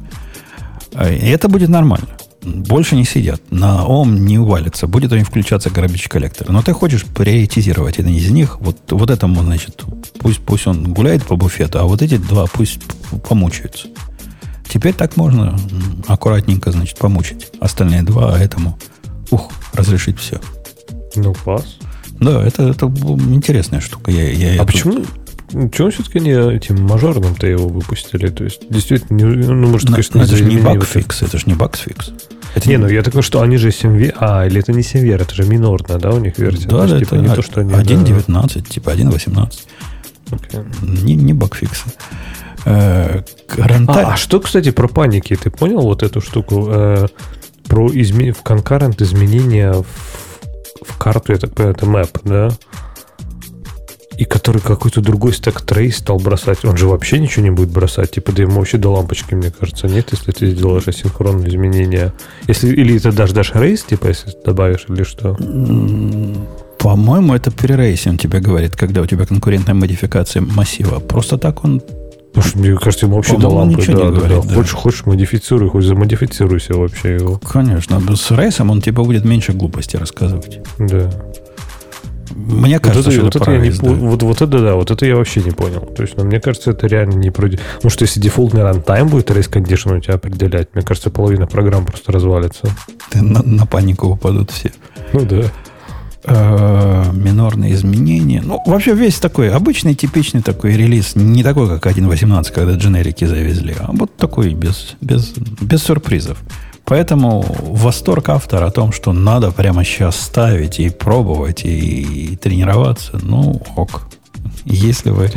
А, 0.94 1.10
и 1.10 1.26
это 1.26 1.48
будет 1.48 1.68
нормально. 1.68 2.08
Больше 2.42 2.94
не 2.94 3.04
сидят. 3.04 3.42
На 3.50 3.84
ОМ 3.84 4.24
не 4.24 4.38
увалится. 4.38 4.86
Будет 4.86 5.12
у 5.12 5.16
них 5.16 5.26
включаться 5.26 5.68
garbage 5.68 6.08
коллектор. 6.08 6.48
Но 6.48 6.62
ты 6.62 6.72
хочешь 6.72 7.04
приоритизировать 7.04 7.98
один 7.98 8.14
из 8.14 8.30
них. 8.30 8.60
Вот, 8.60 8.78
вот 8.90 9.10
этому, 9.10 9.42
значит, 9.42 9.82
пусть, 10.18 10.40
пусть 10.40 10.66
он 10.66 10.92
гуляет 10.94 11.24
по 11.24 11.36
буфету, 11.36 11.80
а 11.80 11.84
вот 11.84 12.00
эти 12.00 12.16
два 12.16 12.46
пусть 12.46 12.80
помучаются. 13.28 13.88
Теперь 14.68 14.94
так 14.94 15.16
можно 15.16 15.58
аккуратненько, 16.06 16.70
значит, 16.70 16.98
помучить. 16.98 17.48
Остальные 17.60 18.02
два, 18.02 18.34
а 18.34 18.38
этому 18.38 18.78
ух, 19.30 19.50
разрешить 19.74 20.18
все. 20.18 20.40
Ну, 21.16 21.34
класс. 21.34 21.76
Да, 22.20 22.44
это, 22.44 22.64
это 22.64 22.86
интересная 22.86 23.80
штука. 23.80 24.10
Я, 24.10 24.30
я 24.30 24.60
а 24.60 24.64
почему, 24.64 25.04
Чего 25.72 25.90
все-таки 25.90 26.20
не 26.20 26.32
этим 26.56 26.82
мажорным-то 26.82 27.46
его 27.46 27.68
выпустили? 27.68 28.28
То 28.28 28.44
есть, 28.44 28.62
действительно, 28.68 29.16
не, 29.16 29.24
ну, 29.24 29.68
может, 29.68 29.88
Но- 29.88 29.94
конечно, 29.94 30.18
но 30.18 30.24
это 30.26 30.36
же 30.36 30.44
не 30.44 30.58
багфикс, 30.58 31.22
это 31.22 31.38
же 31.38 31.44
не 31.46 31.54
багфикс. 31.54 32.10
Это 32.54 32.68
Не, 32.68 32.78
ну 32.78 32.88
я 32.88 33.02
такой, 33.02 33.22
что 33.22 33.40
они 33.42 33.56
же 33.56 33.70
7 33.70 34.10
А, 34.18 34.46
или 34.46 34.60
это 34.60 34.72
не 34.72 34.82
7 34.82 35.08
это 35.10 35.34
же 35.34 35.44
минорная, 35.44 35.98
да, 35.98 36.10
у 36.10 36.18
них 36.18 36.38
версия? 36.38 36.66
да, 36.66 36.78
То 36.78 36.82
есть, 36.82 36.94
да, 36.94 36.98
типа, 37.00 37.14
это 37.14 37.24
не 37.24 37.34
то, 37.34 37.42
что 37.42 37.60
они... 37.60 37.72
1.19, 37.72 38.68
типа 38.68 38.90
1.18. 38.90 39.32
да, 39.34 40.36
окей. 40.36 40.60
Не, 40.82 41.14
не 41.14 41.34
багфиксы. 41.34 41.84
Э, 42.64 43.22
к- 43.46 43.58
runtime- 43.58 44.06
А, 44.08 44.14
а 44.14 44.16
что, 44.16 44.40
кстати, 44.40 44.70
про 44.70 44.88
паники? 44.88 45.36
Ты 45.36 45.50
понял 45.50 45.80
вот 45.80 46.02
эту 46.02 46.20
штуку? 46.20 46.68
Про 47.68 47.88
изме... 47.92 48.32
в 48.32 48.42
concurrent 48.42 49.00
изменения 49.02 49.72
в, 49.72 49.86
в 50.82 50.96
карту, 50.98 51.32
я 51.32 51.38
так 51.38 51.54
понимаю, 51.54 51.76
это 51.76 51.86
map, 51.86 52.20
да? 52.24 52.50
И 54.16 54.24
который 54.24 54.60
какой-то 54.60 55.00
другой 55.00 55.32
stack 55.32 55.60
trace 55.60 55.98
стал 55.98 56.18
бросать. 56.18 56.64
Он 56.64 56.76
же 56.76 56.88
вообще 56.88 57.20
ничего 57.20 57.44
не 57.44 57.50
будет 57.50 57.68
бросать. 57.68 58.10
Типа, 58.10 58.32
да 58.32 58.42
ему 58.42 58.56
вообще 58.56 58.76
до 58.76 58.90
лампочки, 58.92 59.34
мне 59.34 59.52
кажется, 59.52 59.86
нет, 59.86 60.08
если 60.10 60.32
ты 60.32 60.50
сделаешь 60.50 60.88
асинхронные 60.88 61.48
изменения. 61.48 62.12
Если, 62.48 62.68
или 62.74 62.98
ты 62.98 63.12
дашь, 63.12 63.30
дашь 63.30 63.54
race, 63.54 63.84
типа, 63.84 64.08
если 64.08 64.32
добавишь, 64.44 64.86
или 64.88 65.04
что? 65.04 65.36
По-моему, 66.78 67.34
это 67.34 67.52
при 67.52 67.69
race-и, 67.69 68.08
он 68.08 68.18
тебе 68.18 68.40
говорит, 68.40 68.74
когда 68.74 69.02
у 69.02 69.06
тебя 69.06 69.24
конкурентная 69.24 69.74
модификация 69.74 70.42
массива. 70.42 70.98
Просто 70.98 71.38
так 71.38 71.64
он... 71.64 71.80
Потому 72.38 72.50
что, 72.50 72.58
мне 72.58 72.76
кажется, 72.78 73.06
ему 73.06 73.16
вообще 73.16 73.36
до 73.36 73.48
лампы. 73.48 73.80
ничего 73.80 73.96
Да, 73.96 74.04
не 74.04 74.10
да, 74.10 74.16
говорит, 74.16 74.40
да. 74.42 74.48
да. 74.48 74.54
Хочешь, 74.54 74.72
хочешь, 74.72 75.06
модифицируй, 75.06 75.70
хоть 75.70 75.84
замодифицируйся 75.84 76.74
вообще 76.74 77.14
его. 77.14 77.38
Конечно, 77.38 78.00
с 78.16 78.30
рейсом 78.30 78.70
он 78.70 78.80
тебе 78.80 78.92
будет 78.92 79.24
меньше 79.24 79.52
глупости 79.52 79.96
рассказывать. 79.96 80.60
Да. 80.78 81.10
Мне 82.30 82.74
Вот 82.74 82.84
кажется, 82.84 83.10
это, 83.10 83.12
что 83.12 83.24
вот, 83.24 83.36
это 83.36 83.44
это 83.44 83.50
я 83.52 83.58
не, 83.58 83.70
да. 83.70 83.90
вот, 83.90 84.22
вот 84.22 84.36
это 84.42 84.58
да, 84.60 84.74
вот 84.74 84.90
это 84.90 85.04
я 85.04 85.16
вообще 85.16 85.40
не 85.40 85.50
понял. 85.50 85.80
То 85.80 86.02
есть, 86.02 86.16
ну, 86.16 86.24
мне 86.24 86.40
кажется, 86.40 86.70
это 86.70 86.86
реально 86.86 87.14
не 87.14 87.30
про... 87.30 87.48
Потому 87.48 87.90
что 87.90 88.04
если 88.04 88.20
дефолтный 88.20 88.62
рантайм 88.62 89.08
будет 89.08 89.30
race 89.30 89.50
condition 89.50 89.96
у 89.96 90.00
тебя 90.00 90.14
определять, 90.14 90.68
мне 90.74 90.84
кажется, 90.84 91.10
половина 91.10 91.46
программ 91.46 91.84
просто 91.86 92.12
развалится. 92.12 92.68
На, 93.14 93.42
на 93.42 93.66
панику 93.66 94.08
упадут 94.08 94.50
все. 94.52 94.70
Ну 95.12 95.24
да. 95.24 95.44
Э, 96.30 97.10
минорные 97.12 97.72
изменения. 97.74 98.42
Ну, 98.44 98.62
вообще 98.66 98.94
весь 98.94 99.18
такой 99.18 99.50
обычный, 99.50 99.94
типичный 99.94 100.42
такой 100.42 100.76
релиз. 100.76 101.16
Не 101.16 101.42
такой, 101.42 101.68
как 101.68 101.86
1.18, 101.86 102.52
когда 102.52 102.74
дженерики 102.74 103.24
завезли, 103.24 103.74
а 103.78 103.90
вот 103.92 104.16
такой 104.16 104.54
без, 104.54 104.96
без, 105.00 105.32
без 105.60 105.82
сюрпризов. 105.82 106.38
Поэтому 106.84 107.44
восторг 107.60 108.28
автора 108.30 108.66
о 108.66 108.70
том, 108.70 108.92
что 108.92 109.12
надо 109.12 109.50
прямо 109.50 109.84
сейчас 109.84 110.20
ставить 110.20 110.80
и 110.80 110.90
пробовать, 110.90 111.64
и, 111.64 112.32
и 112.32 112.36
тренироваться, 112.36 113.18
ну, 113.22 113.60
ок. 113.76 114.08
Если 114.64 115.10
вы, 115.10 115.30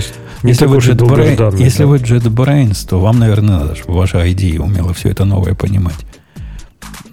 не 0.44 0.52
если, 0.52 0.66
вы 0.66 0.78
JetBrain- 0.78 1.58
если 1.58 1.84
да. 1.84 1.88
вы 1.88 1.98
JetBrains, 1.98 2.88
то 2.88 3.00
вам, 3.00 3.20
наверное, 3.20 3.60
надо, 3.60 3.76
чтобы 3.76 3.98
ваша 3.98 4.26
ID 4.26 4.60
умела 4.60 4.94
все 4.94 5.10
это 5.10 5.26
новое 5.26 5.54
понимать. 5.54 6.06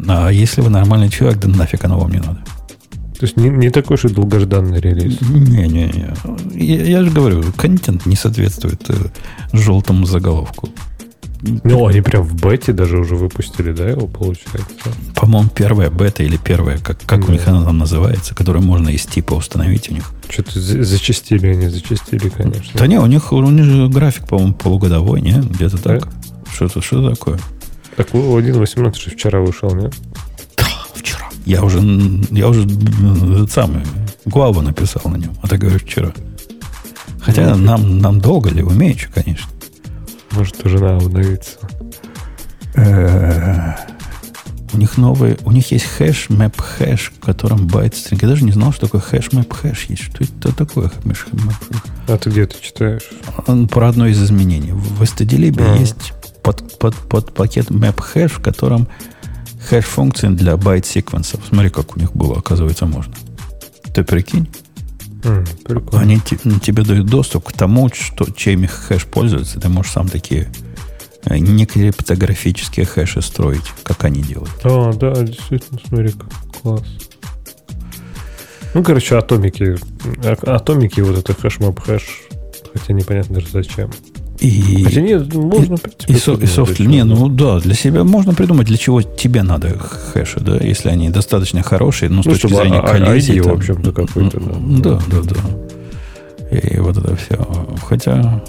А 0.06 0.30
если 0.30 0.60
вы 0.60 0.70
нормальный 0.70 1.08
человек, 1.08 1.40
да 1.40 1.48
нафиг 1.48 1.84
оно 1.84 1.98
вам 1.98 2.12
не 2.12 2.18
надо. 2.18 2.38
То 3.18 3.26
есть 3.26 3.36
не, 3.36 3.48
не 3.48 3.70
такой 3.70 3.96
же 3.96 4.08
долгожданный 4.10 4.80
релиз. 4.80 5.20
Не-не-не. 5.22 6.14
Я, 6.54 6.84
я 6.84 7.04
же 7.04 7.10
говорю, 7.10 7.42
контент 7.56 8.06
не 8.06 8.14
соответствует 8.16 8.80
э, 8.90 8.94
желтому 9.52 10.06
заголовку. 10.06 10.68
Ну, 11.42 11.86
они 11.86 12.00
прям 12.00 12.22
в 12.24 12.34
бете 12.34 12.72
даже 12.72 12.98
уже 12.98 13.14
выпустили, 13.14 13.72
да, 13.72 13.88
его 13.88 14.08
получается? 14.08 14.90
По-моему, 15.14 15.48
первая 15.48 15.88
бета 15.88 16.24
или 16.24 16.36
первая, 16.36 16.78
как, 16.78 16.98
как 17.06 17.20
у 17.24 17.26
Да. 17.28 17.32
них 17.32 17.46
она 17.46 17.64
там 17.64 17.78
называется, 17.78 18.34
которую 18.34 18.64
можно 18.64 18.88
из 18.88 19.06
типа 19.06 19.34
установить 19.34 19.88
у 19.90 19.94
них. 19.94 20.10
Что-то 20.28 20.58
за- 20.60 20.82
зачастили 20.82 21.46
они, 21.48 21.68
зачастили, 21.68 22.28
конечно. 22.28 22.72
Да 22.74 22.86
не, 22.88 22.98
у 22.98 23.06
них, 23.06 23.32
у 23.32 23.40
них 23.50 23.64
же 23.64 23.88
график, 23.88 24.26
по-моему, 24.26 24.54
полугодовой, 24.54 25.20
не? 25.20 25.32
Где-то 25.40 25.76
Да? 25.76 25.98
так. 26.00 26.08
Что-то, 26.52 26.80
что 26.82 27.08
такое? 27.08 27.38
Так, 27.96 28.12
у 28.14 28.36
1.18 28.38 28.94
же 29.04 29.10
вчера 29.10 29.40
вышел, 29.40 29.72
нет? 29.74 29.94
Вчера. 30.98 31.28
Я 31.46 31.62
уже, 31.62 31.80
я 32.30 32.48
уже 32.48 32.64
этот 32.64 33.50
самый 33.52 33.82
главу 34.24 34.60
написал 34.60 35.02
на 35.10 35.16
нем, 35.16 35.34
а 35.42 35.48
ты 35.48 35.56
говоришь 35.56 35.82
вчера. 35.84 36.12
Хотя 37.20 37.54
Ну, 37.54 37.64
нам, 37.64 37.98
нам 37.98 38.20
долго 38.20 38.50
ли, 38.50 38.62
умеючи, 38.62 39.08
конечно. 39.14 39.48
Может, 40.32 40.64
уже 40.66 40.78
надо 40.78 41.04
обновиться. 41.06 41.58
Э, 42.74 43.74
У 44.72 44.76
них 44.78 44.98
новый, 44.98 45.38
у 45.44 45.50
них 45.52 45.72
есть 45.72 45.86
hash, 45.86 46.26
maphash, 46.28 47.12
в 47.16 47.20
котором 47.24 47.66
byte 47.66 47.96
string. 47.96 48.22
Я 48.22 48.28
даже 48.28 48.44
не 48.44 48.52
знал, 48.52 48.72
что 48.72 48.82
такое 48.86 49.00
hash, 49.00 49.28
maphash 49.32 49.86
есть. 49.88 50.02
Что 50.02 50.24
это 50.24 50.52
такое? 50.54 50.90
Хэш, 50.90 51.26
хэш? 51.30 51.56
А 52.08 52.18
ты 52.18 52.30
где 52.30 52.42
это 52.42 52.56
читаешь? 52.60 53.08
Он 53.46 53.66
про 53.68 53.88
одно 53.88 54.06
из 54.06 54.22
изменений. 54.22 54.72
В 54.72 55.02
stdlib 55.02 55.60
Ага. 55.60 55.80
есть 55.80 56.12
под, 56.42 56.78
под, 56.78 56.94
под 56.96 57.34
пакет 57.34 57.70
maphash, 57.70 58.32
в 58.32 58.40
котором 58.40 58.88
функции 59.60 60.28
для 60.28 60.56
byte 60.56 60.86
sequence-ов. 60.86 61.40
Смотри, 61.48 61.70
как 61.70 61.96
у 61.96 62.00
них 62.00 62.12
было, 62.12 62.38
оказывается, 62.38 62.86
можно. 62.86 63.14
Ты 63.94 64.04
прикинь? 64.04 64.48
М, 65.24 65.44
прикольно. 65.64 66.00
Они 66.00 66.20
ну, 66.44 66.58
тебе 66.58 66.84
дают 66.84 67.06
доступ 67.06 67.48
к 67.48 67.52
тому, 67.52 67.90
что, 67.92 68.30
чем 68.30 68.64
их 68.64 68.70
хэш 68.70 69.04
пользуется. 69.06 69.60
Ты 69.60 69.68
можешь 69.68 69.92
сам 69.92 70.08
такие 70.08 70.48
э, 71.24 71.38
некриптографические 71.38 72.86
хэши 72.86 73.20
строить, 73.22 73.72
как 73.82 74.04
они 74.04 74.22
делают. 74.22 74.50
А, 74.64 74.92
да, 74.92 75.12
действительно, 75.22 75.80
смотри, 75.86 76.12
класс. 76.62 76.84
Ну, 78.74 78.84
короче, 78.84 79.16
атомики. 79.16 79.76
а- 80.24 80.54
Атомики, 80.56 81.00
вот 81.00 81.18
это 81.18 81.32
хэш-мап 81.34 81.80
хэш. 81.80 82.22
Хотя 82.72 82.92
непонятно 82.92 83.36
даже 83.36 83.48
зачем. 83.50 83.90
И, 84.40 84.84
Хотя 84.84 85.00
нет, 85.00 85.34
можно, 85.34 85.76
в 85.76 85.82
принципе, 85.82 86.12
и, 86.12 86.16
со- 86.16 86.32
и 86.34 86.46
софт. 86.46 86.78
Не, 86.78 87.02
ну 87.04 87.28
да, 87.28 87.58
для 87.58 87.74
себя 87.74 88.04
можно 88.04 88.34
придумать, 88.34 88.68
для 88.68 88.76
чего 88.76 89.02
тебе 89.02 89.42
надо 89.42 89.76
хэши, 89.78 90.38
да, 90.40 90.56
если 90.58 90.90
они 90.90 91.10
достаточно 91.10 91.62
хорошие, 91.62 92.08
ну, 92.08 92.22
с 92.22 92.26
Ну, 92.26 92.32
точки 92.32 92.46
чтобы 92.46 92.62
зрения 92.62 92.78
а- 92.78 92.82
а- 92.82 92.98
коллизии. 92.98 93.34
ID, 93.36 93.40
в 93.40 93.44
там. 93.44 93.52
общем-то, 93.54 93.92
какой-то, 93.92 94.40
да. 94.40 95.00
Да, 95.10 95.22
да, 95.22 95.34
да. 96.50 96.56
И 96.56 96.78
вот 96.78 96.96
это 96.96 97.16
все. 97.16 97.36
Хотя 97.86 98.42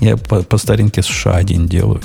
я 0.00 0.16
по, 0.16 0.42
по 0.42 0.58
старинке 0.58 1.02
США 1.02 1.34
один 1.34 1.66
делаю 1.66 2.00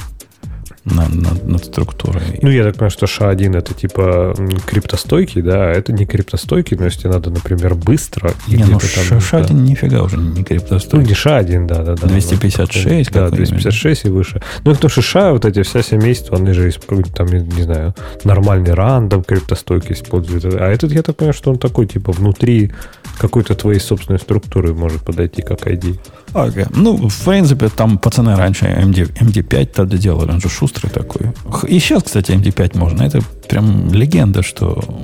над, 0.91 1.13
над, 1.13 1.47
над 1.47 1.65
структурой. 1.65 2.39
Ну, 2.41 2.49
я 2.49 2.63
так 2.63 2.73
понимаю, 2.75 2.91
что 2.91 3.05
SHA-1 3.05 3.57
это 3.57 3.73
типа 3.73 4.35
криптостойкий, 4.65 5.41
да, 5.41 5.69
а 5.69 5.71
это 5.71 5.93
не 5.93 6.05
криптостойкий, 6.05 6.77
но 6.77 6.85
если 6.85 7.07
надо, 7.07 7.29
например, 7.29 7.75
быстро 7.75 8.31
не, 8.47 8.57
ну 8.57 8.77
где-то 8.77 9.09
там, 9.09 9.21
США 9.21 9.43
да. 9.43 9.53
нифига 9.53 10.03
уже 10.03 10.17
не 10.17 10.39
Ну, 10.39 10.43
криптостойкий. 10.43 11.07
не 11.07 11.13
SHA-1, 11.13 11.67
да, 11.67 11.83
да, 11.83 11.95
да. 11.95 12.07
256 12.07 13.11
Да, 13.11 13.25
какой-нибудь. 13.25 13.49
256 13.49 14.05
и 14.05 14.09
выше. 14.09 14.41
Ну, 14.63 14.73
потому 14.73 14.89
что 14.89 15.01
США, 15.01 15.31
вот 15.33 15.45
эти 15.45 15.63
вся 15.63 15.81
семейство, 15.81 16.37
они 16.37 16.53
же 16.53 16.69
используют, 16.69 17.15
там, 17.15 17.27
не 17.27 17.63
знаю, 17.63 17.93
нормальный 18.23 18.73
рандом, 18.73 19.23
криптостойкий 19.23 19.93
используют. 19.93 20.45
А 20.45 20.67
этот, 20.67 20.91
я 20.91 21.03
так 21.03 21.15
понимаю, 21.15 21.33
что 21.33 21.51
он 21.51 21.57
такой, 21.57 21.87
типа, 21.87 22.11
внутри 22.11 22.71
какой-то 23.17 23.53
твоей 23.55 23.79
собственной 23.79 24.19
структуры 24.19 24.73
может 24.73 25.01
подойти 25.01 25.41
как 25.41 25.67
ID. 25.67 25.99
Ага. 26.33 26.67
Ну, 26.75 27.09
в 27.09 27.25
принципе, 27.25 27.69
там 27.69 27.97
пацаны 27.97 28.35
раньше 28.35 28.65
MD, 28.65 29.11
MD5 29.19 29.65
тогда 29.65 29.97
делали, 29.97 30.31
он 30.31 30.41
же 30.41 30.49
шустрый 30.49 30.91
такой. 30.91 31.31
И 31.67 31.79
сейчас, 31.79 32.03
кстати, 32.03 32.31
MD5 32.31 32.77
можно. 32.77 33.03
Это 33.03 33.21
прям 33.47 33.91
легенда, 33.91 34.43
что 34.43 35.01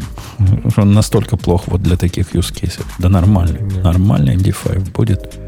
он 0.78 0.94
настолько 0.94 1.38
плох 1.38 1.64
вот 1.68 1.82
для 1.82 1.98
таких 1.98 2.36
use 2.36 2.54
cases. 2.54 2.86
Да 3.00 3.10
нормальный. 3.10 3.62
Да. 3.76 3.92
Нормальный 3.92 4.36
MD5 4.36 4.92
будет, 4.92 5.40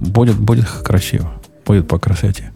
будет, 0.00 0.36
будет 0.36 0.66
красиво. 0.66 1.32
Будет 1.64 1.88
по 1.88 1.98
красоте. 1.98 2.52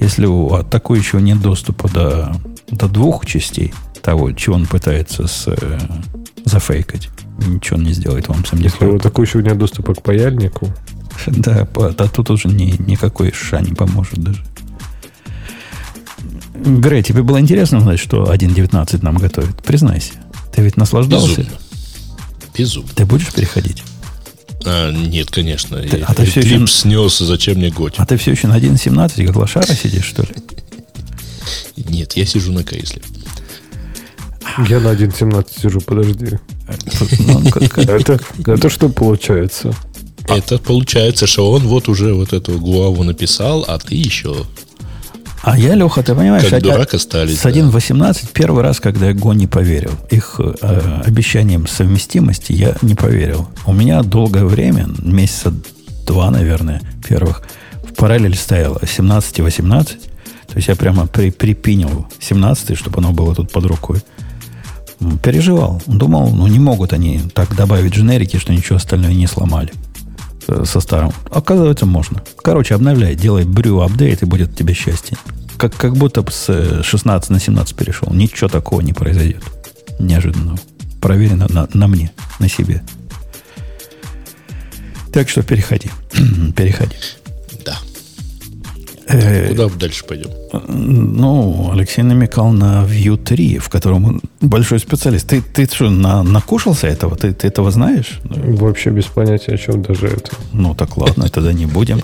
Если 0.00 0.26
у 0.26 0.52
атакующего 0.52 1.20
нет 1.20 1.40
доступа 1.40 1.88
до, 1.88 2.34
до 2.70 2.88
двух 2.88 3.26
частей 3.26 3.72
того, 4.02 4.32
чего 4.32 4.56
он 4.56 4.66
пытается 4.66 5.26
с, 5.26 5.44
э, 5.46 5.78
зафейкать, 6.44 7.08
ничего 7.38 7.78
не 7.80 7.92
сделает 7.92 8.28
вам 8.28 8.44
с 8.44 8.52
MD5. 8.52 8.62
Если 8.62 8.84
у 8.86 8.98
такого 8.98 9.26
нет 9.42 9.58
доступа 9.58 9.94
к 9.94 10.02
паяльнику, 10.02 10.72
Да, 11.26 11.66
а 11.74 12.08
тут 12.08 12.30
уже 12.30 12.48
ни, 12.48 12.74
никакой 12.82 13.32
ша 13.32 13.60
не 13.60 13.72
поможет 13.72 14.18
даже. 14.18 14.44
Грей, 16.54 17.02
тебе 17.02 17.22
было 17.22 17.40
интересно 17.40 17.80
знать, 17.80 18.00
что 18.00 18.32
1.19 18.32 18.98
нам 19.02 19.16
готовит? 19.16 19.62
Признайся. 19.62 20.12
Ты 20.52 20.62
ведь 20.62 20.76
наслаждался? 20.76 21.28
Безумно. 21.42 21.58
Безумно. 22.56 22.90
Ты 22.94 23.04
будешь 23.04 23.32
переходить? 23.32 23.82
А, 24.64 24.90
нет, 24.92 25.30
конечно. 25.30 25.78
Ты- 25.78 25.98
Я 25.98 26.06
а 26.06 26.14
ты 26.14 26.24
всё 26.24 26.40
еще- 26.40 26.66
снес, 26.66 27.18
зачем 27.18 27.56
мне 27.58 27.70
Готик? 27.70 28.00
А 28.00 28.06
ты 28.06 28.16
все 28.16 28.30
еще 28.30 28.48
на 28.48 28.56
1.17, 28.56 29.26
как 29.26 29.36
лошара 29.36 29.66
сидишь, 29.66 30.04
что 30.06 30.22
ли? 30.22 30.30
Нет, 31.76 32.14
я 32.16 32.24
сижу 32.24 32.52
на 32.52 32.64
Кейсле. 32.64 33.02
Я 34.68 34.80
на 34.80 34.88
1.17 34.88 35.60
сижу, 35.60 35.80
подожди. 35.80 36.38
Это, 37.76 38.20
это 38.46 38.68
что 38.68 38.88
получается? 38.88 39.74
Это 40.28 40.58
получается, 40.58 41.26
что 41.26 41.50
он 41.50 41.66
вот 41.66 41.88
уже 41.88 42.14
вот 42.14 42.32
эту 42.32 42.58
главу 42.58 43.02
написал, 43.02 43.64
а 43.68 43.78
ты 43.78 43.94
еще 43.94 44.46
А 45.42 45.58
я, 45.58 45.74
Леха, 45.74 46.02
ты 46.02 46.14
понимаешь, 46.14 46.48
как 46.48 46.62
дурак 46.62 46.94
остались. 46.94 47.38
с 47.38 47.42
да. 47.42 47.50
1.18 47.50 48.28
первый 48.32 48.62
раз, 48.62 48.80
когда 48.80 49.08
я 49.08 49.14
Го 49.14 49.34
не 49.34 49.46
поверил. 49.46 49.92
Их 50.10 50.40
э, 50.40 51.02
обещаниям 51.04 51.66
совместимости 51.66 52.52
я 52.52 52.76
не 52.80 52.94
поверил. 52.94 53.48
У 53.66 53.74
меня 53.74 54.02
долгое 54.02 54.44
время, 54.44 54.86
месяца 55.02 55.52
два, 56.06 56.30
наверное, 56.30 56.80
первых, 57.06 57.42
в 57.82 57.94
параллель 57.94 58.36
стояло 58.36 58.80
17 58.86 59.40
и 59.40 59.42
18. 59.42 60.02
То 60.54 60.56
есть 60.56 60.68
я 60.68 60.76
прямо 60.76 61.06
при, 61.06 61.30
припинил 61.30 62.06
17, 62.20 62.78
чтобы 62.78 62.98
оно 62.98 63.12
было 63.12 63.34
тут 63.34 63.50
под 63.50 63.66
рукой. 63.66 64.00
Переживал. 65.22 65.82
Думал, 65.86 66.30
ну 66.30 66.46
не 66.46 66.58
могут 66.58 66.92
они 66.92 67.20
так 67.34 67.54
добавить 67.56 67.94
дженерики, 67.94 68.38
что 68.38 68.52
ничего 68.52 68.76
остальное 68.76 69.12
не 69.12 69.26
сломали 69.26 69.72
э, 70.48 70.64
со 70.66 70.80
старым. 70.80 71.12
Оказывается, 71.30 71.86
можно. 71.86 72.22
Короче, 72.42 72.74
обновляй, 72.74 73.14
делай 73.14 73.44
брю 73.44 73.80
апдейт, 73.80 74.22
и 74.22 74.26
будет 74.26 74.56
тебе 74.56 74.74
счастье. 74.74 75.16
Как, 75.56 75.74
как 75.76 75.96
будто 75.96 76.24
с 76.30 76.82
16 76.82 77.30
на 77.30 77.40
17 77.40 77.76
перешел. 77.76 78.12
Ничего 78.12 78.48
такого 78.48 78.80
не 78.80 78.92
произойдет. 78.92 79.42
Неожиданного. 79.98 80.58
Проверено 81.00 81.46
на, 81.48 81.68
на 81.72 81.86
мне, 81.86 82.10
на 82.38 82.48
себе. 82.48 82.82
Так 85.12 85.28
что 85.28 85.42
переходи. 85.42 85.90
переходи. 86.56 86.96
Э, 89.06 89.48
Куда 89.48 89.68
дальше 89.68 90.04
пойдем? 90.06 90.30
Ну, 90.68 91.70
Алексей 91.72 92.02
намекал 92.02 92.52
на 92.52 92.84
View 92.84 93.16
3, 93.16 93.58
в 93.58 93.68
котором 93.68 94.04
он 94.04 94.20
большой 94.40 94.78
специалист. 94.78 95.28
Ты, 95.28 95.42
ты 95.42 95.66
что, 95.66 95.90
на, 95.90 96.22
накушался 96.22 96.86
этого? 96.86 97.16
Ты, 97.16 97.32
ты 97.32 97.48
этого 97.48 97.70
знаешь? 97.70 98.20
Вообще 98.24 98.90
без 98.90 99.04
понятия, 99.04 99.54
о 99.54 99.58
чем 99.58 99.82
даже 99.82 100.06
это. 100.06 100.30
Ну, 100.52 100.74
так 100.74 100.96
ладно, 100.96 101.28
тогда 101.28 101.52
не 101.52 101.66
будем. 101.66 102.00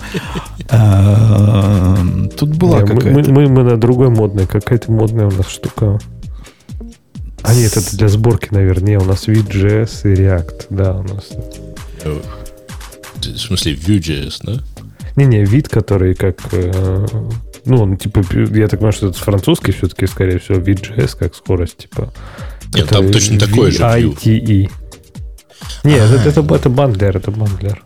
А, 0.69 1.97
Тут 2.37 2.49
была 2.57 2.81
какая-то... 2.81 3.31
мы- 3.31 3.47
на 3.49 3.77
другой 3.77 4.09
модной. 4.09 4.45
Какая-то 4.45 4.91
модная 4.91 5.27
у 5.27 5.31
нас 5.31 5.47
штука. 5.47 5.99
А 7.43 7.55
нет, 7.55 7.75
это 7.75 7.97
для 7.97 8.07
сборки, 8.07 8.49
наверное. 8.51 8.89
Не, 8.89 8.97
у 8.97 9.05
нас 9.05 9.27
Vue.js 9.27 10.13
и 10.13 10.15
React. 10.15 10.65
Да, 10.69 10.97
у 10.97 11.03
нас. 11.03 11.29
В 13.23 13.37
смысле, 13.37 13.73
Vue.js, 13.73 14.39
да? 14.43 14.59
Не-не, 15.15 15.45
вид, 15.45 15.69
который 15.69 16.13
как... 16.15 16.39
э, 16.51 17.05
ну, 17.65 17.81
он 17.81 17.97
типа, 17.97 18.23
я 18.53 18.67
так 18.67 18.79
понимаю, 18.79 18.93
что 18.93 19.07
это 19.07 19.19
французский 19.19 19.71
все-таки, 19.71 20.07
скорее 20.07 20.39
всего, 20.39 20.57
Vue.js 20.59 21.15
как 21.17 21.35
скорость, 21.35 21.77
типа. 21.77 22.13
Нет, 22.73 22.87
там 22.87 22.99
который 22.99 23.13
точно 23.13 23.39
такой 23.39 23.71
же 23.71 23.83
Vue. 23.83 24.15
VITE. 24.15 24.71
Не, 25.83 25.95
это, 25.95 26.29
это, 26.29 26.55
это 26.55 26.69
бандлер, 26.69 27.17
это 27.17 27.31
бандлер. 27.31 27.83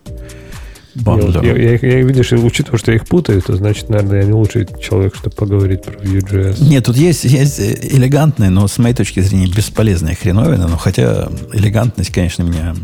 Бандлер. 0.95 1.43
Я, 1.43 1.55
я, 1.55 1.71
я, 1.71 2.01
видишь, 2.03 2.31
учитывая, 2.31 2.79
что 2.79 2.91
я 2.91 2.97
их 2.97 3.05
путаю, 3.05 3.41
то 3.41 3.55
значит, 3.55 3.89
наверное, 3.89 4.21
я 4.21 4.27
не 4.27 4.33
лучший 4.33 4.65
человек, 4.81 5.15
чтобы 5.15 5.35
поговорить 5.35 5.83
про 5.83 5.93
Vue.js. 5.93 6.63
Нет, 6.63 6.85
тут 6.85 6.95
есть, 6.95 7.25
есть 7.25 7.59
элегантные, 7.59 8.49
но 8.49 8.67
с 8.67 8.77
моей 8.77 8.95
точки 8.95 9.19
зрения 9.19 9.47
бесполезная 9.47 10.15
хреновина. 10.15 10.67
Но 10.67 10.77
хотя 10.77 11.27
элегантность, 11.51 12.11
конечно, 12.11 12.43
меня 12.43 12.75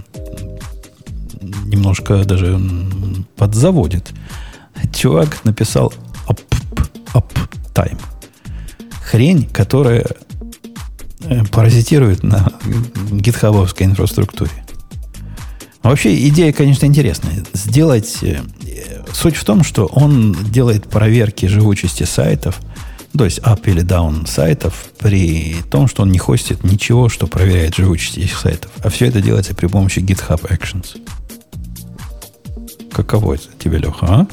немножко 1.41 2.23
даже 2.23 2.59
подзаводит. 3.35 4.11
Чувак 4.93 5.43
написал 5.43 5.93
up, 6.27 6.39
uptime. 7.13 7.99
Хрень, 9.03 9.45
которая 9.45 10.05
э, 11.23 11.43
паразитирует 11.45 12.23
на 12.23 12.51
гитхабовской 13.11 13.85
инфраструктуре. 13.85 14.51
Вообще 15.83 16.27
идея, 16.27 16.53
конечно, 16.53 16.85
интересная. 16.85 17.43
Сделать... 17.53 18.19
э, 18.21 18.41
Суть 19.13 19.35
в 19.35 19.43
том, 19.43 19.63
что 19.63 19.87
он 19.87 20.33
делает 20.51 20.89
проверки 20.89 21.45
живучести 21.45 22.03
сайтов, 22.03 22.59
то 23.15 23.25
есть 23.25 23.39
up 23.39 23.69
или 23.69 23.83
down 23.83 24.25
сайтов, 24.25 24.85
при 24.97 25.57
том, 25.69 25.87
что 25.87 26.03
он 26.03 26.11
не 26.11 26.17
хостит 26.17 26.63
ничего, 26.63 27.09
что 27.09 27.27
проверяет 27.27 27.75
живучесть 27.75 28.17
этих 28.17 28.37
сайтов. 28.37 28.71
А 28.83 28.89
все 28.89 29.07
это 29.07 29.21
делается 29.21 29.53
при 29.53 29.67
помощи 29.67 29.99
GitHub 29.99 30.41
Actions. 30.49 30.97
Каково 32.91 33.33
это 33.35 33.43
тебе, 33.57 33.77
Леха, 33.77 34.05
а? 34.05 34.27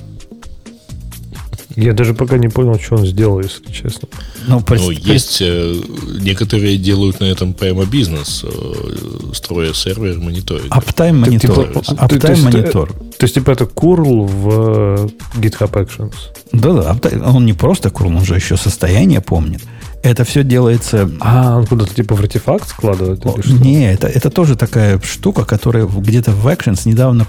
Я 1.76 1.92
даже 1.92 2.12
пока 2.12 2.38
не 2.38 2.48
понял, 2.48 2.76
что 2.80 2.96
он 2.96 3.06
сделал, 3.06 3.40
если 3.40 3.70
честно. 3.70 4.08
Ну, 4.48 4.60
пред- 4.60 4.80
Ну, 4.80 4.90
есть 4.90 5.38
э, 5.40 5.74
некоторые 6.20 6.76
делают 6.76 7.20
на 7.20 7.26
этом 7.26 7.52
прямо 7.54 7.84
бизнес, 7.84 8.42
э, 8.44 9.28
строя 9.32 9.72
сервер, 9.72 10.18
мониторинг. 10.18 10.72
Монитор. 11.12 11.66
типа, 11.68 11.80
то- 11.84 11.94
Uptime 11.94 12.18
то 12.20 12.30
есть, 12.32 12.42
монитор. 12.42 12.92
То 12.92 13.24
есть, 13.26 13.34
типа, 13.34 13.52
это 13.52 13.64
curl 13.64 14.26
в 14.26 14.48
э, 14.48 15.08
GitHub 15.36 15.70
Actions. 15.70 16.14
Да-да, 16.52 16.96
он 17.30 17.46
не 17.46 17.52
просто 17.52 17.90
курл, 17.90 18.08
он 18.16 18.24
же 18.24 18.34
еще 18.34 18.56
состояние 18.56 19.20
помнит. 19.20 19.62
Это 20.02 20.24
все 20.24 20.44
делается 20.44 21.10
А, 21.20 21.58
он 21.58 21.66
куда-то 21.66 21.94
типа 21.94 22.14
в 22.14 22.20
артефакт 22.20 22.68
складывает? 22.68 23.24
О? 23.26 23.36
Не, 23.46 23.92
это, 23.92 24.06
это 24.06 24.30
тоже 24.30 24.56
такая 24.56 25.00
штука, 25.00 25.44
которая 25.44 25.86
где-то 25.86 26.30
в 26.32 26.46
Actions 26.46 26.82
недавно 26.84 27.26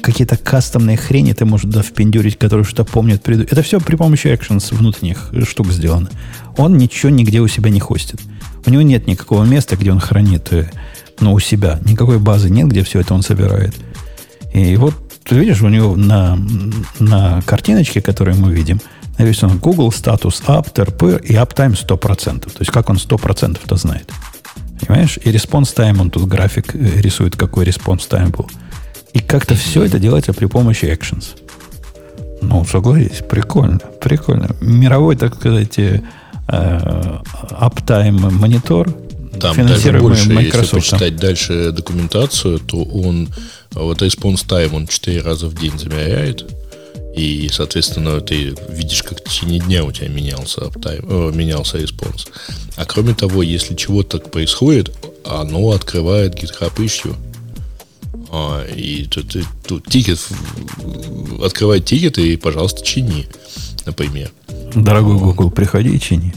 какие-то 0.00 0.36
кастомные 0.36 0.96
хрени 0.96 1.32
ты 1.32 1.44
можешь 1.44 1.70
да, 1.70 1.82
впендюрить, 1.82 2.38
которые 2.38 2.64
что-то 2.64 2.84
помнят. 2.84 3.22
Приду. 3.22 3.44
Это 3.44 3.62
все 3.62 3.80
при 3.80 3.96
помощи 3.96 4.26
Actions 4.26 4.74
внутренних 4.74 5.32
штук 5.48 5.72
сделано. 5.72 6.10
Он 6.56 6.76
ничего 6.76 7.10
нигде 7.10 7.40
у 7.40 7.48
себя 7.48 7.70
не 7.70 7.80
хостит. 7.80 8.20
У 8.66 8.70
него 8.70 8.82
нет 8.82 9.06
никакого 9.06 9.44
места, 9.44 9.76
где 9.76 9.92
он 9.92 10.00
хранит, 10.00 10.52
э, 10.52 10.70
ну, 11.20 11.32
у 11.32 11.40
себя. 11.40 11.80
Никакой 11.84 12.18
базы 12.18 12.50
нет, 12.50 12.68
где 12.68 12.82
все 12.82 13.00
это 13.00 13.14
он 13.14 13.22
собирает. 13.22 13.74
И 14.52 14.76
вот, 14.76 14.94
ты 15.24 15.36
видишь, 15.36 15.62
у 15.62 15.68
него 15.68 15.96
на, 15.96 16.38
на 16.98 17.42
картиночке, 17.42 18.00
которую 18.00 18.36
мы 18.38 18.52
видим, 18.52 18.80
написано 19.18 19.54
Google 19.54 19.92
статус 19.92 20.42
up, 20.46 20.72
TRP 20.72 21.24
и 21.24 21.34
uptime 21.34 21.74
100%. 21.74 22.40
То 22.40 22.58
есть, 22.60 22.70
как 22.70 22.90
он 22.90 22.96
100%-то 22.96 23.76
знает. 23.76 24.10
Понимаешь? 24.80 25.18
И 25.24 25.30
response 25.30 25.74
time, 25.74 26.00
он 26.00 26.10
тут 26.10 26.28
график 26.28 26.74
э, 26.74 27.00
рисует, 27.00 27.36
какой 27.36 27.64
response 27.64 28.08
time 28.08 28.30
был. 28.30 28.48
И 29.14 29.20
как-то 29.20 29.54
все 29.54 29.84
это 29.84 29.98
делается 29.98 30.32
при 30.32 30.46
помощи 30.46 30.84
actions. 30.84 31.24
Ну, 32.42 32.64
согласись, 32.64 33.22
прикольно, 33.28 33.78
прикольно. 34.00 34.54
Мировой, 34.60 35.16
так 35.16 35.34
сказать, 35.36 35.78
э, 35.78 36.02
э, 36.48 37.18
uptime 37.50 38.30
monitor, 38.30 38.90
Там 39.40 39.56
даже 39.66 39.98
больше, 39.98 40.22
если 40.22 40.34
Microsoft. 40.34 40.72
почитать 40.90 41.16
дальше 41.16 41.72
документацию, 41.72 42.58
то 42.58 42.82
он 42.82 43.28
вот 43.72 44.02
response 44.02 44.46
time 44.46 44.74
он 44.76 44.86
4 44.86 45.22
раза 45.22 45.46
в 45.48 45.54
день 45.54 45.78
замеряет. 45.78 46.44
И, 47.16 47.48
соответственно, 47.50 48.20
ты 48.20 48.54
видишь, 48.68 49.02
как 49.02 49.20
в 49.20 49.24
течение 49.24 49.58
дня 49.58 49.84
у 49.84 49.90
тебя 49.90 50.08
менялся, 50.08 50.60
uptime, 50.60 51.04
э, 51.08 51.34
менялся 51.34 51.78
response. 51.78 52.26
А 52.76 52.84
кроме 52.84 53.14
того, 53.14 53.42
если 53.42 53.74
чего-то 53.74 54.18
происходит, 54.18 54.94
оно 55.24 55.70
открывает 55.70 56.34
GitHub 56.34 56.74
issue. 56.76 57.16
А, 58.30 58.64
и 58.66 59.04
тут, 59.06 59.32
тут- 59.32 59.46
тут 59.66 59.88
тикет, 59.88 60.20
открывает 61.42 61.86
тикет 61.86 62.18
и, 62.18 62.36
пожалуйста, 62.36 62.84
чини, 62.84 63.26
например. 63.86 64.30
Дорогой 64.74 65.16
Google, 65.16 65.50
приходи 65.50 65.96
и 65.96 66.00
чини. 66.00 66.34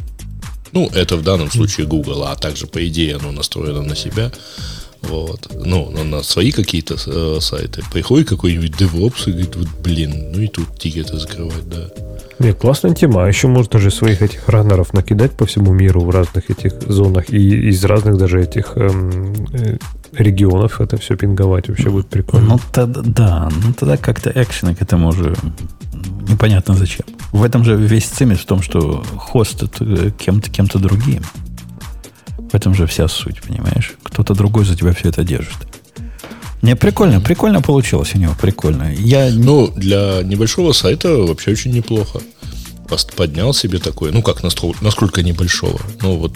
Ну, 0.71 0.87
это 0.93 1.17
в 1.17 1.23
данном 1.23 1.51
случае 1.51 1.87
Google, 1.87 2.23
а 2.23 2.35
также, 2.35 2.67
по 2.67 2.87
идее, 2.87 3.17
оно 3.17 3.31
настроено 3.31 3.81
на 3.81 3.95
себя. 3.97 4.31
Вот. 5.03 5.51
Ну, 5.65 5.91
на, 5.91 6.23
свои 6.23 6.51
какие-то 6.51 6.95
э, 7.05 7.37
сайты. 7.41 7.83
Приходит 7.91 8.29
какой-нибудь 8.29 8.71
DevOps 8.71 9.27
и 9.27 9.31
говорит, 9.31 9.55
вот, 9.55 9.67
блин, 9.83 10.31
ну 10.33 10.41
и 10.41 10.47
тут 10.47 10.77
тикеты 10.77 11.17
закрывать, 11.17 11.67
да. 11.69 11.89
Нет, 12.39 12.57
классная 12.57 12.93
тема. 12.93 13.25
А 13.25 13.27
еще 13.27 13.47
можно 13.47 13.79
же 13.79 13.91
своих 13.91 14.21
этих 14.21 14.47
раннеров 14.47 14.93
накидать 14.93 15.31
по 15.33 15.45
всему 15.45 15.73
миру 15.73 16.01
в 16.01 16.09
разных 16.09 16.49
этих 16.49 16.73
зонах 16.87 17.29
и 17.29 17.69
из 17.69 17.83
разных 17.83 18.17
даже 18.17 18.41
этих 18.41 18.77
эм, 18.77 19.33
э, 19.53 19.77
регионов 20.13 20.79
это 20.79 20.97
все 20.97 21.17
пинговать. 21.17 21.67
Вообще 21.67 21.89
будет 21.89 22.07
прикольно. 22.07 22.47
Ну, 22.47 22.59
тогда, 22.71 23.01
да, 23.03 23.49
ну 23.63 23.73
тогда 23.73 23.97
как-то 23.97 24.31
экшены 24.33 24.73
к 24.73 24.81
этому 24.81 25.09
уже 25.09 25.35
непонятно 26.29 26.75
зачем. 26.75 27.05
В 27.31 27.43
этом 27.43 27.63
же 27.65 27.75
весь 27.75 28.05
цимис 28.05 28.39
в 28.39 28.45
том, 28.45 28.61
что 28.61 29.03
хостят 29.17 29.75
э, 29.81 30.11
кем-то, 30.17 30.49
кем-то 30.49 30.79
другим. 30.79 31.23
В 32.51 32.55
этом 32.55 32.73
же 32.73 32.85
вся 32.87 33.07
суть, 33.07 33.41
понимаешь? 33.41 33.93
Кто-то 34.03 34.33
другой 34.33 34.65
за 34.65 34.75
тебя 34.75 34.93
все 34.93 35.09
это 35.09 35.23
держит. 35.23 35.57
Не, 36.61 36.75
прикольно, 36.75 37.21
прикольно 37.21 37.61
получилось 37.61 38.11
у 38.15 38.17
него, 38.17 38.35
прикольно. 38.39 38.93
Я 38.93 39.29
Ну, 39.31 39.71
для 39.75 40.21
небольшого 40.23 40.73
сайта 40.73 41.09
вообще 41.15 41.51
очень 41.51 41.71
неплохо. 41.71 42.19
Поднял 43.15 43.53
себе 43.53 43.77
такой, 43.77 44.11
ну 44.11 44.23
как, 44.23 44.41
насколько 44.41 45.21
небольшого. 45.21 45.79
Ну 46.01 46.15
вот 46.15 46.33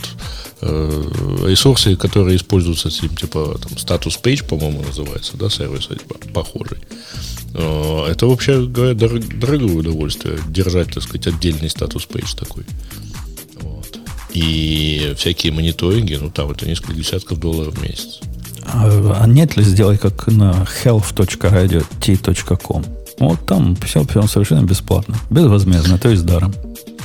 э, 0.61 1.03
ресурсы, 1.47 1.95
которые 1.95 2.37
используются, 2.37 2.91
типа, 2.91 3.15
типа 3.15 3.59
там, 3.59 3.77
статус 3.79 4.19
page, 4.21 4.45
по-моему, 4.47 4.83
называется, 4.83 5.35
да, 5.35 5.49
сервис 5.49 5.89
по- 6.07 6.19
похожий. 6.31 6.77
Э, 7.55 8.05
это 8.11 8.27
вообще, 8.27 8.63
говоря, 8.67 8.93
дорог- 8.93 9.39
дорогое 9.39 9.75
удовольствие 9.77 10.37
держать, 10.47 10.93
так 10.93 11.01
сказать, 11.01 11.25
отдельный 11.25 11.71
статус 11.71 12.07
page 12.07 12.37
такой. 12.37 12.65
И 14.33 15.13
всякие 15.17 15.53
мониторинги, 15.53 16.15
ну 16.15 16.29
там 16.29 16.51
это 16.51 16.67
несколько 16.67 16.93
десятков 16.93 17.39
долларов 17.39 17.75
в 17.75 17.81
месяц. 17.81 18.19
А, 18.65 19.19
а 19.21 19.27
нет 19.27 19.57
ли 19.57 19.63
сделать 19.63 19.99
как 19.99 20.27
на 20.27 20.65
health.radio.t.com? 20.83 22.85
Вот 23.19 23.45
там 23.45 23.75
все, 23.77 24.03
все 24.05 24.27
совершенно 24.27 24.65
бесплатно, 24.65 25.17
безвозмездно, 25.29 25.99
то 25.99 26.09
есть 26.09 26.25
даром. 26.25 26.53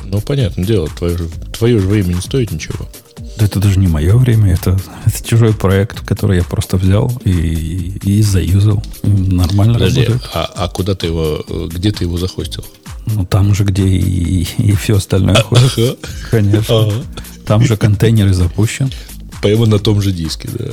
Ну, 0.05 0.21
понятное 0.23 0.65
дело, 0.65 0.89
твое, 0.89 1.19
твое 1.53 1.79
же 1.79 1.87
время 1.87 2.15
не 2.15 2.21
стоит 2.21 2.51
ничего. 2.51 2.89
Да 3.37 3.45
это 3.45 3.61
даже 3.61 3.79
не 3.79 3.89
мое 3.89 4.17
время, 4.17 4.55
это, 4.55 4.79
это 5.05 5.25
чужой 5.25 5.53
проект, 5.53 6.01
который 6.01 6.39
я 6.39 6.45
просто 6.45 6.77
взял 6.77 7.13
и, 7.25 7.99
и 8.03 8.23
заюзал. 8.23 8.83
И 9.03 9.09
нормально 9.09 9.75
Подожди, 9.75 10.05
работает. 10.05 10.31
а, 10.35 10.51
а 10.57 10.69
куда 10.69 10.95
ты 10.95 11.07
его, 11.07 11.45
э, 11.47 11.69
где 11.71 11.93
ты 11.93 12.05
его 12.05 12.17
захостил? 12.17 12.65
Ну, 13.15 13.25
там 13.27 13.55
же, 13.55 13.65
где 13.65 13.87
и, 13.87 14.47
и 14.59 14.73
все 14.73 14.97
остальное 14.97 15.37
ходит. 15.43 15.73
Ага. 15.77 15.97
Конечно. 16.31 16.81
Ага. 16.81 16.93
Там 17.47 17.65
же 17.65 17.77
контейнер 17.77 18.27
и 18.29 18.33
запущен. 18.33 18.91
Прямо 19.43 19.67
на 19.67 19.79
том 19.79 20.03
же 20.03 20.13
диске, 20.13 20.49
да. 20.59 20.71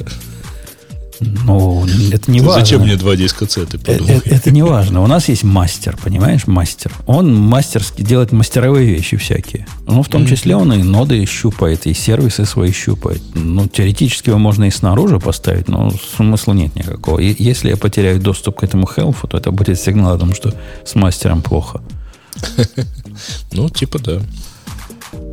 Ну, 1.21 1.85
это 2.11 2.29
не 2.29 2.41
важно. 2.41 2.59
Зачем 2.59 2.81
мне 2.81 2.97
два 2.97 3.15
диска 3.15 3.45
C, 3.49 3.65
ты 3.65 3.77
Э, 3.77 3.79
подумал? 3.99 4.21
э, 4.25 4.29
Это 4.31 4.51
не 4.51 4.63
важно. 4.63 5.01
У 5.01 5.07
нас 5.07 5.29
есть 5.29 5.43
мастер, 5.45 5.95
понимаешь, 6.03 6.45
мастер. 6.45 6.91
Он 7.05 7.33
мастерски 7.33 8.01
делает 8.01 8.33
мастеровые 8.33 8.85
вещи 8.93 9.15
всякие. 9.15 9.65
Ну, 9.87 10.03
в 10.03 10.09
том 10.09 10.27
числе 10.27 10.57
он 10.57 10.73
и 10.73 10.83
ноды 10.83 11.25
щупает, 11.25 11.87
и 11.87 11.93
сервисы 11.93 12.43
свои 12.45 12.73
щупает. 12.73 13.21
Ну, 13.33 13.65
теоретически 13.65 14.27
его 14.29 14.39
можно 14.39 14.65
и 14.65 14.71
снаружи 14.71 15.19
поставить, 15.21 15.69
но 15.69 15.89
смысла 16.17 16.51
нет 16.51 16.75
никакого. 16.75 17.19
И 17.19 17.33
если 17.41 17.69
я 17.69 17.77
потеряю 17.77 18.19
доступ 18.19 18.57
к 18.59 18.63
этому 18.63 18.85
хелфу, 18.85 19.25
то 19.29 19.37
это 19.37 19.51
будет 19.51 19.79
сигнал 19.79 20.15
о 20.15 20.19
том, 20.19 20.33
что 20.35 20.53
с 20.83 20.95
мастером 20.95 21.41
плохо. 21.41 21.81
Ну, 23.51 23.69
типа 23.69 23.99
да. 23.99 24.21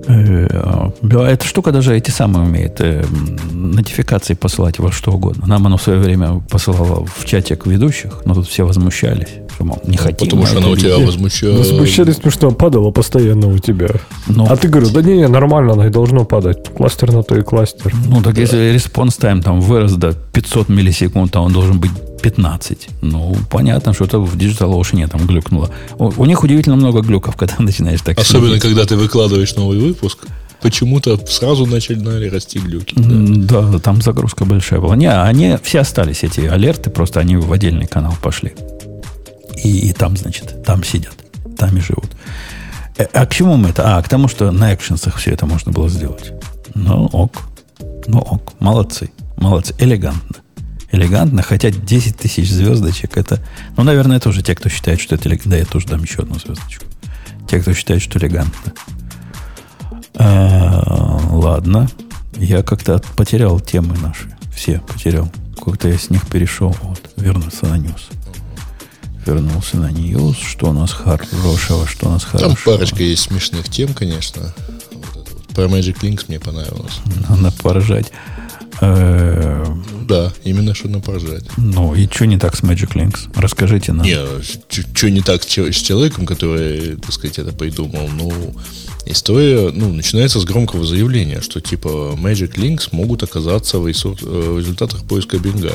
Э, 0.09 0.91
да, 1.03 1.29
Эта 1.31 1.47
штука 1.47 1.73
даже 1.73 1.97
эти 1.97 2.11
самые 2.11 2.47
умеет 2.47 2.81
э, 2.81 3.05
нотификации 3.53 4.35
посылать 4.35 4.79
во 4.79 4.91
что 4.91 5.13
угодно. 5.13 5.47
Нам 5.47 5.67
оно 5.67 5.77
в 5.77 5.83
свое 5.83 5.99
время 5.99 6.43
посылало 6.51 7.07
в 7.07 7.25
чатик 7.25 7.67
ведущих, 7.67 8.23
но 8.25 8.35
тут 8.35 8.49
все 8.49 8.65
возмущались, 8.65 9.29
что, 9.55 9.65
мол, 9.65 9.81
не 9.87 9.97
хотим. 9.97 10.29
Потому 10.29 10.47
что 10.47 10.59
она 10.59 10.69
у 10.69 10.77
тебя 10.77 10.99
возмущает. 10.99 11.59
Возмущались, 11.59 12.17
потому 12.17 12.33
что 12.33 12.51
падала 12.51 12.91
постоянно 12.91 13.49
у 13.49 13.59
тебя. 13.59 13.91
Ну, 14.27 14.47
А 14.49 14.57
ты 14.57 14.69
говорил, 14.69 14.91
да 14.91 15.03
не, 15.03 15.17
не, 15.19 15.29
нормально, 15.29 15.75
она 15.75 15.87
и 15.87 15.91
должно 15.91 16.25
падать. 16.25 16.69
Кластер 16.69 17.13
на 17.13 17.23
то 17.23 17.37
и 17.37 17.43
кластер. 17.43 17.93
Ну, 18.07 18.23
так 18.23 18.37
если 18.39 18.73
response 18.73 19.17
time 19.17 19.43
там 19.43 19.61
вырос 19.61 19.93
до 19.93 20.13
500 20.13 20.69
миллисекунд, 20.69 21.35
а 21.37 21.41
он 21.41 21.53
должен 21.53 21.79
быть 21.79 21.93
15. 22.23 22.89
Ну, 23.03 23.37
понятно, 23.51 23.93
что-то 23.93 24.21
в 24.21 24.37
Digital 24.37 24.81
Ocean 24.81 25.07
там 25.09 25.27
глюкнуло. 25.27 25.71
У, 25.99 26.13
у 26.17 26.25
них 26.25 26.43
удивительно 26.43 26.77
много 26.77 27.01
глюков, 27.03 27.37
когда 27.41 27.57
начинаешь 27.59 28.01
так 28.01 28.19
Особенно, 28.19 28.47
следить. 28.59 28.63
когда 28.63 28.85
ты 28.87 28.97
выкладываешь 28.97 29.55
новый 29.57 29.79
выпуск, 29.79 30.27
почему-то 30.63 31.19
сразу 31.27 31.67
начали 31.67 32.29
расти 32.29 32.59
глюки. 32.61 32.95
да. 32.97 33.63
Да, 33.63 33.79
там 33.79 34.01
загрузка 34.01 34.45
большая 34.45 34.81
была. 34.81 34.97
Не, 34.97 35.13
они 35.13 35.57
все 35.63 35.81
остались, 35.81 36.23
эти 36.23 36.41
алерты, 36.41 36.89
просто 36.91 37.21
они 37.21 37.37
в 37.37 37.53
отдельный 37.53 37.87
канал 37.87 38.15
пошли. 38.23 38.53
И, 39.63 39.89
и 39.89 39.93
там, 39.93 40.17
значит, 40.17 40.65
там 40.65 40.83
сидят, 40.85 41.15
там 41.59 41.77
и 41.77 41.81
живут. 41.81 42.11
Э, 42.97 43.05
А 43.13 43.27
к 43.27 43.35
чему 43.35 43.57
мы 43.57 43.69
это? 43.71 43.97
А, 43.99 44.03
к 44.03 44.09
тому, 44.09 44.29
что 44.29 44.51
на 44.53 44.75
экшенсах 44.75 45.17
все 45.17 45.33
это 45.33 45.47
можно 45.47 45.73
было 45.73 45.89
сделать. 45.89 46.33
Ну, 46.75 47.07
ок. 47.13 47.43
Ну, 48.07 48.19
ок. 48.19 48.53
Молодцы. 48.61 49.11
Молодцы. 49.37 49.75
Элегантно. 49.79 50.37
Элегантно, 50.93 51.43
хотя 51.43 51.71
10 51.71 52.17
тысяч 52.19 52.51
звездочек 52.51 53.17
это... 53.17 53.41
Ну, 53.77 53.83
наверное, 53.83 54.21
тоже 54.21 54.43
те, 54.43 54.55
кто 54.55 54.69
считает, 54.69 55.01
что 55.01 55.15
это 55.15 55.29
элегантно. 55.29 55.51
Да, 55.53 55.57
я 55.57 55.65
тоже 55.65 55.87
дам 55.89 56.03
еще 56.03 56.21
одну 56.23 56.35
звездочку. 56.39 56.85
Те, 57.49 57.61
кто 57.61 57.73
считает, 57.73 58.03
что 58.03 58.19
элегантно. 58.19 58.73
Э, 60.15 60.81
Ладно. 61.31 61.89
Я 62.37 62.63
как-то 62.63 62.97
от- 62.97 63.07
потерял 63.07 63.59
темы 63.61 63.97
наши. 63.99 64.31
Все 64.55 64.81
потерял. 64.81 65.31
Как-то 65.65 65.89
я 65.89 65.97
с 65.99 66.11
них 66.11 66.27
перешел. 66.27 66.75
Вот, 66.83 67.11
вернулся 67.17 67.67
на 67.67 67.79
News. 67.79 68.09
Вернулся 69.27 69.77
на 69.79 69.91
News. 69.91 70.37
Что 70.39 70.71
у 70.71 70.73
нас 70.73 70.93
хорошего? 70.93 71.87
Что 71.87 72.09
у 72.09 72.13
нас 72.13 72.23
Там 72.25 72.41
хорошего? 72.41 72.75
парочка 72.75 73.03
есть 73.03 73.23
смешных 73.23 73.69
тем, 73.69 73.95
конечно. 73.95 74.53
Вот 74.93 75.29
вот. 75.31 75.49
Про 75.49 75.65
Magic 75.65 76.01
Links 76.01 76.25
мне 76.29 76.41
понравилось. 76.41 77.01
Надо 77.29 77.53
поражать. 77.63 78.11
Э, 78.81 79.65
Да, 80.09 80.33
именно 80.45 80.75
что 80.75 80.89
напоржать. 80.89 81.45
Ну, 81.57 81.95
и 81.95 82.07
что 82.11 82.27
не 82.27 82.39
так 82.39 82.57
с 82.57 82.61
Magic 82.63 82.95
Links? 82.95 83.31
Расскажите 83.35 83.93
нам. 83.93 84.05
Не, 84.05 84.19
что 84.69 85.11
не 85.11 85.21
так 85.21 85.43
с 85.43 85.47
че- 85.47 85.73
с 85.73 85.77
человеком, 85.77 86.27
который, 86.27 86.97
так 86.97 87.13
сказать, 87.13 87.39
это 87.39 87.53
придумал? 87.53 88.09
Ну, 88.09 88.33
история, 89.07 89.71
ну, 89.73 89.93
начинается 89.93 90.41
с 90.41 90.45
громкого 90.45 90.85
заявления, 90.85 91.41
что 91.41 91.61
типа 91.61 92.15
Magic 92.17 92.55
Links 92.57 92.89
могут 92.93 93.23
оказаться 93.23 93.79
в, 93.79 93.87
э, 93.87 93.93
в 94.23 94.59
результатах 94.59 95.05
поиска 95.05 95.39
бинга. 95.39 95.73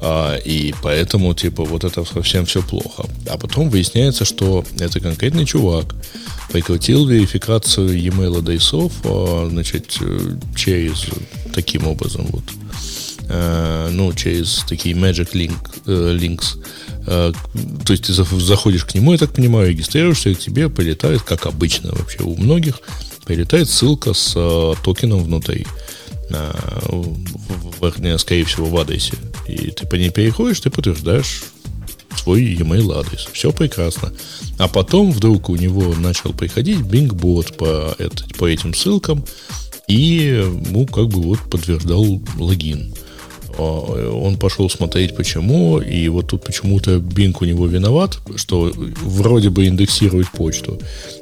А, 0.00 0.36
и 0.36 0.74
поэтому, 0.82 1.34
типа, 1.34 1.64
вот 1.64 1.84
это 1.84 2.04
совсем 2.04 2.44
все 2.46 2.62
плохо. 2.62 3.06
А 3.28 3.38
потом 3.38 3.70
выясняется, 3.70 4.24
что 4.24 4.64
это 4.78 5.00
конкретный 5.00 5.46
чувак 5.46 5.94
прекратил 6.50 7.06
верификацию 7.06 7.98
e-mail 7.98 8.38
адресов, 8.38 8.92
а, 9.04 9.48
значит, 9.50 9.96
э, 10.00 10.36
через 10.54 11.06
таким 11.52 11.86
образом 11.86 12.26
вот 12.30 12.44
э, 13.28 13.88
ну, 13.90 14.12
через 14.12 14.64
такие 14.68 14.94
Magic 14.94 15.32
Link, 15.32 15.56
э, 15.86 16.16
Links. 16.16 16.62
То 17.06 17.92
есть 17.92 18.06
ты 18.06 18.12
за- 18.12 18.24
заходишь 18.24 18.84
к 18.84 18.94
нему, 18.94 19.12
я 19.12 19.18
так 19.18 19.32
понимаю, 19.32 19.70
регистрируешься, 19.70 20.30
и 20.30 20.34
тебе 20.34 20.68
прилетает, 20.68 21.22
как 21.22 21.46
обычно 21.46 21.92
вообще 21.92 22.22
у 22.22 22.36
многих, 22.36 22.80
прилетает 23.24 23.70
ссылка 23.70 24.12
с 24.12 24.32
токеном 24.82 25.22
внутри. 25.22 25.66
вернее, 27.80 28.18
скорее 28.18 28.44
всего, 28.44 28.66
в 28.66 28.76
адресе. 28.76 29.14
И 29.48 29.70
ты 29.70 29.86
по 29.86 29.94
ней 29.96 30.10
переходишь, 30.10 30.60
ты 30.60 30.70
подтверждаешь 30.70 31.44
свой 32.16 32.42
e-mail 32.42 32.98
адрес. 32.98 33.28
Все 33.32 33.52
прекрасно. 33.52 34.12
А 34.58 34.68
потом 34.68 35.12
вдруг 35.12 35.48
у 35.48 35.56
него 35.56 35.94
начал 35.94 36.32
приходить 36.32 36.78
Bing-бот 36.80 37.56
по, 37.56 37.94
это- 37.98 38.24
по 38.38 38.46
этим 38.46 38.74
ссылкам 38.74 39.24
и, 39.88 40.44
ну, 40.70 40.86
как 40.86 41.08
бы 41.08 41.22
вот 41.22 41.40
подтверждал 41.50 42.20
логин. 42.38 42.94
А, 43.58 44.10
Он 44.12 44.36
пошел 44.36 44.68
смотреть, 44.70 45.16
почему, 45.16 45.78
и 45.80 46.08
вот 46.08 46.28
тут 46.28 46.44
почему-то 46.44 46.96
Bing 46.96 47.36
у 47.40 47.44
него 47.44 47.66
виноват, 47.66 48.18
что 48.36 48.72
вроде 49.02 49.50
бы 49.50 49.66
индексирует 49.66 50.30
почту, 50.30 50.78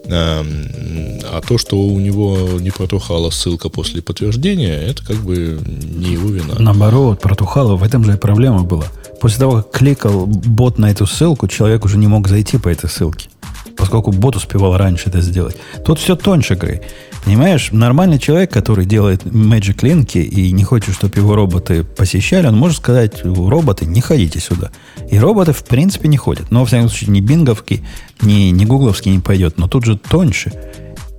а, 0.07 0.41
м, 0.41 1.21
а 1.33 1.41
то, 1.41 1.59
что 1.59 1.79
у 1.79 1.99
него 1.99 2.59
не 2.61 2.71
протухала 2.71 3.31
ссылка 3.31 3.69
после 3.69 4.03
подтверждения, 4.03 4.77
это 4.77 5.05
как 5.05 5.17
бы 5.17 5.61
не 5.99 6.13
его 6.13 6.29
вина. 6.29 6.55
Наоборот, 6.59 7.21
протухало, 7.21 7.77
в 7.77 7.83
этом 7.83 8.05
же 8.05 8.15
и 8.15 8.17
проблема 8.17 8.63
была. 8.63 8.87
После 9.21 9.39
того, 9.39 9.63
как 9.63 9.71
кликал 9.71 10.27
бот 10.27 10.79
на 10.79 10.91
эту 10.91 11.07
ссылку, 11.07 11.49
человек 11.49 11.85
уже 11.85 11.99
не 11.99 12.07
мог 12.07 12.29
зайти 12.29 12.59
по 12.59 12.69
этой 12.69 12.91
ссылке. 12.91 13.29
Поскольку 13.77 14.13
бот 14.13 14.37
успевал 14.37 14.77
раньше 14.77 15.09
это 15.09 15.21
сделать. 15.21 15.57
Тут 15.85 15.99
все 15.99 16.17
тоньше, 16.17 16.55
Грей. 16.55 16.81
Понимаешь, 17.25 17.71
нормальный 17.73 18.19
человек, 18.19 18.53
который 18.53 18.85
делает 18.85 19.25
Magic 19.25 19.79
линки 19.83 20.19
и 20.19 20.53
не 20.53 20.63
хочет, 20.63 20.95
чтобы 20.95 21.17
его 21.17 21.35
роботы 21.35 21.83
посещали, 21.83 22.47
он 22.47 22.57
может 22.57 22.79
сказать, 22.79 23.25
роботы, 23.25 23.87
не 23.87 24.03
ходите 24.03 24.41
сюда. 24.41 24.71
И 25.11 25.19
роботы, 25.19 25.53
в 25.53 25.65
принципе, 25.65 26.09
не 26.09 26.19
ходят. 26.19 26.51
Но, 26.51 26.61
во 26.61 26.67
всяком 26.67 26.89
случае, 26.89 27.11
ни 27.11 27.21
бинговский, 27.21 27.83
ни, 28.21 28.51
ни 28.51 28.65
гугловский 28.67 29.11
не 29.11 29.21
пойдет. 29.21 29.57
Но 29.59 29.69
тут 29.69 29.85
же 29.85 29.97
тоньше. 29.97 30.53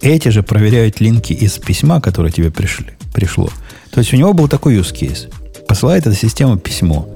Эти 0.02 0.30
же 0.30 0.44
проверяют 0.44 1.00
линки 1.00 1.34
из 1.34 1.58
письма, 1.58 2.00
которое 2.00 2.32
тебе 2.32 2.52
пришли, 2.52 2.92
пришло. 3.14 3.50
То 3.90 4.00
есть 4.00 4.14
у 4.14 4.18
него 4.18 4.34
был 4.34 4.48
такой 4.48 4.76
use 4.76 4.94
case. 4.94 5.34
Посылает 5.68 6.06
эта 6.06 6.16
система 6.16 6.60
письмо. 6.60 7.10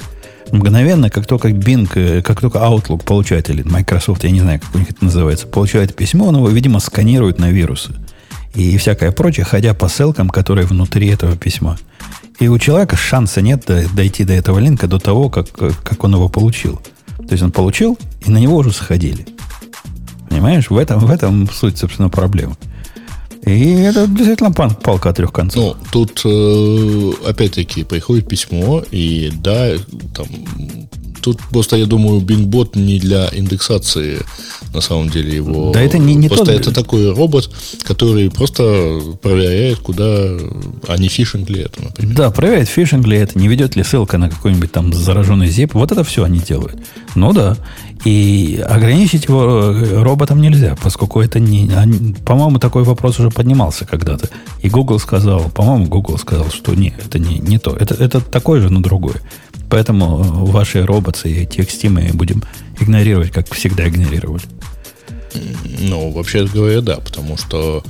Мгновенно, 0.51 1.09
как 1.09 1.25
только 1.25 1.49
Bing, 1.49 1.89
э, 1.95 2.21
как 2.21 2.41
только 2.41 2.59
Outlook 2.59 3.03
получает, 3.03 3.49
или 3.49 3.61
Microsoft, 3.63 4.23
я 4.23 4.31
не 4.31 4.39
знаю, 4.39 4.59
как 4.59 4.73
у 4.75 4.79
них 4.79 4.89
это 4.89 5.05
называется, 5.05 5.47
получает 5.47 5.95
письмо, 5.95 6.27
он 6.27 6.37
его, 6.37 6.49
видимо, 6.49 6.79
сканирует 6.79 7.39
на 7.39 7.49
вирусы. 7.51 7.93
И 8.55 8.77
всякое 8.77 9.11
прочее, 9.11 9.45
ходя 9.45 9.73
по 9.73 9.87
ссылкам, 9.87 10.29
которые 10.29 10.65
внутри 10.65 11.07
этого 11.07 11.35
письма. 11.37 11.77
И 12.39 12.47
у 12.47 12.57
человека 12.57 12.95
шанса 12.95 13.41
нет 13.41 13.65
до- 13.67 13.87
дойти 13.93 14.23
до 14.23 14.33
этого 14.33 14.59
линка 14.59 14.87
до 14.87 14.97
того, 14.97 15.29
как, 15.29 15.49
как 15.51 16.03
он 16.03 16.15
его 16.15 16.29
получил. 16.29 16.81
То 17.17 17.33
есть 17.33 17.43
он 17.43 17.51
получил, 17.51 17.97
и 18.25 18.31
на 18.31 18.37
него 18.37 18.55
уже 18.57 18.71
сходили. 18.71 19.27
Понимаешь, 20.29 20.69
в 20.69 20.77
этом, 20.77 20.99
в 20.99 21.11
этом 21.11 21.49
суть, 21.49 21.77
собственно, 21.77 22.09
проблемы. 22.09 22.55
И 23.45 23.71
это 23.81 24.07
действительно 24.07 24.51
палка 24.51 25.09
о 25.09 25.13
трех 25.13 25.31
концах. 25.31 25.63
Ну, 25.63 25.75
тут 25.91 26.21
э, 26.25 27.11
опять-таки 27.27 27.83
приходит 27.83 28.27
письмо, 28.27 28.83
и 28.91 29.31
да, 29.33 29.71
там 30.13 30.27
тут 31.21 31.39
просто, 31.51 31.75
я 31.77 31.85
думаю, 31.85 32.21
Бинgbot 32.21 32.77
не 32.79 32.99
для 32.99 33.29
индексации, 33.31 34.19
на 34.73 34.81
самом 34.81 35.09
деле, 35.09 35.35
его. 35.35 35.71
Да 35.71 35.81
это 35.81 35.97
не- 35.97 36.15
не 36.15 36.27
Просто 36.27 36.45
тот- 36.45 36.55
это 36.61 36.73
такой 36.73 37.11
робот, 37.13 37.49
который 37.83 38.29
просто 38.29 38.99
проверяет, 39.21 39.79
куда, 39.79 40.03
а 40.87 40.97
не 40.97 41.07
фишинг 41.07 41.49
ли 41.49 41.61
это, 41.61 41.81
например. 41.83 42.15
Да, 42.15 42.31
проверяет, 42.31 42.69
фишинг 42.69 43.05
ли 43.07 43.17
это, 43.17 43.37
не 43.39 43.47
ведет 43.47 43.75
ли 43.75 43.83
ссылка 43.83 44.17
на 44.17 44.29
какой-нибудь 44.29 44.71
там 44.71 44.93
зараженный 44.93 45.47
zip. 45.47 45.71
Вот 45.73 45.91
это 45.91 46.03
все 46.03 46.23
они 46.23 46.39
делают. 46.39 46.77
Ну 47.15 47.33
да. 47.33 47.57
И 48.05 48.63
ограничить 48.65 49.25
его 49.25 49.73
э, 49.75 50.01
роботом 50.01 50.39
нельзя, 50.41 50.77
поскольку 50.81 51.19
это 51.19 51.39
не... 51.39 51.69
они- 51.75 52.13
по-моему, 52.25 52.57
такой 52.57 52.83
вопрос 52.83 53.19
уже 53.19 53.29
поднимался 53.29 53.85
когда-то. 53.85 54.29
И 54.61 54.69
Google 54.69 54.99
сказал, 54.99 55.49
по-моему, 55.49 55.87
Google 55.87 56.17
сказал, 56.17 56.49
что 56.49 56.73
нет, 56.75 56.93
это 57.05 57.19
не, 57.19 57.39
не 57.39 57.57
то. 57.59 57.75
Это, 57.75 57.95
это 57.95 58.21
такое 58.21 58.61
же, 58.61 58.69
но 58.69 58.79
другое. 58.79 59.15
Поэтому 59.69 60.19
э, 60.19 60.51
ваши 60.51 60.85
роботы 60.85 61.29
и 61.31 61.45
TXT 61.45 61.89
мы 61.89 62.09
будем 62.13 62.43
игнорировать, 62.79 63.31
как 63.31 63.53
всегда 63.53 63.87
игнорировали. 63.87 64.43
Ну, 65.79 66.11
вообще 66.11 66.45
говоря, 66.45 66.81
да, 66.81 66.97
потому 66.97 67.37
что 67.37 67.83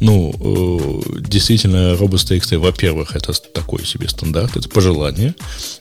Ну, 0.00 0.32
э, 0.34 1.20
действительно, 1.28 1.94
robots.txt, 1.94 2.58
во-первых, 2.58 3.14
это 3.14 3.32
такой 3.52 3.84
себе 3.86 4.08
стандарт, 4.08 4.56
это 4.56 4.68
пожелание. 4.68 5.34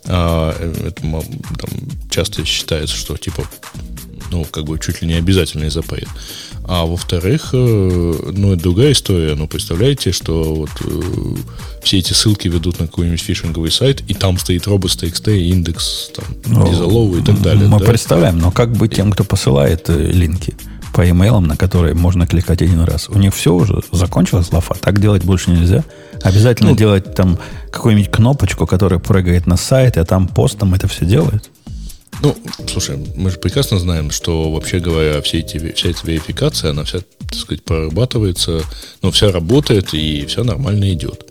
А, 0.05 0.55
э, 0.59 0.89
это, 0.89 1.01
там, 1.01 1.71
часто 2.09 2.45
считается, 2.45 2.95
что 2.95 3.17
типа 3.17 3.43
ну, 4.31 4.45
как 4.45 4.65
бы 4.65 4.77
чуть 4.79 5.01
ли 5.01 5.07
не 5.07 5.15
обязательный 5.15 5.69
запрет. 5.69 6.07
А 6.67 6.85
во-вторых, 6.85 7.49
э, 7.53 8.13
ну, 8.33 8.53
это 8.53 8.63
другая 8.63 8.91
история. 8.91 9.35
Ну, 9.35 9.47
представляете, 9.47 10.11
что 10.11 10.53
вот 10.53 10.69
э, 10.83 11.35
все 11.83 11.99
эти 11.99 12.13
ссылки 12.13 12.47
ведут 12.47 12.79
на 12.79 12.87
какой-нибудь 12.87 13.21
фишинговый 13.21 13.71
сайт, 13.71 14.03
и 14.07 14.13
там 14.13 14.37
стоит 14.37 14.67
robots.txt, 14.67 15.37
индекс, 15.37 16.11
там, 16.15 16.25
ну, 16.45 17.17
и 17.17 17.21
так 17.23 17.41
далее. 17.41 17.67
Мы 17.67 17.79
да? 17.79 17.85
представляем, 17.85 18.37
но 18.37 18.51
как 18.51 18.71
бы 18.73 18.87
тем, 18.87 19.11
кто 19.11 19.23
посылает 19.23 19.89
э, 19.89 20.11
линки 20.11 20.55
по 20.93 21.09
имейлам, 21.09 21.45
на 21.45 21.57
которые 21.57 21.93
можно 21.93 22.27
кликать 22.27 22.61
один 22.61 22.81
раз. 22.81 23.09
У 23.09 23.17
них 23.17 23.33
все 23.33 23.53
уже 23.53 23.81
закончилось 23.91 24.51
лафа. 24.51 24.75
Так 24.75 24.99
делать 24.99 25.23
больше 25.23 25.51
нельзя. 25.51 25.83
Обязательно 26.21 26.71
ну, 26.71 26.75
делать 26.75 27.15
там 27.15 27.39
какую-нибудь 27.71 28.11
кнопочку, 28.11 28.67
которая 28.67 28.99
прыгает 28.99 29.47
на 29.47 29.57
сайт, 29.57 29.97
а 29.97 30.05
там 30.05 30.27
постом 30.27 30.73
это 30.73 30.87
все 30.87 31.05
делает. 31.05 31.49
Ну, 32.21 32.35
слушай, 32.67 32.97
мы 33.15 33.31
же 33.31 33.39
прекрасно 33.39 33.79
знаем, 33.79 34.11
что, 34.11 34.51
вообще 34.51 34.79
говоря, 34.79 35.21
все 35.21 35.39
эти, 35.39 35.71
вся 35.73 35.89
эта 35.89 36.05
верификация, 36.05 36.71
она 36.71 36.83
вся, 36.83 36.99
так 37.19 37.35
сказать, 37.35 37.63
прорабатывается, 37.63 38.61
ну, 39.01 39.09
вся 39.11 39.31
работает 39.31 39.93
и 39.93 40.25
все 40.27 40.43
нормально 40.43 40.93
идет. 40.93 41.25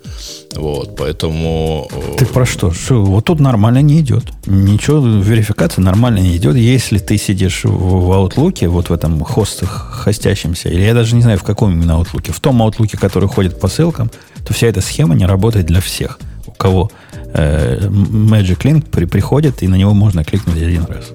Вот, 0.56 0.96
поэтому... 0.96 1.88
Э, 1.92 2.16
ты 2.18 2.26
про 2.26 2.44
что? 2.44 2.72
что? 2.72 3.04
Вот 3.04 3.26
тут 3.26 3.38
нормально 3.38 3.82
не 3.82 4.00
идет. 4.00 4.24
Ничего, 4.46 4.98
верификация 4.98 5.82
нормально 5.82 6.18
не 6.18 6.36
идет. 6.36 6.56
Если 6.56 6.98
ты 6.98 7.16
сидишь 7.18 7.62
в 7.64 8.10
Outlook, 8.10 8.66
вот 8.66 8.88
в 8.88 8.92
этом 8.92 9.22
хост, 9.22 9.62
хостящемся, 9.64 10.70
или 10.70 10.82
я 10.82 10.94
даже 10.94 11.14
не 11.14 11.22
знаю, 11.22 11.38
в 11.38 11.44
каком 11.44 11.72
именно 11.72 11.92
Outlook, 11.92 12.32
в 12.32 12.40
том 12.40 12.60
Outlook, 12.62 12.98
который 12.98 13.28
ходит 13.28 13.60
по 13.60 13.68
ссылкам, 13.68 14.10
то 14.44 14.52
вся 14.54 14.66
эта 14.66 14.80
схема 14.80 15.14
не 15.14 15.26
работает 15.26 15.66
для 15.66 15.80
всех. 15.80 16.18
Кого 16.60 16.90
э, 17.32 17.78
Magic 17.88 18.58
Link 18.58 18.90
при, 18.90 19.06
приходит, 19.06 19.62
и 19.62 19.68
на 19.68 19.76
него 19.76 19.94
можно 19.94 20.24
кликнуть 20.24 20.58
один 20.58 20.84
раз. 20.84 21.06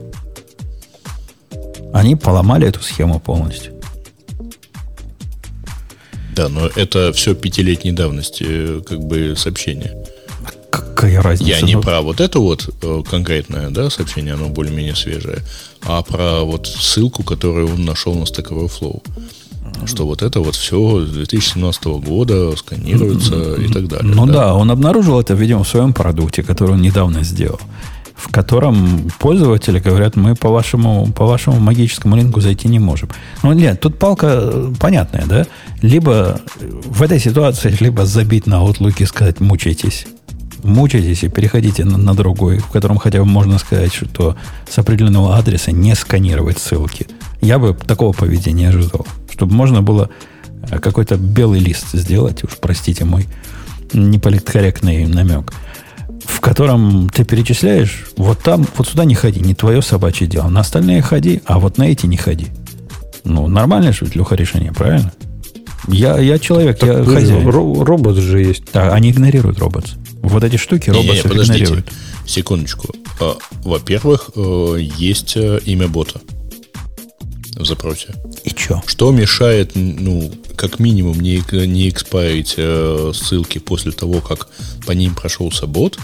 Они 1.94 2.16
поломали 2.16 2.68
эту 2.68 2.82
схему 2.82 3.20
полностью. 3.20 3.74
Да, 6.36 6.50
но 6.50 6.68
это 6.76 7.14
все 7.14 7.36
пятилетней 7.36 7.92
давности, 7.92 8.44
э, 8.48 8.82
как 8.82 9.02
бы 9.02 9.36
сообщение. 9.38 9.96
Какая 10.72 11.22
разница? 11.22 11.52
Я 11.52 11.62
не 11.62 11.76
ну... 11.76 11.82
про 11.84 12.02
вот 12.02 12.22
это 12.22 12.40
вот 12.40 12.68
э, 12.82 13.04
конкретное 13.08 13.70
да, 13.70 13.92
сообщение, 13.92 14.34
оно 14.34 14.50
более-менее 14.50 14.96
свежее, 14.96 15.44
а 15.84 16.02
про 16.02 16.42
вот 16.42 16.66
ссылку, 16.66 17.22
которую 17.22 17.72
он 17.72 17.86
нашел 17.86 18.16
на 18.16 18.24
Stack 18.24 18.50
Overflow 18.50 19.04
что 19.86 20.06
вот 20.06 20.22
это 20.22 20.40
вот 20.40 20.56
все 20.56 21.06
с 21.06 21.10
2017 21.12 21.86
года 21.86 22.56
сканируется 22.56 23.56
и 23.56 23.68
так 23.68 23.88
далее. 23.88 24.14
Ну 24.16 24.26
да? 24.26 24.34
да, 24.34 24.54
он 24.56 24.72
обнаружил 24.72 25.20
это, 25.20 25.34
видимо, 25.34 25.64
в 25.64 25.68
своем 25.68 25.94
продукте, 25.94 26.44
который 26.44 26.72
он 26.72 26.82
недавно 26.82 27.24
сделал, 27.24 27.60
в 28.16 28.32
котором 28.32 29.10
пользователи 29.20 29.80
говорят, 29.80 30.16
мы 30.16 30.36
по 30.36 30.50
вашему, 30.50 31.08
по 31.08 31.26
вашему 31.26 31.60
магическому 31.60 32.16
линку 32.16 32.42
зайти 32.42 32.68
не 32.68 32.80
можем. 32.80 33.10
Ну 33.44 33.54
нет, 33.54 33.82
тут 33.82 34.00
палка 34.00 34.28
э, 34.32 34.74
понятная, 34.80 35.26
да? 35.26 35.46
Либо 35.82 36.40
в 36.86 37.02
этой 37.04 37.20
ситуации, 37.20 37.76
либо 37.80 38.06
забить 38.06 38.48
на 38.48 38.56
Outlook 38.56 38.96
и 39.00 39.06
сказать, 39.06 39.40
мучайтесь, 39.40 40.08
мучайтесь 40.64 41.24
и 41.24 41.30
переходите 41.30 41.84
на, 41.86 41.98
на 41.98 42.16
другой, 42.16 42.60
в 42.60 42.68
котором 42.68 42.98
хотя 42.98 43.20
бы 43.20 43.26
можно 43.26 43.60
сказать, 43.60 43.94
что 43.94 44.36
с 44.70 44.78
определенного 44.80 45.38
адреса 45.38 45.72
не 45.72 45.94
сканировать 45.96 46.58
ссылки. 46.58 47.08
Я 47.42 47.60
бы 47.60 47.74
такого 47.74 48.14
поведения 48.14 48.70
ожидал 48.70 49.06
чтобы 49.36 49.54
можно 49.54 49.82
было 49.82 50.10
э, 50.70 50.80
какой-то 50.80 51.18
белый 51.18 51.60
лист 51.60 51.88
сделать, 51.92 52.44
уж 52.44 52.52
простите 52.62 53.04
мой 53.04 53.26
неполиткорректный 53.94 55.06
намек, 55.08 55.54
в 56.26 56.40
котором 56.40 57.10
ты 57.10 57.26
перечисляешь, 57.26 58.06
вот 58.16 58.40
там, 58.40 58.66
вот 58.78 58.88
сюда 58.88 59.04
не 59.04 59.16
ходи, 59.16 59.42
не 59.42 59.54
твое 59.54 59.82
собачье 59.82 60.26
дело. 60.26 60.48
На 60.48 60.62
остальные 60.62 61.02
ходи, 61.02 61.42
а 61.46 61.60
вот 61.60 61.78
на 61.78 61.84
эти 61.84 62.06
не 62.06 62.18
ходи. 62.18 62.48
Ну, 63.26 63.48
нормальное 63.48 63.92
же, 63.92 64.06
Леха, 64.14 64.36
решение, 64.36 64.72
правильно? 64.72 65.12
Я, 65.88 66.18
я 66.18 66.40
человек, 66.40 66.80
так, 66.80 66.90
я 66.90 67.04
хозяин. 67.04 67.48
Ро- 67.48 67.84
робот 67.84 68.16
же 68.18 68.42
есть. 68.42 68.64
Да, 68.74 68.94
они 68.94 69.12
игнорируют 69.12 69.60
робот. 69.60 69.86
Вот 70.22 70.44
эти 70.44 70.56
штуки 70.56 70.90
робот 70.90 71.26
игнорируют. 71.26 71.92
Секундочку. 72.26 72.88
А, 73.20 73.38
во-первых, 73.64 74.32
э, 74.36 74.78
есть 74.80 75.34
э, 75.36 75.60
имя 75.66 75.88
бота 75.88 76.22
в 77.56 77.66
запросе. 77.66 78.10
И 78.44 78.50
что? 78.50 78.84
Что 78.86 79.12
мешает, 79.12 79.72
ну, 79.76 80.32
как 80.56 80.80
минимум, 80.80 81.20
не, 81.20 81.42
не 81.66 81.90
экспарить 81.90 82.56
э, 82.58 83.12
ссылки 83.14 83.60
после 83.60 83.92
того, 83.92 84.22
как 84.22 84.48
по 84.86 84.92
ним 84.92 85.16
прошелся 85.16 85.68
бот? 85.68 85.98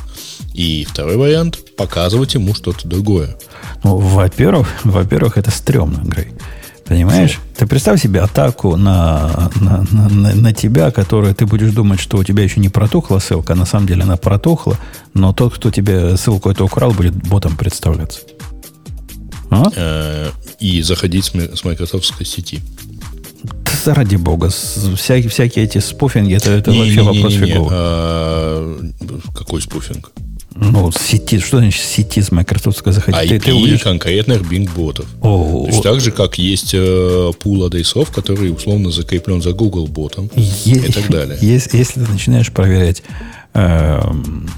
И 0.53 0.85
второй 0.89 1.17
вариант– 1.17 1.59
показывать 1.77 2.33
ему 2.33 2.53
что-то 2.53 2.87
другое. 2.87 3.37
Ну, 3.83 3.97
во-первых, 3.97 4.67
во-первых, 4.83 5.37
это 5.37 5.51
стрёмно, 5.51 6.01
Грей. 6.03 6.31
Понимаешь? 6.85 7.31
Что? 7.31 7.41
Ты 7.59 7.67
представь 7.67 8.01
себе 8.01 8.19
атаку 8.19 8.75
на, 8.75 9.49
на, 9.61 9.85
на, 9.91 10.35
на, 10.35 10.53
тебя, 10.53 10.91
которую 10.91 11.33
ты 11.33 11.45
будешь 11.45 11.71
думать, 11.71 12.01
что 12.01 12.17
у 12.17 12.23
тебя 12.23 12.43
еще 12.43 12.59
не 12.59 12.67
протухла 12.67 13.19
ссылка, 13.19 13.53
а 13.53 13.55
на 13.55 13.65
самом 13.65 13.87
деле 13.87 14.03
она 14.03 14.17
протухла, 14.17 14.77
но 15.13 15.31
тот, 15.31 15.55
кто 15.55 15.71
тебе 15.71 16.17
ссылку 16.17 16.49
эту 16.49 16.65
украл, 16.65 16.91
будет 16.91 17.13
ботом 17.13 17.55
представляться. 17.55 18.19
А? 19.49 20.31
И 20.61 20.81
заходить 20.83 21.25
с 21.25 21.63
майкрософтской 21.63 22.25
сети. 22.25 22.59
Ради 23.85 24.15
бога, 24.15 24.49
всякие, 24.49 25.29
всякие 25.29 25.65
эти 25.65 25.79
спуфинги, 25.79 26.35
это, 26.35 26.51
это 26.51 26.71
не, 26.71 26.77
вообще 26.77 26.95
не, 26.95 27.01
вопрос 27.01 27.33
не, 27.33 27.39
не, 27.39 27.45
фиговый. 27.47 27.69
А, 27.71 28.79
какой 29.35 29.61
спуфинг? 29.61 30.11
Ну, 30.53 30.91
сети, 30.91 31.39
что 31.39 31.57
значит 31.57 31.81
сети 31.83 32.21
с 32.21 32.31
Microsoft 32.31 32.83
заходить? 32.85 33.31
IP 33.31 33.39
ты, 33.39 33.39
ты 33.39 33.53
увидишь... 33.53 33.81
конкретных 33.81 34.41
Bing-ботов. 34.41 35.05
То 35.21 35.65
есть 35.67 35.81
так 35.81 35.99
же, 36.01 36.11
как 36.11 36.37
есть 36.37 36.71
э, 36.73 37.31
пул 37.39 37.65
адресов, 37.65 38.11
который 38.11 38.51
условно 38.51 38.91
закреплен 38.91 39.41
за 39.41 39.53
Google 39.53 39.87
ботом 39.87 40.29
е- 40.35 40.87
и 40.87 40.91
так 40.91 41.09
далее. 41.09 41.37
Если, 41.41 41.77
если 41.77 42.03
ты 42.03 42.11
начинаешь 42.11 42.51
проверять 42.51 43.01
э, 43.53 44.01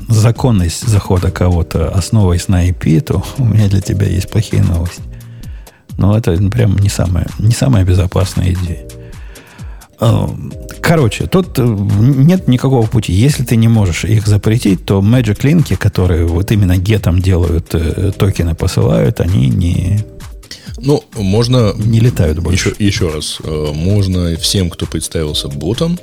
законность 0.09 0.85
захода 0.88 1.31
кого-то, 1.31 1.89
основываясь 1.89 2.47
на 2.47 2.67
IP, 2.67 2.99
то 3.01 3.23
у 3.38 3.45
меня 3.45 3.69
для 3.69 3.81
тебя 3.81 4.07
есть 4.07 4.30
плохие 4.30 4.63
новости. 4.63 5.01
Но 5.97 6.17
это 6.17 6.35
прям 6.49 6.77
не 6.77 6.89
самая, 6.89 7.27
не 7.39 7.53
самая 7.53 7.83
безопасная 7.85 8.53
идея. 8.53 8.87
Э, 9.99 10.27
короче, 10.81 11.27
тут 11.27 11.57
э, 11.59 11.63
нет 11.63 12.47
никакого 12.47 12.85
пути. 12.87 13.13
Если 13.13 13.43
ты 13.43 13.55
не 13.55 13.67
можешь 13.67 14.05
их 14.05 14.27
запретить, 14.27 14.85
то 14.85 14.99
Magic 14.99 15.41
Link, 15.41 15.75
которые 15.77 16.25
вот 16.25 16.51
именно 16.51 16.77
гетом 16.77 17.21
делают, 17.21 17.73
э, 17.73 18.11
токены 18.17 18.55
посылают, 18.55 19.21
они 19.21 19.47
не, 19.49 20.05
ну, 20.77 21.03
можно... 21.15 21.73
Не 21.77 21.99
летают 21.99 22.39
больше. 22.39 22.69
Еще, 22.69 22.85
еще 22.85 23.09
раз. 23.09 23.39
Можно 23.73 24.35
всем, 24.35 24.69
кто 24.69 24.85
представился 24.85 25.47
ботом, 25.47 25.97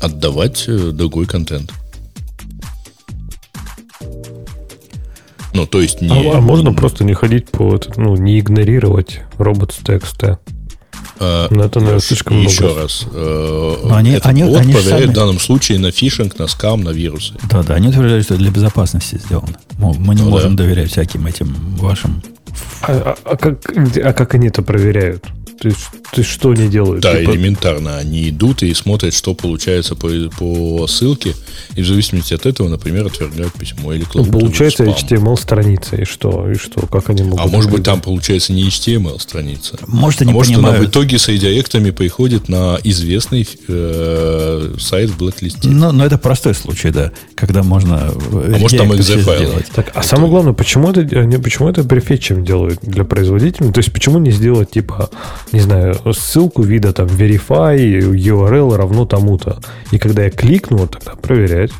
отдавать 0.00 0.64
другой 0.66 1.26
контент. 1.26 1.72
Ну, 5.54 5.66
то 5.66 5.80
есть 5.80 6.00
не... 6.00 6.30
А, 6.30 6.38
а 6.38 6.40
можно 6.40 6.72
просто 6.72 7.04
не 7.04 7.14
ходить 7.14 7.50
по... 7.50 7.78
Ну, 7.96 8.16
не 8.16 8.38
игнорировать 8.38 9.20
робот 9.38 9.72
с 9.72 9.84
текста? 9.84 10.38
А, 11.18 11.48
Но 11.50 11.64
это, 11.64 11.78
наверное, 11.80 12.00
слишком 12.00 12.40
еще 12.40 12.64
много. 12.64 12.82
раз. 12.82 13.06
Э, 13.12 13.76
они, 13.90 14.12
этот 14.12 14.26
они, 14.26 14.44
бот 14.44 14.60
они 14.60 14.72
проверяет 14.72 15.02
сами... 15.02 15.12
в 15.12 15.14
данном 15.14 15.38
случае 15.38 15.78
на 15.78 15.90
фишинг, 15.90 16.38
на 16.38 16.46
скам, 16.46 16.82
на 16.82 16.90
вирусы. 16.90 17.34
Да, 17.50 17.62
да, 17.62 17.74
они 17.74 17.88
утверждают, 17.88 18.24
что 18.24 18.34
это 18.34 18.42
для 18.42 18.52
безопасности 18.52 19.16
сделано. 19.16 19.56
Мы 19.78 20.14
не 20.14 20.22
ну, 20.22 20.30
можем 20.30 20.56
да. 20.56 20.64
доверять 20.64 20.90
всяким 20.90 21.26
этим 21.26 21.54
вашим... 21.76 22.22
А, 22.82 22.92
а, 22.92 23.16
а, 23.24 23.36
как, 23.36 23.60
а 23.70 24.12
как 24.12 24.34
они 24.34 24.48
это 24.48 24.62
проверяют? 24.62 25.24
Ты, 25.62 25.72
ты 26.10 26.24
что 26.24 26.50
они 26.50 26.66
делают? 26.66 27.02
Да, 27.02 27.16
типа... 27.16 27.30
элементарно. 27.30 27.96
Они 27.96 28.30
идут 28.30 28.64
и 28.64 28.74
смотрят, 28.74 29.14
что 29.14 29.32
получается 29.32 29.94
по, 29.94 30.08
по 30.36 30.88
ссылке, 30.88 31.34
и 31.76 31.82
в 31.82 31.86
зависимости 31.86 32.34
от 32.34 32.46
этого, 32.46 32.68
например, 32.68 33.06
отвергают 33.06 33.52
письмо 33.52 33.92
или 33.92 34.02
кладут 34.02 34.32
ну, 34.32 34.40
Получается 34.40 34.82
HTML-страница, 34.82 35.96
и 35.98 36.04
что? 36.04 36.50
И 36.50 36.56
что? 36.56 36.84
Как 36.88 37.10
они 37.10 37.22
могут... 37.22 37.40
А 37.40 37.46
может 37.46 37.70
быть, 37.70 37.84
там 37.84 38.00
получается 38.00 38.52
не 38.52 38.64
HTML-страница. 38.64 39.78
Может, 39.86 40.22
они 40.22 40.32
а 40.32 40.34
может, 40.34 40.52
понимают... 40.52 40.78
она 40.78 40.86
в 40.86 40.90
итоге 40.90 41.20
с 41.20 41.28
редиректами 41.28 41.90
приходит 41.90 42.48
на 42.48 42.78
известный 42.82 43.48
э, 43.68 44.74
сайт 44.80 45.10
в 45.10 45.18
блэк-листе. 45.18 45.68
Но, 45.68 45.92
но 45.92 46.04
это 46.04 46.18
простой 46.18 46.56
случай, 46.56 46.90
да, 46.90 47.12
когда 47.36 47.62
можно... 47.62 48.08
А 48.08 48.58
может, 48.58 48.78
там 48.78 48.90
exe 48.90 49.20
сделать. 49.20 49.66
Так, 49.72 49.92
а 49.94 50.00
это... 50.00 50.08
самое 50.08 50.28
главное, 50.28 50.54
почему 50.54 50.90
это, 50.90 51.02
почему 51.38 51.68
это 51.68 51.84
префетчем 51.84 52.44
делают 52.44 52.80
для 52.82 53.04
производителей? 53.04 53.70
То 53.70 53.78
есть, 53.78 53.92
почему 53.92 54.18
не 54.18 54.32
сделать, 54.32 54.72
типа, 54.72 55.08
не 55.52 55.60
знаю, 55.60 55.96
ссылку 56.12 56.62
вида 56.62 56.92
там 56.92 57.06
verify 57.06 57.76
URL 57.76 58.76
равно 58.76 59.04
тому-то. 59.04 59.60
И 59.90 59.98
когда 59.98 60.24
я 60.24 60.30
кликну, 60.30 60.78
вот 60.78 60.92
тогда 60.92 61.12
проверять. 61.14 61.70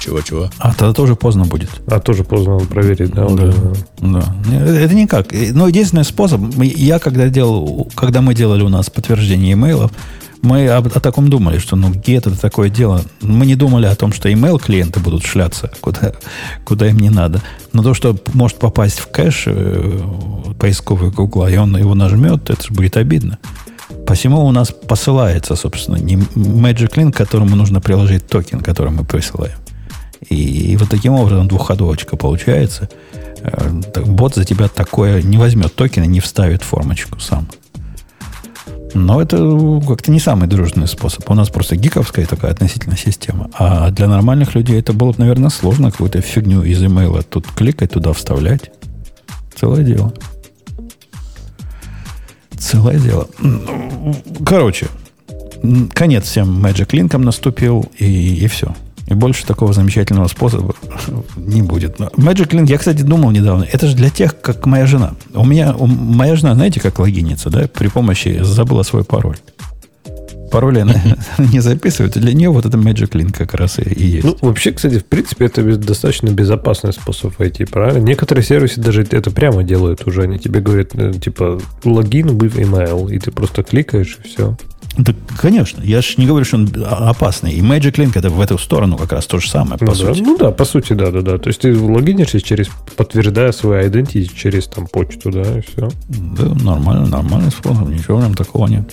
Чего-чего? 0.00 0.50
А 0.58 0.74
тогда 0.74 0.92
тоже 0.92 1.14
поздно 1.14 1.44
будет. 1.44 1.70
А 1.86 2.00
тоже 2.00 2.24
поздно 2.24 2.54
надо 2.54 2.66
проверить, 2.66 3.12
да? 3.12 3.28
Да, 3.28 3.54
да. 4.00 4.34
Это 4.66 4.94
никак. 4.94 5.28
Но 5.52 5.68
единственный 5.68 6.04
способ, 6.04 6.40
я 6.58 6.98
когда 6.98 7.28
делал, 7.28 7.88
когда 7.94 8.20
мы 8.20 8.34
делали 8.34 8.62
у 8.62 8.68
нас 8.68 8.90
подтверждение 8.90 9.52
имейлов, 9.52 9.92
Мы 10.42 10.68
об, 10.68 10.88
о 10.88 11.00
таком 11.00 11.30
думали, 11.30 11.58
что 11.58 11.76
ну 11.76 11.90
get 11.90 12.18
это 12.18 12.38
такое 12.38 12.68
дело. 12.68 13.02
Мы 13.20 13.46
не 13.46 13.54
думали 13.54 13.86
о 13.86 13.94
том, 13.94 14.12
что 14.12 14.28
email 14.28 14.60
клиенты 14.60 14.98
будут 14.98 15.24
шляться 15.24 15.70
куда, 15.80 16.12
куда 16.64 16.88
им 16.88 16.98
не 16.98 17.10
надо. 17.10 17.40
Но 17.72 17.84
то, 17.84 17.94
что 17.94 18.16
может 18.34 18.58
попасть 18.58 18.98
в 18.98 19.06
кэш 19.10 19.44
э, 19.46 20.00
поисковый 20.58 21.10
Гугла, 21.10 21.48
и 21.48 21.56
он 21.56 21.76
его 21.76 21.94
нажмет, 21.94 22.50
это 22.50 22.62
же 22.62 22.74
будет 22.74 22.96
обидно. 22.96 23.38
Посему 24.04 24.44
у 24.44 24.50
нас 24.50 24.72
посылается, 24.72 25.54
собственно, 25.54 25.96
не 25.96 26.16
Magic 26.16 26.94
Link, 26.94 27.12
которому 27.12 27.54
нужно 27.54 27.80
приложить 27.80 28.26
токен, 28.26 28.60
который 28.60 28.90
мы 28.90 29.04
присылаем. 29.04 29.56
И, 30.28 30.72
и 30.72 30.76
вот 30.76 30.88
таким 30.88 31.14
образом 31.14 31.46
двухходовочка 31.46 32.16
получается. 32.16 32.88
Э, 33.42 33.70
бот 34.06 34.34
за 34.34 34.44
тебя 34.44 34.66
такое 34.66 35.22
не 35.22 35.36
возьмет 35.36 35.74
токен 35.74 36.02
и 36.02 36.08
не 36.08 36.18
вставит 36.18 36.62
формочку 36.62 37.20
сам. 37.20 37.46
Но 38.94 39.20
это 39.20 39.80
как-то 39.86 40.10
не 40.10 40.20
самый 40.20 40.48
дружный 40.48 40.86
способ. 40.86 41.28
У 41.30 41.34
нас 41.34 41.48
просто 41.48 41.76
гиковская 41.76 42.26
такая 42.26 42.52
относительно 42.52 42.96
система. 42.96 43.50
А 43.54 43.90
для 43.90 44.08
нормальных 44.08 44.54
людей 44.54 44.78
это 44.78 44.92
было 44.92 45.12
бы, 45.12 45.18
наверное, 45.18 45.50
сложно 45.50 45.90
какую-то 45.90 46.20
фигню 46.20 46.62
из 46.62 46.82
имейла 46.82 47.22
тут 47.22 47.46
кликать, 47.46 47.92
туда 47.92 48.12
вставлять. 48.12 48.70
Целое 49.54 49.82
дело. 49.82 50.12
Целое 52.58 52.98
дело. 52.98 53.28
Короче, 54.44 54.88
конец 55.94 56.24
всем 56.24 56.64
Magic 56.64 56.88
Link 56.88 57.16
наступил, 57.18 57.90
и, 57.98 58.36
и 58.36 58.46
все. 58.46 58.74
И 59.06 59.14
больше 59.14 59.46
такого 59.46 59.72
замечательного 59.72 60.28
способа 60.28 60.74
не 61.36 61.62
будет. 61.62 61.98
Но 61.98 62.06
Magic 62.16 62.50
Link, 62.50 62.66
я, 62.66 62.78
кстати, 62.78 63.02
думал 63.02 63.30
недавно, 63.30 63.64
это 63.64 63.86
же 63.86 63.96
для 63.96 64.10
тех, 64.10 64.40
как 64.40 64.64
моя 64.66 64.86
жена. 64.86 65.14
У 65.34 65.44
меня, 65.44 65.74
у, 65.74 65.86
моя 65.86 66.36
жена, 66.36 66.54
знаете, 66.54 66.80
как 66.80 66.98
логинится, 66.98 67.50
да, 67.50 67.66
при 67.66 67.88
помощи 67.88 68.40
забыла 68.42 68.82
свой 68.82 69.04
пароль. 69.04 69.36
Пароль 70.52 70.80
она 70.80 70.94
не 71.38 71.60
записывает. 71.60 72.12
Для 72.12 72.34
нее 72.34 72.50
вот 72.50 72.66
это 72.66 72.76
Magic 72.76 73.12
Link 73.12 73.32
как 73.32 73.54
раз 73.54 73.78
и, 73.78 73.82
и 73.82 74.04
есть. 74.04 74.24
Ну, 74.24 74.36
вообще, 74.42 74.72
кстати, 74.72 74.98
в 74.98 75.06
принципе, 75.06 75.46
это 75.46 75.62
достаточно 75.78 76.28
безопасный 76.28 76.92
способ 76.92 77.38
войти, 77.38 77.64
правильно? 77.64 78.04
Некоторые 78.04 78.44
сервисы 78.44 78.80
даже 78.80 79.02
это 79.02 79.30
прямо 79.30 79.64
делают 79.64 80.06
уже. 80.06 80.22
Они 80.22 80.38
тебе 80.38 80.60
говорят, 80.60 80.90
э, 80.94 81.14
типа, 81.14 81.58
логин 81.84 82.28
with 82.28 82.56
email, 82.56 83.10
и 83.10 83.18
ты 83.18 83.30
просто 83.30 83.62
кликаешь, 83.62 84.18
и 84.22 84.28
все. 84.28 84.56
Да, 84.98 85.14
конечно. 85.38 85.82
Я 85.82 86.02
же 86.02 86.14
не 86.18 86.26
говорю, 86.26 86.44
что 86.44 86.56
он 86.56 86.68
опасный. 86.86 87.52
И 87.52 87.60
Magic 87.60 87.92
Link 87.92 88.12
это 88.14 88.28
в 88.28 88.40
эту 88.40 88.58
сторону 88.58 88.96
как 88.96 89.12
раз 89.12 89.26
то 89.26 89.38
же 89.38 89.48
самое, 89.48 89.78
по 89.78 89.86
ну, 89.86 89.94
сути. 89.94 90.20
Да, 90.20 90.24
ну 90.26 90.38
да, 90.38 90.50
по 90.50 90.64
сути, 90.64 90.92
да, 90.92 91.10
да, 91.10 91.22
да. 91.22 91.38
То 91.38 91.48
есть 91.48 91.60
ты 91.60 91.76
логинишься 91.76 92.40
через, 92.40 92.68
подтверждая 92.96 93.52
свой 93.52 93.86
identity 93.88 94.30
через 94.34 94.66
там 94.66 94.86
почту, 94.86 95.30
да, 95.30 95.58
и 95.58 95.62
все. 95.62 95.90
Да, 96.08 96.54
нормально, 96.62 97.06
нормальный 97.06 97.50
способ. 97.50 97.88
Ничего 97.88 98.20
нем 98.20 98.34
такого 98.34 98.66
нет. 98.66 98.92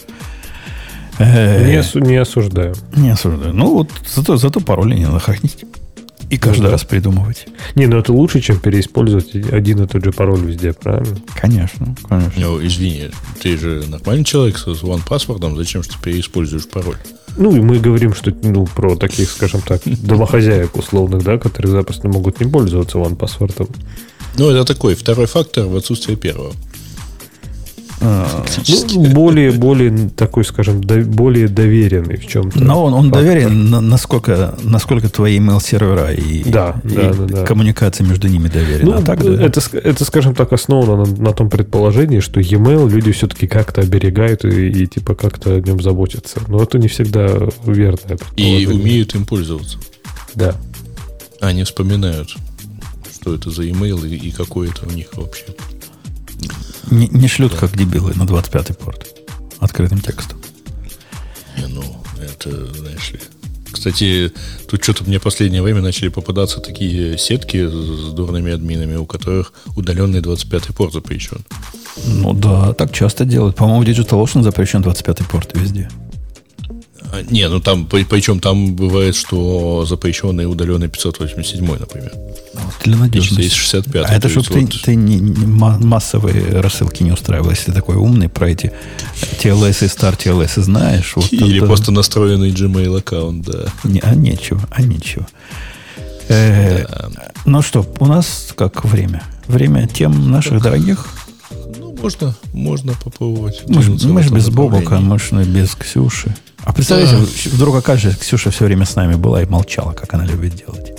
Не, 1.19 1.79
осу- 1.79 1.99
не 1.99 2.15
осуждаю. 2.15 2.75
Не 2.95 3.09
осуждаю. 3.09 3.53
Ну, 3.53 3.73
вот 3.73 3.89
зато, 4.07 4.37
зато 4.37 4.61
пароли 4.61 4.95
не 4.95 5.05
надо 5.05 5.19
хранить. 5.19 5.65
И 6.29 6.37
каждый 6.37 6.63
да. 6.63 6.71
раз 6.71 6.83
придумывать. 6.83 7.47
Не, 7.75 7.87
ну 7.87 7.97
это 7.97 8.13
лучше, 8.13 8.39
чем 8.39 8.59
переиспользовать 8.59 9.33
один 9.51 9.83
и 9.83 9.87
тот 9.87 10.03
же 10.03 10.11
пароль 10.11 10.41
везде, 10.41 10.73
правильно? 10.73 11.17
Конечно, 11.35 11.95
конечно. 12.07 12.33
Ну, 12.37 12.65
извини, 12.65 13.09
ты 13.41 13.57
же 13.57 13.83
нормальный 13.87 14.23
человек 14.23 14.57
с 14.57 14.67
OnePassword, 14.67 15.55
зачем 15.55 15.81
же 15.81 15.89
ты 15.89 15.95
переиспользуешь 16.03 16.67
пароль? 16.67 16.97
Ну, 17.35 17.55
и 17.55 17.59
мы 17.61 17.79
говорим, 17.79 18.13
что 18.13 18.31
ну, 18.43 18.67
про 18.67 18.95
таких, 18.95 19.29
скажем 19.31 19.61
так, 19.61 19.81
домохозяек 19.85 20.75
условных, 20.75 21.23
да, 21.23 21.37
которые 21.37 21.71
запросто 21.71 22.07
могут 22.07 22.39
не 22.39 22.51
пользоваться 22.51 22.99
OnePassword. 22.99 23.69
Ну, 24.37 24.49
это 24.49 24.65
такой 24.65 24.95
второй 24.95 25.25
фактор 25.25 25.65
в 25.65 25.75
отсутствии 25.75 26.15
первого. 26.15 26.53
Ну, 28.01 29.05
более, 29.11 29.51
более 29.51 30.09
такой, 30.09 30.45
скажем, 30.45 30.81
до- 30.83 31.03
более 31.03 31.47
доверенный 31.47 32.17
в 32.17 32.25
чем-то. 32.27 32.63
Но 32.63 32.85
он, 32.85 32.93
он 32.93 33.05
фактор. 33.09 33.21
доверен, 33.23 33.69
на- 33.69 33.81
насколько, 33.81 34.55
насколько 34.63 35.09
твои 35.09 35.37
email-сервера 35.39 36.13
и, 36.13 36.43
Да, 36.49 36.75
и 36.83 36.87
да, 36.95 37.13
да, 37.13 37.25
да. 37.25 37.45
коммуникация 37.45 38.05
между 38.07 38.27
ними 38.27 38.47
доверена. 38.47 38.91
Ну, 38.91 38.97
а 38.97 39.01
так, 39.01 39.23
да. 39.23 39.43
это, 39.43 39.61
это, 39.77 40.05
скажем 40.05 40.33
так, 40.35 40.53
основано 40.53 41.05
на, 41.05 41.15
на 41.23 41.33
том 41.33 41.49
предположении, 41.49 42.19
что 42.21 42.39
e-mail 42.39 42.89
люди 42.89 43.11
все-таки 43.11 43.47
как-то 43.47 43.81
оберегают 43.81 44.45
и, 44.45 44.69
и 44.69 44.87
типа 44.87 45.15
как-то 45.15 45.55
о 45.55 45.59
нем 45.61 45.81
заботятся. 45.81 46.39
Но 46.47 46.61
это 46.63 46.77
не 46.77 46.87
всегда 46.87 47.27
верное 47.65 48.17
И 48.37 48.65
умеют 48.65 49.15
им 49.15 49.25
пользоваться. 49.25 49.77
Да. 50.35 50.55
Они 51.41 51.63
вспоминают, 51.63 52.35
что 53.13 53.33
это 53.35 53.49
за 53.49 53.63
email 53.63 54.07
и, 54.07 54.15
и 54.15 54.31
какой 54.31 54.69
это 54.69 54.87
у 54.87 54.91
них 54.91 55.07
вообще. 55.13 55.45
Не, 56.89 57.07
не 57.07 57.27
шлют 57.27 57.53
как 57.55 57.75
дебилы 57.77 58.13
на 58.15 58.23
25-й 58.23 58.73
порт 58.73 59.07
открытым 59.59 59.99
текстом. 59.99 60.41
Не, 61.57 61.67
ну, 61.67 61.83
это, 62.19 62.73
знаешь 62.73 63.11
ли. 63.11 63.19
Кстати, 63.71 64.31
тут 64.69 64.83
что-то 64.83 65.03
мне 65.03 65.19
в 65.19 65.23
последнее 65.23 65.61
время 65.61 65.81
начали 65.81 66.09
попадаться 66.09 66.59
такие 66.59 67.17
сетки 67.17 67.67
с 67.67 68.13
дурными 68.13 68.51
админами, 68.51 68.95
у 68.95 69.05
которых 69.05 69.53
удаленный 69.75 70.21
25-й 70.21 70.73
порт 70.73 70.93
запрещен. 70.93 71.45
Ну 72.05 72.33
да, 72.33 72.73
так 72.73 72.91
часто 72.91 73.25
делают. 73.25 73.55
По-моему, 73.55 73.83
DigitalOcean 73.83 74.43
запрещен 74.43 74.81
25-й 74.81 75.25
порт 75.25 75.51
везде. 75.53 75.89
А, 77.11 77.21
не, 77.23 77.47
ну 77.49 77.59
там, 77.59 77.85
при- 77.85 78.03
причем 78.03 78.39
там 78.39 78.75
бывает, 78.75 79.15
что 79.15 79.85
запрещенный 79.85 80.45
удаленный 80.45 80.87
587, 80.89 81.65
например. 81.79 82.11
Ну, 82.53 82.61
вот 82.65 82.73
для 82.83 82.97
надежности. 82.97 83.41
Есть 83.43 83.55
65. 83.55 84.05
А 84.09 84.13
это 84.13 84.21
то 84.21 84.29
чтобы 84.29 84.47
ты, 84.47 84.59
вот- 84.61 84.81
ты 84.83 84.95
не, 84.95 85.15
не 85.19 85.45
ма- 85.45 85.79
массовые 85.79 86.61
рассылки 86.61 87.03
не 87.03 87.11
устраивал. 87.11 87.49
Если 87.49 87.65
ты 87.65 87.73
такой 87.73 87.95
умный 87.95 88.29
про 88.29 88.49
эти 88.49 88.71
TLS 89.41 89.83
и 89.85 89.87
Star 89.87 90.15
TLS 90.17 90.61
знаешь. 90.61 91.13
Вот 91.15 91.31
Или 91.33 91.53
тогда- 91.59 91.65
просто 91.67 91.91
настроенный 91.91 92.51
Gmail 92.51 92.97
аккаунт, 92.99 93.45
да. 93.45 93.65
Не, 93.83 93.99
а 94.01 94.13
нечего, 94.15 94.61
а 94.71 94.81
нечего. 94.81 95.25
Э, 96.27 96.85
Ну 97.45 97.61
что, 97.61 97.85
у 97.99 98.05
нас 98.05 98.53
как 98.55 98.85
время? 98.85 99.23
Время 99.47 99.87
тем 99.87 100.29
наших 100.29 100.61
дорогих. 100.61 101.07
Ну, 101.79 101.95
можно, 101.99 102.35
можно 102.53 102.93
попробовать. 103.03 103.63
Мы 103.67 103.81
же 103.81 103.91
мы 104.07 104.21
ж 104.21 104.25
этом 104.27 104.37
без 104.37 104.49
Бобока, 104.49 104.99
мы 104.99 105.17
ж 105.17 105.29
ну, 105.31 105.43
без 105.43 105.73
Ксюши. 105.73 106.35
А 106.63 106.73
представляете, 106.73 107.15
вдруг 107.51 107.75
окажется, 107.77 108.19
Ксюша 108.19 108.51
все 108.51 108.65
время 108.65 108.85
с 108.85 108.95
нами 108.95 109.15
была 109.15 109.41
и 109.41 109.45
молчала, 109.45 109.93
как 109.93 110.13
она 110.13 110.25
любит 110.25 110.55
делать. 110.55 110.93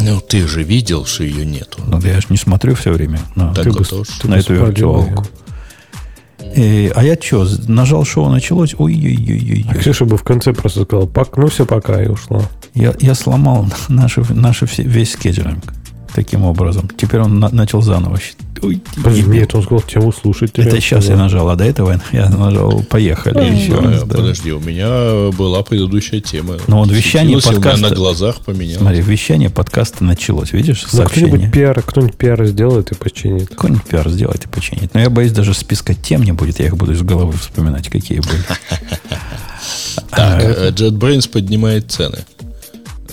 Ну, 0.00 0.20
ты 0.20 0.46
же 0.46 0.62
видел, 0.62 1.06
что 1.06 1.24
ее 1.24 1.44
нету. 1.46 1.82
Ну, 1.86 1.98
да 1.98 2.08
я 2.08 2.20
же 2.20 2.26
не 2.30 2.36
смотрю 2.36 2.74
все 2.74 2.92
время 2.92 3.20
на, 3.34 3.54
Так 3.54 3.64
ты 3.64 3.72
бы- 3.72 3.84
тоже. 3.84 4.10
ты 4.20 4.28
на 4.28 4.34
эту 4.36 4.54
виртуалку. 4.54 5.24
её. 6.38 6.88
Э, 6.88 6.90
а 6.94 7.02
я 7.02 7.16
что, 7.20 7.46
нажал 7.66 8.04
шоу 8.04 8.28
началось? 8.30 8.74
А 8.74 8.82
Ой-ой-ой-ой. 8.82 9.66
Ксюша 9.80 10.04
бы 10.04 10.16
в 10.16 10.22
конце 10.22 10.52
просто 10.52 10.84
сказала, 10.84 11.06
пак, 11.06 11.36
ну 11.36 11.48
все, 11.48 11.66
пока, 11.66 12.02
и 12.02 12.08
ушла. 12.08 12.42
Я, 12.74 12.94
я 13.00 13.14
сломал 13.14 13.66
наши, 13.88 14.22
наши 14.32 14.66
все, 14.66 14.82
весь 14.82 15.12
скеджеринг 15.12 15.64
таким 16.14 16.44
образом. 16.44 16.88
Теперь 16.96 17.20
он 17.22 17.40
на- 17.40 17.48
начал 17.50 17.80
заново. 17.82 18.18
щ- 18.18 18.36
Ой. 18.62 18.80
Нет, 19.26 19.54
он 19.54 19.62
сказал 19.62 19.82
тему 19.82 20.12
слушателя. 20.12 20.64
Это 20.66 20.80
сейчас 20.80 21.06
я 21.08 21.16
нажал, 21.16 21.48
а 21.50 21.56
до 21.56 21.64
этого 21.64 22.00
я 22.12 22.28
нажал 22.30 22.82
«Поехали». 22.88 23.38
еще 23.54 23.80
Да, 23.80 23.90
раз, 23.90 24.02
да. 24.04 24.16
Подожди, 24.16 24.52
у 24.52 24.60
меня 24.60 25.30
была 25.36 25.62
предыдущая 25.62 26.20
тема. 26.20 26.56
Ну, 26.66 26.78
вот 26.78 26.90
вещание 26.90 27.38
подкаста- 27.38 27.88
на 27.88 27.90
глазах 27.94 28.40
поменялось. 28.40 28.78
Смотри, 28.78 29.00
вещание 29.02 29.50
подкаста 29.50 30.04
началось. 30.04 30.52
Видишь, 30.52 30.84
Ну, 30.92 30.98
сообщение. 30.98 31.28
кто-нибудь 31.30 31.52
пиар, 31.52 31.82
кто-нибудь 31.82 32.16
пиар 32.16 32.44
сделает 32.46 32.92
и 32.92 32.94
починит. 32.94 33.48
Какой-нибудь 33.50 33.84
пиар 33.84 34.08
сделать 34.08 34.44
и 34.44 34.48
починить. 34.48 34.94
Но 34.94 35.00
я 35.00 35.10
боюсь, 35.10 35.32
даже 35.32 35.54
списка 35.54 35.94
тем 35.94 36.22
не 36.22 36.32
будет. 36.32 36.58
Я 36.60 36.66
их 36.66 36.76
буду 36.76 36.92
из 36.92 37.02
головы 37.02 37.32
вспоминать, 37.34 37.88
какие 37.88 38.20
были. 38.20 38.42
Так, 40.10 40.42
э, 40.42 40.70
JetBrains 40.70 41.28
поднимает 41.28 41.90
цены. 41.90 42.24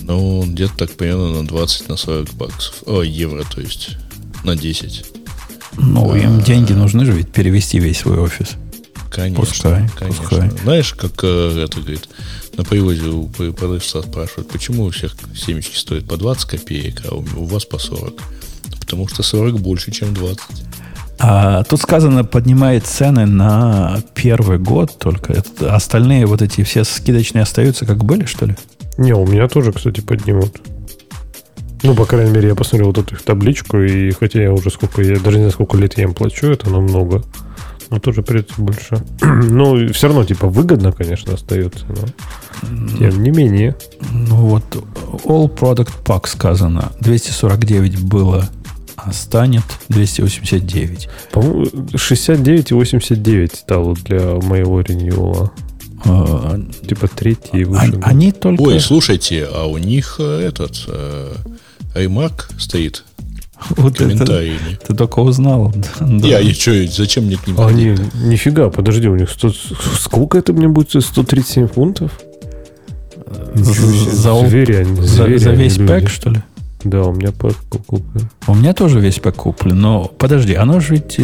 Ну, 0.01 0.43
где-то 0.45 0.75
так 0.77 0.91
примерно 0.91 1.41
на 1.41 1.47
20, 1.47 1.87
на 1.89 1.95
40 1.97 2.33
баксов. 2.33 2.75
О, 2.85 3.01
евро, 3.01 3.43
то 3.43 3.61
есть. 3.61 3.97
На 4.43 4.55
10. 4.55 5.05
Ну, 5.77 6.15
им 6.15 6.41
деньги 6.41 6.73
нужны 6.73 7.05
же 7.05 7.11
ведь 7.11 7.31
перевести 7.31 7.79
весь 7.79 7.99
свой 7.99 8.17
офис. 8.19 8.51
Конечно. 9.09 9.45
Пускай, 9.45 9.89
конечно. 9.97 10.23
пускай. 10.23 10.49
Знаешь, 10.63 10.93
как 10.93 11.11
э, 11.23 11.65
это 11.65 11.79
говорит, 11.79 12.09
на 12.57 12.63
привозе 12.63 13.07
у 13.09 13.27
продавца 13.27 14.01
спрашивают, 14.01 14.49
почему 14.49 14.85
у 14.85 14.89
всех 14.89 15.15
семечки 15.35 15.77
стоят 15.77 16.05
по 16.05 16.17
20 16.17 16.45
копеек, 16.45 17.03
а 17.09 17.15
у, 17.15 17.19
у 17.37 17.45
вас 17.45 17.65
по 17.65 17.77
40? 17.77 18.13
Потому 18.79 19.07
что 19.07 19.21
40 19.21 19.59
больше, 19.59 19.91
чем 19.91 20.13
20. 20.13 20.41
А 21.19 21.63
тут 21.63 21.79
сказано, 21.79 22.23
поднимает 22.23 22.85
цены 22.85 23.25
на 23.25 24.01
первый 24.15 24.57
год 24.57 24.97
только. 24.97 25.33
Это- 25.33 25.75
остальные 25.75 26.25
вот 26.25 26.41
эти 26.41 26.63
все 26.63 26.83
скидочные 26.83 27.43
остаются 27.43 27.85
как 27.85 28.03
были, 28.03 28.25
что 28.25 28.47
ли? 28.47 28.55
Не, 28.97 29.13
у 29.13 29.25
меня 29.25 29.47
тоже, 29.47 29.71
кстати, 29.71 30.01
поднимут. 30.01 30.57
Ну, 31.83 31.95
по 31.95 32.05
крайней 32.05 32.31
мере, 32.31 32.47
я 32.49 32.55
посмотрел 32.55 32.87
вот 32.87 32.97
эту 32.97 33.15
их 33.15 33.21
табличку, 33.23 33.79
и 33.79 34.11
хотя 34.11 34.41
я 34.41 34.53
уже 34.53 34.69
сколько, 34.69 35.01
я 35.01 35.19
даже 35.19 35.37
не 35.37 35.43
знаю, 35.43 35.51
сколько 35.51 35.77
лет 35.77 35.97
я 35.97 36.05
им 36.05 36.13
плачу, 36.13 36.47
это 36.47 36.69
намного. 36.69 37.23
Но 37.89 37.99
тоже 37.99 38.23
придется 38.23 38.55
больше. 38.57 39.03
ну, 39.21 39.91
все 39.91 40.07
равно, 40.07 40.23
типа, 40.23 40.47
выгодно, 40.47 40.91
конечно, 40.93 41.33
остается, 41.33 41.85
но 41.89 42.97
тем 42.97 43.21
не 43.21 43.31
менее. 43.31 43.75
Ну 44.11 44.35
вот, 44.35 44.63
All 45.25 45.53
Product 45.53 45.91
Pack 46.05 46.27
сказано. 46.27 46.93
249 47.01 47.99
было, 47.99 48.49
а 48.95 49.11
станет 49.11 49.63
289. 49.89 51.09
По-моему, 51.31 51.67
69 51.95 52.71
и 52.71 52.73
89 52.73 53.55
стало 53.55 53.95
для 53.95 54.35
моего 54.35 54.79
реньюла. 54.79 55.51
Э, 56.05 56.59
Типа 56.87 57.07
третий 57.07 57.59
и 57.59 57.63
а- 57.63 57.67
выше. 57.67 57.91
да. 57.93 58.07
Они 58.07 58.31
только... 58.31 58.61
Ой, 58.61 58.79
слушайте, 58.79 59.47
а 59.51 59.65
у 59.65 59.77
них 59.77 60.15
э, 60.19 60.47
этот 60.47 60.85
ремарк 61.93 62.49
стоит 62.57 63.03
вот 63.69 63.93
в 63.93 63.95
это- 63.95 64.03
комментарии. 64.05 64.57
ты 64.87 64.93
только 64.95 65.19
узнал. 65.19 65.73
Да. 65.99 66.27
Я, 66.27 66.39
я 66.39 66.53
что, 66.53 66.85
зачем 66.87 67.25
мне 67.25 67.37
к 67.37 67.47
ним 67.47 67.59
А 67.59 67.67
ходить? 67.69 67.99
Они, 67.99 68.27
нифига, 68.29 68.69
подожди, 68.69 69.07
у 69.07 69.15
них 69.15 69.29
100, 69.29 69.51
сколько 69.99 70.37
это 70.37 70.53
мне 70.53 70.67
будет? 70.67 70.91
137 71.03 71.67
фунтов? 71.67 72.11
За, 73.55 73.73
за- 73.73 74.47
звери, 74.47 74.73
они, 74.75 74.95
за- 75.01 75.23
звери, 75.23 75.37
за 75.37 75.51
они 75.51 75.63
весь 75.63 75.77
люди. 75.77 75.91
пэк, 75.93 76.09
что 76.09 76.29
ли? 76.31 76.41
Да, 76.83 77.03
у 77.03 77.13
меня 77.13 77.31
пэк 77.31 77.55
куплен. 77.87 78.29
У 78.47 78.55
меня 78.55 78.73
тоже 78.73 78.99
весь 78.99 79.19
пэк 79.19 79.35
куплен, 79.35 79.79
но 79.79 80.05
подожди, 80.17 80.53
оно 80.55 80.79
же 80.79 80.95
ведь... 80.95 81.19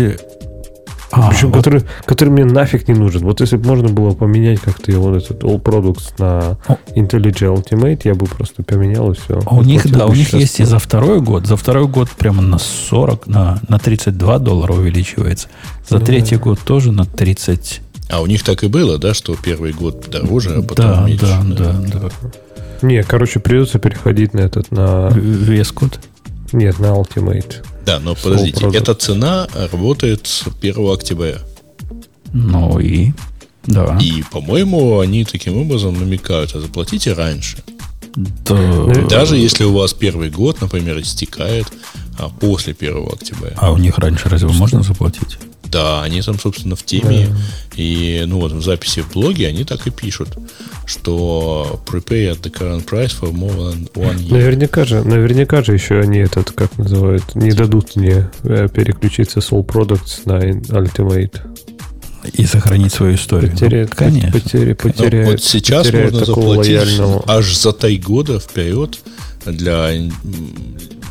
а, 1.11 1.29
Причем, 1.29 1.47
вот 1.47 1.57
который, 1.57 1.83
который 2.05 2.29
мне 2.29 2.45
нафиг 2.45 2.87
не 2.87 2.93
нужен. 2.93 3.21
Вот 3.23 3.41
если 3.41 3.57
бы 3.57 3.67
можно 3.67 3.89
было 3.89 4.11
поменять 4.11 4.59
как-то 4.59 4.91
его 4.91 5.15
этот 5.15 5.43
All 5.43 5.61
Products 5.61 6.13
на. 6.17 6.57
IntelliJ 6.95 7.55
Ultimate, 7.55 8.01
я 8.03 8.15
бы 8.15 8.25
просто 8.25 8.63
поменял 8.63 9.11
и 9.11 9.15
все. 9.15 9.39
а 9.45 9.55
у 9.55 9.61
них, 9.63 9.89
да, 9.91 10.05
у 10.05 10.13
них 10.13 10.33
есть 10.33 10.59
и 10.59 10.63
за 10.65 10.79
второй 10.79 11.21
год. 11.21 11.47
За 11.47 11.55
второй 11.55 11.87
год 11.87 12.09
прямо 12.09 12.41
на 12.41 12.57
40, 12.59 13.27
на, 13.27 13.59
на 13.67 13.79
32 13.79 14.39
доллара 14.39 14.73
увеличивается. 14.73 15.47
За 15.87 15.99
Ну, 15.99 16.05
третий 16.05 16.35
год 16.37 16.59
тоже 16.59 16.91
на 16.91 17.05
30. 17.05 17.81
А 18.09 18.21
у 18.21 18.25
них 18.25 18.43
так 18.43 18.63
и 18.63 18.67
было, 18.67 18.97
да, 18.97 19.13
что 19.13 19.35
первый 19.35 19.71
год 19.71 20.09
дороже, 20.09 20.55
а 20.57 20.61
потом 20.61 20.85
Да, 20.85 21.01
меньше. 21.05 21.25
да, 21.25 21.41
да, 21.43 21.73
да. 21.93 22.09
Не, 22.81 23.03
короче, 23.03 23.39
придется 23.39 23.77
переходить 23.77 24.33
на 24.33 24.39
этот, 24.39 24.71
на... 24.71 25.09
Вес 25.09 25.71
код. 25.71 25.99
Нет, 26.53 26.79
на 26.79 26.87
Ultimate. 26.87 27.57
Да, 27.85 27.99
но 27.99 28.15
подождите, 28.15 28.65
Product. 28.65 28.77
эта 28.77 28.95
цена 28.95 29.47
работает 29.71 30.27
с 30.27 30.43
1 30.61 30.91
октября. 30.91 31.39
Ну 32.33 32.79
и... 32.79 33.13
Да. 33.65 33.97
И, 34.01 34.23
по-моему, 34.31 34.99
они 34.99 35.25
таким 35.25 35.57
образом 35.57 35.99
намекают, 35.99 36.55
а 36.55 36.61
заплатите 36.61 37.13
раньше. 37.13 37.57
Да. 38.15 38.55
Даже 39.09 39.37
если 39.37 39.63
у 39.63 39.73
вас 39.73 39.93
первый 39.93 40.29
год, 40.29 40.61
например, 40.61 40.99
истекает 40.99 41.67
а, 42.17 42.29
после 42.29 42.75
1 42.77 43.07
октября. 43.07 43.53
А 43.57 43.71
у 43.71 43.77
них 43.77 43.97
раньше 43.97 44.29
разве 44.29 44.49
можно 44.49 44.81
заплатить? 44.81 45.37
Да, 45.71 46.01
они 46.03 46.21
там, 46.21 46.39
собственно, 46.39 46.75
в 46.75 46.83
теме. 46.83 47.27
И, 47.75 48.23
ну 48.27 48.39
вот, 48.39 48.51
в 48.51 48.61
записи 48.63 49.01
в 49.01 49.11
блоге 49.13 49.47
они 49.47 49.63
так 49.63 49.85
и 49.87 49.91
пишут, 49.91 50.29
что 50.85 51.79
prepay 51.85 52.31
at 52.33 52.41
the 52.41 52.51
current 52.51 52.85
price 52.85 53.11
for 53.19 53.31
more 53.31 53.55
than 53.55 53.91
one 53.93 54.17
year. 54.17 54.31
Наверняка 54.33 54.85
же, 54.85 55.03
наверняка 55.03 55.63
же 55.63 55.73
еще 55.73 55.99
они 55.99 56.19
этот, 56.19 56.51
как 56.51 56.77
называют, 56.77 57.35
не 57.35 57.51
дадут 57.51 57.95
мне 57.95 58.29
э, 58.43 58.67
переключиться 58.73 59.41
с 59.41 59.51
All 59.51 59.65
Products 59.65 60.21
на 60.25 60.39
Ultimate. 60.39 61.39
И 62.33 62.45
сохранить 62.45 62.91
свою 62.93 63.15
историю. 63.15 63.51
Потеряет, 63.51 63.89
Ну, 63.91 63.95
конечно. 63.95 64.31
потери, 64.31 64.69
Ну, 64.83 64.91
потеряет, 64.91 65.27
вот 65.29 65.41
сейчас 65.43 65.85
потеряет 65.85 66.11
можно 66.13 66.25
заплатить 66.25 66.73
лояльного. 66.75 67.23
аж 67.27 67.55
за 67.55 67.71
три 67.71 67.97
года 67.97 68.39
вперед 68.41 68.99
для 69.45 69.91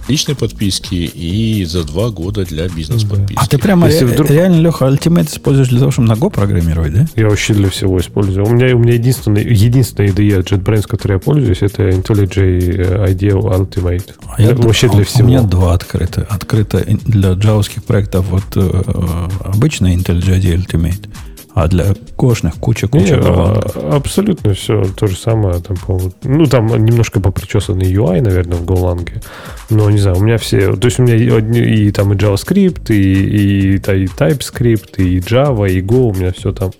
личной 0.09 0.35
подписки 0.35 0.95
и 0.95 1.65
за 1.65 1.85
два 1.85 2.11
года 2.11 2.45
для 2.45 2.69
бизнес-подписки. 2.69 3.35
А 3.37 3.47
ты 3.47 3.59
прямо 3.59 3.87
Если 3.89 4.05
ре- 4.07 4.13
вдруг- 4.15 4.31
реально, 4.31 4.61
Леха, 4.61 4.87
Ultimate 4.87 5.27
используешь 5.29 5.69
для 5.69 5.79
того, 5.81 5.91
чтобы 5.91 6.09
на 6.09 6.13
Go 6.15 6.31
программировать, 6.31 6.95
да? 6.95 7.07
Я 7.17 7.29
вообще 7.29 7.55
для 7.55 7.69
всего 7.69 7.99
использую. 8.01 8.47
У 8.47 8.51
меня, 8.51 8.75
у 8.75 8.79
меня 8.79 8.95
единственный, 8.95 9.43
единственный 9.45 10.09
IDE 10.11 10.43
JetBrains, 10.43 10.87
который 10.87 11.13
я 11.15 11.19
пользуюсь, 11.19 11.59
это 11.63 11.89
IntelliJ 11.91 13.07
IDEO 13.11 13.41
Ultimate. 13.43 14.15
А 14.37 14.41
я- 14.43 14.55
вообще 14.55 14.87
а 14.87 14.91
для 14.91 15.01
У 15.03 15.05
всего. 15.05 15.29
меня 15.29 15.43
два 15.43 15.75
открыто. 15.75 16.27
Открыто 16.31 16.85
для 17.07 17.33
джавовских 17.33 17.85
проектов 17.85 18.27
вот 18.31 18.45
э, 18.57 18.61
э, 18.87 19.29
обычный 19.45 19.95
IntelliJ 19.97 20.41
IDEA 20.41 20.57
Ultimate, 20.67 21.09
а 21.63 21.69
для 21.69 21.95
кошных 22.17 22.55
Не, 22.55 22.61
куча-куча 22.61 23.17
голландов. 23.17 23.73
а, 23.77 23.97
абсолютно 23.97 24.55
все 24.55 24.85
то 24.97 25.07
же 25.07 25.17
самое. 25.17 25.61
Там, 25.61 25.77
по- 25.77 26.01
ну, 26.25 26.47
там 26.47 26.67
немножко 26.85 27.21
попричесанный 27.21 27.93
UI, 27.93 28.21
наверное, 28.23 28.59
в 28.59 28.65
Голланге. 28.65 29.21
Но, 29.71 29.91
не 29.91 29.99
знаю, 29.99 30.19
у 30.19 30.21
меня 30.23 30.39
все... 30.39 30.75
То 30.77 30.87
есть 30.87 30.99
у 30.99 31.03
меня 31.03 31.17
и, 31.17 31.87
и 31.87 31.91
там 31.91 32.13
и 32.13 32.17
JavaScript, 32.17 32.93
и, 32.95 32.95
и, 33.03 33.75
и 33.75 33.77
TypeScript, 33.79 34.97
и 34.99 35.19
Java, 35.21 35.71
и 35.71 35.81
Go, 35.81 36.11
у 36.11 36.15
меня 36.15 36.33
все 36.33 36.53
там. 36.53 36.71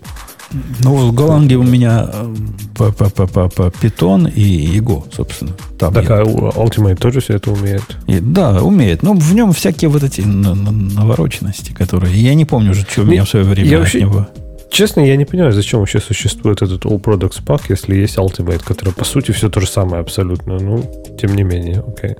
Ну, 0.83 0.95
в 0.95 1.13
Голланге 1.13 1.57
у 1.57 1.63
меня 1.63 2.09
э, 2.11 2.35
по, 2.75 2.91
по, 2.91 3.07
по, 3.11 3.27
по, 3.27 3.49
по 3.49 3.61
Python 3.67 4.31
и, 4.33 4.79
Go, 4.79 5.03
собственно. 5.15 5.51
Там 5.77 5.93
Так, 5.93 6.05
я- 6.09 6.21
а 6.21 6.23
Ultimate 6.23 6.95
тоже 6.95 7.19
все 7.21 7.35
это 7.35 7.51
умеет. 7.51 7.83
и- 8.07 8.19
да, 8.19 8.59
умеет. 8.63 9.03
Но 9.03 9.13
в 9.13 9.35
нем 9.35 9.51
всякие 9.53 9.89
вот 9.89 10.01
эти 10.01 10.21
на- 10.21 10.55
на- 10.55 10.71
навороченности, 10.71 11.71
которые... 11.71 12.15
Я 12.19 12.33
не 12.33 12.45
помню 12.45 12.71
уже, 12.71 12.81
что 12.81 13.01
у 13.01 13.05
Не, 13.05 13.11
меня 13.11 13.25
в 13.25 13.29
свое 13.29 13.45
время 13.45 13.69
я 13.69 13.75
от 13.77 13.83
вообще- 13.83 14.01
него. 14.01 14.27
Честно, 14.71 15.01
я 15.01 15.17
не 15.17 15.25
понимаю, 15.25 15.51
зачем 15.51 15.79
вообще 15.79 15.99
существует 15.99 16.61
этот 16.61 16.85
All 16.85 17.01
Products 17.01 17.43
Pack, 17.43 17.63
если 17.69 17.95
есть 17.95 18.17
Ultimate, 18.17 18.63
который, 18.63 18.93
по 18.93 19.03
сути, 19.03 19.31
все 19.31 19.49
то 19.49 19.59
же 19.59 19.67
самое 19.67 20.01
абсолютно. 20.01 20.57
Ну, 20.59 20.83
тем 21.19 21.35
не 21.35 21.43
менее, 21.43 21.83
окей. 21.85 22.15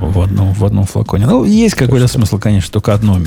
в 0.00 0.20
одном, 0.20 0.52
в 0.52 0.64
одном 0.64 0.84
флаконе. 0.84 1.26
Ну, 1.26 1.44
есть 1.44 1.74
какой-то 1.74 2.06
смысл, 2.08 2.38
конечно, 2.38 2.72
только 2.72 2.92
одно 2.92 3.18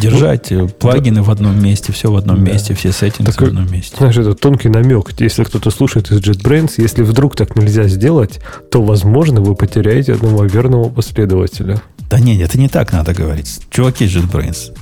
держать. 0.00 0.50
э, 0.52 0.66
плагины 0.66 1.22
в 1.22 1.30
одном 1.30 1.62
месте, 1.62 1.92
все 1.92 2.10
в 2.10 2.16
одном 2.16 2.44
Да. 2.44 2.52
месте, 2.52 2.74
все 2.74 2.92
сеттинги 2.92 3.30
в 3.30 3.40
одном 3.40 3.70
месте. 3.70 3.94
Знаешь, 3.96 4.16
это 4.16 4.34
тонкий 4.34 4.68
намек. 4.68 5.12
Если 5.18 5.44
кто-то 5.44 5.70
слушает 5.70 6.10
из 6.10 6.20
JetBrains, 6.20 6.72
если 6.78 7.02
вдруг 7.02 7.36
так 7.36 7.56
нельзя 7.56 7.84
сделать, 7.88 8.40
то, 8.70 8.82
возможно, 8.82 9.40
вы 9.40 9.54
потеряете 9.54 10.12
одного 10.14 10.44
верного 10.44 10.88
последователя. 10.90 11.80
Да 12.10 12.18
нет, 12.20 12.40
это 12.42 12.58
не 12.58 12.68
так 12.68 12.92
надо 12.92 13.14
говорить. 13.14 13.60
Чуваки 13.70 14.04
JetBrains, 14.06 14.72
э, 14.72 14.74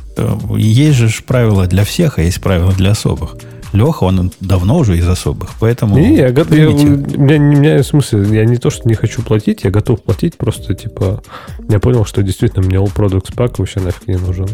есть 0.57 0.99
же 0.99 1.11
правила 1.27 1.67
для 1.67 1.85
всех, 1.85 2.19
а 2.19 2.23
есть 2.23 2.41
правила 2.41 2.73
для 2.73 2.93
особых. 2.93 3.37
Леха, 3.73 4.05
он 4.05 4.31
давно 4.41 4.79
уже 4.79 4.97
из 4.97 5.09
особых, 5.09 5.51
поэтому... 5.59 5.99
Не, 5.99 6.17
я, 6.17 6.31
готов, 6.31 6.57
я, 6.57 6.71
у 6.71 6.73
меня, 6.73 7.37
у 7.37 7.41
меня 7.41 7.83
в 7.83 7.87
смысле, 7.87 8.25
я 8.31 8.45
не 8.45 8.57
то, 8.57 8.71
что 8.71 8.89
не 8.89 8.95
хочу 8.95 9.21
платить, 9.23 9.65
я 9.65 9.71
готов 9.71 10.01
платить, 10.01 10.37
просто, 10.37 10.75
типа, 10.75 11.23
я 11.69 11.81
понял, 11.81 12.05
что 12.05 12.23
действительно 12.23 12.65
мне 12.65 12.77
All 12.77 12.95
Products 12.95 13.35
Pack 13.35 13.57
вообще 13.59 13.81
нафиг 13.81 14.07
не 14.07 14.17
нужен. 14.17 14.47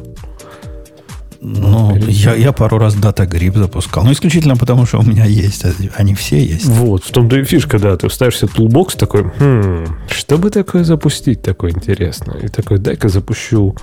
Ну, 1.42 1.96
я, 1.96 2.34
я 2.34 2.52
пару 2.52 2.78
раз 2.78 2.94
дата 2.94 3.26
гриб 3.26 3.56
запускал. 3.56 4.04
Ну, 4.04 4.12
исключительно 4.12 4.56
потому, 4.56 4.84
что 4.84 4.98
у 4.98 5.02
меня 5.02 5.24
есть. 5.24 5.64
а 5.64 5.72
Они 5.96 6.14
все 6.14 6.42
есть. 6.44 6.66
Вот, 6.66 7.04
в 7.04 7.10
том-то 7.10 7.38
и 7.38 7.44
фишка, 7.44 7.78
да, 7.78 7.96
ты 7.96 8.08
вставишь 8.08 8.38
себе 8.38 8.50
toolbox 8.54 8.98
такой, 8.98 9.24
хм, 9.38 9.86
что 10.10 10.36
бы 10.36 10.50
такое 10.50 10.84
запустить 10.84 11.40
такое 11.40 11.70
интересно? 11.70 12.36
И 12.42 12.48
такой, 12.48 12.78
дай-ка 12.78 13.08
запущу 13.08 13.74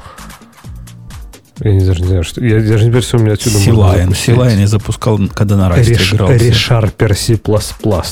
я 1.60 1.74
не, 1.74 1.86
даже 1.86 2.02
не 2.02 2.08
знаю, 2.08 2.24
что... 2.24 2.44
Я 2.44 2.56
даже 2.60 2.86
не 2.86 2.92
понимаю, 2.92 3.02
что 3.02 3.18
у 3.18 3.22
меня 3.22 3.34
отсюда 3.34 3.58
Силайн. 3.58 4.14
Силайн 4.14 4.60
я 4.60 4.68
запускал, 4.68 5.20
когда 5.34 5.58
на 5.58 5.70
расте 5.70 5.94
Реш- 5.94 6.14
игрался. 6.14 6.36
Решарпер 6.38 7.16
C++, 7.16 7.40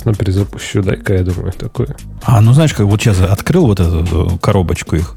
но 0.05 0.13
перезапущу, 0.13 0.81
дай-ка 0.81 1.13
я 1.13 1.23
думаю, 1.23 1.51
такое. 1.51 1.95
А, 2.23 2.41
ну 2.41 2.53
знаешь, 2.53 2.73
как 2.73 2.85
вот 2.87 3.01
сейчас 3.01 3.21
открыл 3.21 3.67
вот 3.67 3.79
эту 3.79 4.33
э, 4.33 4.37
коробочку 4.41 4.95
их, 4.95 5.15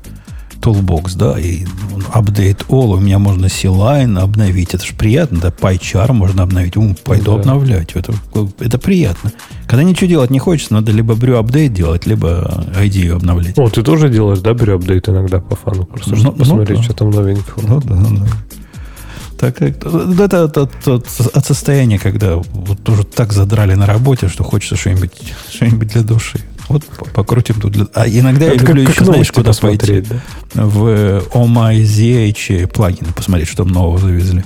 Toolbox, 0.60 1.16
да, 1.16 1.39
и 1.39 1.64
ну, 1.93 1.98
update 2.14 2.66
all, 2.68 2.94
у 2.97 3.01
меня 3.01 3.18
можно 3.18 3.48
C-Line 3.48 4.18
обновить. 4.18 4.74
Это 4.74 4.85
же 4.85 4.93
приятно, 4.94 5.39
да, 5.40 5.48
PyChar 5.48 6.12
можно 6.12 6.43
обновить. 6.43 6.76
Ум, 6.76 6.97
пойду 7.05 7.35
Да. 7.35 7.40
обновлять. 7.40 7.93
Это, 7.94 8.12
это 8.59 8.78
приятно. 8.78 9.32
Когда 9.66 9.82
ничего 9.85 10.09
делать 10.09 10.30
не 10.30 10.39
хочется, 10.39 10.74
надо 10.74 10.90
либо 10.93 11.14
брю 11.14 11.36
апдейт 11.39 11.72
делать, 11.72 12.06
либо 12.06 12.66
ID 12.76 13.10
обновлять. 13.14 13.59
О, 13.59 13.68
ты 13.68 13.82
тоже 13.82 14.09
делаешь, 14.09 14.40
да, 14.40 14.52
беру 14.55 14.74
апдейт 14.76 15.09
иногда 15.09 15.40
по 15.40 15.55
фану, 15.56 15.85
просто 15.85 16.10
Ну, 16.10 16.16
чтобы 16.16 16.32
ну 16.39 16.44
посмотреть, 16.44 16.78
да. 16.78 16.85
что 16.85 16.93
там 16.94 17.10
новенького. 17.10 17.62
Ну 17.66 17.80
да, 17.80 17.94
да. 17.94 18.26
Так, 19.39 19.62
это 19.62 19.89
от, 20.44 20.56
от- 20.59 20.89
от- 20.89 21.30
от 21.36 21.47
состояния, 21.47 22.01
когда 22.01 22.36
вот 22.36 22.89
уже 22.89 23.05
так 23.05 23.32
задрали 23.32 23.74
на 23.74 23.86
работе, 23.86 24.28
что 24.28 24.43
хочется 24.43 24.74
что-нибудь, 24.74 25.12
что-нибудь 25.48 25.89
для 25.93 26.02
души. 26.02 26.40
Вот 26.69 26.85
по- 26.85 27.05
покрутим 27.07 27.61
тут. 27.61 27.77
А 27.95 28.07
иногда 28.09 28.47
я 28.47 28.53
Это 28.53 28.61
как- 28.61 28.69
люблю 28.70 28.85
как 28.86 28.95
еще, 28.97 29.05
знаешь, 29.05 29.32
куда 29.32 29.53
пойти? 29.53 30.03
да? 30.03 30.65
В 30.66 31.23
Oh 31.32 31.71
My 31.71 32.09
Zsh 32.09 32.66
плагины 32.69 33.12
посмотреть, 33.15 33.49
что 33.49 33.65
там 33.65 33.73
нового 33.73 33.99
завезли. 33.99 34.43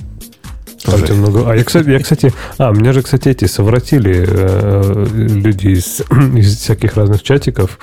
Тоже. 0.83 1.13
много- 1.13 1.49
А 1.49 1.55
я, 1.55 1.63
кстати, 1.63 1.89
я, 1.89 1.99
кстати, 1.99 2.33
а, 2.57 2.71
меня 2.71 2.91
же, 2.91 3.01
кстати, 3.03 3.29
эти 3.29 3.45
совратили 3.45 4.25
э, 4.27 5.07
люди 5.13 5.67
из, 5.69 6.01
из 6.37 6.57
всяких 6.57 6.95
разных 6.97 7.23
чатиков, 7.23 7.79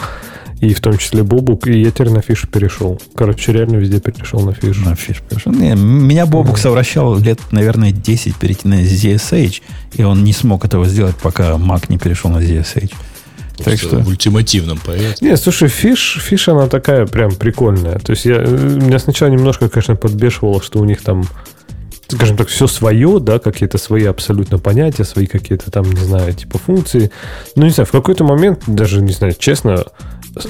и 0.61 0.75
в 0.75 0.81
том 0.81 0.99
числе 0.99 1.23
Бобук, 1.23 1.67
и 1.67 1.81
я 1.81 1.91
теперь 1.91 2.11
на 2.11 2.21
fish 2.21 2.47
перешел. 2.53 3.01
Короче, 3.15 3.53
реально 3.53 3.77
везде 3.77 4.01
перешел 4.01 4.41
на 4.41 4.53
fish. 4.53 4.77
На 4.85 4.95
fish 4.97 5.23
перешел. 5.27 5.51
Не, 5.53 5.75
меня 5.75 6.27
Бобук 6.27 6.59
совращал 6.59 7.17
лет, 7.19 7.41
наверное, 7.53 7.91
10 7.93 8.37
перейти 8.37 8.69
на 8.69 8.83
ZSH, 8.83 9.62
и 9.95 10.03
он 10.03 10.23
не 10.23 10.35
смог 10.35 10.67
этого 10.67 10.85
сделать, 10.85 11.17
пока 11.17 11.53
Mac 11.53 11.87
не 11.89 11.97
перешел 11.97 12.31
на 12.31 12.39
ZSH. 12.43 12.93
Так 13.65 13.78
что... 13.78 13.99
в 13.99 14.09
ультимативном 14.09 14.78
порядке. 14.78 15.24
Не, 15.24 15.37
слушай, 15.37 15.69
fish, 15.69 16.19
fish 16.21 16.49
она 16.49 16.66
такая 16.66 17.07
прям 17.07 17.35
прикольная. 17.35 17.99
То 17.99 18.12
есть 18.12 18.24
я, 18.24 18.37
э, 18.37 18.78
меня 18.81 18.99
сначала 18.99 19.31
немножко, 19.31 19.69
конечно, 19.69 19.97
подбешивало, 19.97 20.62
что 20.62 20.78
у 20.78 20.85
них 20.85 21.03
там, 21.03 21.24
скажем 22.09 22.37
так, 22.37 22.49
все 22.49 22.66
свое, 22.66 23.19
да, 23.20 23.39
какие-то 23.39 23.78
свои 23.78 24.05
абсолютно 24.05 24.59
понятия, 24.59 25.05
свои 25.05 25.27
какие-то 25.27 25.70
там, 25.70 25.91
не 25.91 26.01
знаю, 26.01 26.32
типа 26.32 26.59
функции. 26.59 27.11
Ну, 27.57 27.65
не 27.65 27.70
знаю, 27.70 27.87
в 27.87 27.93
какой-то 27.93 28.24
момент, 28.24 28.62
даже, 28.66 29.03
не 29.03 29.12
знаю, 29.12 29.35
честно, 29.39 29.85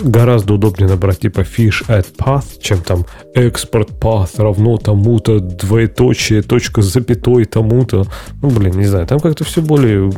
гораздо 0.03 0.55
удобнее 0.55 0.89
набрать 0.89 1.20
типа 1.20 1.41
fish 1.41 1.87
add 1.89 2.07
path, 2.16 2.61
чем 2.61 2.82
там 2.82 3.07
export 3.35 3.99
path 3.99 4.31
равно 4.37 4.77
тому-то, 4.77 5.41
двоеточие, 5.41 6.43
точка 6.43 6.82
с 6.82 6.93
запятой 6.93 7.45
тому-то. 7.45 8.07
Ну, 8.43 8.51
блин, 8.51 8.78
не 8.78 8.87
знаю, 8.87 9.07
там 9.07 9.20
как-то 9.20 9.45
все 9.45 9.62
более 9.62 10.11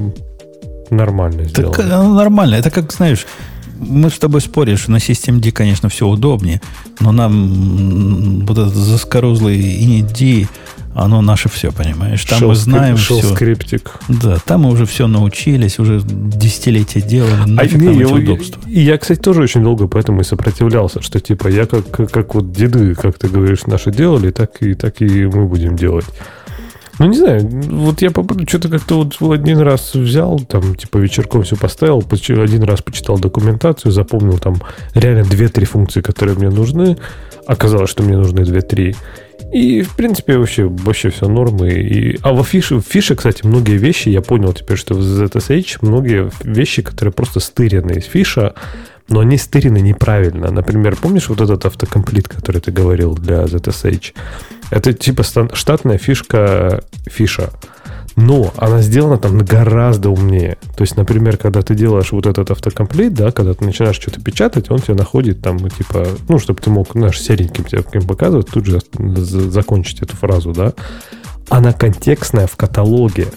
нормально 0.90 1.44
сделано. 1.44 1.74
Так 1.74 1.86
оно 1.86 2.14
нормально. 2.14 2.56
Это 2.56 2.70
как, 2.70 2.92
знаешь, 2.92 3.26
мы 3.78 4.10
с 4.10 4.18
тобой 4.18 4.40
спорим, 4.40 4.76
что 4.76 4.90
на 4.90 5.00
системе 5.00 5.40
D, 5.40 5.50
конечно, 5.50 5.88
все 5.88 6.06
удобнее, 6.06 6.60
но 7.00 7.12
нам 7.12 8.46
вот 8.46 8.58
этот 8.58 8.74
заскорузлый 8.74 9.58
init 9.58 10.48
оно 10.94 11.22
наше 11.22 11.48
все, 11.48 11.72
понимаешь? 11.72 12.24
Там 12.24 12.46
мы 12.46 12.54
знаем 12.54 12.96
все. 12.96 13.22
скриптик. 13.22 13.98
Да, 14.08 14.36
там 14.44 14.62
мы 14.62 14.70
уже 14.70 14.84
все 14.84 15.06
научились, 15.06 15.78
уже 15.78 16.02
десятилетия 16.04 17.00
делали. 17.00 17.42
А 17.42 17.46
Нафиг 17.46 17.80
не, 17.80 17.86
нам 17.86 17.98
я, 17.98 18.08
удобства. 18.08 18.60
и 18.68 18.80
я, 18.80 18.98
кстати, 18.98 19.18
тоже 19.18 19.42
очень 19.42 19.62
долго 19.62 19.88
поэтому 19.88 20.20
и 20.20 20.24
сопротивлялся, 20.24 21.00
что 21.00 21.18
типа 21.18 21.48
я 21.48 21.66
как, 21.66 22.10
как 22.10 22.34
вот 22.34 22.52
деды, 22.52 22.94
как 22.94 23.18
ты 23.18 23.28
говоришь, 23.28 23.64
наши 23.66 23.90
делали, 23.90 24.30
так 24.30 24.60
и, 24.60 24.74
так 24.74 25.00
и 25.00 25.26
мы 25.26 25.46
будем 25.46 25.76
делать. 25.76 26.04
Ну, 27.02 27.08
не 27.08 27.16
знаю, 27.16 27.40
вот 27.50 28.00
я 28.00 28.12
поп- 28.12 28.48
что-то 28.48 28.68
как-то 28.68 28.98
вот 28.98 29.32
один 29.32 29.58
раз 29.58 29.92
взял, 29.92 30.38
там, 30.38 30.76
типа, 30.76 30.98
вечерком 30.98 31.42
все 31.42 31.56
поставил, 31.56 32.00
один 32.40 32.62
раз 32.62 32.80
почитал 32.80 33.18
документацию, 33.18 33.90
запомнил 33.90 34.38
там 34.38 34.62
реально 34.94 35.22
2-3 35.22 35.64
функции, 35.64 36.00
которые 36.00 36.36
мне 36.36 36.48
нужны. 36.48 36.96
Оказалось, 37.44 37.90
что 37.90 38.04
мне 38.04 38.16
нужны 38.16 38.42
2-3. 38.42 38.94
И, 39.52 39.82
в 39.82 39.96
принципе, 39.96 40.38
вообще, 40.38 40.66
вообще 40.66 41.10
все 41.10 41.26
нормы. 41.26 41.70
И... 41.72 42.20
А 42.22 42.32
во 42.32 42.44
фише, 42.44 42.76
в 42.76 42.82
фише, 42.82 43.16
кстати, 43.16 43.44
многие 43.44 43.78
вещи, 43.78 44.08
я 44.08 44.20
понял 44.20 44.52
теперь, 44.52 44.76
что 44.76 44.94
в 44.94 45.00
ZSH 45.00 45.78
многие 45.80 46.30
вещи, 46.44 46.82
которые 46.82 47.12
просто 47.12 47.40
стырены 47.40 47.94
из 47.98 48.04
фиша, 48.04 48.54
но 49.08 49.18
они 49.18 49.38
стырены 49.38 49.80
неправильно. 49.80 50.52
Например, 50.52 50.94
помнишь 50.94 51.28
вот 51.28 51.40
этот 51.40 51.66
автокомплит, 51.66 52.28
который 52.28 52.60
ты 52.60 52.70
говорил 52.70 53.16
для 53.16 53.42
ZSH? 53.42 54.12
Это 54.72 54.94
типа 54.94 55.22
штатная 55.22 55.98
фишка 55.98 56.82
фиша. 57.06 57.50
Но 58.16 58.54
она 58.56 58.80
сделана 58.80 59.18
там 59.18 59.38
гораздо 59.38 60.08
умнее. 60.08 60.56
То 60.76 60.82
есть, 60.82 60.96
например, 60.96 61.36
когда 61.36 61.60
ты 61.60 61.74
делаешь 61.74 62.10
вот 62.10 62.24
этот 62.26 62.50
автокомплит, 62.50 63.12
да, 63.12 63.32
когда 63.32 63.52
ты 63.52 63.66
начинаешь 63.66 63.96
что-то 63.96 64.22
печатать, 64.22 64.70
он 64.70 64.78
тебе 64.78 64.94
находит 64.94 65.42
там, 65.42 65.58
типа, 65.68 66.06
ну, 66.28 66.38
чтобы 66.38 66.62
ты 66.62 66.70
мог, 66.70 66.92
знаешь, 66.92 67.20
сереньким 67.20 67.64
тебе 67.64 67.82
показывать, 68.00 68.48
тут 68.48 68.64
же 68.64 68.80
за- 68.98 69.50
закончить 69.50 70.00
эту 70.02 70.16
фразу, 70.16 70.52
да. 70.52 70.72
Она 71.50 71.74
контекстная 71.74 72.46
в 72.46 72.56
каталоге. 72.56 73.28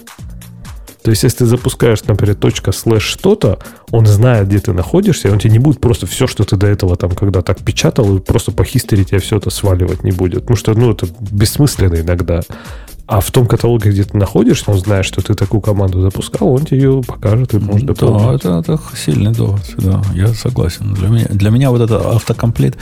То 1.06 1.10
есть, 1.10 1.22
если 1.22 1.38
ты 1.38 1.46
запускаешь, 1.46 2.02
например, 2.02 2.34
точка 2.34 2.72
слэш 2.72 3.04
что-то, 3.04 3.60
он 3.92 4.06
знает, 4.06 4.48
где 4.48 4.58
ты 4.58 4.72
находишься, 4.72 5.28
и 5.28 5.30
он 5.30 5.38
тебе 5.38 5.52
не 5.52 5.60
будет 5.60 5.80
просто 5.80 6.04
все, 6.08 6.26
что 6.26 6.42
ты 6.42 6.56
до 6.56 6.66
этого 6.66 6.96
там, 6.96 7.12
когда 7.12 7.42
так 7.42 7.60
печатал, 7.60 8.16
и 8.16 8.18
просто 8.18 8.50
по 8.50 8.64
хистори 8.64 9.04
тебе 9.04 9.20
все 9.20 9.36
это 9.36 9.50
сваливать 9.50 10.02
не 10.02 10.10
будет. 10.10 10.40
Потому 10.40 10.56
что, 10.56 10.74
ну, 10.74 10.90
это 10.90 11.06
бессмысленно 11.20 11.94
иногда. 11.94 12.40
А 13.06 13.20
в 13.20 13.30
том 13.30 13.46
каталоге, 13.46 13.90
где 13.90 14.02
ты 14.02 14.16
находишься, 14.18 14.68
он 14.72 14.78
знает, 14.80 15.04
что 15.04 15.22
ты 15.22 15.34
такую 15.34 15.60
команду 15.60 16.00
запускал, 16.00 16.48
он 16.48 16.64
тебе 16.66 16.78
ее 16.78 17.02
покажет 17.06 17.54
и 17.54 17.58
может 17.58 17.86
Да, 17.86 17.94
дополнить. 17.94 18.40
это, 18.40 18.58
это 18.58 18.80
сильный 18.96 19.30
довод, 19.32 19.60
да, 19.76 20.02
я 20.12 20.26
согласен. 20.26 20.92
Для 20.92 21.06
меня, 21.06 21.26
для 21.30 21.50
меня 21.50 21.70
вот 21.70 21.82
этот 21.82 22.04
автокомплит, 22.04 22.76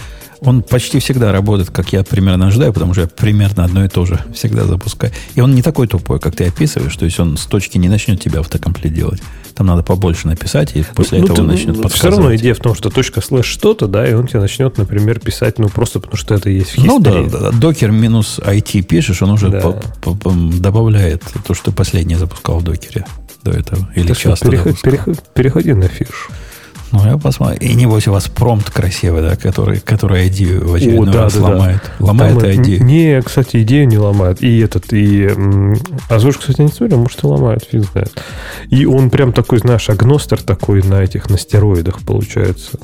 он 0.44 0.62
почти 0.62 0.98
всегда 0.98 1.32
работает, 1.32 1.70
как 1.70 1.92
я 1.92 2.02
примерно 2.04 2.46
ожидаю, 2.48 2.72
потому 2.72 2.92
что 2.92 3.02
я 3.02 3.08
примерно 3.08 3.64
одно 3.64 3.84
и 3.84 3.88
то 3.88 4.04
же 4.06 4.18
всегда 4.34 4.64
запускаю. 4.64 5.12
И 5.34 5.40
он 5.40 5.54
не 5.54 5.62
такой 5.62 5.86
тупой, 5.88 6.20
как 6.20 6.36
ты 6.36 6.44
описываешь, 6.44 6.96
то 6.96 7.04
есть 7.04 7.18
он 7.20 7.36
с 7.36 7.46
точки 7.46 7.78
не 7.78 7.88
начнет 7.88 8.20
тебя 8.20 8.40
автокомплит 8.40 8.92
делать. 8.92 9.22
Там 9.54 9.66
надо 9.68 9.82
побольше 9.84 10.26
написать, 10.26 10.74
и 10.74 10.84
после 10.94 11.20
этого 11.20 11.40
он 11.40 11.46
начнет 11.46 11.74
все 11.74 11.82
подсказывать. 11.82 12.16
равно 12.18 12.36
идея 12.36 12.54
в 12.54 12.58
том, 12.58 12.74
что 12.74 12.90
точка 12.90 13.20
слэш 13.20 13.46
что-то, 13.46 13.86
да, 13.86 14.06
и 14.08 14.12
он 14.12 14.26
тебе 14.26 14.40
начнет, 14.40 14.76
например, 14.78 15.20
писать, 15.20 15.58
ну, 15.58 15.68
просто 15.68 16.00
потому 16.00 16.16
что 16.16 16.34
это 16.34 16.50
есть 16.50 16.76
в 16.76 16.84
Ну 16.84 16.98
да, 16.98 17.22
да, 17.22 17.38
да. 17.38 17.50
докер 17.52 17.90
минус 17.92 18.40
IT 18.44 18.82
пишешь, 18.82 19.22
он 19.22 19.30
уже 19.30 19.48
Да. 19.50 19.60
по- 19.60 19.82
по- 20.02 20.14
по- 20.16 20.30
добавляет 20.32 21.22
то, 21.46 21.54
что 21.54 21.66
ты 21.66 21.72
последнее 21.76 22.18
запускал 22.18 22.58
в 22.58 22.64
докере 22.64 23.06
до 23.44 23.52
этого. 23.52 23.88
Или 23.94 24.08
Так 24.08 24.18
что, 24.18 24.30
часто 24.30 24.48
переход- 24.50 24.80
переход- 24.82 25.22
переходи 25.34 25.72
на 25.72 25.86
фиш. 25.88 26.28
Ну, 26.94 27.04
я 27.04 27.18
посмотрю. 27.18 27.56
И 27.60 27.74
небось 27.74 28.06
у 28.06 28.12
вас 28.12 28.28
промпт 28.28 28.70
красивый, 28.70 29.20
да, 29.22 29.34
который, 29.34 29.80
который 29.80 30.28
ID 30.28 30.64
в 30.64 30.74
очередной 30.74 31.08
О, 31.10 31.12
да, 31.12 31.22
раз 31.22 31.34
да, 31.34 31.40
да. 31.40 31.46
ломает. 31.48 31.80
Ломает 31.98 32.38
Там, 32.38 32.48
ID. 32.50 32.80
м, 32.80 32.86
Не, 32.86 33.20
кстати, 33.22 33.62
идею 33.62 33.88
не 33.88 33.98
ломает. 33.98 34.42
И 34.44 34.60
этот, 34.60 34.92
и... 34.92 35.24
м, 35.24 35.74
Азур, 36.08 36.38
кстати, 36.38 36.60
не 36.60 36.68
смотрел, 36.68 37.00
может, 37.00 37.24
и 37.24 37.26
ломает, 37.26 37.64
фиг 37.70 37.82
знает. 37.90 38.12
И 38.70 38.86
он 38.86 39.10
прям 39.10 39.32
такой, 39.32 39.58
знаешь, 39.58 39.90
агностер 39.90 40.40
такой 40.40 40.82
на 40.84 41.02
этих, 41.02 41.28
на 41.28 41.36
стероидах, 41.36 42.00
получается. 42.02 42.78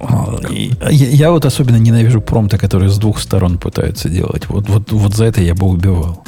А, 0.00 0.34
и- 0.50 0.72
Я, 0.90 1.08
я 1.08 1.30
вот 1.30 1.44
особенно 1.44 1.76
ненавижу 1.76 2.20
промпты, 2.20 2.58
которые 2.58 2.90
с 2.90 2.98
двух 2.98 3.20
сторон 3.20 3.58
пытаются 3.58 4.08
делать. 4.08 4.48
Вот, 4.48 4.68
вот, 4.68 4.90
вот 4.90 5.14
за 5.14 5.26
это 5.26 5.40
я 5.40 5.54
бы 5.54 5.66
убивал. 5.68 6.24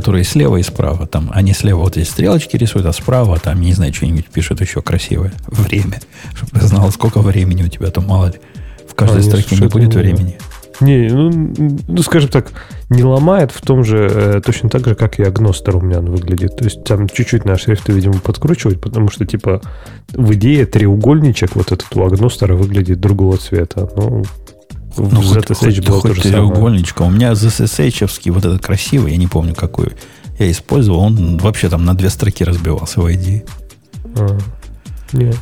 Которые 0.00 0.24
слева 0.24 0.56
и 0.56 0.62
справа. 0.62 1.06
Там, 1.06 1.30
они 1.34 1.52
слева 1.52 1.80
вот 1.80 1.98
эти 1.98 2.08
стрелочки 2.08 2.56
рисуют, 2.56 2.86
а 2.86 2.92
справа 2.92 3.38
там, 3.38 3.60
не 3.60 3.74
знаю, 3.74 3.92
что-нибудь 3.92 4.28
пишут 4.28 4.62
еще 4.62 4.80
красивое. 4.80 5.32
Время. 5.46 6.00
Чтобы 6.34 6.58
ты 6.58 6.66
знал, 6.66 6.90
сколько 6.90 7.20
времени 7.20 7.62
у 7.64 7.68
тебя 7.68 7.90
там, 7.90 8.06
мало 8.06 8.26
ли. 8.28 8.40
В 8.88 8.94
каждой 8.94 9.20
А, 9.20 9.22
не, 9.22 9.28
строке 9.28 9.56
не 9.56 9.68
будет 9.68 9.90
не- 9.94 9.96
времени. 10.00 10.38
Не, 10.80 11.10
ну, 11.10 11.30
ну, 11.88 12.02
скажем 12.02 12.30
так, 12.30 12.52
не 12.88 13.02
ломает 13.04 13.52
в 13.52 13.60
том 13.60 13.84
же, 13.84 14.08
э, 14.10 14.40
точно 14.42 14.70
так 14.70 14.86
же, 14.86 14.94
как 14.94 15.18
и 15.20 15.22
агностер 15.22 15.76
у 15.76 15.82
меня 15.82 15.98
он 15.98 16.06
выглядит. 16.06 16.56
То 16.56 16.64
есть 16.64 16.84
там 16.84 17.06
чуть-чуть 17.06 17.44
на 17.44 17.58
шрифты, 17.58 17.92
видимо, 17.92 18.14
подкручивать, 18.14 18.80
потому 18.80 19.10
что, 19.10 19.26
типа, 19.26 19.60
в 20.14 20.32
идее 20.32 20.64
треугольничек 20.64 21.54
вот 21.54 21.72
этот 21.72 21.94
у 21.94 22.02
агностера 22.02 22.54
выглядит 22.54 22.98
другого 22.98 23.36
цвета. 23.36 23.90
Ну, 23.94 24.24
в 24.96 25.12
Ну, 25.12 25.22
хоть, 25.22 25.50
ZSH 25.50 25.54
хоть, 25.54 25.86
было 25.86 26.00
хоть 26.00 26.10
то 26.10 26.14
же 26.14 26.22
самое. 26.22 26.50
треугольничка. 26.50 27.02
У 27.02 27.10
меня 27.10 27.32
ZSH-овский 27.32 28.30
вот 28.32 28.44
этот 28.44 28.62
красивый, 28.62 29.12
я 29.12 29.18
не 29.18 29.26
помню 29.26 29.54
какой 29.54 29.92
я 30.38 30.50
использовал, 30.50 31.00
он 31.00 31.36
вообще 31.36 31.68
там 31.68 31.84
на 31.84 31.94
две 31.94 32.08
строки 32.08 32.44
разбивался 32.44 33.00
в 33.00 33.06
ID. 33.06 33.46
А, 34.16 34.38
не. 35.12 35.32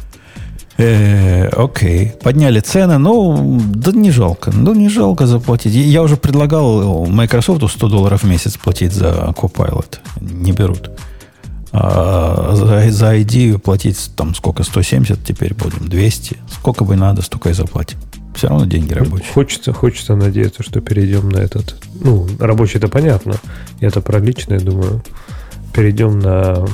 Э, 0.77 1.49
окей, 1.49 2.13
подняли 2.23 2.61
цены, 2.61 2.99
ну, 2.99 3.61
да 3.75 3.91
не 3.93 4.13
жалко, 4.13 4.53
ну, 4.53 4.75
не 4.75 4.89
жалко 4.89 5.27
заплатить. 5.27 5.75
Я 5.75 6.03
уже 6.03 6.17
предлагал 6.17 7.07
Microsoft 7.07 7.69
100 7.69 7.89
долларов 7.89 8.23
в 8.23 8.27
месяц 8.27 8.57
платить 8.57 8.93
за 8.93 9.35
Copilot, 9.37 9.99
не 10.21 10.53
берут. 10.53 10.91
А 11.73 12.53
за, 12.55 12.91
за 12.91 13.17
ID 13.17 13.59
платить 13.59 14.11
там 14.17 14.35
сколько, 14.35 14.63
170 14.63 15.25
теперь 15.25 15.55
будем, 15.55 15.89
200. 15.89 16.37
Сколько 16.51 16.85
бы 16.85 16.97
надо, 16.97 17.23
столько 17.23 17.51
и 17.51 17.53
заплатим. 17.53 17.99
Все 18.39 18.47
равно 18.47 18.67
деньги 18.67 18.93
рабочие. 18.93 19.33
Хочется, 19.33 19.73
хочется 19.73 20.15
надеяться, 20.15 20.63
что 20.63 20.81
перейдем 20.81 21.29
на 21.29 21.39
этот. 21.39 21.75
Ну, 22.01 22.29
рабочий 22.39 22.79
это 22.79 22.87
понятно. 22.87 23.35
Я-то 23.81 24.01
про 24.01 24.21
личное 24.21 24.61
думаю. 24.61 25.03
Перейдем 25.75 26.21
на 26.21 26.65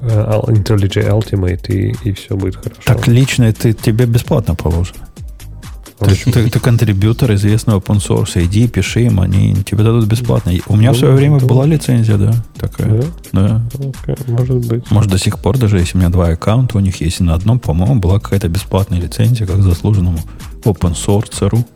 э, 0.00 0.40
IntelliJ 0.46 1.10
Ultimate 1.10 1.66
и, 1.68 1.94
и 2.08 2.12
все 2.14 2.36
будет 2.36 2.56
хорошо. 2.56 2.80
Так 2.86 3.06
личное 3.06 3.52
ты, 3.52 3.74
тебе 3.74 4.06
бесплатно 4.06 4.54
положено. 4.54 5.06
Ты, 6.00 6.14
ты, 6.30 6.50
ты 6.50 6.60
контрибьютор 6.60 7.34
известный 7.34 7.74
open 7.74 7.98
source, 7.98 8.44
иди, 8.44 8.68
пиши 8.68 9.02
им, 9.02 9.20
они 9.20 9.54
тебе 9.64 9.82
дадут 9.82 10.06
бесплатно. 10.06 10.52
У 10.68 10.76
меня 10.76 10.92
в 10.92 10.96
свое 10.96 11.12
Ну, 11.12 11.18
время 11.18 11.38
была 11.40 11.66
лицензия, 11.66 12.16
да, 12.16 12.32
такая. 12.56 13.02
Да? 13.32 13.42
Да. 13.42 13.62
Окей, 13.74 14.16
может 14.28 14.66
быть. 14.66 14.90
Может, 14.90 15.10
до 15.10 15.18
сих 15.18 15.40
пор 15.40 15.58
даже, 15.58 15.78
если 15.78 15.96
у 15.96 16.00
меня 16.00 16.10
два 16.10 16.28
аккаунта 16.28 16.76
у 16.76 16.80
них 16.80 17.00
есть, 17.00 17.20
и 17.20 17.24
на 17.24 17.34
одном, 17.34 17.58
по-моему, 17.58 17.96
была 17.96 18.20
какая-то 18.20 18.48
бесплатная 18.48 19.00
лицензия, 19.00 19.46
как 19.46 19.62
заслуженному 19.62 20.20
open 20.64 20.94
source. 20.94 21.66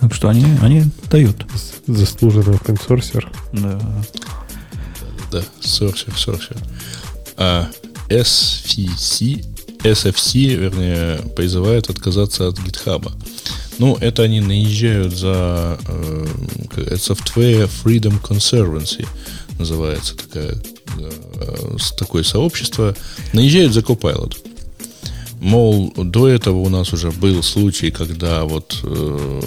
Так 0.00 0.14
что 0.14 0.28
они, 0.28 0.44
они 0.62 0.84
дают. 1.10 1.46
Заслуженный 1.86 2.56
open 2.56 2.80
sourcer. 2.88 3.24
Да. 3.52 3.80
Да, 5.30 5.42
сорсер, 5.60 6.12
сорсер. 6.16 6.56
А 7.36 7.68
SFC, 8.08 9.44
SFC, 9.84 10.54
вернее, 10.54 11.18
призывает 11.36 11.90
отказаться 11.90 12.48
от 12.48 12.58
гитхаба. 12.58 13.12
Ну, 13.78 13.96
это 14.00 14.24
они 14.24 14.40
наезжают 14.40 15.14
за 15.14 15.78
э, 15.86 16.26
Software 16.94 17.70
Freedom 17.84 18.20
Conservancy, 18.20 19.06
называется 19.58 20.16
такая, 20.16 20.56
э, 20.98 21.76
такое 21.96 22.24
сообщество, 22.24 22.96
наезжают 23.32 23.72
за 23.72 23.80
Copilot. 23.80 24.36
Мол, 25.40 25.92
до 25.96 26.28
этого 26.28 26.58
у 26.58 26.68
нас 26.68 26.92
уже 26.92 27.10
был 27.12 27.42
случай, 27.42 27.90
когда 27.90 28.44
вот 28.44 28.80
э, 28.82 29.40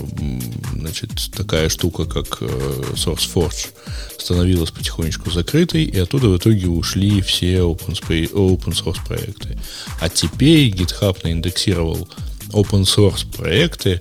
значит, 0.76 1.12
такая 1.36 1.68
штука, 1.70 2.06
как 2.06 2.38
э, 2.42 2.46
SourceForge, 2.94 3.70
становилась 4.18 4.72
потихонечку 4.72 5.32
закрытой, 5.32 5.84
и 5.84 5.98
оттуда 5.98 6.30
в 6.30 6.38
итоге 6.38 6.68
ушли 6.68 7.22
все 7.22 7.58
open, 7.58 8.00
spray- 8.00 8.32
open 8.32 8.72
source 8.74 9.06
проекты. 9.06 9.58
А 10.00 10.08
теперь 10.08 10.70
GitHub 10.70 11.18
наиндексировал 11.24 12.08
open 12.52 12.84
source 12.84 13.26
проекты 13.36 14.00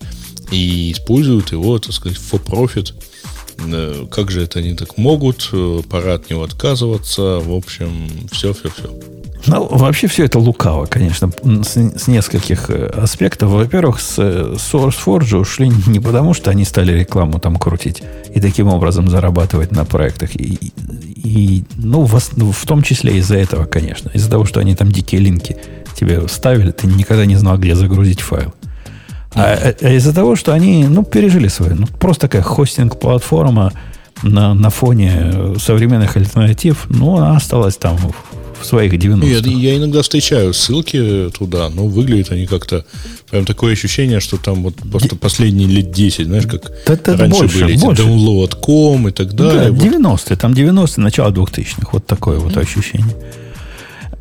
и 0.52 0.92
используют 0.92 1.50
его, 1.52 1.78
так 1.78 1.92
сказать, 1.92 2.18
for 2.18 2.40
profit. 2.42 2.94
Э, 3.66 4.06
Как 4.10 4.30
же 4.30 4.42
это 4.42 4.60
они 4.60 4.74
так 4.74 4.96
могут? 4.96 5.50
Пора 5.88 6.14
от 6.14 6.30
него 6.30 6.44
отказываться. 6.44 7.40
В 7.40 7.52
общем, 7.52 8.28
все, 8.30 8.54
все, 8.54 8.70
все. 8.70 9.19
Ну, 9.46 9.66
вообще 9.66 10.06
все 10.06 10.24
это 10.24 10.38
лукаво, 10.38 10.86
конечно, 10.86 11.30
с, 11.62 11.76
с 11.76 12.08
нескольких 12.08 12.68
э, 12.68 12.86
аспектов. 12.86 13.50
Во-первых, 13.50 14.00
с 14.00 14.18
э, 14.18 14.54
SourceForge 14.56 15.36
ушли 15.36 15.70
не 15.86 15.98
потому, 15.98 16.34
что 16.34 16.50
они 16.50 16.64
стали 16.64 16.92
рекламу 16.92 17.38
там 17.38 17.56
крутить 17.56 18.02
и 18.34 18.40
таким 18.40 18.68
образом 18.68 19.08
зарабатывать 19.08 19.72
на 19.72 19.84
проектах. 19.84 20.36
И, 20.36 20.72
и 21.16 21.64
ну, 21.76 22.04
в, 22.04 22.18
ну, 22.36 22.52
в 22.52 22.66
том 22.66 22.82
числе 22.82 23.16
из-за 23.18 23.36
этого, 23.36 23.64
конечно. 23.64 24.10
Из-за 24.10 24.30
того, 24.30 24.44
что 24.44 24.60
они 24.60 24.74
там 24.74 24.92
дикие 24.92 25.20
линки 25.20 25.56
тебе 25.96 26.28
ставили, 26.28 26.70
ты 26.70 26.86
никогда 26.86 27.24
не 27.24 27.36
знал, 27.36 27.56
где 27.56 27.74
загрузить 27.74 28.20
файл. 28.20 28.52
А, 29.34 29.54
а, 29.54 29.74
а 29.80 29.90
из-за 29.90 30.14
того, 30.14 30.36
что 30.36 30.52
они, 30.52 30.86
ну, 30.86 31.02
пережили 31.04 31.48
свою, 31.48 31.76
ну, 31.76 31.86
просто 31.86 32.22
такая 32.22 32.42
хостинг-платформа 32.42 33.72
на, 34.22 34.54
на 34.54 34.70
фоне 34.70 35.56
современных 35.58 36.16
альтернатив, 36.16 36.86
ну, 36.88 37.16
она 37.16 37.36
осталась 37.36 37.76
там 37.76 37.96
в 38.60 38.66
своих 38.66 38.92
90-х. 38.92 39.48
Я, 39.50 39.72
я 39.72 39.76
иногда 39.76 40.02
встречаю 40.02 40.52
ссылки 40.54 41.30
туда, 41.36 41.68
но 41.68 41.86
выглядят 41.86 42.32
они 42.32 42.46
как-то... 42.46 42.84
Прям 43.30 43.44
такое 43.44 43.72
ощущение, 43.72 44.20
что 44.20 44.36
там 44.36 44.62
вот 44.62 44.74
просто 44.90 45.16
последние 45.16 45.68
лет 45.68 45.92
10, 45.92 46.26
знаешь, 46.26 46.46
как 46.46 46.70
это 46.86 47.16
раньше 47.16 47.40
больше, 47.40 47.64
были 47.64 47.76
больше. 47.76 48.02
эти 48.02 48.10
download.com 48.10 49.08
и 49.08 49.12
так 49.12 49.34
далее. 49.34 49.70
Да, 49.70 49.86
90-е, 49.86 50.36
там 50.36 50.52
90-е, 50.52 51.02
начало 51.02 51.30
2000-х, 51.30 51.88
вот 51.92 52.06
такое 52.06 52.38
вот 52.38 52.56
ощущение. 52.56 53.14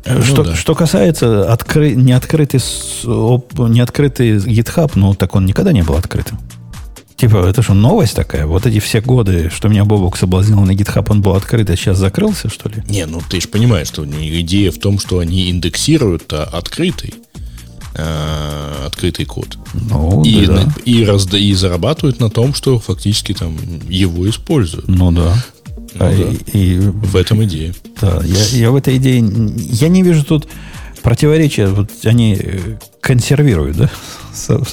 Ну, 0.06 0.22
что, 0.22 0.44
да. 0.44 0.54
что 0.54 0.74
касается 0.74 1.52
откры, 1.52 1.94
неоткрытый, 1.94 2.60
неоткрытый 3.04 4.36
GitHub, 4.36 4.92
ну, 4.94 5.14
так 5.14 5.34
он 5.34 5.44
никогда 5.44 5.72
не 5.72 5.82
был 5.82 5.94
открытым. 5.96 6.38
Типа, 7.20 7.46
это 7.46 7.60
что, 7.62 7.74
новость 7.74 8.16
такая? 8.16 8.46
Вот 8.46 8.64
эти 8.66 8.78
все 8.80 9.00
годы, 9.02 9.50
что 9.54 9.68
меня 9.68 9.84
Бобок 9.84 10.16
соблазнил 10.16 10.60
на 10.60 10.70
GitHub, 10.72 11.06
он 11.10 11.20
был 11.20 11.34
открыт, 11.34 11.68
а 11.68 11.76
сейчас 11.76 11.98
закрылся, 11.98 12.48
что 12.48 12.68
ли? 12.70 12.82
Не, 12.88 13.04
ну 13.06 13.20
ты 13.28 13.40
же 13.40 13.48
понимаешь, 13.48 13.88
что 13.88 14.04
идея 14.06 14.70
в 14.70 14.78
том, 14.78 14.98
что 14.98 15.18
они 15.18 15.50
индексируют 15.50 16.32
а, 16.32 16.44
открытый, 16.44 17.12
а, 17.94 18.86
открытый 18.86 19.26
код. 19.26 19.58
Ну, 19.74 20.22
и, 20.24 20.46
да. 20.46 20.52
на- 20.64 20.74
и, 20.84 21.04
разда- 21.04 21.38
и 21.38 21.52
зарабатывают 21.54 22.20
на 22.20 22.30
том, 22.30 22.54
что 22.54 22.78
фактически 22.78 23.34
там 23.34 23.56
его 23.88 24.28
используют. 24.28 24.88
Ну, 24.88 25.12
да. 25.12 25.34
Ну 25.94 26.06
А, 26.06 26.10
да. 26.10 26.58
и- 26.58 26.74
и 26.74 26.78
В 26.78 27.16
этом 27.16 27.44
идея. 27.44 27.74
Да, 28.00 28.22
я, 28.24 28.44
я 28.58 28.70
в 28.70 28.76
этой 28.76 28.96
идее... 28.96 29.18
Я 29.56 29.88
не 29.88 30.02
вижу 30.02 30.24
тут 30.24 30.48
противоречия. 31.02 31.66
Вот 31.66 31.90
они 32.04 32.34
э, 32.40 32.78
консервируют, 33.02 33.76
да? 33.76 33.90
Со- 34.32 34.64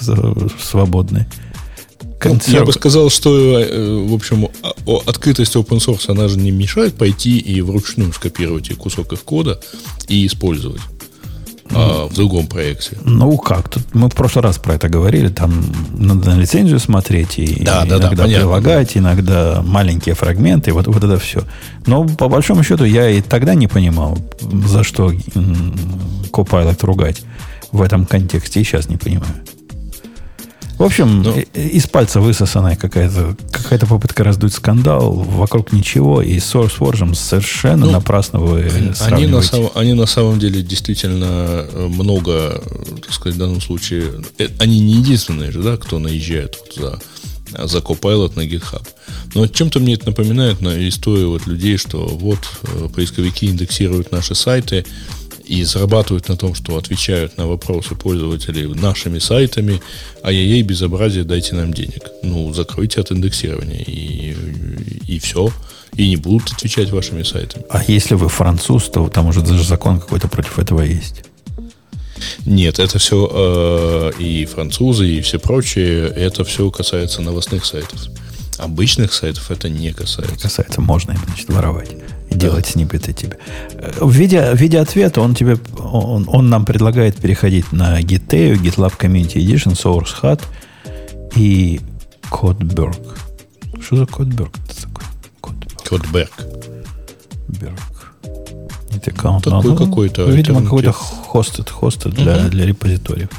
свободные. 2.22 2.42
Ну, 2.48 2.60
Я 2.60 2.66
бы 2.66 2.74
сказал, 2.74 3.10
что, 3.10 3.60
э, 3.60 4.08
в 4.08 4.14
общем, 4.14 4.50
открытость 5.06 5.56
open 5.56 5.80
source, 5.80 6.10
она 6.10 6.28
же 6.28 6.38
не 6.38 6.52
мешает 6.52 6.96
пойти 6.96 7.38
и 7.38 7.62
вручную 7.62 8.14
скопировать 8.14 8.70
и 8.70 8.74
кусок 8.74 9.14
их 9.14 9.22
кода 9.22 9.60
и 10.08 10.26
использовать 10.26 10.82
а, 11.74 12.08
в 12.08 12.14
другом 12.14 12.48
проекте. 12.48 12.98
Ну 13.04 13.38
как? 13.38 13.70
Тут 13.70 13.84
мы 13.94 14.10
в 14.10 14.16
прошлый 14.16 14.44
раз 14.44 14.58
про 14.58 14.76
это 14.76 14.90
говорили. 14.90 15.30
Там 15.30 15.54
надо 15.98 16.32
на 16.32 16.40
лицензию 16.40 16.80
смотреть 16.80 17.40
и 17.40 17.64
Да, 17.64 17.86
да, 17.86 17.98
да, 17.98 18.08
иногда 18.08 18.24
понятно, 18.24 18.38
прилагать, 18.38 18.98
иногда 18.98 19.62
маленькие 19.66 20.16
фрагменты, 20.16 20.72
вот, 20.74 20.88
вот 20.88 21.04
это 21.04 21.18
все. 21.20 21.44
Но 21.86 22.06
по 22.06 22.30
большому 22.30 22.64
счету 22.64 22.86
я 22.86 23.10
и 23.10 23.22
тогда 23.22 23.54
не 23.54 23.68
понимал, 23.68 24.18
за 24.42 24.84
что 24.84 25.12
Copilot 26.32 26.86
ругать 26.86 27.22
в 27.72 27.82
этом 27.82 28.06
контексте, 28.06 28.62
и 28.62 28.64
сейчас 28.64 28.90
не 28.90 28.98
понимаю. 28.98 29.34
В 30.78 30.84
общем, 30.84 31.24
Ну. 31.24 31.36
и- 31.38 31.48
и- 31.60 31.68
из 31.78 31.88
пальца 31.88 32.20
высосанная 32.22 32.76
какая-то 32.76 33.36
какая 33.52 33.80
попытка 33.80 34.24
раздуть 34.24 34.54
скандал, 34.54 35.12
вокруг 35.12 35.74
ничего, 35.74 36.22
и 36.22 36.40
с 36.40 36.54
SourceForge 36.54 37.16
совершенно 37.16 37.86
Ну, 37.88 37.92
напрасно 37.92 38.40
вы 38.40 38.70
Они 39.02 39.26
на, 39.28 39.42
самом, 39.42 39.72
они 39.76 39.94
на 39.94 40.06
самом 40.06 40.40
деле 40.40 40.62
действительно 40.62 41.66
э, 41.72 41.88
много, 41.88 42.62
э, 42.64 42.86
так 43.02 43.14
сказать, 43.14 43.36
в 43.36 43.40
данном 43.40 43.62
случае, 43.62 44.04
э, 44.38 44.48
они 44.60 44.80
не 44.80 44.94
единственные 44.94 45.52
же, 45.52 45.62
да, 45.64 45.78
кто 45.78 46.00
наезжает 46.00 46.58
вот 46.60 46.76
за, 47.56 47.68
за 47.68 47.80
Copilot 47.80 48.34
на 48.36 48.42
GitHub. 48.42 48.86
Но 49.34 49.48
чем-то 49.48 49.80
мне 49.80 49.96
это 49.96 50.08
напоминает 50.08 50.62
на 50.62 50.88
историю 50.88 51.32
вот 51.32 51.48
людей, 51.48 51.78
что 51.78 52.06
вот 52.08 52.40
э, 52.64 52.88
поисковики 52.94 53.48
индексируют 53.48 54.12
наши 54.12 54.36
сайты 54.36 54.86
и 55.48 55.64
зарабатывают 55.64 56.30
на 56.30 56.36
том, 56.36 56.54
что 56.54 56.78
отвечают 56.78 57.38
на 57.38 57.48
вопросы 57.48 57.96
пользователей 57.96 58.68
нашими 58.68 59.20
сайтами, 59.20 59.82
ай-яй-яй, 60.24 60.62
безобразие, 60.62 61.24
дайте 61.24 61.56
нам 61.56 61.74
денег. 61.74 62.12
Ну, 62.24 62.54
закройте 62.54 63.02
от 63.02 63.12
индексирования, 63.12 63.84
и, 63.84 64.36
и 65.08 65.20
все. 65.20 65.50
И 65.96 66.10
не 66.10 66.18
будут 66.18 66.52
отвечать 66.52 66.92
вашими 66.92 67.24
сайтами. 67.24 67.66
А 67.70 67.82
если 67.88 68.16
вы 68.16 68.30
француз, 68.30 68.90
то 68.90 69.08
там 69.10 69.28
уже 69.28 69.42
даже 69.42 69.64
закон 69.64 70.00
какой-то 70.00 70.28
против 70.28 70.60
этого 70.60 70.82
есть. 70.82 71.24
Нет, 72.46 72.80
это 72.80 73.00
все 73.00 74.12
и 74.20 74.46
французы, 74.46 75.08
и 75.08 75.22
все 75.22 75.40
прочее, 75.40 76.08
это 76.08 76.44
все 76.44 76.70
касается 76.72 77.22
новостных 77.22 77.66
сайтов. 77.66 78.10
Обычных 78.58 79.14
сайтов 79.14 79.52
это 79.52 79.70
не 79.70 79.92
касается. 79.94 80.36
Касается, 80.44 80.82
можно 80.82 81.12
им, 81.12 81.20
значит, 81.26 81.50
воровать 81.50 81.96
и 82.30 82.36
делать 82.36 82.66
сниппеты 82.66 83.14
тебе. 83.14 83.38
Э, 83.74 83.92
В 84.02 84.12
виде, 84.12 84.52
в 84.52 84.56
виде 84.60 84.80
ответа 84.80 85.22
он 85.22 85.36
тебе, 85.36 85.58
он, 85.78 86.28
он 86.28 86.50
нам 86.50 86.66
предлагает 86.66 87.16
переходить 87.18 87.72
на 87.72 88.02
GitEO, 88.02 88.56
GitLab 88.56 88.98
Community 88.98 89.36
Edition, 89.36 89.74
Source 89.74 90.14
Hut 90.22 90.42
и 91.36 91.80
Codeberg. 92.32 92.98
Что 93.82 93.98
за 93.98 94.04
Codeberg? 94.04 94.54
Это? 94.66 94.88
Codeberg. 95.90 96.30
Кодберг. 97.48 97.80
Это 98.96 99.12
аккаунт. 99.12 99.44
Такой 99.44 99.64
Ну, 99.64 99.76
какой-то 99.76 100.26
Видимо, 100.26 100.64
какой-то 100.64 100.92
хостед, 100.92 101.70
хостед 101.70 102.14
для, 102.14 102.48
для 102.48 102.66
репозиториев. 102.66 103.30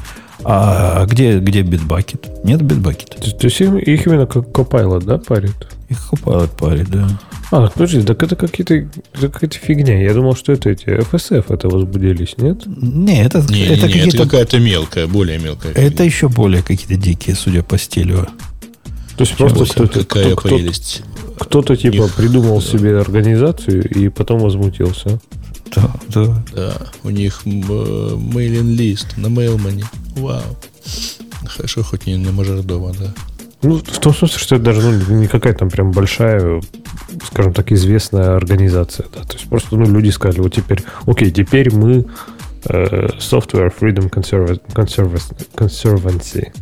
А, 0.43 1.01
а 1.01 1.05
где, 1.05 1.39
где 1.39 1.61
Bitbucket? 1.61 2.41
Нет 2.43 2.61
Bitbucket. 2.61 3.19
То, 3.21 3.31
то 3.31 3.45
есть 3.47 3.59
их 3.61 4.07
именно 4.07 4.25
как 4.25 4.47
Copilot, 4.47 5.03
да, 5.03 5.17
парит? 5.17 5.55
Их 5.89 5.97
Copilot 6.11 6.49
парит, 6.57 6.89
да. 6.89 7.09
А, 7.51 7.67
подожди, 7.67 8.01
так 8.03 8.21
это 8.23 8.35
какие-то 8.35 8.75
это 8.75 9.29
какая-то 9.29 9.57
фигня. 9.57 10.01
Я 10.01 10.13
думал, 10.13 10.35
что 10.35 10.51
это 10.53 10.69
эти 10.69 10.85
FSF 10.85 11.45
это 11.53 11.67
возбудились, 11.67 12.35
нет? 12.37 12.61
Не, 12.65 13.23
это, 13.23 13.39
Не, 13.39 13.43
это 13.43 13.51
не, 13.51 13.59
не, 13.59 13.65
это 13.77 13.87
какие-то 13.87 14.23
какая-то 14.23 14.59
мелкая, 14.59 15.07
более 15.07 15.39
мелкая. 15.39 15.71
Это 15.73 15.89
фигня. 15.89 16.05
еще 16.05 16.29
более 16.29 16.61
какие-то 16.61 16.95
дикие, 16.95 17.35
судя 17.35 17.63
по 17.63 17.77
стилю. 17.77 18.27
То 19.17 19.23
есть 19.25 19.35
просто 19.35 19.65
кто-то, 19.65 19.99
какая 20.05 20.25
кто- 20.27 20.35
кто- 20.35 20.49
прелесть. 20.57 21.01
кто-то 21.39 21.75
типа 21.75 22.03
Их, 22.03 22.15
придумал 22.15 22.61
да. 22.61 22.65
себе 22.67 22.97
организацию 22.99 23.89
и 23.89 24.07
потом 24.09 24.39
возмутился. 24.39 25.19
Да, 25.75 25.91
да. 26.09 26.43
Да, 26.55 26.77
у 27.03 27.09
них 27.09 27.45
мейлинг-лист 27.45 29.17
на 29.17 29.27
Mailmoney. 29.27 29.85
Вау. 30.17 30.41
Хорошо, 31.45 31.83
хоть 31.83 32.07
не 32.07 32.17
на 32.17 32.31
Мажордома, 32.31 32.93
да. 32.99 33.13
Ну, 33.61 33.77
в 33.77 33.99
том 33.99 34.13
смысле, 34.13 34.39
что 34.39 34.55
это 34.55 34.65
даже 34.65 34.81
ну, 34.81 35.19
не 35.19 35.27
какая-то 35.27 35.59
там 35.59 35.69
прям 35.69 35.91
большая, 35.91 36.61
скажем 37.29 37.53
так, 37.53 37.71
известная 37.71 38.35
организация. 38.35 39.05
Да. 39.13 39.23
То 39.23 39.33
есть 39.35 39.49
просто 39.49 39.75
ну, 39.75 39.85
люди 39.85 40.09
сказали, 40.11 40.39
вот 40.41 40.53
теперь, 40.53 40.81
окей, 41.05 41.29
теперь 41.31 41.73
мы 41.73 42.05
э, 42.65 43.07
Software 43.19 43.73
Freedom 43.77 44.09
Conserva- 44.09 44.61
Conserva- 44.73 45.21
Conservancy. 45.55 46.53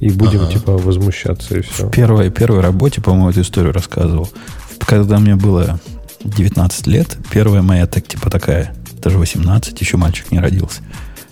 И 0.00 0.10
будем, 0.10 0.40
Ага. 0.42 0.52
типа, 0.52 0.72
возмущаться 0.76 1.56
и 1.56 1.62
все. 1.62 1.86
В 1.86 1.90
первой, 1.90 2.30
первой 2.30 2.60
работе, 2.60 3.00
по-моему, 3.00 3.30
эту 3.30 3.40
историю 3.40 3.72
рассказывал. 3.72 4.28
Когда 4.86 5.18
мне 5.18 5.36
было 5.36 5.80
19 6.24 6.86
лет, 6.86 7.16
первая 7.30 7.62
моя, 7.62 7.86
так, 7.86 8.06
типа, 8.06 8.30
такая, 8.30 8.74
даже 9.02 9.18
18, 9.18 9.80
еще 9.80 9.96
мальчик 9.96 10.32
не 10.32 10.38
родился. 10.38 10.80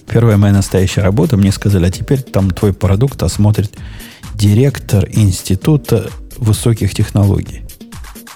Первая 0.07 0.37
моя 0.37 0.53
настоящая 0.53 1.03
работа, 1.03 1.37
мне 1.37 1.53
сказали, 1.53 1.87
а 1.87 1.91
теперь 1.91 2.21
там 2.21 2.51
твой 2.51 2.73
продукт 2.73 3.23
осмотрит 3.23 3.73
директор 4.35 5.09
Института 5.11 6.11
высоких 6.37 6.95
технологий. 6.95 7.63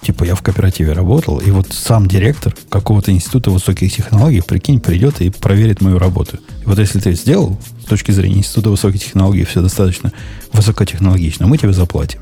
Типа 0.01 0.25
я 0.25 0.37
в 0.37 0.43
кооперативе 0.43 0.93
работал, 0.93 1.39
и 1.39 1.51
вот 1.51 1.73
сам 1.73 2.07
директор 2.07 2.55
какого-то 2.69 3.11
института 3.11 3.51
высоких 3.51 3.93
технологий, 3.93 4.41
прикинь, 4.41 4.79
придет 4.79 5.21
и 5.21 5.31
проверит 5.31 5.81
мою 5.81 5.99
работу. 5.99 6.39
И 6.63 6.67
вот 6.67 6.79
если 6.79 7.01
ты 7.01 7.13
сделал 7.13 7.59
с 7.83 7.87
точки 7.87 8.13
зрения 8.13 8.39
института 8.39 8.71
высоких 8.71 9.03
технологий 9.03 9.45
все 9.45 9.61
достаточно 9.61 10.13
высокотехнологично, 10.53 11.49
мы 11.49 11.59
тебе 11.59 11.73
заплатим. 11.73 12.21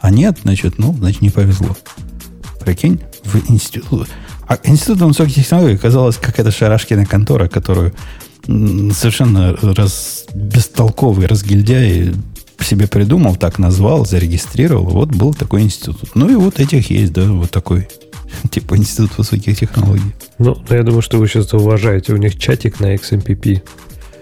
А 0.00 0.10
нет, 0.10 0.38
значит, 0.42 0.78
ну, 0.78 0.92
значит, 0.92 1.22
не 1.22 1.30
повезло. 1.30 1.74
Прикинь, 2.60 3.00
в 3.24 3.50
институт... 3.50 4.08
А 4.46 4.58
институт 4.64 5.00
высоких 5.00 5.34
технологий 5.34 5.76
оказалась 5.76 6.16
какая-то 6.16 6.50
шарашкина 6.50 7.06
контора, 7.06 7.48
которую 7.48 7.94
совершенно 8.44 9.56
раз, 9.56 10.26
бестолковый 10.34 11.26
разгильдяй 11.26 12.12
себе 12.64 12.86
придумал, 12.86 13.36
так 13.36 13.58
назвал, 13.58 14.04
зарегистрировал. 14.04 14.86
Вот 14.86 15.10
был 15.10 15.34
такой 15.34 15.62
институт. 15.62 16.14
Ну 16.14 16.28
и 16.28 16.34
вот 16.34 16.60
этих 16.60 16.90
есть, 16.90 17.12
да, 17.12 17.24
вот 17.24 17.50
такой 17.50 17.88
типа 18.50 18.76
институт 18.76 19.16
высоких 19.18 19.58
технологий. 19.58 20.14
Ну, 20.38 20.56
я 20.70 20.82
думаю, 20.82 21.02
что 21.02 21.18
вы 21.18 21.28
сейчас 21.28 21.52
уважаете. 21.52 22.12
У 22.12 22.16
них 22.16 22.38
чатик 22.38 22.80
на 22.80 22.94
XMPP. 22.94 23.62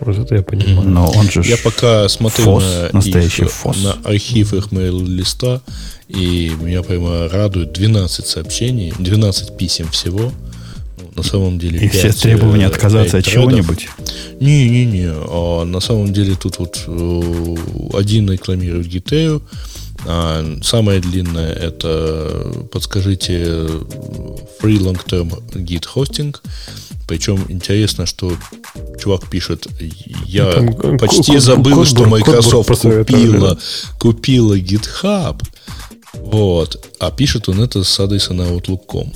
Вот 0.04 0.18
это 0.18 0.34
я 0.34 0.42
понимаю. 0.42 0.88
Но 0.88 1.10
он 1.10 1.30
же 1.30 1.42
Я 1.44 1.56
пока 1.56 2.08
смотрю 2.08 2.44
фос, 2.44 2.64
на, 2.64 2.98
настоящий 2.98 3.42
их, 3.44 3.50
фос. 3.50 3.82
на 3.82 3.92
архив 4.04 4.52
их 4.54 4.72
мейл-листа, 4.72 5.60
и 6.08 6.52
меня 6.60 6.82
прямо 6.82 7.28
радует 7.28 7.72
12 7.72 8.26
сообщений, 8.26 8.92
12 8.98 9.56
писем 9.56 9.88
всего. 9.88 10.32
Ну, 10.98 11.10
на 11.16 11.22
самом 11.22 11.58
деле 11.58 11.78
И 11.78 11.88
все 11.88 12.08
5, 12.08 12.20
требования 12.20 12.64
э, 12.64 12.68
отказаться 12.68 13.18
от 13.18 13.24
5 13.24 13.32
тредов. 13.34 13.50
чего-нибудь. 13.50 13.88
Не-не-не. 14.40 15.10
А 15.12 15.64
на 15.64 15.80
самом 15.80 16.12
деле 16.12 16.34
тут 16.34 16.58
вот 16.58 16.82
э, 16.86 17.56
один 17.94 18.30
рекламирует 18.30 18.86
гитею, 18.88 19.42
а 20.06 20.44
самое 20.62 21.00
длинное 21.00 21.52
это, 21.52 22.66
подскажите, 22.72 23.42
free 24.60 24.78
long-term 24.78 25.30
git 25.54 25.84
hosting. 25.94 26.36
Причем 27.06 27.44
интересно, 27.48 28.06
что 28.06 28.32
чувак 29.00 29.28
пишет, 29.28 29.66
я 30.26 30.50
Там 30.52 30.72
ко- 30.74 30.96
почти 30.98 31.32
код- 31.32 31.42
забыл, 31.42 31.72
кодборд- 31.82 31.88
что 31.88 32.04
Microsoft 32.06 32.68
посоветовали, 32.68 33.26
купила, 33.26 33.58
купила 33.98 34.58
GitHub. 34.58 35.42
Вот. 36.14 36.86
А 36.98 37.10
пишет 37.10 37.48
он 37.48 37.60
это 37.60 37.82
с 37.84 37.98
адрesa 38.00 38.32
на 38.34 38.42
Outlook.com. 38.42 39.12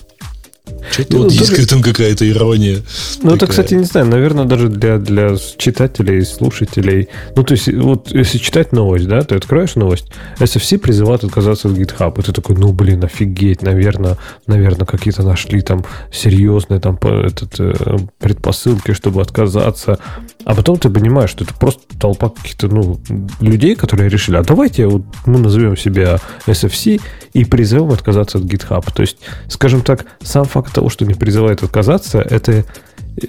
Что-то 0.90 1.16
Ну, 1.16 1.22
вот 1.24 1.32
есть 1.32 1.48
тоже- 1.48 1.62
в 1.62 1.64
этом 1.64 1.82
какая-то 1.82 2.28
ирония. 2.28 2.78
Ну, 3.22 3.30
это, 3.30 3.40
Такая. 3.40 3.50
кстати, 3.50 3.74
не 3.74 3.84
знаю, 3.84 4.06
наверное, 4.06 4.44
даже 4.44 4.68
для, 4.68 4.98
для 4.98 5.36
читателей, 5.58 6.24
слушателей. 6.24 7.08
Ну, 7.36 7.42
то 7.44 7.52
есть, 7.54 7.68
вот 7.72 8.10
если 8.12 8.38
читать 8.38 8.72
новость, 8.72 9.06
да, 9.08 9.22
ты 9.22 9.34
откроешь 9.36 9.74
новость, 9.76 10.06
SFC 10.38 10.78
призывают 10.78 11.24
отказаться 11.24 11.68
от 11.68 11.74
GitHub. 11.76 12.18
И 12.18 12.22
ты 12.22 12.32
такой, 12.32 12.56
ну, 12.56 12.72
блин, 12.72 13.04
офигеть, 13.04 13.62
наверное, 13.62 14.16
наверное, 14.46 14.86
какие-то 14.86 15.22
нашли 15.22 15.60
там 15.60 15.84
серьезные 16.12 16.80
там 16.80 16.96
по- 16.96 17.08
этот, 17.26 17.54
э, 17.60 17.74
предпосылки, 18.18 18.92
чтобы 18.92 19.22
отказаться. 19.22 19.98
А 20.44 20.54
потом 20.54 20.78
ты 20.78 20.88
понимаешь, 20.90 21.30
что 21.30 21.44
это 21.44 21.54
просто 21.54 21.82
толпа 22.00 22.28
каких-то, 22.30 22.68
ну, 22.68 23.00
людей, 23.40 23.74
которые 23.76 24.08
решили, 24.08 24.36
а 24.36 24.42
давайте 24.42 24.86
вот 24.86 25.02
мы 25.26 25.38
назовем 25.38 25.76
себя 25.76 26.18
SFC 26.46 27.00
и 27.34 27.44
призовем 27.44 27.90
отказаться 27.90 28.38
от 28.38 28.44
GitHub. 28.44 28.84
То 28.94 29.02
есть, 29.02 29.18
скажем 29.48 29.82
так, 29.82 30.06
сам 30.22 30.44
факт 30.44 30.55
того, 30.62 30.88
что 30.88 31.04
они 31.04 31.14
призывают 31.14 31.62
отказаться, 31.62 32.20
это 32.20 32.64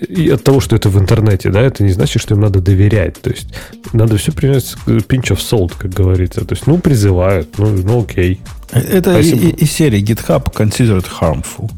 и 0.10 0.30
от 0.30 0.44
того, 0.44 0.60
что 0.60 0.76
это 0.76 0.90
в 0.90 1.00
интернете, 1.00 1.50
да, 1.50 1.62
это 1.62 1.82
не 1.84 1.92
значит, 1.92 2.22
что 2.22 2.34
им 2.36 2.42
надо 2.42 2.60
доверять. 2.60 3.22
То 3.22 3.30
есть 3.30 3.48
надо 3.94 4.18
все 4.18 4.32
принять 4.34 4.66
с 4.66 4.76
pinch 4.86 5.30
of 5.32 5.38
salt, 5.38 5.74
как 5.78 5.92
говорится. 5.94 6.44
То 6.44 6.56
есть, 6.56 6.68
ну, 6.68 6.78
призывают, 6.80 7.58
ну, 7.58 7.68
ну 7.70 8.02
окей. 8.02 8.42
Это 8.72 9.16
А 9.16 9.20
и- 9.20 9.24
если 9.26 9.48
и- 9.50 9.66
серии 9.66 10.02
GitHub 10.04 10.52
considered 10.54 11.06
harmful. 11.22 11.72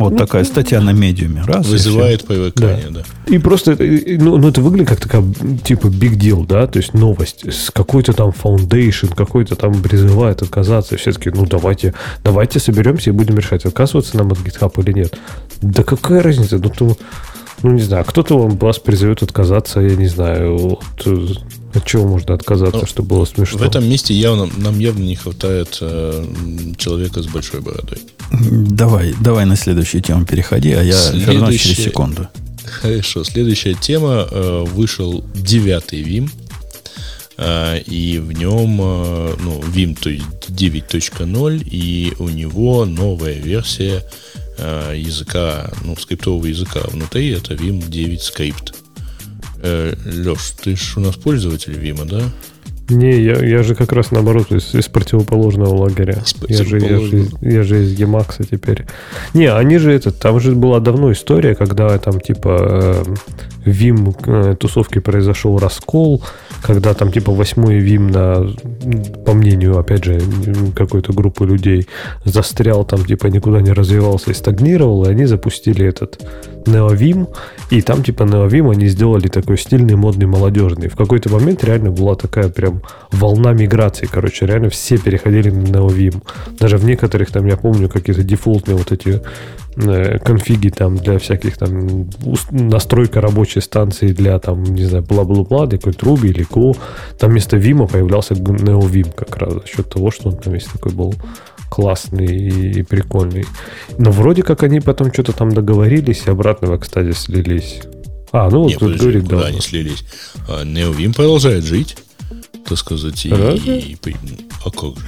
Вот 0.00 0.16
такая 0.16 0.44
статья 0.44 0.80
на 0.80 0.90
медиуме. 0.90 1.42
Раз, 1.46 1.66
Вызывает 1.66 2.24
привыкание, 2.26 2.88
да. 2.90 3.02
И 3.26 3.38
просто, 3.38 3.76
ну, 3.78 4.38
ну, 4.38 4.48
это 4.48 4.62
выглядит 4.62 4.88
как 4.88 5.00
такая, 5.00 5.22
типа, 5.62 5.88
big 5.88 6.16
deal, 6.16 6.46
да, 6.46 6.66
то 6.66 6.78
есть 6.78 6.94
новость 6.94 7.44
с 7.52 7.70
какой-то 7.70 8.14
там 8.14 8.30
foundation, 8.30 9.14
какой-то 9.14 9.56
там 9.56 9.74
призывает 9.82 10.40
отказаться, 10.40 10.96
все 10.96 11.12
таки 11.12 11.30
ну, 11.30 11.44
давайте, 11.44 11.92
давайте 12.24 12.58
соберемся 12.60 13.10
и 13.10 13.12
будем 13.12 13.36
решать, 13.36 13.66
отказываться 13.66 14.16
нам 14.16 14.32
от 14.32 14.38
GitHub 14.38 14.72
или 14.82 14.92
нет. 14.92 15.18
Да 15.60 15.82
какая 15.82 16.22
разница, 16.22 16.58
ну, 16.58 16.70
то, 16.70 16.96
ну, 17.62 17.72
не 17.72 17.82
знаю, 17.82 18.04
кто-то 18.04 18.38
вам 18.38 18.56
вас 18.58 18.78
призовет 18.78 19.22
отказаться, 19.22 19.80
я 19.80 19.94
не 19.96 20.06
знаю, 20.08 20.78
от, 20.78 21.06
э, 21.06 21.26
от 21.74 21.84
чего 21.86 22.06
можно 22.06 22.34
отказаться, 22.34 22.80
Ну, 22.80 22.86
чтобы 22.86 23.08
было 23.08 23.24
смешно. 23.24 23.58
В 23.58 23.62
этом 23.62 23.88
месте 23.88 24.14
явно, 24.14 24.48
нам 24.56 24.78
явно 24.78 25.02
не 25.04 25.16
хватает 25.16 25.78
э, 25.80 26.24
человека 26.78 27.22
с 27.22 27.26
большой 27.26 27.60
бородой. 27.60 27.98
Давай, 28.30 29.14
давай 29.20 29.44
на 29.44 29.56
следующую 29.56 30.02
тему 30.02 30.24
переходи, 30.24 30.72
а 30.72 30.82
я 30.82 31.10
вернусь 31.12 31.56
через 31.60 31.76
Следующая- 31.76 31.82
секунду. 31.84 32.28
Хорошо, 32.64 33.24
следующая 33.24 33.74
тема. 33.74 34.26
э, 34.30 34.64
вышел 34.74 35.24
девятый 35.34 36.02
Vim. 36.02 36.30
э, 37.36 37.80
и 37.86 38.18
в 38.18 38.32
нем, 38.32 38.78
э, 38.80 39.34
ну, 39.42 39.60
Vim 39.60 39.96
то 40.00 40.10
есть 40.10 40.24
9.0, 40.48 41.62
и 41.70 42.12
у 42.18 42.28
него 42.28 42.84
новая 42.84 43.34
версия 43.34 44.02
э, 44.58 44.94
языка, 44.96 45.70
ну, 45.84 45.96
скриптового 45.96 46.46
языка 46.46 46.80
внутри, 46.84 47.30
это 47.30 47.54
Vim 47.54 47.88
9 47.88 48.22
скрипт. 48.22 48.74
Леш, 49.62 50.52
ты 50.62 50.74
ж 50.74 50.96
у 50.96 51.00
нас 51.00 51.16
пользователь 51.16 51.74
Vim, 51.74 52.06
да? 52.06 52.30
Не, 52.90 53.20
я, 53.20 53.34
я 53.44 53.62
же 53.62 53.74
как 53.74 53.92
раз 53.92 54.10
наоборот 54.10 54.50
из, 54.52 54.74
из 54.74 54.88
противоположного 54.88 55.74
лагеря. 55.74 56.22
Из 56.48 56.58
Я 56.58 56.64
же, 56.64 56.78
я, 56.78 56.88
же, 56.88 57.10
противоположного. 57.10 57.52
я 57.52 57.62
же 57.62 57.82
из 57.82 58.00
Emacs 58.00 58.46
теперь. 58.50 58.86
Не, 59.32 59.46
они 59.46 59.78
же 59.78 59.92
это, 59.92 60.10
там 60.10 60.40
же 60.40 60.54
была 60.54 60.80
давно 60.80 61.12
история, 61.12 61.54
когда 61.54 61.96
там 61.98 62.20
типа 62.20 63.04
э, 63.06 63.14
Vim 63.64 64.14
э, 64.26 64.56
тусовки 64.56 64.98
произошел 64.98 65.58
раскол, 65.58 66.22
когда 66.62 66.94
там 66.94 67.12
типа 67.12 67.32
восьмой 67.32 67.78
Vim 67.80 68.10
на, 68.10 69.22
по 69.24 69.34
мнению, 69.34 69.78
опять 69.78 70.04
же, 70.04 70.20
какой-то 70.74 71.12
группы 71.12 71.46
людей, 71.46 71.86
застрял 72.24 72.84
там 72.84 73.04
типа 73.04 73.26
никуда 73.26 73.60
не 73.60 73.72
развивался 73.72 74.30
и 74.30 74.34
стагнировал, 74.34 75.04
и 75.04 75.10
они 75.10 75.26
запустили 75.26 75.86
этот 75.86 76.20
NeoVim, 76.66 77.28
и 77.70 77.82
там 77.82 78.02
типа 78.02 78.24
NeoVim 78.24 78.72
они 78.72 78.86
сделали 78.88 79.28
такой 79.28 79.58
стильный, 79.58 79.96
модный, 79.96 80.26
молодежный. 80.26 80.88
В 80.88 80.96
какой-то 80.96 81.30
момент 81.30 81.64
реально 81.64 81.90
была 81.90 82.14
такая 82.14 82.48
прям 82.48 82.79
волна 83.12 83.52
миграции, 83.52 84.06
короче, 84.06 84.46
реально 84.46 84.70
все 84.70 84.98
переходили 84.98 85.50
на 85.50 85.78
NeoVim. 85.78 86.22
Даже 86.58 86.76
в 86.76 86.84
некоторых 86.84 87.30
там, 87.30 87.46
я 87.46 87.56
помню, 87.56 87.88
какие-то 87.88 88.22
дефолтные 88.22 88.76
вот 88.76 88.92
эти 88.92 89.22
э, 89.76 90.18
конфиги 90.18 90.68
там 90.68 90.96
для 90.96 91.18
всяких 91.18 91.56
там 91.56 92.08
настройка 92.50 93.20
рабочей 93.20 93.60
станции 93.60 94.08
для 94.08 94.38
там, 94.38 94.62
не 94.62 94.84
знаю, 94.84 95.04
бла-бла-бла, 95.04 95.66
для 95.66 95.78
какой-то 95.78 96.06
Ruby 96.06 96.28
или 96.28 96.46
Go. 96.46 96.76
Там 97.18 97.30
вместо 97.30 97.56
Vim 97.56 97.88
появлялся 97.88 98.34
NeoVim 98.34 99.12
как 99.14 99.36
раз 99.36 99.54
за 99.54 99.66
счет 99.66 99.88
того, 99.88 100.10
что 100.10 100.28
он 100.28 100.36
там 100.36 100.52
весь 100.52 100.64
такой 100.64 100.92
был 100.92 101.14
классный 101.70 102.26
и, 102.26 102.82
прикольный. 102.82 103.46
Но 103.96 104.10
вроде 104.10 104.42
как 104.42 104.62
они 104.62 104.80
потом 104.80 105.12
что-то 105.12 105.32
там 105.32 105.54
договорились 105.54 106.24
и 106.26 106.30
обратно 106.30 106.68
в 106.68 106.76
экстазе 106.76 107.12
слились. 107.12 107.80
А, 108.32 108.50
ну 108.50 108.60
вот 108.62 108.68
Не, 108.68 108.74
тут 108.74 108.80
подожди, 108.80 109.02
говорит, 109.04 109.24
куда 109.24 109.40
да. 109.40 109.46
они 109.46 109.60
слились? 109.60 110.04
А, 110.48 110.64
NeoVim 110.64 111.14
продолжает 111.14 111.64
жить, 111.64 111.96
так 112.70 112.78
сказать. 112.78 113.26
И, 113.26 113.30
Разве? 113.30 113.78
и- 113.80 113.92
и- 114.06 114.16
а 114.64 114.70
как 114.70 114.96
же? 114.96 115.04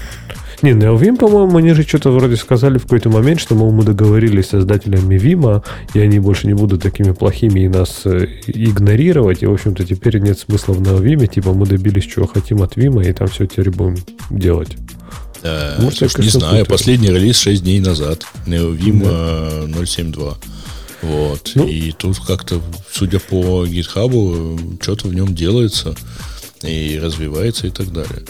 Не, 0.63 0.73
NeoVim, 0.73 1.17
по-моему, 1.17 1.57
они 1.59 1.73
же 1.73 1.83
что-то 1.83 2.11
вроде 2.11 2.37
сказали 2.37 2.79
в 2.79 2.83
какой-то 2.83 3.09
момент, 3.09 3.41
что, 3.41 3.55
мол, 3.57 3.73
мы 3.73 3.83
договорились 3.85 4.47
с 4.47 4.51
создателями 4.51 5.17
Vim, 5.17 5.65
и 5.95 5.99
они 5.99 6.21
больше 6.21 6.47
не 6.47 6.55
будут 6.55 6.83
такими 6.83 7.13
плохими 7.13 7.61
и 7.61 7.69
нас 7.69 8.03
э, 8.05 8.27
игнорировать. 8.47 9.43
И, 9.43 9.47
в 9.47 9.53
общем-то, 9.53 9.85
теперь 9.85 10.19
нет 10.21 10.39
смысла 10.39 10.75
в 10.75 10.81
NeoVim. 10.83 11.27
Типа, 11.27 11.53
мы 11.53 11.67
добились, 11.67 12.05
чего 12.05 12.27
хотим 12.29 12.63
от 12.63 12.77
Vim, 12.77 13.05
и 13.05 13.13
там 13.13 13.27
все 13.29 13.47
теперь 13.47 13.71
будем 13.71 13.97
делать. 14.31 14.77
Да, 15.43 15.75
Может, 15.81 15.99
слушай, 15.99 16.03
я, 16.03 16.09
не 16.09 16.15
конечно, 16.31 16.41
знаю, 16.41 16.67
последний 16.67 17.09
релиз 17.09 17.39
6 17.41 17.63
дней 17.65 17.81
назад. 17.81 18.25
NeoVim 18.47 19.03
э, 19.05 19.67
0.7.2. 19.67 20.35
Вот. 21.03 21.51
Ну. 21.57 21.67
И 21.67 21.91
тут 21.91 22.21
как-то, 22.21 22.61
судя 22.93 23.19
по 23.19 23.65
GitHub, 23.67 24.79
что-то 24.81 25.09
в 25.09 25.15
нем 25.15 25.35
делается 25.35 25.97
и 26.65 26.99
развивается 26.99 27.67
и 27.67 27.71
так 27.71 27.93
далее. 27.93 28.23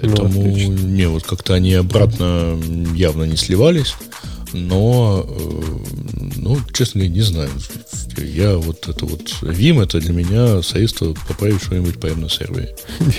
Поэтому, 0.00 0.28
Ну, 0.28 0.40
отлично. 0.50 0.72
не, 0.72 1.08
вот 1.08 1.22
как-то 1.24 1.54
они 1.54 1.74
обратно 1.74 2.58
явно 2.94 3.24
не 3.24 3.36
сливались. 3.36 3.94
Но, 4.52 5.26
э, 5.28 5.62
ну, 6.36 6.58
честно 6.72 7.00
говоря, 7.00 7.14
не 7.16 7.22
знаю. 7.22 7.50
Я 8.16 8.56
вот 8.56 8.86
это 8.88 9.04
вот 9.04 9.22
Vim 9.42 9.82
это 9.82 9.98
для 9.98 10.12
меня 10.12 10.62
средство 10.62 11.12
поправить 11.26 11.60
что-нибудь 11.62 11.98
прямо 11.98 12.22
на 12.22 12.28
сервере. 12.30 12.76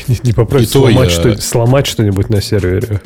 Не, 0.07 0.17
не 0.23 0.31
поправить, 0.33 0.69
сломать, 0.69 1.09
я- 1.09 1.09
что, 1.09 1.41
сломать 1.41 1.87
что-нибудь 1.87 2.29
на 2.29 2.41
сервере. 2.41 3.01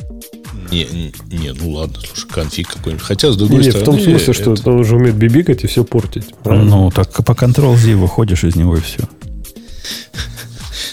Не, 0.71 0.85
не, 1.31 1.51
ну 1.53 1.71
ладно, 1.71 1.95
слушай, 2.05 2.27
конфиг 2.29 2.67
какой-нибудь. 2.67 3.03
Хотя, 3.03 3.31
с 3.31 3.37
другой 3.37 3.63
не, 3.63 3.69
в 3.69 3.71
стороны... 3.71 3.85
том 3.97 3.99
смысле, 3.99 4.33
что 4.33 4.53
это- 4.53 4.69
он 4.69 4.79
уже 4.81 4.95
умеет 4.97 5.15
бибикать 5.15 5.63
и 5.63 5.67
все 5.67 5.83
портить. 5.83 6.25
правильно? 6.43 6.69
Ну, 6.69 6.91
так 6.91 7.11
по 7.25 7.31
Ctrl-Z 7.31 7.95
выходишь 7.95 8.43
из 8.43 8.55
него 8.55 8.77
и 8.77 8.81
все. 8.81 9.09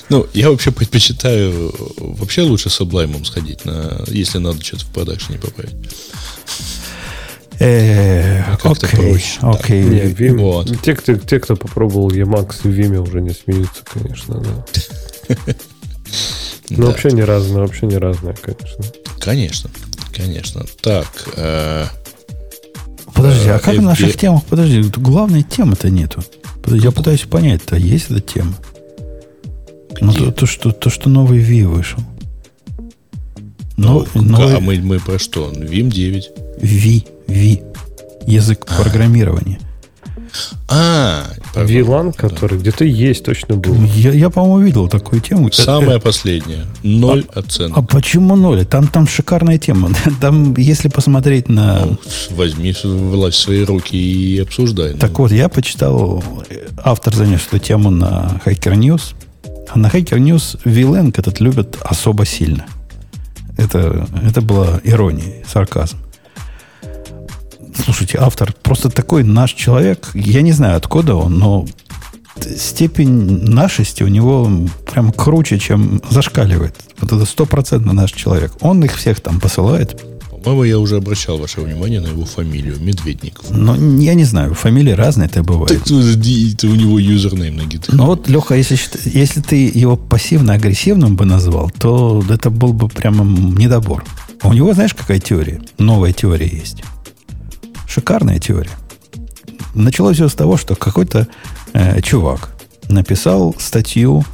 Ну, 0.09 0.27
я 0.35 0.51
вообще 0.51 0.70
предпочитаю... 0.70 1.74
Вообще 1.99 2.43
лучше 2.43 2.70
с 2.70 2.81
облаймом 2.81 3.24
сходить, 3.24 3.65
на, 3.65 4.05
если 4.07 4.39
надо 4.39 4.62
что-то 4.62 4.85
в 4.85 4.89
продакшене 4.89 5.39
поправить. 5.39 5.74
Э, 7.59 8.43
Как-то 8.62 8.87
Окей, 8.87 9.01
проще, 9.01 9.39
окей. 9.41 9.85
Не, 9.85 10.77
те, 10.83 10.95
кто, 10.95 11.15
те, 11.15 11.41
кто 11.41 11.57
попробовал 11.57 12.11
Emacs 12.11 12.61
в 12.62 12.66
Vim, 12.66 12.99
уже 12.99 13.20
не 13.23 13.31
смеются, 13.31 13.83
конечно, 13.85 14.41
да. 14.41 15.35
Ну, 16.69 16.83
Да, 16.83 16.87
вообще 16.89 17.11
не 17.12 17.23
разное, 17.23 17.62
вообще 17.62 17.87
не 17.87 17.97
разное, 17.97 18.35
конечно. 18.35 18.85
Конечно, 19.20 19.70
конечно. 20.12 20.65
Так, 20.83 21.07
э, 21.37 21.87
Подожди, 23.15 23.49
а 23.49 23.59
как 23.59 23.77
в 23.77 23.83
наших 23.83 24.16
темах? 24.16 24.45
Подожди, 24.45 24.83
тут 24.83 24.99
главной 24.99 25.43
темы-то 25.43 25.89
нету. 25.91 26.23
Я 26.66 26.91
пытаюсь 26.91 27.23
понять-то, 27.23 27.77
есть 27.77 28.11
эта 28.11 28.20
тема? 28.20 28.55
Ну, 30.01 30.12
то, 30.12 30.31
то, 30.31 30.47
что, 30.47 30.73
то, 30.73 30.90
что 30.90 31.09
новый 31.09 31.40
V 31.40 31.66
вышел. 31.68 32.01
Ну, 33.77 34.06
Но- 34.14 34.23
новый 34.23 34.56
а 34.56 34.60
мы, 34.60 34.78
мы 34.78 34.98
про 35.01 35.18
что? 35.18 35.51
Vim 35.51 35.90
9. 35.90 36.31
V, 36.62 37.05
V. 37.28 37.62
Язык 38.27 38.66
программирования. 38.66 39.60
А, 40.68 41.24
пардон. 41.55 41.77
VLAN, 41.77 42.12
который 42.12 42.59
где-то 42.59 42.85
есть, 42.85 43.24
точно 43.24 43.56
был. 43.56 43.74
Я, 43.94 44.12
я, 44.12 44.31
по-моему, 44.31 44.66
видел 44.66 44.89
такую 44.89 45.20
тему. 45.20 45.51
Самое 45.52 46.01
последнее. 46.01 46.66
Ноль 46.82 47.24
оценок. 47.35 47.78
А 47.78 47.82
почему 47.82 48.36
ноль? 48.36 48.64
Там, 48.66 48.89
там 48.89 49.06
шикарная 49.06 49.59
тема. 49.59 49.90
Там, 50.20 50.55
если 50.56 50.89
посмотреть 50.89 51.48
на... 51.48 51.86
Ну, 51.86 51.98
возьми 52.31 52.74
власть 52.82 53.39
в 53.39 53.40
свои 53.40 53.64
руки 53.64 53.97
и 53.97 54.39
обсуждай. 54.40 54.93
Ну, 54.93 54.98
Так 54.98 55.18
вот, 55.18 55.32
я 55.32 55.48
почитал, 55.48 56.23
автор 56.82 57.14
занес 57.14 57.47
эту 57.47 57.59
тему 57.59 57.90
на 57.90 58.40
Hacker 58.44 58.74
News. 58.74 59.14
А 59.68 59.78
на 59.78 59.88
Hacker 59.88 60.18
News 60.18 60.62
VLAN 60.64 61.14
этот 61.16 61.40
любят 61.40 61.76
особо 61.82 62.24
сильно. 62.24 62.66
Это, 63.56 64.06
это 64.22 64.40
была 64.40 64.80
ирония, 64.84 65.44
сарказм. 65.47 65.98
Слушайте, 67.84 68.18
автор 68.18 68.55
просто 68.62 68.90
такой 68.90 69.22
наш 69.22 69.52
человек. 69.52 70.10
Я 70.14 70.43
не 70.43 70.52
знаю, 70.52 70.76
откуда 70.76 71.14
он, 71.14 71.38
но 71.38 71.66
степень 72.40 73.43
нашести 73.48 74.02
у 74.02 74.09
него 74.09 74.51
прям 74.90 75.12
круче, 75.12 75.59
чем 75.59 76.01
зашкаливает. 76.10 76.76
Вот 77.01 77.12
это 77.12 77.24
стопроцентно 77.24 77.93
наш 77.93 78.12
человек. 78.12 78.52
Он 78.60 78.82
их 78.84 78.97
всех 78.97 79.20
там 79.20 79.40
посылает. 79.40 80.02
По-моему, 80.47 80.62
я 80.62 80.78
уже 80.78 80.98
обращал 80.98 81.39
ваше 81.39 81.60
внимание 81.60 81.98
на 81.98 82.06
его 82.06 82.24
фамилию. 82.24 82.77
Медведников. 82.78 83.51
Но 83.51 83.74
я 84.01 84.14
не 84.14 84.23
знаю, 84.23 84.55
фамилии 84.55 84.93
разные 84.93 85.27
это 85.27 85.43
бывает. 85.43 85.70
Так 85.70 85.82
это 85.82 86.68
у 86.68 86.74
него 86.77 87.01
юзернейм 87.01 87.56
на 87.56 87.64
гитаре. 87.64 87.98
Ну 87.98 88.06
вот, 88.06 88.28
Леха, 88.28 88.55
если, 88.55 88.78
если 89.06 89.40
ты 89.40 89.66
его 89.66 89.97
пассивно-агрессивным 89.97 91.16
бы 91.16 91.24
назвал, 91.24 91.70
то 91.70 92.24
это 92.31 92.51
был 92.51 92.73
бы 92.73 92.89
прямо 92.89 93.24
недобор. 93.24 94.05
А 94.40 94.47
у 94.47 94.52
него, 94.52 94.73
знаешь, 94.73 94.94
какая 94.94 95.18
теория? 95.18 95.60
Новая 95.78 96.12
теория 96.12 96.47
есть. 96.47 96.85
Шикарная 97.89 98.39
теория. 98.39 98.70
Началось 99.74 100.14
все 100.14 100.28
с 100.28 100.35
того, 100.35 100.56
что 100.56 100.77
какой-то 100.77 101.27
э, 101.73 102.01
чувак 102.02 102.51
написал 102.89 103.52
статью, 103.59 104.24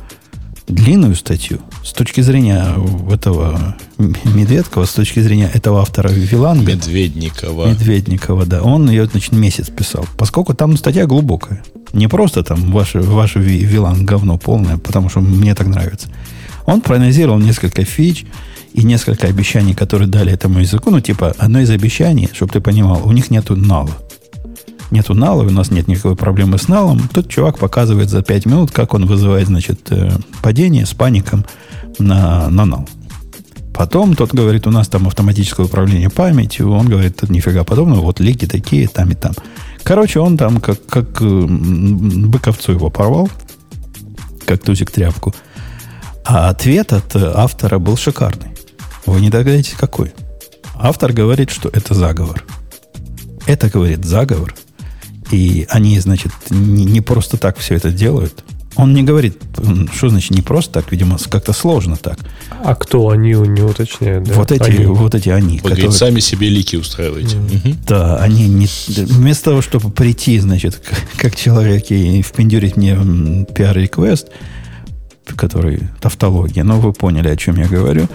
длинную 0.68 1.14
статью, 1.16 1.58
с 1.84 1.92
точки 1.92 2.20
зрения 2.20 2.64
этого 3.10 3.76
Медведкова, 3.98 4.84
с 4.84 4.92
точки 4.92 5.20
зрения 5.20 5.50
этого 5.52 5.80
автора 5.80 6.08
Виланга. 6.08 6.72
Медведникова. 6.72 7.68
Медведникова, 7.68 8.46
да. 8.46 8.62
Он 8.62 8.88
ее, 8.88 9.06
значит, 9.06 9.32
месяц 9.32 9.68
писал. 9.70 10.06
Поскольку 10.16 10.54
там 10.54 10.76
статья 10.76 11.06
глубокая. 11.06 11.62
Не 11.92 12.08
просто 12.08 12.42
там 12.42 12.72
ваше, 12.72 13.00
ваше 13.00 13.38
ви- 13.38 13.64
вилан 13.64 14.06
говно 14.06 14.38
полное, 14.38 14.78
потому 14.78 15.08
что 15.10 15.20
мне 15.20 15.54
так 15.54 15.66
нравится. 15.66 16.08
Он 16.64 16.80
проанализировал 16.80 17.38
несколько 17.38 17.84
фич 17.84 18.24
и 18.72 18.82
несколько 18.84 19.26
обещаний, 19.26 19.74
которые 19.74 20.08
дали 20.08 20.32
этому 20.32 20.60
языку. 20.60 20.90
Ну, 20.90 21.00
типа, 21.00 21.34
одно 21.36 21.60
из 21.60 21.70
обещаний, 21.70 22.30
чтобы 22.32 22.52
ты 22.52 22.60
понимал, 22.60 23.02
у 23.04 23.12
них 23.12 23.30
нету 23.30 23.56
нала. 23.56 23.90
Нету 24.92 25.14
нала, 25.14 25.42
у 25.42 25.48
нас 25.50 25.70
нет 25.70 25.88
никакой 25.88 26.16
проблемы 26.16 26.58
с 26.58 26.68
налом. 26.68 27.08
Тут 27.08 27.26
чувак 27.30 27.58
показывает 27.58 28.10
за 28.10 28.22
5 28.22 28.44
минут, 28.44 28.72
как 28.72 28.92
он 28.92 29.06
вызывает, 29.06 29.46
значит, 29.46 29.90
э, 29.90 30.10
падение 30.42 30.84
с 30.84 30.92
паником 30.92 31.46
на, 31.98 32.50
на 32.50 32.66
нал. 32.66 32.86
Потом 33.72 34.14
тот 34.14 34.34
говорит, 34.34 34.66
у 34.66 34.70
нас 34.70 34.88
там 34.88 35.06
автоматическое 35.06 35.64
управление 35.64 36.10
памятью. 36.10 36.70
Он 36.70 36.90
говорит, 36.90 37.16
«Тут 37.16 37.30
нифига 37.30 37.64
подобного, 37.64 38.02
вот 38.02 38.20
лики 38.20 38.44
такие, 38.44 38.86
там 38.86 39.10
и 39.10 39.14
там. 39.14 39.32
Короче, 39.82 40.20
он 40.20 40.36
там 40.36 40.60
как, 40.60 40.84
как 40.84 41.22
э, 41.22 41.24
быковцу 41.24 42.72
его 42.72 42.90
порвал, 42.90 43.30
как 44.44 44.62
тузик 44.62 44.90
тряпку. 44.90 45.34
А 46.22 46.50
ответ 46.50 46.92
от 46.92 47.16
автора 47.16 47.78
был 47.78 47.96
шикарный. 47.96 48.54
Вы 49.06 49.22
не 49.22 49.30
догадаетесь, 49.30 49.72
какой. 49.72 50.12
Автор 50.74 51.14
говорит, 51.14 51.48
что 51.48 51.70
это 51.70 51.94
заговор. 51.94 52.44
Это, 53.46 53.70
говорит, 53.70 54.04
заговор. 54.04 54.54
И 55.32 55.66
они, 55.70 55.98
значит, 55.98 56.30
не, 56.50 56.84
не 56.84 57.00
просто 57.00 57.36
так 57.36 57.58
все 57.58 57.74
это 57.74 57.90
делают. 57.90 58.44
Он 58.76 58.94
не 58.94 59.02
говорит, 59.02 59.38
что 59.94 60.08
значит 60.08 60.30
не 60.30 60.40
просто 60.40 60.72
так, 60.80 60.92
видимо, 60.92 61.18
как-то 61.30 61.52
сложно 61.52 61.96
так. 61.96 62.18
А 62.64 62.74
кто 62.74 63.10
они, 63.10 63.34
он 63.34 63.52
не 63.52 63.60
уточняет. 63.60 64.24
да? 64.24 64.34
Вот 64.34 64.50
эти, 64.50 64.62
Они. 64.62 64.86
вот 64.86 65.14
эти 65.14 65.28
они, 65.28 65.60
Вот, 65.62 65.72
говорит, 65.72 65.92
сами 65.92 66.20
себе 66.20 66.48
лики 66.48 66.76
устраиваете. 66.76 67.36
Мгм. 67.36 67.76
Да, 67.86 68.16
они 68.16 68.48
не, 68.48 68.66
вместо 68.88 69.44
того, 69.46 69.60
чтобы 69.62 69.90
прийти, 69.90 70.38
значит, 70.38 70.80
как 71.18 71.36
человек 71.36 71.90
и 71.90 72.22
впендюрить 72.22 72.76
мне 72.76 72.94
пиар-реквест, 73.54 74.28
который 75.36 75.80
тавтология, 76.00 76.64
но 76.64 76.80
вы 76.80 76.92
поняли, 76.92 77.28
о 77.28 77.36
чем 77.36 77.56
я 77.56 77.66
говорю, 77.66 78.08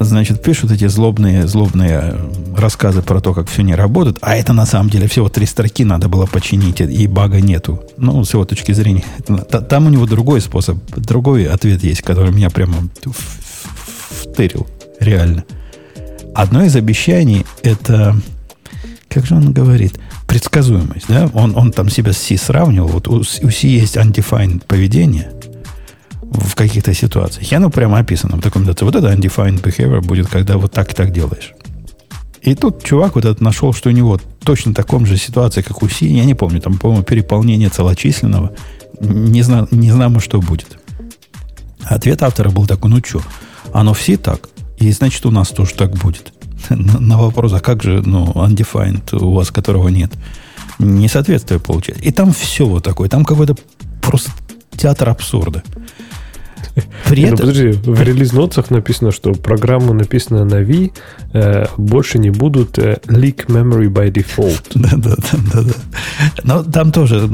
значит, 0.00 0.42
пишут 0.42 0.70
эти 0.72 0.86
злобные, 0.88 1.46
злобные 1.46 2.00
э, 2.02 2.18
рассказы 2.56 3.02
про 3.02 3.20
то, 3.20 3.32
как 3.34 3.48
все 3.48 3.62
не 3.62 3.74
работает, 3.74 4.18
а 4.20 4.36
это 4.36 4.52
на 4.52 4.66
самом 4.66 4.90
деле 4.90 5.08
всего 5.08 5.28
три 5.28 5.46
строки 5.46 5.84
надо 5.84 6.08
было 6.08 6.26
починить, 6.26 6.80
и 6.80 7.06
бага 7.06 7.40
нету. 7.40 7.82
Ну, 7.96 8.24
с 8.24 8.32
его 8.34 8.44
точки 8.44 8.72
зрения. 8.72 9.04
Та- 9.26 9.60
Там 9.60 9.86
у 9.86 9.90
него 9.90 10.06
другой 10.06 10.40
способ, 10.40 10.78
другой 10.96 11.46
ответ 11.46 11.82
есть, 11.84 12.02
который 12.02 12.32
меня 12.32 12.50
прямо 12.50 12.76
втырил, 14.22 14.66
реально. 15.00 15.44
Одно 16.34 16.64
из 16.64 16.76
обещаний 16.76 17.46
это 17.62 18.16
как 19.08 19.24
же 19.24 19.34
он 19.34 19.52
говорит, 19.54 19.98
предсказуемость, 20.26 21.06
да? 21.08 21.30
Он, 21.32 21.56
он 21.56 21.72
там 21.72 21.88
себя 21.88 22.12
с 22.12 22.18
C 22.18 22.36
сравнивал. 22.36 22.88
Вот 22.88 23.08
у, 23.08 23.20
у 23.20 23.24
C 23.24 23.66
есть 23.66 23.96
undefined 23.96 24.66
поведение 24.66 25.32
в 26.32 26.54
каких-то 26.54 26.94
ситуациях. 26.94 27.50
И 27.50 27.54
оно 27.54 27.70
прямо 27.70 27.98
описано 27.98 28.36
в 28.36 28.40
документации. 28.40 28.84
Вот 28.84 28.94
это 28.94 29.12
undefined 29.12 29.62
behavior 29.62 30.00
будет, 30.00 30.28
когда 30.28 30.56
вот 30.58 30.72
так 30.72 30.92
и 30.92 30.94
так 30.94 31.12
делаешь. 31.12 31.52
И 32.42 32.54
тут 32.54 32.84
чувак 32.84 33.16
вот 33.16 33.24
этот 33.24 33.40
нашел, 33.40 33.72
что 33.72 33.88
у 33.88 33.92
него 33.92 34.20
точно 34.44 34.72
таком 34.72 35.04
же 35.04 35.16
ситуации, 35.16 35.62
как 35.62 35.82
у 35.82 35.88
C, 35.88 36.06
я 36.06 36.24
не 36.24 36.34
помню, 36.34 36.60
там, 36.60 36.78
по-моему, 36.78 37.02
переполнение 37.02 37.68
целочисленного. 37.68 38.52
Не, 39.00 39.42
зна, 39.42 39.66
не 39.72 39.90
знамо, 39.90 40.20
что 40.20 40.40
будет. 40.40 40.78
Ответ 41.82 42.22
автора 42.22 42.50
был 42.50 42.66
такой, 42.66 42.90
ну 42.90 43.00
что, 43.04 43.20
оно 43.72 43.94
все 43.94 44.16
так, 44.16 44.48
и 44.78 44.90
значит 44.92 45.24
у 45.26 45.30
нас 45.30 45.48
тоже 45.48 45.74
так 45.74 45.94
будет. 45.94 46.32
На, 46.68 46.98
на 46.98 47.18
вопрос, 47.18 47.52
а 47.52 47.60
как 47.60 47.82
же, 47.82 48.02
ну, 48.04 48.26
undefined 48.26 49.16
у 49.16 49.32
вас, 49.32 49.50
которого 49.50 49.88
нет? 49.88 50.12
Несоответствие 50.78 51.60
получается. 51.60 52.04
И 52.04 52.10
там 52.10 52.32
все 52.32 52.66
вот 52.66 52.82
такое, 52.82 53.08
там 53.08 53.24
какой-то 53.24 53.56
просто 54.02 54.30
театр 54.76 55.08
абсурда. 55.08 55.62
При 57.08 57.22
Не, 57.22 57.28
ну, 57.30 57.34
этом, 57.34 57.48
подожди, 57.48 57.68
в 57.70 58.02
релиз-нотах 58.02 58.70
написано, 58.70 59.10
что 59.10 59.32
программы, 59.32 59.94
написанные 59.94 60.44
на 60.44 60.60
V, 60.60 60.90
э, 61.32 61.66
больше 61.78 62.18
не 62.18 62.30
будут 62.30 62.78
э, 62.78 62.98
leak 63.06 63.46
memory 63.46 63.88
by 63.88 64.12
default. 64.12 64.62
Да, 64.74 64.90
да, 64.96 65.16
да, 65.16 65.38
да, 65.52 65.62
да. 65.62 65.74
Но 66.44 66.62
там 66.62 66.92
тоже 66.92 67.28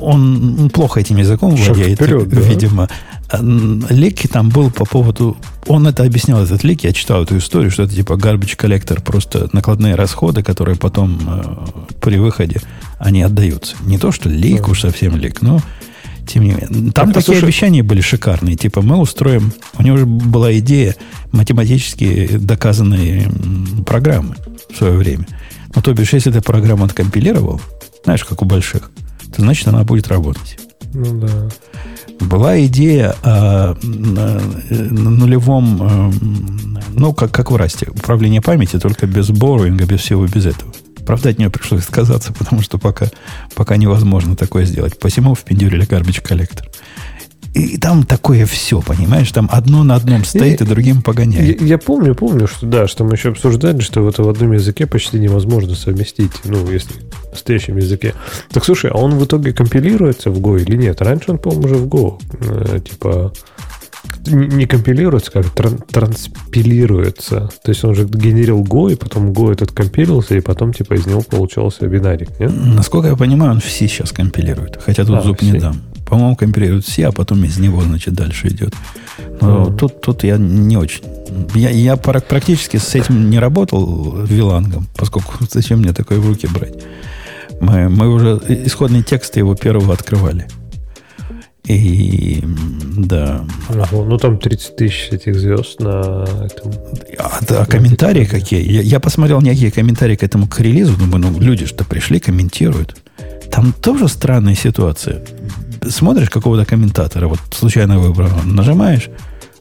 он 0.00 0.70
плохо 0.72 1.00
этим 1.00 1.16
языком 1.16 1.56
Шаг 1.56 1.76
владеет, 1.76 1.98
вперед, 1.98 2.28
да. 2.28 2.40
видимо. 2.40 2.88
А, 3.28 3.38
м, 3.38 3.84
Леки 3.90 4.28
там 4.28 4.50
был 4.50 4.70
по 4.70 4.84
поводу... 4.84 5.36
Он 5.66 5.86
это 5.86 6.04
объяснял, 6.04 6.42
этот 6.42 6.62
лик, 6.62 6.84
я 6.84 6.92
читал 6.92 7.24
эту 7.24 7.38
историю, 7.38 7.70
что 7.70 7.84
это 7.84 7.94
типа 7.94 8.12
garbage 8.12 8.56
коллектор, 8.56 9.00
просто 9.00 9.48
накладные 9.52 9.94
расходы, 9.94 10.42
которые 10.42 10.76
потом 10.76 11.18
э, 11.26 11.94
при 12.00 12.18
выходе 12.18 12.60
они 12.98 13.22
отдаются. 13.22 13.76
Не 13.84 13.98
то, 13.98 14.12
что 14.12 14.28
лик 14.28 14.68
уж 14.68 14.82
совсем 14.82 15.16
лик, 15.16 15.42
но 15.42 15.60
тем 16.26 16.42
не 16.42 16.50
менее. 16.50 16.66
Там 16.68 16.90
Так, 16.92 17.04
а 17.04 17.06
такие 17.12 17.22
слушай- 17.22 17.44
обещания 17.44 17.82
были 17.82 18.00
шикарные. 18.00 18.56
Типа 18.56 18.82
мы 18.82 18.96
устроим... 18.98 19.52
У 19.78 19.82
него 19.82 19.96
же 19.96 20.06
была 20.06 20.56
идея 20.58 20.96
математически 21.32 22.36
доказанные 22.38 23.30
программы 23.86 24.36
в 24.72 24.76
свое 24.76 24.94
время. 24.94 25.26
Ну, 25.74 25.82
то 25.82 25.92
бишь, 25.92 26.12
если 26.12 26.30
ты 26.30 26.40
программу 26.40 26.84
откомпилировал, 26.84 27.60
знаешь, 28.04 28.24
как 28.24 28.42
у 28.42 28.44
больших, 28.44 28.90
то 29.34 29.42
значит 29.42 29.66
она 29.68 29.82
будет 29.84 30.08
работать. 30.08 30.58
Ну 30.92 31.20
да. 31.20 31.48
Была 32.20 32.64
идея 32.66 33.14
о, 33.24 33.74
нулевом, 33.82 35.82
эм, 35.82 36.78
ну, 36.92 37.12
как, 37.12 37.32
как 37.32 37.50
в 37.50 37.56
Расте, 37.56 37.88
управление 37.90 38.40
памяти, 38.40 38.78
только 38.78 39.06
без 39.06 39.30
борроинга, 39.30 39.84
без 39.84 40.00
всего, 40.00 40.24
без 40.26 40.46
этого. 40.46 40.72
Правда, 41.06 41.30
от 41.30 41.38
нее 41.38 41.50
пришлось 41.50 41.84
отказаться, 41.84 42.32
потому 42.32 42.62
что 42.62 42.78
пока, 42.78 43.06
пока 43.54 43.76
невозможно 43.76 44.36
такое 44.36 44.64
сделать. 44.64 44.98
Посему 44.98 45.34
впендюрили 45.34 45.86
garbage 45.86 46.22
коллектор. 46.22 46.68
И 47.54 47.78
там 47.78 48.02
такое 48.02 48.46
все, 48.46 48.80
понимаешь? 48.80 49.30
Там 49.30 49.48
одно 49.50 49.84
на 49.84 49.94
одном 49.94 50.24
стоит 50.24 50.60
и 50.60 50.64
другим 50.64 50.96
Я, 50.96 51.02
погоняет. 51.02 51.62
я 51.62 51.78
помню, 51.78 52.16
помню, 52.16 52.48
что 52.48 52.66
да, 52.66 52.88
что 52.88 53.04
мы 53.04 53.12
еще 53.12 53.28
обсуждали, 53.28 53.78
что 53.80 54.08
это 54.08 54.24
в 54.24 54.28
одном 54.28 54.52
языке 54.52 54.88
почти 54.88 55.20
невозможно 55.20 55.76
совместить, 55.76 56.32
ну, 56.44 56.68
если 56.68 56.94
в 57.28 57.30
настоящем 57.30 57.76
языке. 57.76 58.12
Так 58.50 58.64
слушай, 58.64 58.90
а 58.90 58.98
он 58.98 59.16
в 59.16 59.24
итоге 59.24 59.52
компилируется 59.52 60.30
в 60.30 60.40
Go 60.40 60.60
или 60.60 60.76
нет? 60.76 61.00
Раньше 61.00 61.30
он, 61.30 61.38
по-моему, 61.38 61.66
уже 61.66 61.74
в 61.76 61.86
Go, 61.86 62.20
э, 62.40 62.80
типа, 62.80 63.32
не 64.26 64.46
не 64.46 64.66
компилируется, 64.66 65.30
как 65.30 65.46
тран- 65.54 65.80
транспилируется. 65.90 67.50
То 67.62 67.70
есть 67.70 67.84
он 67.84 67.94
же 67.94 68.04
генерил 68.04 68.62
Go, 68.62 68.92
и 68.92 68.96
потом 68.96 69.30
Go 69.32 69.52
этот 69.52 69.72
компилился, 69.72 70.34
и 70.36 70.40
потом, 70.40 70.72
типа, 70.72 70.94
из 70.94 71.06
него 71.06 71.20
получался 71.22 71.86
бинарик, 71.86 72.28
нет? 72.40 72.52
Насколько 72.54 73.08
я 73.08 73.16
понимаю, 73.16 73.52
он 73.52 73.60
все 73.60 73.88
сейчас 73.88 74.12
компилирует. 74.12 74.78
Хотя 74.84 75.04
тут 75.04 75.18
А, 75.18 75.22
зуб 75.22 75.42
не 75.42 75.50
все. 75.50 75.60
дам. 75.60 75.80
По-моему, 76.06 76.36
компилирует 76.36 76.84
все, 76.84 77.08
а 77.08 77.12
потом 77.12 77.42
из 77.44 77.58
него, 77.58 77.80
значит, 77.82 78.14
дальше 78.14 78.48
идет. 78.48 78.74
Но 79.40 79.64
Мгм. 79.64 79.76
тут, 79.76 80.00
тут 80.00 80.22
я 80.24 80.36
не 80.36 80.76
очень. 80.76 81.02
Я, 81.54 81.70
я 81.70 81.96
пра- 81.96 82.20
практически 82.20 82.76
с 82.76 82.94
этим 82.94 83.30
не 83.30 83.38
работал 83.38 84.22
вилангом, 84.24 84.86
поскольку 84.96 85.34
зачем 85.50 85.78
мне 85.80 85.92
такое 85.92 86.18
в 86.20 86.28
руки 86.28 86.46
брать. 86.46 86.74
Мы, 87.60 87.88
мы 87.88 88.08
уже 88.12 88.40
исходные 88.48 89.02
тексты 89.02 89.40
его 89.40 89.54
первого 89.54 89.94
открывали. 89.94 90.46
И 91.66 92.42
да. 92.96 93.42
Ага, 93.70 93.88
ну 93.92 94.18
там 94.18 94.38
30 94.38 94.76
тысяч 94.76 95.08
этих 95.10 95.40
звезд 95.40 95.80
на 95.80 96.26
этом. 96.44 96.72
А, 97.18 97.40
а 97.48 97.64
комментарии 97.64 98.26
какие? 98.26 98.70
Я, 98.70 98.82
я 98.82 99.00
посмотрел 99.00 99.40
некие 99.40 99.70
комментарии 99.70 100.14
к 100.14 100.22
этому 100.22 100.46
к 100.46 100.60
релизу, 100.60 100.94
думаю, 100.94 101.20
ну 101.20 101.40
люди 101.40 101.64
что 101.64 101.84
пришли, 101.84 102.20
комментируют. 102.20 102.96
Там 103.50 103.72
тоже 103.72 104.08
странная 104.08 104.54
ситуация. 104.54 105.22
Смотришь 105.88 106.28
какого-то 106.28 106.66
комментатора, 106.66 107.28
вот 107.28 107.38
случайно 107.52 107.98
выбрал, 107.98 108.30
нажимаешь, 108.44 109.08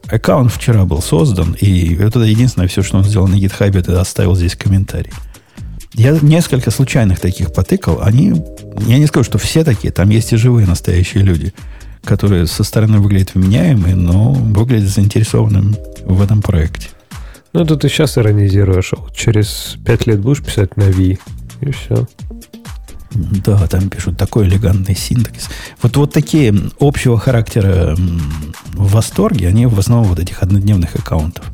аккаунт 0.08 0.52
вчера 0.52 0.84
был 0.84 1.02
создан, 1.02 1.56
и 1.60 1.96
это 1.96 2.20
единственное 2.20 2.68
все, 2.68 2.82
что 2.82 2.98
он 2.98 3.06
сделал 3.06 3.28
на 3.28 3.36
GitHub, 3.36 3.78
это 3.78 4.02
оставил 4.02 4.36
здесь 4.36 4.56
комментарий. 4.56 5.12
Я 5.94 6.18
несколько 6.22 6.72
случайных 6.72 7.20
таких 7.20 7.54
потыкал. 7.54 8.02
Они, 8.02 8.34
я 8.88 8.98
не 8.98 9.06
скажу, 9.06 9.24
что 9.26 9.38
все 9.38 9.64
такие, 9.64 9.94
там 9.94 10.10
есть 10.10 10.34
и 10.34 10.38
живые 10.38 10.68
настоящие 10.68 11.24
люди– 11.24 11.54
которые 12.04 12.48
со 12.48 12.64
стороны 12.64 13.00
выглядят 13.00 13.36
вменяемые, 13.36 13.96
но 13.96 14.34
выглядят 14.34 14.90
заинтересованным 14.90 15.76
в 16.06 16.22
этом 16.22 16.42
проекте. 16.42 16.90
Ну, 17.54 17.62
это 17.62 17.76
ты 17.76 17.88
сейчас 17.88 18.18
иронизируешь, 18.18 18.94
а 18.94 19.02
вот 19.02 19.16
через 19.16 19.78
пять 19.86 20.08
лет 20.08 20.20
будешь 20.20 20.44
писать 20.44 20.76
на 20.76 20.86
V, 20.86 21.18
и 21.62 21.72
все. 21.72 22.08
Да, 23.12 23.68
там 23.68 23.90
пишут 23.90 24.18
такой 24.18 24.48
элегантный 24.48 24.96
синтаксис. 24.96 25.50
Вот, 25.82 25.96
вот 25.98 26.14
такие 26.14 26.54
общего 26.80 27.20
характера 27.20 27.96
в 28.74 28.92
восторге, 28.92 29.48
они 29.48 29.68
в 29.68 29.78
основном 29.78 30.10
вот 30.10 30.20
этих 30.20 30.42
однодневных 30.42 30.96
аккаунтов. 30.96 31.46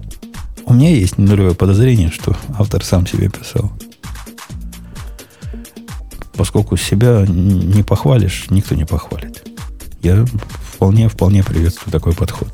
У 0.65 0.73
меня 0.73 0.89
есть 0.89 1.17
нулевое 1.17 1.55
подозрение, 1.55 2.11
что 2.11 2.35
автор 2.57 2.83
сам 2.85 3.05
себе 3.05 3.29
писал. 3.29 3.71
Поскольку 6.33 6.77
себя 6.77 7.25
не 7.27 7.83
похвалишь, 7.83 8.45
никто 8.49 8.75
не 8.75 8.85
похвалит. 8.85 9.43
Я 10.01 10.25
вполне, 10.73 11.09
вполне 11.09 11.43
приветствую 11.43 11.91
такой 11.91 12.13
подход. 12.13 12.49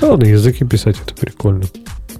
Да 0.00 0.10
ладно, 0.10 0.24
языки 0.24 0.64
писать 0.64 0.96
это 1.00 1.14
прикольно. 1.14 1.64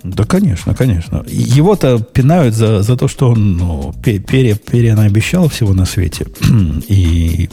Да, 0.05 0.25
конечно, 0.25 0.75
конечно. 0.75 1.25
Его-то 1.27 1.99
пинают 1.99 2.55
за, 2.55 2.83
за 2.83 2.97
то, 2.97 3.09
что 3.09 3.31
он 3.31 3.57
ну, 3.57 3.95
пере, 4.05 4.55
пере 4.55 4.95
обещал 4.95 5.49
всего 5.49 5.73
на 5.73 5.87
свете. 5.87 6.27
И 6.89 7.49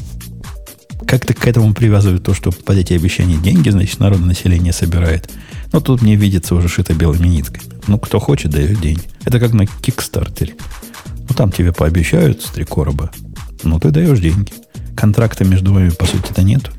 как-то 1.07 1.33
к 1.33 1.47
этому 1.47 1.73
привязывают 1.73 2.23
то, 2.23 2.33
что 2.33 2.51
под 2.51 2.77
эти 2.77 2.93
обещания 2.93 3.37
деньги, 3.37 3.69
значит, 3.69 3.99
народное 3.99 4.29
население 4.29 4.73
собирает. 4.73 5.31
Но 5.71 5.79
тут 5.79 6.01
мне 6.01 6.15
видится 6.15 6.53
уже 6.53 6.67
шито 6.67 6.93
белыми 6.93 7.27
нитками. 7.27 7.71
Ну, 7.87 7.97
кто 7.97 8.19
хочет, 8.19 8.51
дает 8.51 8.79
деньги. 8.81 9.03
Это 9.23 9.39
как 9.39 9.53
на 9.53 9.65
Кикстартере. 9.65 10.55
Ну, 11.29 11.35
там 11.35 11.51
тебе 11.51 11.71
пообещают 11.71 12.41
с 12.41 12.49
три 12.49 12.65
короба. 12.65 13.11
Ну, 13.63 13.79
ты 13.79 13.91
даешь 13.91 14.19
деньги. 14.19 14.51
Контракта 14.95 15.45
между 15.45 15.73
вами, 15.73 15.89
по 15.89 16.05
сути-то, 16.05 16.43
нету. 16.43 16.71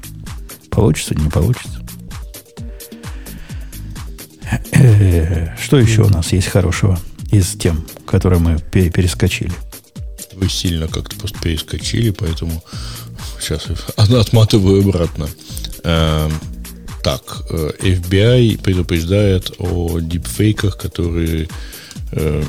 Получится, 0.73 1.15
не 1.15 1.29
получится. 1.29 1.81
Э, 4.73 5.55
что 5.63 5.79
еще 5.79 6.03
у 6.03 6.09
нас 6.09 6.33
есть 6.33 6.49
хорошего 6.49 6.99
из 7.31 7.53
тем, 7.53 7.87
которые 8.07 8.41
мы 8.41 8.59
перескочили? 8.59 9.53
Вы 10.35 10.49
сильно 10.49 10.89
как-то 10.89 11.15
просто 11.17 11.39
перескочили, 11.41 12.11
поэтому 12.11 12.65
сейчас 13.39 13.67
отматываю 13.97 14.81
обратно. 14.83 15.29
Эм, 15.85 16.33
так, 17.05 17.43
э, 17.51 17.73
FBI 17.81 18.63
предупреждает 18.63 19.53
о 19.59 20.01
дипфейках, 20.01 20.79
которые 20.79 21.49
э, 22.13 22.43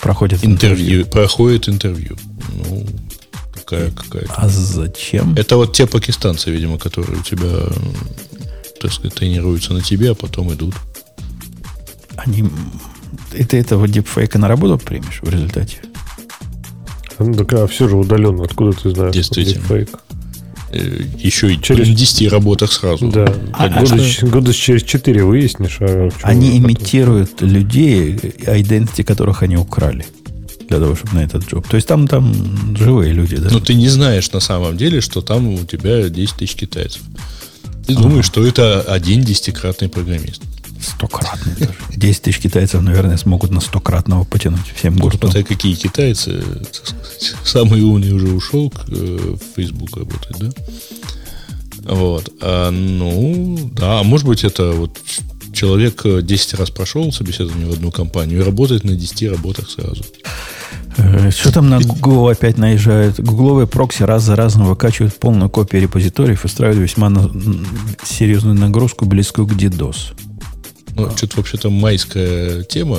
проходят 0.00 0.44
интервью. 0.44 1.02
интервью. 1.02 1.06
Проходят 1.06 1.68
интервью. 1.68 2.16
Ну, 2.54 2.86
какая 3.72 3.90
какая-то. 3.90 4.34
А 4.36 4.48
зачем? 4.48 5.34
Это 5.34 5.56
вот 5.56 5.72
те 5.72 5.86
пакистанцы, 5.86 6.50
видимо, 6.50 6.78
которые 6.78 7.18
у 7.18 7.22
тебя, 7.22 7.66
так 8.80 8.92
сказать, 8.92 9.14
тренируются 9.14 9.72
на 9.72 9.80
тебе, 9.80 10.10
а 10.10 10.14
потом 10.14 10.52
идут. 10.52 10.74
Они... 12.16 12.44
И 13.32 13.44
ты 13.44 13.58
этого 13.58 13.88
дипфейка 13.88 14.38
на 14.38 14.48
работу 14.48 14.78
примешь 14.78 15.20
в 15.22 15.28
результате? 15.28 15.78
Ну, 17.18 17.34
так 17.34 17.52
а 17.54 17.66
все 17.66 17.88
же 17.88 17.96
удаленно. 17.96 18.44
Откуда 18.44 18.72
ты 18.72 18.90
знаешь? 18.90 19.14
Действительно. 19.14 19.62
Дипфейк? 19.62 20.00
Э, 20.70 21.02
Еще 21.18 21.54
и 21.54 21.60
через 21.60 21.88
10 21.88 22.30
работах 22.30 22.72
сразу. 22.72 23.08
Да. 23.08 23.32
А, 23.52 23.66
а 23.66 23.80
года, 23.80 24.02
что? 24.02 24.26
года 24.26 24.52
через 24.52 24.82
4 24.82 25.24
выяснишь. 25.24 25.78
А 25.80 26.10
они 26.22 26.58
имитируют 26.58 27.40
людей, 27.42 28.14
идентити 28.46 29.02
которых 29.02 29.42
они 29.42 29.56
украли 29.56 30.04
для 30.72 30.86
того, 30.86 30.96
чтобы 30.96 31.14
на 31.14 31.24
этот 31.24 31.46
джоб. 31.46 31.68
То 31.68 31.76
есть 31.76 31.86
там, 31.86 32.08
там 32.08 32.76
живые 32.76 33.12
люди, 33.12 33.36
да? 33.36 33.50
Но 33.50 33.60
ты 33.60 33.74
не 33.74 33.88
знаешь 33.88 34.30
на 34.32 34.40
самом 34.40 34.76
деле, 34.76 35.00
что 35.00 35.20
там 35.20 35.48
у 35.48 35.64
тебя 35.64 36.08
10 36.08 36.36
тысяч 36.36 36.54
китайцев. 36.54 37.02
Ты 37.86 37.92
ага. 37.92 38.02
думаешь, 38.02 38.24
что 38.24 38.46
это 38.46 38.80
один 38.80 39.22
десятикратный 39.22 39.88
программист. 39.88 40.42
Стократный 40.80 41.54
даже. 41.58 41.74
10 41.94 42.22
тысяч 42.22 42.38
китайцев, 42.38 42.80
наверное, 42.80 43.18
смогут 43.18 43.50
на 43.50 43.60
стократного 43.60 44.24
потянуть 44.24 44.72
всем 44.74 44.96
гуртом. 44.96 45.30
Смотря 45.30 45.44
какие 45.44 45.74
китайцы, 45.74 46.42
самый 47.44 47.82
умный 47.82 48.12
уже 48.12 48.28
ушел 48.28 48.70
к, 48.70 48.88
э, 48.88 49.36
в 49.36 49.56
Facebook 49.56 49.96
работать, 49.96 50.38
да? 50.38 50.50
Вот. 51.84 52.32
А, 52.40 52.70
ну, 52.70 53.70
да, 53.74 54.02
может 54.02 54.26
быть, 54.26 54.44
это 54.44 54.72
вот 54.72 54.98
человек 55.52 56.04
10 56.04 56.54
раз 56.54 56.70
прошел 56.70 57.12
собеседование 57.12 57.66
в 57.66 57.72
одну 57.72 57.90
компанию 57.90 58.40
и 58.40 58.42
работает 58.42 58.84
на 58.84 58.94
10 58.94 59.30
работах 59.30 59.70
сразу. 59.70 60.04
Э, 60.96 61.30
что 61.30 61.52
там 61.52 61.70
на 61.70 61.80
Google 61.80 62.28
опять 62.28 62.58
наезжает? 62.58 63.20
Гугловые 63.20 63.66
прокси 63.66 64.02
раз 64.02 64.24
за 64.24 64.36
разом 64.36 64.66
выкачивают 64.66 65.14
полную 65.14 65.50
копию 65.50 65.82
репозиториев 65.82 66.44
устраивают 66.44 66.90
весьма 66.90 67.08
на, 67.08 67.30
серьезную 68.04 68.56
нагрузку, 68.56 69.04
близкую 69.04 69.46
к 69.46 69.52
DDoS. 69.52 70.14
Ну, 70.96 71.10
что-то 71.16 71.38
вообще-то 71.38 71.70
майская 71.70 72.64
тема. 72.64 72.98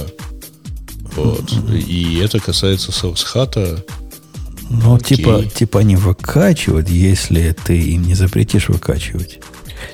Вот. 1.15 1.53
И 1.71 2.19
это 2.23 2.39
касается 2.39 2.91
соусхата. 2.91 3.83
Ну, 4.69 4.97
типа, 4.97 5.43
типа 5.45 5.81
они 5.81 5.95
выкачивают, 5.95 6.89
если 6.89 7.55
ты 7.63 7.79
им 7.79 8.03
не 8.03 8.15
запретишь 8.15 8.69
выкачивать. 8.69 9.39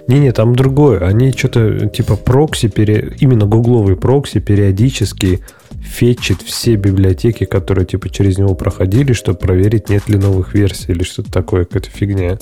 Не-не, 0.08 0.32
там 0.32 0.56
другое. 0.56 1.00
Они 1.00 1.32
что-то 1.32 1.88
типа 1.88 2.16
прокси, 2.16 2.68
пере... 2.68 3.16
именно 3.20 3.46
гугловый 3.46 3.96
прокси 3.96 4.40
периодически 4.40 5.42
фетчит 5.82 6.42
все 6.42 6.76
библиотеки, 6.76 7.46
которые 7.46 7.86
типа 7.86 8.10
через 8.10 8.38
него 8.38 8.56
проходили, 8.56 9.14
чтобы 9.14 9.40
проверить, 9.40 9.90
нет 9.90 10.08
ли 10.08 10.18
новых 10.18 10.54
версий 10.54 10.92
или 10.92 11.04
что-то 11.04 11.32
такое, 11.32 11.66
какая-то 11.66 11.90
фигня. 11.90 12.38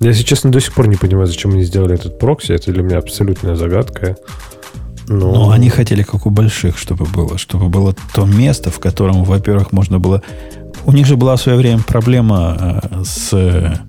Я, 0.00 0.08
если 0.08 0.24
честно, 0.24 0.50
до 0.50 0.60
сих 0.60 0.74
пор 0.74 0.88
не 0.88 0.96
понимаю, 0.96 1.26
зачем 1.26 1.52
они 1.52 1.62
сделали 1.62 1.94
этот 1.94 2.18
прокси. 2.18 2.52
Это 2.52 2.72
для 2.72 2.82
меня 2.82 2.98
абсолютная 2.98 3.54
загадка. 3.54 4.16
Но... 5.08 5.32
Но 5.32 5.50
они 5.50 5.68
хотели, 5.68 6.02
как 6.02 6.26
у 6.26 6.30
больших, 6.30 6.78
чтобы 6.78 7.04
было. 7.04 7.38
Чтобы 7.38 7.68
было 7.68 7.94
то 8.14 8.24
место, 8.24 8.70
в 8.70 8.80
котором, 8.80 9.24
во-первых, 9.24 9.72
можно 9.72 9.98
было... 9.98 10.22
У 10.84 10.92
них 10.92 11.06
же 11.06 11.16
была 11.16 11.36
в 11.36 11.40
свое 11.40 11.58
время 11.58 11.82
проблема 11.86 12.80
э, 12.82 13.02
с 13.04 13.80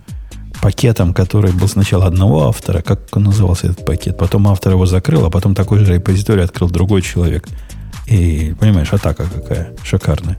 пакетом, 0.62 1.14
который 1.14 1.52
был 1.52 1.68
сначала 1.68 2.06
одного 2.06 2.48
автора. 2.48 2.82
Как 2.82 3.02
он 3.16 3.24
назывался 3.24 3.68
этот 3.68 3.86
пакет? 3.86 4.18
Потом 4.18 4.48
автор 4.48 4.74
его 4.74 4.86
закрыл, 4.86 5.26
а 5.26 5.30
потом 5.30 5.56
такой 5.56 5.80
же 5.80 5.94
репозиторий 5.94 6.44
открыл 6.44 6.70
другой 6.70 7.02
человек. 7.02 7.48
И, 8.08 8.54
понимаешь, 8.60 8.94
атака 8.94 9.26
какая 9.34 9.74
шикарная. 9.84 10.38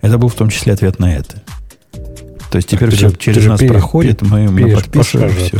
Это 0.00 0.18
был 0.18 0.28
в 0.28 0.34
том 0.34 0.50
числе 0.50 0.72
ответ 0.72 0.98
на 0.98 1.14
это. 1.14 1.42
То 2.50 2.56
есть 2.56 2.68
теперь 2.68 2.90
все 2.90 3.08
же, 3.08 3.16
через 3.16 3.46
нас 3.46 3.60
пи- 3.60 3.68
проходит, 3.68 4.20
пи- 4.20 4.26
мы, 4.26 4.50
мы 4.50 4.74
подписываем 4.74 5.34
все. 5.34 5.58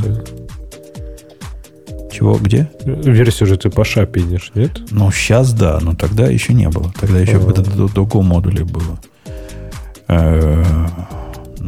Чего, 2.12 2.38
где? 2.38 2.70
Версию 2.84 3.48
же 3.48 3.56
ты 3.58 3.68
по 3.68 3.84
ша 3.84 4.06
пинешь, 4.06 4.52
нет? 4.54 4.80
Ну, 4.90 5.10
сейчас 5.12 5.52
да, 5.52 5.78
но 5.82 5.94
тогда 5.94 6.28
еще 6.28 6.54
не 6.54 6.68
было. 6.68 6.92
Тогда 6.98 7.18
еще 7.18 7.38
в 7.38 7.50
этот 7.50 7.74
до, 7.74 7.88
до 7.88 8.22
модуле 8.22 8.64
было. 8.64 8.98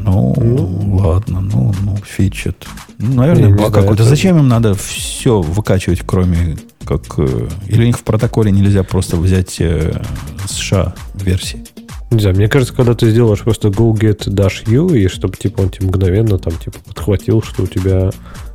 Ну, 0.05 0.35
ну, 0.37 0.97
ладно, 0.97 1.41
ну, 1.41 1.75
ну, 1.83 1.97
фичет. 2.05 2.67
Ну, 2.99 3.15
наверное, 3.15 3.55
баг 3.55 3.73
какой-то. 3.73 4.05
Зачем 4.05 4.39
им 4.39 4.49
надо 4.49 4.75
все 4.75 5.41
выкачивать, 5.41 6.01
кроме 6.05 6.57
как... 6.85 7.03
Э, 7.19 7.49
или 7.69 7.83
у 7.83 7.87
них 7.87 7.99
в 7.99 8.03
протоколе 8.03 8.51
нельзя 8.51 8.83
просто 8.83 9.17
взять 9.17 9.57
э, 9.61 10.01
США 10.49 10.95
версии? 11.15 11.65
Не 12.11 12.21
знаю, 12.21 12.37
мне 12.37 12.49
кажется, 12.49 12.75
когда 12.75 12.95
ты 12.95 13.11
сделаешь 13.11 13.41
просто 13.41 13.69
go 13.69 13.93
get 13.93 14.29
dash 14.29 14.71
u, 14.71 14.89
и 14.95 15.09
чтобы 15.09 15.37
типа 15.37 15.61
он 15.61 15.71
тебе 15.71 15.89
мгновенно 15.89 16.39
там 16.39 16.55
типа 16.55 16.79
подхватил, 16.87 17.43
что 17.43 17.65
у 17.65 17.67
тебя 17.67 18.11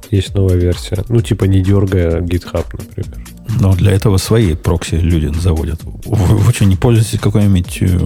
есть 0.10 0.34
новая 0.34 0.56
версия. 0.56 1.04
Ну, 1.08 1.22
типа 1.22 1.46
не 1.46 1.62
дергая 1.62 2.22
GitHub, 2.22 2.66
например. 2.72 3.20
Но 3.60 3.74
для 3.76 3.92
этого 3.92 4.18
свои 4.18 4.56
прокси 4.56 4.96
люди 4.96 5.32
заводят. 5.40 5.82
Вы, 5.84 6.38
вы 6.38 6.54
что, 6.54 6.66
не 6.66 6.76
пользуетесь 6.76 7.20
какой-нибудь 7.20 7.78
э, 7.82 8.00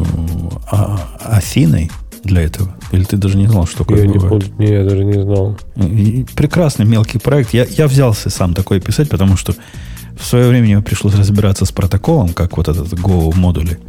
а, 0.69 0.99
Афиной? 1.21 1.89
Для 2.27 2.43
этого? 2.43 2.75
Или 2.91 3.03
ты 3.03 3.17
даже 3.17 3.37
не 3.37 3.47
знал, 3.47 3.65
что 3.65 3.79
такое 3.79 4.05
я 4.05 4.09
бывает? 4.09 4.59
Не, 4.59 4.67
я 4.67 4.83
даже 4.83 5.03
не 5.03 5.21
знал. 5.21 5.57
И 5.75 6.25
прекрасный 6.35 6.85
мелкий 6.85 7.17
проект. 7.17 7.53
Я, 7.53 7.65
я 7.65 7.87
взялся 7.87 8.29
сам 8.29 8.53
такой 8.53 8.79
писать, 8.79 9.09
потому 9.09 9.37
что 9.37 9.55
в 10.19 10.25
свое 10.25 10.47
время 10.47 10.65
мне 10.65 10.81
пришлось 10.81 11.15
разбираться 11.15 11.65
с 11.65 11.71
протоколом, 11.71 12.29
как 12.33 12.57
вот 12.57 12.67
этот 12.67 12.93
Go 12.93 13.35
модули 13.35 13.79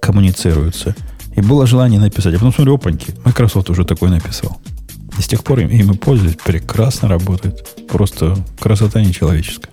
коммуницируются. 0.00 0.94
И 1.34 1.40
было 1.40 1.66
желание 1.66 2.00
написать. 2.00 2.34
А 2.34 2.38
потом 2.38 2.52
смотрю, 2.52 2.74
опаньки, 2.74 3.14
Microsoft 3.24 3.70
уже 3.70 3.84
такой 3.84 4.10
написал. 4.10 4.60
И 5.18 5.22
с 5.22 5.26
тех 5.26 5.44
пор 5.44 5.60
им, 5.60 5.68
им 5.68 5.92
и 5.92 5.96
пользуюсь. 5.96 6.36
Прекрасно 6.44 7.08
работает. 7.08 7.66
Просто 7.88 8.36
красота 8.58 9.00
нечеловеческая. 9.00 9.70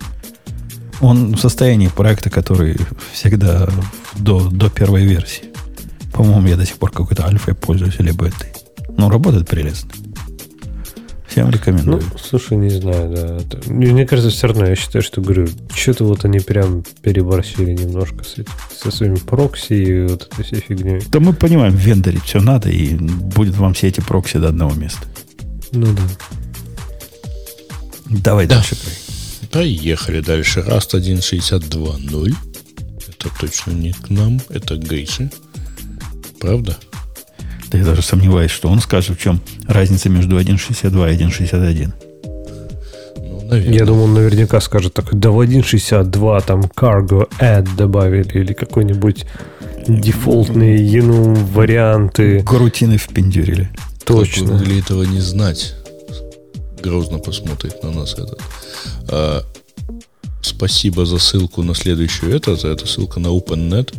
Он 1.02 1.36
в 1.36 1.40
состоянии 1.40 1.88
проекта, 1.88 2.30
который 2.30 2.78
всегда 3.12 3.68
до, 4.16 4.50
до 4.50 4.70
первой 4.70 5.06
версии. 5.06 5.53
По-моему, 6.14 6.48
я 6.48 6.56
до 6.57 6.65
сих 6.65 6.77
пор 6.77 6.91
какой-то 6.91 7.26
альфой 7.26 7.56
пользуюсь 7.56 7.95
или 7.99 8.11
бетой. 8.11 8.53
Ну, 8.98 9.10
работает 9.10 9.48
прелестно. 9.48 9.90
Всем 11.27 11.49
рекомендую. 11.49 12.03
Ну, 12.03 12.18
слушай, 12.19 12.56
не 12.56 12.69
знаю, 12.69 13.10
да. 13.11 13.40
Мне 13.65 14.06
кажется, 14.06 14.30
все 14.30 14.45
равно, 14.48 14.68
я 14.68 14.76
считаю, 14.76 15.02
что, 15.02 15.19
говорю, 15.19 15.48
что-то 15.73 16.03
вот 16.06 16.26
они 16.26 16.40
прям 16.40 16.84
переборщили 17.02 17.72
немножко 17.73 18.23
с 18.23 18.34
этим, 18.34 18.52
со 18.77 18.91
своими 18.91 19.15
прокси 19.15 19.73
и 19.73 20.02
вот 20.03 20.30
этой 20.31 20.44
всей 20.45 20.60
фигней. 20.60 21.02
Да 21.10 21.19
мы 21.19 21.34
понимаем, 21.34 21.76
вендорить 21.76 22.23
все 22.23 22.40
надо, 22.40 22.69
и 22.69 22.94
будет 22.94 23.56
вам 23.56 23.73
все 23.73 23.88
эти 23.88 23.99
прокси 24.02 24.38
до 24.38 24.49
одного 24.49 24.76
места. 24.76 25.07
Ну 25.72 25.88
да. 25.94 26.03
Давай 28.10 28.45
Да. 28.45 28.57
дальше. 28.57 28.76
Поехали 29.52 30.22
дальше. 30.22 30.60
Rust 30.60 30.94
1.62.0. 30.94 32.35
Это 33.07 33.30
точно 33.40 33.72
не 33.72 33.94
к 33.94 34.10
нам, 34.11 34.40
это 34.49 34.76
к 34.76 34.80
Грише. 34.84 35.31
Правда? 36.44 36.76
Да 37.72 37.78
я 37.78 37.86
даже 37.86 38.02
сомневаюсь, 38.02 38.52
что 38.52 38.68
он 38.68 38.82
скажет, 38.82 39.18
в 39.18 39.22
чем 39.22 39.40
разница 39.65 40.10
между 40.10 40.38
1.62 40.38 41.14
и 41.14 41.18
1.61. 41.18 41.94
Ну, 43.15 43.41
наверное. 43.49 43.74
Я 43.74 43.86
думаю, 43.86 44.03
он 44.03 44.14
наверняка 44.14 44.60
скажет 44.60 44.94
так, 44.94 45.18
да 45.18 45.32
в 45.32 45.40
1.62 45.40 46.45
там 46.45 46.64
cargo 46.64 47.30
add 47.40 47.70
добавили 47.78 48.40
или 48.40 48.52
какой-нибудь 48.52 49.26
дефолтные 49.88 51.02
ну, 51.02 51.34
варианты. 51.34 52.44
Крутины 52.44 52.98
впендюрили. 52.98 53.70
Как 53.99 54.18
Точно. 54.18 54.52
бы 54.52 54.60
для 54.60 54.80
этого 54.80 55.03
не 55.03 55.22
знать. 55.22 55.76
Грозно 56.84 57.20
посмотрит 57.20 57.82
на 57.84 57.91
нас 57.91 58.15
этот. 58.15 58.41
А, 59.07 59.44
спасибо 60.44 61.06
за 61.06 61.18
ссылку 61.18 61.64
на 61.64 61.74
следующую. 61.76 62.36
Это 62.36 62.56
ссылка 62.86 63.20
на 63.20 63.28
OpenNet. 63.28 63.94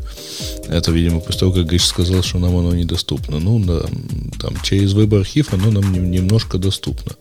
Это, 0.68 0.90
видимо, 0.92 1.20
после 1.20 1.40
того, 1.40 1.52
как 1.52 1.66
Гриш 1.66 1.84
сказал, 1.86 2.22
что 2.22 2.38
нам 2.38 2.56
оно 2.56 2.74
недоступно. 2.74 3.38
Ну, 3.40 3.58
да, 3.58 3.82
там 4.40 4.54
через 4.62 4.92
веб 4.92 5.14
архив 5.14 5.52
оно 5.52 5.70
нам 5.70 5.92
нем- 5.92 6.10
немножко 6.10 6.58
доступно. 6.58 7.12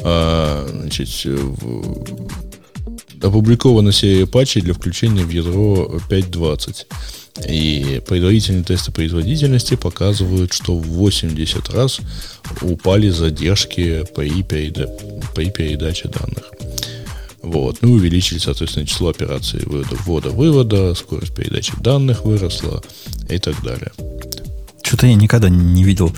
А, 0.00 0.66
значит, 0.70 1.08
в- 1.24 2.26
опубликована 3.22 3.92
серия 3.92 4.26
патчей 4.26 4.60
для 4.62 4.74
включения 4.74 5.24
в 5.24 5.30
ядро 5.30 6.00
5.20. 6.08 6.86
И 7.48 8.00
предварительные 8.06 8.62
тесты 8.62 8.92
производительности 8.92 9.74
показывают, 9.74 10.52
что 10.52 10.76
в 10.76 10.86
80 10.86 11.68
раз 11.70 11.98
упали 12.62 13.08
задержки 13.10 14.04
при, 14.14 14.42
переда- 14.42 14.88
при 15.34 15.50
передаче 15.50 16.08
данных. 16.08 16.52
Вот. 17.44 17.78
Ну, 17.82 17.92
увеличили, 17.92 18.38
соответственно, 18.38 18.86
число 18.86 19.10
операций 19.10 19.60
ввода- 19.60 19.96
ввода-вывода, 20.04 20.94
скорость 20.94 21.34
передачи 21.34 21.72
данных 21.78 22.24
выросла 22.24 22.82
и 23.28 23.38
так 23.38 23.62
далее. 23.62 23.92
Что-то 24.82 25.06
я 25.06 25.14
никогда 25.14 25.48
не 25.48 25.84
видел 25.84 26.14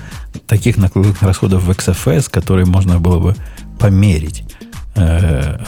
таких 0.47 0.77
накладных 0.77 1.21
расходов 1.23 1.65
в 1.65 1.71
XFS, 1.71 2.31
которые 2.31 2.67
можно 2.67 2.99
было 3.01 3.19
бы 3.19 3.37
померить. 3.79 4.45
Э, 4.95 5.59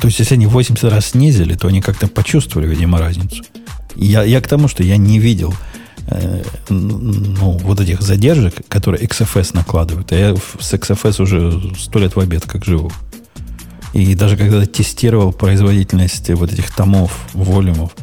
То 0.00 0.08
есть, 0.08 0.18
если 0.18 0.34
они 0.34 0.46
в 0.46 0.50
80 0.50 0.84
раз 0.90 1.06
снизили, 1.06 1.54
то 1.54 1.68
они 1.68 1.80
как-то 1.80 2.06
почувствовали, 2.06 2.68
видимо, 2.68 2.98
разницу. 2.98 3.42
Я, 3.96 4.24
я 4.24 4.40
к 4.40 4.48
тому, 4.48 4.68
что 4.68 4.82
я 4.82 4.98
не 4.98 5.18
видел 5.18 5.54
э, 6.08 6.42
ну, 6.68 7.52
вот 7.52 7.80
этих 7.80 8.02
задержек, 8.02 8.54
которые 8.68 9.04
XFS 9.06 9.50
накладывают. 9.54 10.12
А 10.12 10.16
я 10.16 10.36
с 10.36 10.74
XFS 10.74 11.22
уже 11.22 11.74
сто 11.78 11.98
лет 11.98 12.14
в 12.14 12.20
обед 12.20 12.44
как 12.46 12.64
живу. 12.64 12.92
И 13.96 14.14
даже 14.14 14.36
когда 14.36 14.66
тестировал 14.66 15.32
производительность 15.32 16.28
вот 16.28 16.52
этих 16.52 16.70
томов, 16.70 17.18
волюмов 17.32 17.96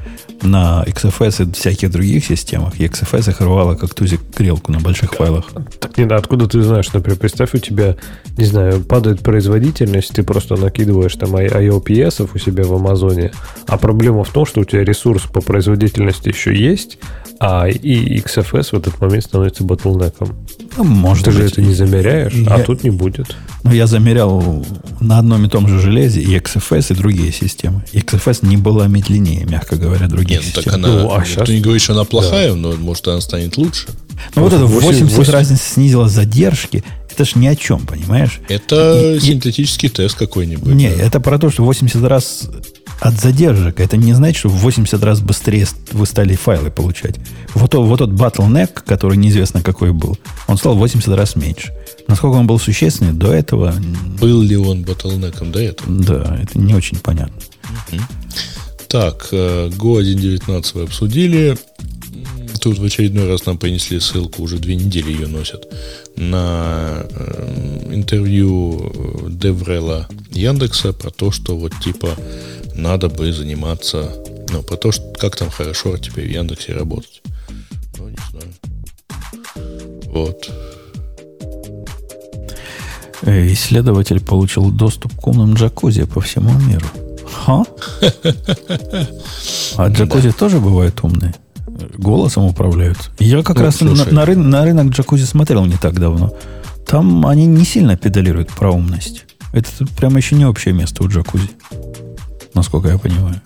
на 0.43 0.83
XFS 0.87 1.49
и 1.49 1.53
всяких 1.53 1.91
других 1.91 2.25
системах, 2.25 2.79
и 2.79 2.85
XFS 2.85 3.29
их 3.31 3.41
рвало 3.41 3.75
как 3.75 3.93
тузик 3.93 4.21
грелку 4.37 4.71
на 4.71 4.79
больших 4.79 5.13
файлах. 5.13 5.45
Так 5.79 5.97
не 5.97 6.05
да, 6.05 6.17
откуда 6.17 6.47
ты 6.47 6.61
знаешь, 6.63 6.91
например, 6.93 7.17
представь, 7.19 7.53
у 7.53 7.57
тебя, 7.57 7.95
не 8.37 8.45
знаю, 8.45 8.81
падает 8.81 9.21
производительность, 9.21 10.13
ты 10.13 10.23
просто 10.23 10.55
накидываешь 10.55 11.15
там 11.15 11.35
IOPS 11.35 12.29
у 12.33 12.37
себя 12.37 12.63
в 12.63 12.73
Амазоне, 12.73 13.31
а 13.67 13.77
проблема 13.77 14.23
в 14.23 14.29
том, 14.29 14.45
что 14.45 14.61
у 14.61 14.65
тебя 14.65 14.83
ресурс 14.83 15.23
по 15.23 15.41
производительности 15.41 16.29
еще 16.29 16.55
есть, 16.55 16.97
а 17.39 17.67
и 17.67 18.19
XFS 18.19 18.69
в 18.71 18.73
этот 18.75 18.99
момент 19.01 19.23
становится 19.25 19.63
ботлнеком. 19.63 20.29
Ну, 20.77 20.83
может 20.83 21.25
Ты 21.25 21.31
же 21.31 21.43
быть. 21.43 21.51
это 21.51 21.61
не 21.61 21.73
замеряешь, 21.73 22.33
а 22.47 22.57
Я- 22.59 22.63
тут 22.63 22.83
не 22.83 22.89
будет. 22.89 23.35
Ну, 23.63 23.71
я 23.71 23.85
замерял 23.87 24.65
на 24.99 25.19
одном 25.19 25.45
и 25.45 25.49
том 25.49 25.67
же 25.67 25.79
железе 25.79 26.21
и 26.21 26.35
XFS, 26.37 26.93
и 26.93 26.95
другие 26.95 27.31
системы. 27.31 27.83
XFS 27.93 28.45
не 28.45 28.57
была 28.57 28.87
медленнее, 28.87 29.45
мягко 29.45 29.75
говоря, 29.75 30.07
других 30.07 30.32
Нет, 30.35 30.43
ну 30.55 30.61
так 30.61 30.73
она... 30.73 30.87
Ну, 30.87 31.13
а 31.13 31.19
никто 31.19 31.25
щас- 31.41 31.49
не 31.49 31.59
говорит, 31.61 31.81
что 31.81 31.93
она 31.93 32.03
плохая, 32.03 32.53
но 32.53 32.73
может 32.73 33.07
она 33.07 33.21
станет 33.21 33.57
лучше. 33.57 33.87
Ну, 34.35 34.43
вот 34.43 34.53
это 34.53 34.65
80 34.65 35.03
80 35.11 35.29
разница 35.33 35.63
снизила 35.63 36.07
задержки. 36.07 36.83
Это 37.11 37.25
ж 37.25 37.35
ни 37.35 37.45
о 37.47 37.55
чем, 37.55 37.85
понимаешь? 37.85 38.39
Это 38.49 39.15
И- 39.15 39.17
и- 39.17 39.19
синтетический 39.19 39.89
тест 39.89 40.15
какой-нибудь. 40.17 40.73
Не, 40.73 40.89
да. 40.89 41.03
это 41.03 41.19
про 41.19 41.37
то, 41.37 41.49
что 41.51 41.63
80 41.63 42.03
раз 42.03 42.49
от 42.99 43.19
задержек. 43.19 43.79
Это 43.79 43.97
не 43.97 44.13
значит, 44.13 44.37
что 44.37 44.49
в 44.49 44.53
80 44.57 45.03
раз 45.03 45.19
быстрее 45.19 45.67
вы 45.91 46.05
стали 46.05 46.35
файлы 46.35 46.71
получать. 46.71 47.15
Вот, 47.53 47.71
тот- 47.71 47.85
вот 47.87 47.97
тот 47.99 48.09
bottleneck, 48.11 48.81
который 48.85 49.17
неизвестно 49.17 49.61
какой 49.61 49.91
был, 49.91 50.17
он 50.47 50.57
стал 50.57 50.75
в 50.75 50.79
80 50.79 51.13
раз 51.15 51.35
меньше. 51.35 51.71
Насколько 52.07 52.35
он 52.35 52.47
был 52.47 52.59
существенный 52.59 53.13
до 53.13 53.31
этого, 53.33 53.75
Был 54.19 54.41
ли 54.41 54.55
он 54.57 54.83
ботлнеком 54.83 55.51
до 55.51 55.59
этого? 55.59 55.91
да, 56.03 56.39
это 56.41 56.57
не 56.57 56.73
очень 56.73 56.97
понятно. 56.97 57.35
Так, 58.93 59.29
э, 59.31 59.69
Go 59.69 59.99
1.19 59.99 60.71
вы 60.75 60.83
обсудили. 60.83 61.57
Тут 62.61 62.77
в 62.77 62.83
очередной 62.83 63.27
раз 63.27 63.47
нам 63.47 63.57
принесли 63.57 63.99
ссылку, 63.99 64.43
уже 64.43 64.59
две 64.59 64.75
недели 64.75 65.11
ее 65.11 65.25
носят, 65.25 65.67
на 66.15 67.03
э, 67.09 67.89
интервью 67.91 68.91
э, 68.93 69.29
Деврела 69.31 70.07
Яндекса 70.29 70.93
про 70.93 71.09
то, 71.09 71.31
что 71.31 71.57
вот 71.57 71.73
типа 71.83 72.15
надо 72.75 73.09
бы 73.09 73.33
заниматься, 73.33 74.13
ну, 74.51 74.61
про 74.61 74.77
то, 74.77 74.91
что, 74.91 75.11
как 75.13 75.37
там 75.37 75.49
хорошо 75.49 75.97
теперь 75.97 76.27
в 76.27 76.31
Яндексе 76.31 76.73
работать. 76.73 77.23
Ну, 77.97 78.09
не 78.09 78.17
знаю. 78.29 78.53
Вот. 80.05 80.51
Э, 83.23 83.51
Исследователь 83.51 84.21
получил 84.21 84.69
доступ 84.69 85.19
к 85.19 85.25
умным 85.25 85.55
джакузи 85.55 86.03
по 86.03 86.21
всему 86.21 86.51
миру. 86.59 86.85
Ха? 87.33 87.63
А 89.77 89.87
джакузи 89.89 90.31
тоже 90.31 90.59
бывают 90.59 90.99
умные? 91.03 91.33
Голосом 91.97 92.45
управляют. 92.45 92.97
Я 93.19 93.41
как 93.43 93.57
Ну, 93.57 93.63
раз 93.63 93.81
на, 93.81 93.95
слушай. 93.95 94.13
на 94.13 94.23
рын- 94.25 94.35
на 94.43 94.63
рынок 94.63 94.87
джакузи 94.93 95.25
смотрел 95.25 95.65
не 95.65 95.75
так 95.77 95.99
давно. 95.99 96.33
Там 96.87 97.25
они 97.25 97.45
не 97.45 97.65
сильно 97.65 97.97
педалируют 97.97 98.49
про 98.51 98.71
умность. 98.71 99.25
Это 99.53 99.69
прямо 99.97 100.17
еще 100.17 100.35
не 100.35 100.45
общее 100.45 100.73
место 100.73 101.03
у 101.03 101.07
джакузи. 101.07 101.49
Насколько 102.53 102.89
я 102.89 102.97
понимаю. 102.97 103.41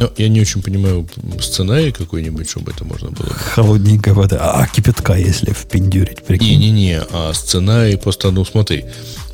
Ну, 0.00 0.10
я 0.18 0.28
не 0.28 0.40
очень 0.40 0.60
понимаю 0.60 1.06
сценарий 1.40 1.92
какой-нибудь, 1.92 2.50
чтобы 2.50 2.72
это 2.72 2.84
можно 2.84 3.10
было. 3.10 3.28
Холодненькая 3.28 4.12
вода. 4.12 4.52
А 4.54 4.66
кипятка, 4.66 5.14
если 5.14 5.52
впендюрить, 5.52 6.24
прикинь. 6.24 6.58
Не-не-не, 6.58 7.00
а 7.12 7.32
сценарий 7.32 7.96
просто, 7.96 8.30
ну 8.32 8.44
смотри, 8.44 8.84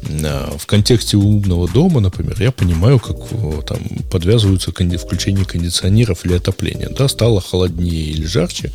в 0.03 0.67
контексте 0.67 1.17
умного 1.17 1.69
дома, 1.69 2.01
например, 2.01 2.37
я 2.41 2.53
понимаю, 2.53 2.99
как 2.99 3.17
о, 3.33 3.63
там 3.63 3.79
подвязываются 4.11 4.71
конди- 4.71 4.99
включение 4.99 5.45
кондиционеров 5.45 6.25
или 6.25 6.35
отопления. 6.35 6.89
Да, 6.89 7.09
стало 7.09 7.41
холоднее 7.41 8.05
или 8.05 8.27
жарче, 8.27 8.73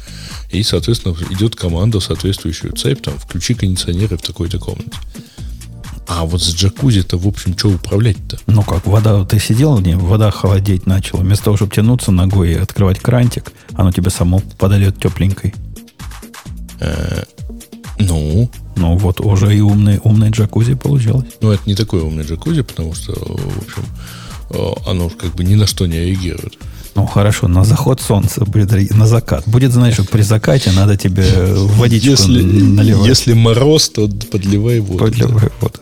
и, 0.52 0.64
соответственно, 0.64 1.16
идет 1.32 1.56
команда 1.56 2.00
в 2.00 2.04
соответствующую 2.04 2.74
цепь, 2.74 3.02
там, 3.02 3.18
включи 3.18 3.54
кондиционеры 3.54 4.18
в 4.18 4.22
такой-то 4.22 4.60
комнате. 4.60 4.92
А 6.08 6.24
вот 6.26 6.42
с 6.42 6.54
джакузи-то, 6.54 7.18
в 7.18 7.28
общем, 7.28 7.58
что 7.58 7.70
управлять-то? 7.70 8.38
Ну 8.46 8.62
как, 8.62 8.86
вода, 8.86 9.26
ты 9.26 9.40
сидел, 9.40 9.80
не, 9.80 9.96
вода 9.96 10.30
холодеть 10.30 10.86
начала. 10.86 11.22
Вместо 11.22 11.46
того, 11.46 11.58
чтобы 11.58 11.74
тянуться 11.74 12.12
ногой 12.12 12.52
и 12.52 12.56
открывать 12.56 13.00
крантик, 13.00 13.52
оно 13.74 13.92
тебе 13.92 14.12
само 14.12 14.40
подойдет 14.60 15.00
тепленькой. 15.02 15.56
Ну, 17.98 18.52
Ну 18.76 18.98
вот 18.98 19.22
уже 19.22 19.56
и 19.56 19.62
умный, 19.62 20.00
умный 20.04 20.30
джакузи 20.30 20.76
получилось. 20.76 21.26
ну, 21.42 21.52
это 21.52 21.64
не 21.66 21.76
такой 21.76 22.02
умный 22.02 22.24
джакузи, 22.24 22.62
потому 22.62 22.94
что, 22.94 23.14
в 23.14 23.64
общем, 23.64 23.86
о, 24.50 24.78
оно 24.88 25.10
как 25.10 25.36
бы 25.36 25.44
ни 25.44 25.56
на 25.56 25.66
что 25.66 25.86
не 25.86 25.98
реагирует. 25.98 26.58
Ну 26.96 27.06
хорошо, 27.06 27.48
на 27.48 27.66
заход 27.66 28.02
солнца 28.02 28.46
на 28.92 29.08
закат. 29.08 29.44
Будет 29.48 29.74
знать, 29.74 29.94
что 29.94 30.06
при 30.06 30.22
закате 30.22 30.72
надо 30.72 30.96
тебе 30.96 31.26
водичку 31.78 32.12
Если, 32.12 32.42
наливать. 32.42 33.08
если 33.08 33.34
мороз, 33.34 33.90
то 33.90 34.08
подливай 34.32 34.80
воду. 34.80 35.00
Подливай 35.00 35.50
воду. 35.60 35.80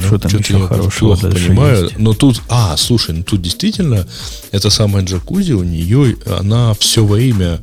Э, 0.00 0.06
Что 0.06 0.18
там 0.18 0.38
еще 0.38 0.66
хорошего 0.66 1.14
плохо 1.14 1.30
понимаю. 1.30 1.84
есть? 1.84 1.98
Но 1.98 2.14
тут, 2.14 2.42
а, 2.48 2.76
слушай, 2.76 3.14
ну 3.14 3.22
тут 3.22 3.42
действительно, 3.42 4.06
эта 4.50 4.70
самая 4.70 5.04
джакузи, 5.04 5.52
у 5.52 5.62
нее, 5.62 6.16
она 6.38 6.74
все 6.74 7.04
время 7.04 7.60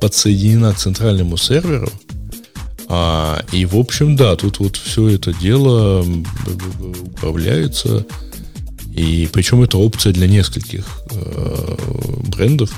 подсоединена 0.00 0.72
к 0.72 0.78
центральному 0.78 1.36
серверу. 1.36 1.90
А, 2.88 3.42
и, 3.52 3.66
в 3.66 3.76
общем, 3.76 4.16
да, 4.16 4.34
тут 4.36 4.60
вот 4.60 4.76
все 4.76 5.08
это 5.08 5.32
дело 5.34 6.04
управляется. 7.02 8.06
И 8.94 9.28
причем 9.32 9.62
это 9.62 9.78
опция 9.78 10.12
для 10.12 10.26
нескольких 10.26 10.86
э, 11.12 11.76
брендов. 12.26 12.72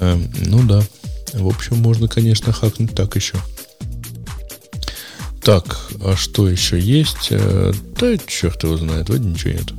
Эм, 0.00 0.28
ну 0.44 0.62
да. 0.64 0.82
В 1.32 1.46
общем, 1.46 1.76
можно, 1.76 2.08
конечно, 2.08 2.52
хакнуть 2.52 2.94
так 2.94 3.14
еще. 3.16 3.36
Так, 5.42 5.88
а 6.04 6.16
что 6.16 6.48
еще 6.48 6.78
есть? 6.78 7.28
Э, 7.30 7.72
Да, 7.98 8.16
черт 8.26 8.62
его 8.62 8.76
знает, 8.76 9.08
вроде 9.08 9.24
ничего 9.28 9.52
нет. 9.52 9.72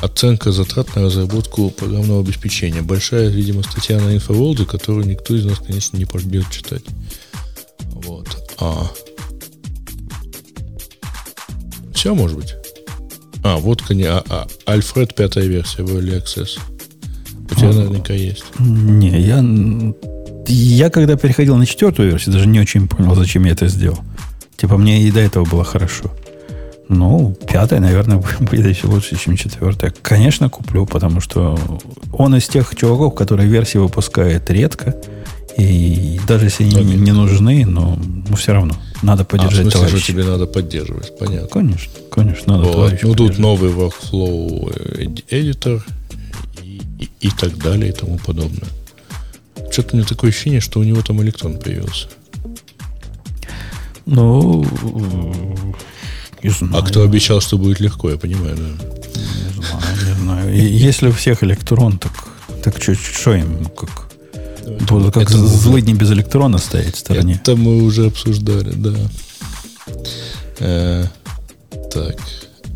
Оценка 0.00 0.50
затрат 0.52 0.94
на 0.96 1.02
разработку 1.02 1.70
программного 1.70 2.20
обеспечения. 2.20 2.82
Большая, 2.82 3.28
видимо, 3.28 3.62
статья 3.62 4.00
на 4.00 4.14
InfoWorld, 4.16 4.64
которую 4.66 5.06
никто 5.06 5.34
из 5.34 5.44
нас, 5.44 5.58
конечно, 5.58 5.96
не 5.96 6.04
пойдет 6.04 6.50
читать. 6.50 6.82
Вот. 7.92 8.36
А. 8.58 8.90
Все, 11.94 12.14
может 12.14 12.36
быть? 12.36 12.54
А, 13.44 13.56
вот, 13.58 13.82
конечно, 13.82 14.18
а, 14.28 14.46
а, 14.66 14.72
Альфред 14.72 15.14
пятая 15.14 15.44
версия 15.44 15.82
в 15.82 15.96
Early 15.96 16.20
Access. 16.20 16.58
У 17.50 17.54
тебя 17.54 17.70
А. 17.70 17.72
наверняка 17.72 18.14
есть. 18.14 18.44
Не, 18.58 19.20
я, 19.20 19.44
я 20.48 20.90
когда 20.90 21.16
переходил 21.16 21.56
на 21.56 21.66
четвертую 21.66 22.10
версию, 22.10 22.32
даже 22.34 22.48
не 22.48 22.58
очень 22.60 22.88
понял, 22.88 23.14
зачем 23.14 23.44
я 23.44 23.52
это 23.52 23.68
сделал. 23.68 24.00
Типа, 24.62 24.76
мне 24.76 25.02
и 25.02 25.10
до 25.10 25.18
этого 25.18 25.44
было 25.44 25.64
хорошо. 25.64 26.04
Ну, 26.88 27.36
пятая, 27.48 27.80
наверное, 27.80 28.22
будет 28.40 28.64
еще 28.64 28.86
лучше, 28.86 29.16
чем 29.18 29.36
четвертая. 29.36 29.92
Конечно, 30.02 30.48
куплю, 30.48 30.86
потому 30.86 31.20
что 31.20 31.58
он 32.12 32.36
из 32.36 32.46
тех 32.46 32.72
чуваков, 32.76 33.16
которые 33.16 33.48
версии 33.48 33.78
выпускают 33.78 34.48
редко. 34.50 34.94
И 35.58 36.20
даже 36.28 36.44
если 36.44 36.62
они 36.62 36.76
не, 36.84 36.94
не 36.94 37.10
нужны, 37.10 37.66
но 37.66 37.98
ну, 38.28 38.36
все 38.36 38.52
равно 38.52 38.76
надо 39.02 39.22
А, 39.22 39.24
в 39.24 39.28
поддержать 39.28 39.72
смысле, 39.72 39.98
что 39.98 40.06
тебе 40.06 40.22
надо 40.22 40.46
поддерживать, 40.46 41.18
понятно. 41.18 41.48
Конечно, 41.48 41.92
конечно, 42.08 42.56
надо 42.58 42.68
Вот. 42.68 42.92
Ну, 43.02 43.14
тут 43.14 43.16
поддержать. 43.16 43.38
новый 43.40 43.70
workflow 43.72 44.72
э, 44.96 45.04
editor 45.28 45.82
и, 46.62 46.80
и- 47.00 47.10
и 47.26 47.30
так 47.30 47.58
далее 47.58 47.88
и 47.90 47.92
тому 47.92 48.16
подобное. 48.18 48.68
Что-то 49.72 49.94
у 49.94 49.96
меня 49.96 50.06
такое 50.06 50.30
ощущение, 50.30 50.60
что 50.60 50.78
у 50.78 50.84
него 50.84 51.02
там 51.02 51.20
электрон 51.20 51.58
появился. 51.58 52.06
Ну, 54.12 54.62
не 56.42 56.50
знаю. 56.50 56.76
А 56.76 56.82
кто 56.82 57.02
обещал, 57.02 57.40
что 57.40 57.56
будет 57.56 57.80
легко, 57.80 58.10
я 58.10 58.18
понимаю, 58.18 58.56
да. 58.56 58.62
Не 58.62 59.64
знаю, 59.64 59.96
не 60.06 60.22
знаю. 60.22 60.54
Если 60.54 61.08
у 61.08 61.12
всех 61.12 61.42
электрон, 61.42 61.98
так, 61.98 62.12
так 62.62 62.74
что 62.82 63.34
им, 63.34 63.70
как, 63.74 64.10
будут 64.86 65.14
как 65.14 65.30
Это 65.30 65.38
злыдни 65.38 65.94
без 65.94 66.12
электрона 66.12 66.58
стоять 66.58 66.96
в 66.96 66.98
стороне? 66.98 67.40
Это 67.42 67.56
мы 67.56 67.82
уже 67.82 68.08
обсуждали, 68.08 68.72
да. 68.74 68.94
Э, 70.58 71.06
так. 71.90 72.16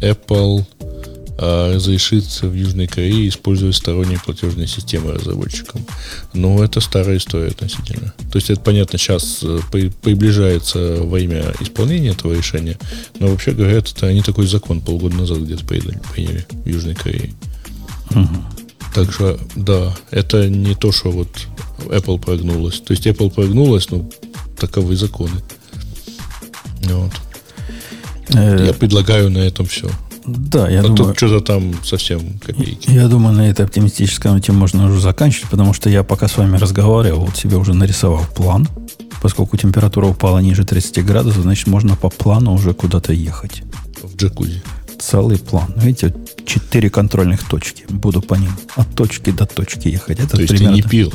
Apple 0.01 0.65
разрешит 1.39 2.25
в 2.43 2.55
Южной 2.55 2.87
Корее 2.87 3.29
использовать 3.29 3.77
сторонние 3.77 4.19
платежные 4.19 4.67
системы 4.67 5.13
разработчикам. 5.13 5.85
Но 6.33 6.63
это 6.65 6.81
старая 6.81 7.19
история 7.19 7.49
относительно. 7.49 8.15
То 8.33 8.37
есть 8.39 8.51
это 8.51 8.61
понятно, 8.61 8.99
сейчас 8.99 9.41
э, 9.43 9.61
при- 9.71 9.89
приближается 9.91 10.79
время 11.03 11.53
исполнения 11.61 12.11
этого 12.11 12.33
решения, 12.33 12.79
но 13.19 13.29
вообще 13.29 13.53
говоря, 13.53 13.79
это 13.79 14.07
они 14.07 14.23
такой 14.23 14.47
закон 14.47 14.81
полгода 14.81 15.17
назад 15.17 15.39
где-то 15.39 15.65
приняли, 15.65 16.47
в 16.51 16.67
Южной 16.67 16.95
Корее. 16.95 17.33
Так 18.95 19.13
что, 19.13 19.39
да, 19.57 19.95
это 20.11 20.49
не 20.49 20.75
то, 20.75 20.91
что 20.91 21.11
вот 21.11 21.29
Apple 21.81 22.19
прогнулась. 22.19 22.81
То 22.81 22.93
есть 22.93 23.07
Apple 23.07 23.31
прогнулась, 23.31 23.91
но 23.91 24.09
таковы 24.59 24.97
законы. 24.97 25.39
Вот. 26.85 27.13
Э, 28.31 28.67
Я 28.69 28.73
предлагаю 28.73 29.31
на 29.31 29.39
этом 29.39 29.67
все. 29.67 29.91
Да, 30.27 30.69
я 30.69 30.81
а 30.81 30.82
думаю, 30.82 30.97
тут 30.97 31.16
что-то 31.16 31.40
там 31.40 31.74
совсем 31.85 32.39
копейки. 32.39 32.90
я 32.90 33.07
думаю, 33.07 33.35
на 33.35 33.48
этой 33.48 33.65
оптимистической 33.65 34.32
ноте 34.32 34.53
можно 34.53 34.86
уже 34.86 35.01
заканчивать, 35.01 35.51
потому 35.51 35.73
что 35.73 35.89
я 35.89 36.03
пока 36.03 36.27
с 36.27 36.36
вами 36.36 36.57
разговаривал, 36.57 37.27
вот 37.27 37.36
себе 37.36 37.57
уже 37.57 37.74
нарисовал 37.74 38.24
план. 38.35 38.69
Поскольку 39.23 39.57
температура 39.57 40.07
упала 40.07 40.39
ниже 40.39 40.65
30 40.65 41.05
градусов, 41.05 41.43
значит, 41.43 41.66
можно 41.66 41.97
по 41.97 42.11
плану 42.11 42.53
уже 42.53 42.74
куда-то 42.74 43.12
ехать. 43.12 43.62
В 44.03 44.16
джакузи. 44.16 44.62
Целый 44.98 45.39
план. 45.39 45.73
Видите, 45.77 46.15
четыре 46.44 46.90
контрольных 46.90 47.48
точки. 47.48 47.85
Буду 47.89 48.20
по 48.20 48.35
ним 48.35 48.53
от 48.77 48.94
точки 48.94 49.31
до 49.31 49.47
точки 49.47 49.89
ехать. 49.89 50.19
Это 50.20 50.36
То 50.36 50.43
есть 50.43 50.53
ты 50.53 50.59
примерно 50.59 50.77
не 50.77 50.82
пил. 50.82 51.12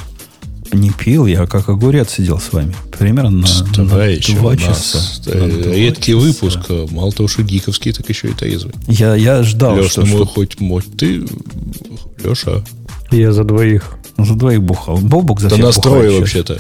Не 0.74 0.90
пил, 0.90 1.26
я 1.26 1.46
как 1.48 1.68
огурец 1.70 2.12
сидел 2.12 2.40
с 2.40 2.54
вами. 2.54 2.74
Примерно 2.98 3.30
на, 3.32 3.48
на 3.78 3.86
два 3.86 4.56
часа. 4.58 5.00
На 5.26 5.48
два 5.48 5.76
редкий 5.76 6.14
часа. 6.14 6.26
выпуск. 6.26 6.60
Мало 6.92 7.12
того, 7.12 7.28
что 7.28 7.44
гиковский, 7.44 7.92
так 7.92 8.08
еще 8.08 8.30
и 8.30 8.34
трезвый. 8.34 8.74
Я, 8.88 9.16
я 9.16 9.44
ждал, 9.44 9.76
Леш, 9.76 9.92
что, 9.92 10.02
ну, 10.02 10.08
что 10.08 10.26
хоть 10.26 10.60
мой 10.60 10.82
ты, 10.82 11.26
Леша, 12.24 12.64
Я 13.12 13.34
за 13.34 13.44
двоих. 13.44 13.92
за 14.18 14.34
двоих 14.36 14.62
бухал. 14.62 14.98
Бобук 14.98 15.42
за 15.42 15.50
да 15.50 15.56
всех 15.56 15.66
настрой 15.66 16.18
вообще-то. 16.18 16.60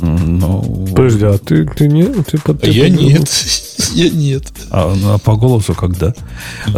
Ну, 0.00 0.86
Подожди, 0.94 1.24
а 1.24 1.38
ты, 1.38 1.64
ты 1.66 1.88
не... 1.88 2.04
Ты, 2.04 2.38
под- 2.38 2.62
А 2.62 2.66
ты 2.66 2.70
я 2.70 2.84
под- 2.84 3.00
нет. 3.00 3.28
Я 3.94 4.10
нет. 4.10 4.44
а, 4.70 4.94
а 5.14 5.18
по 5.18 5.36
голосу 5.36 5.74
когда? 5.74 6.12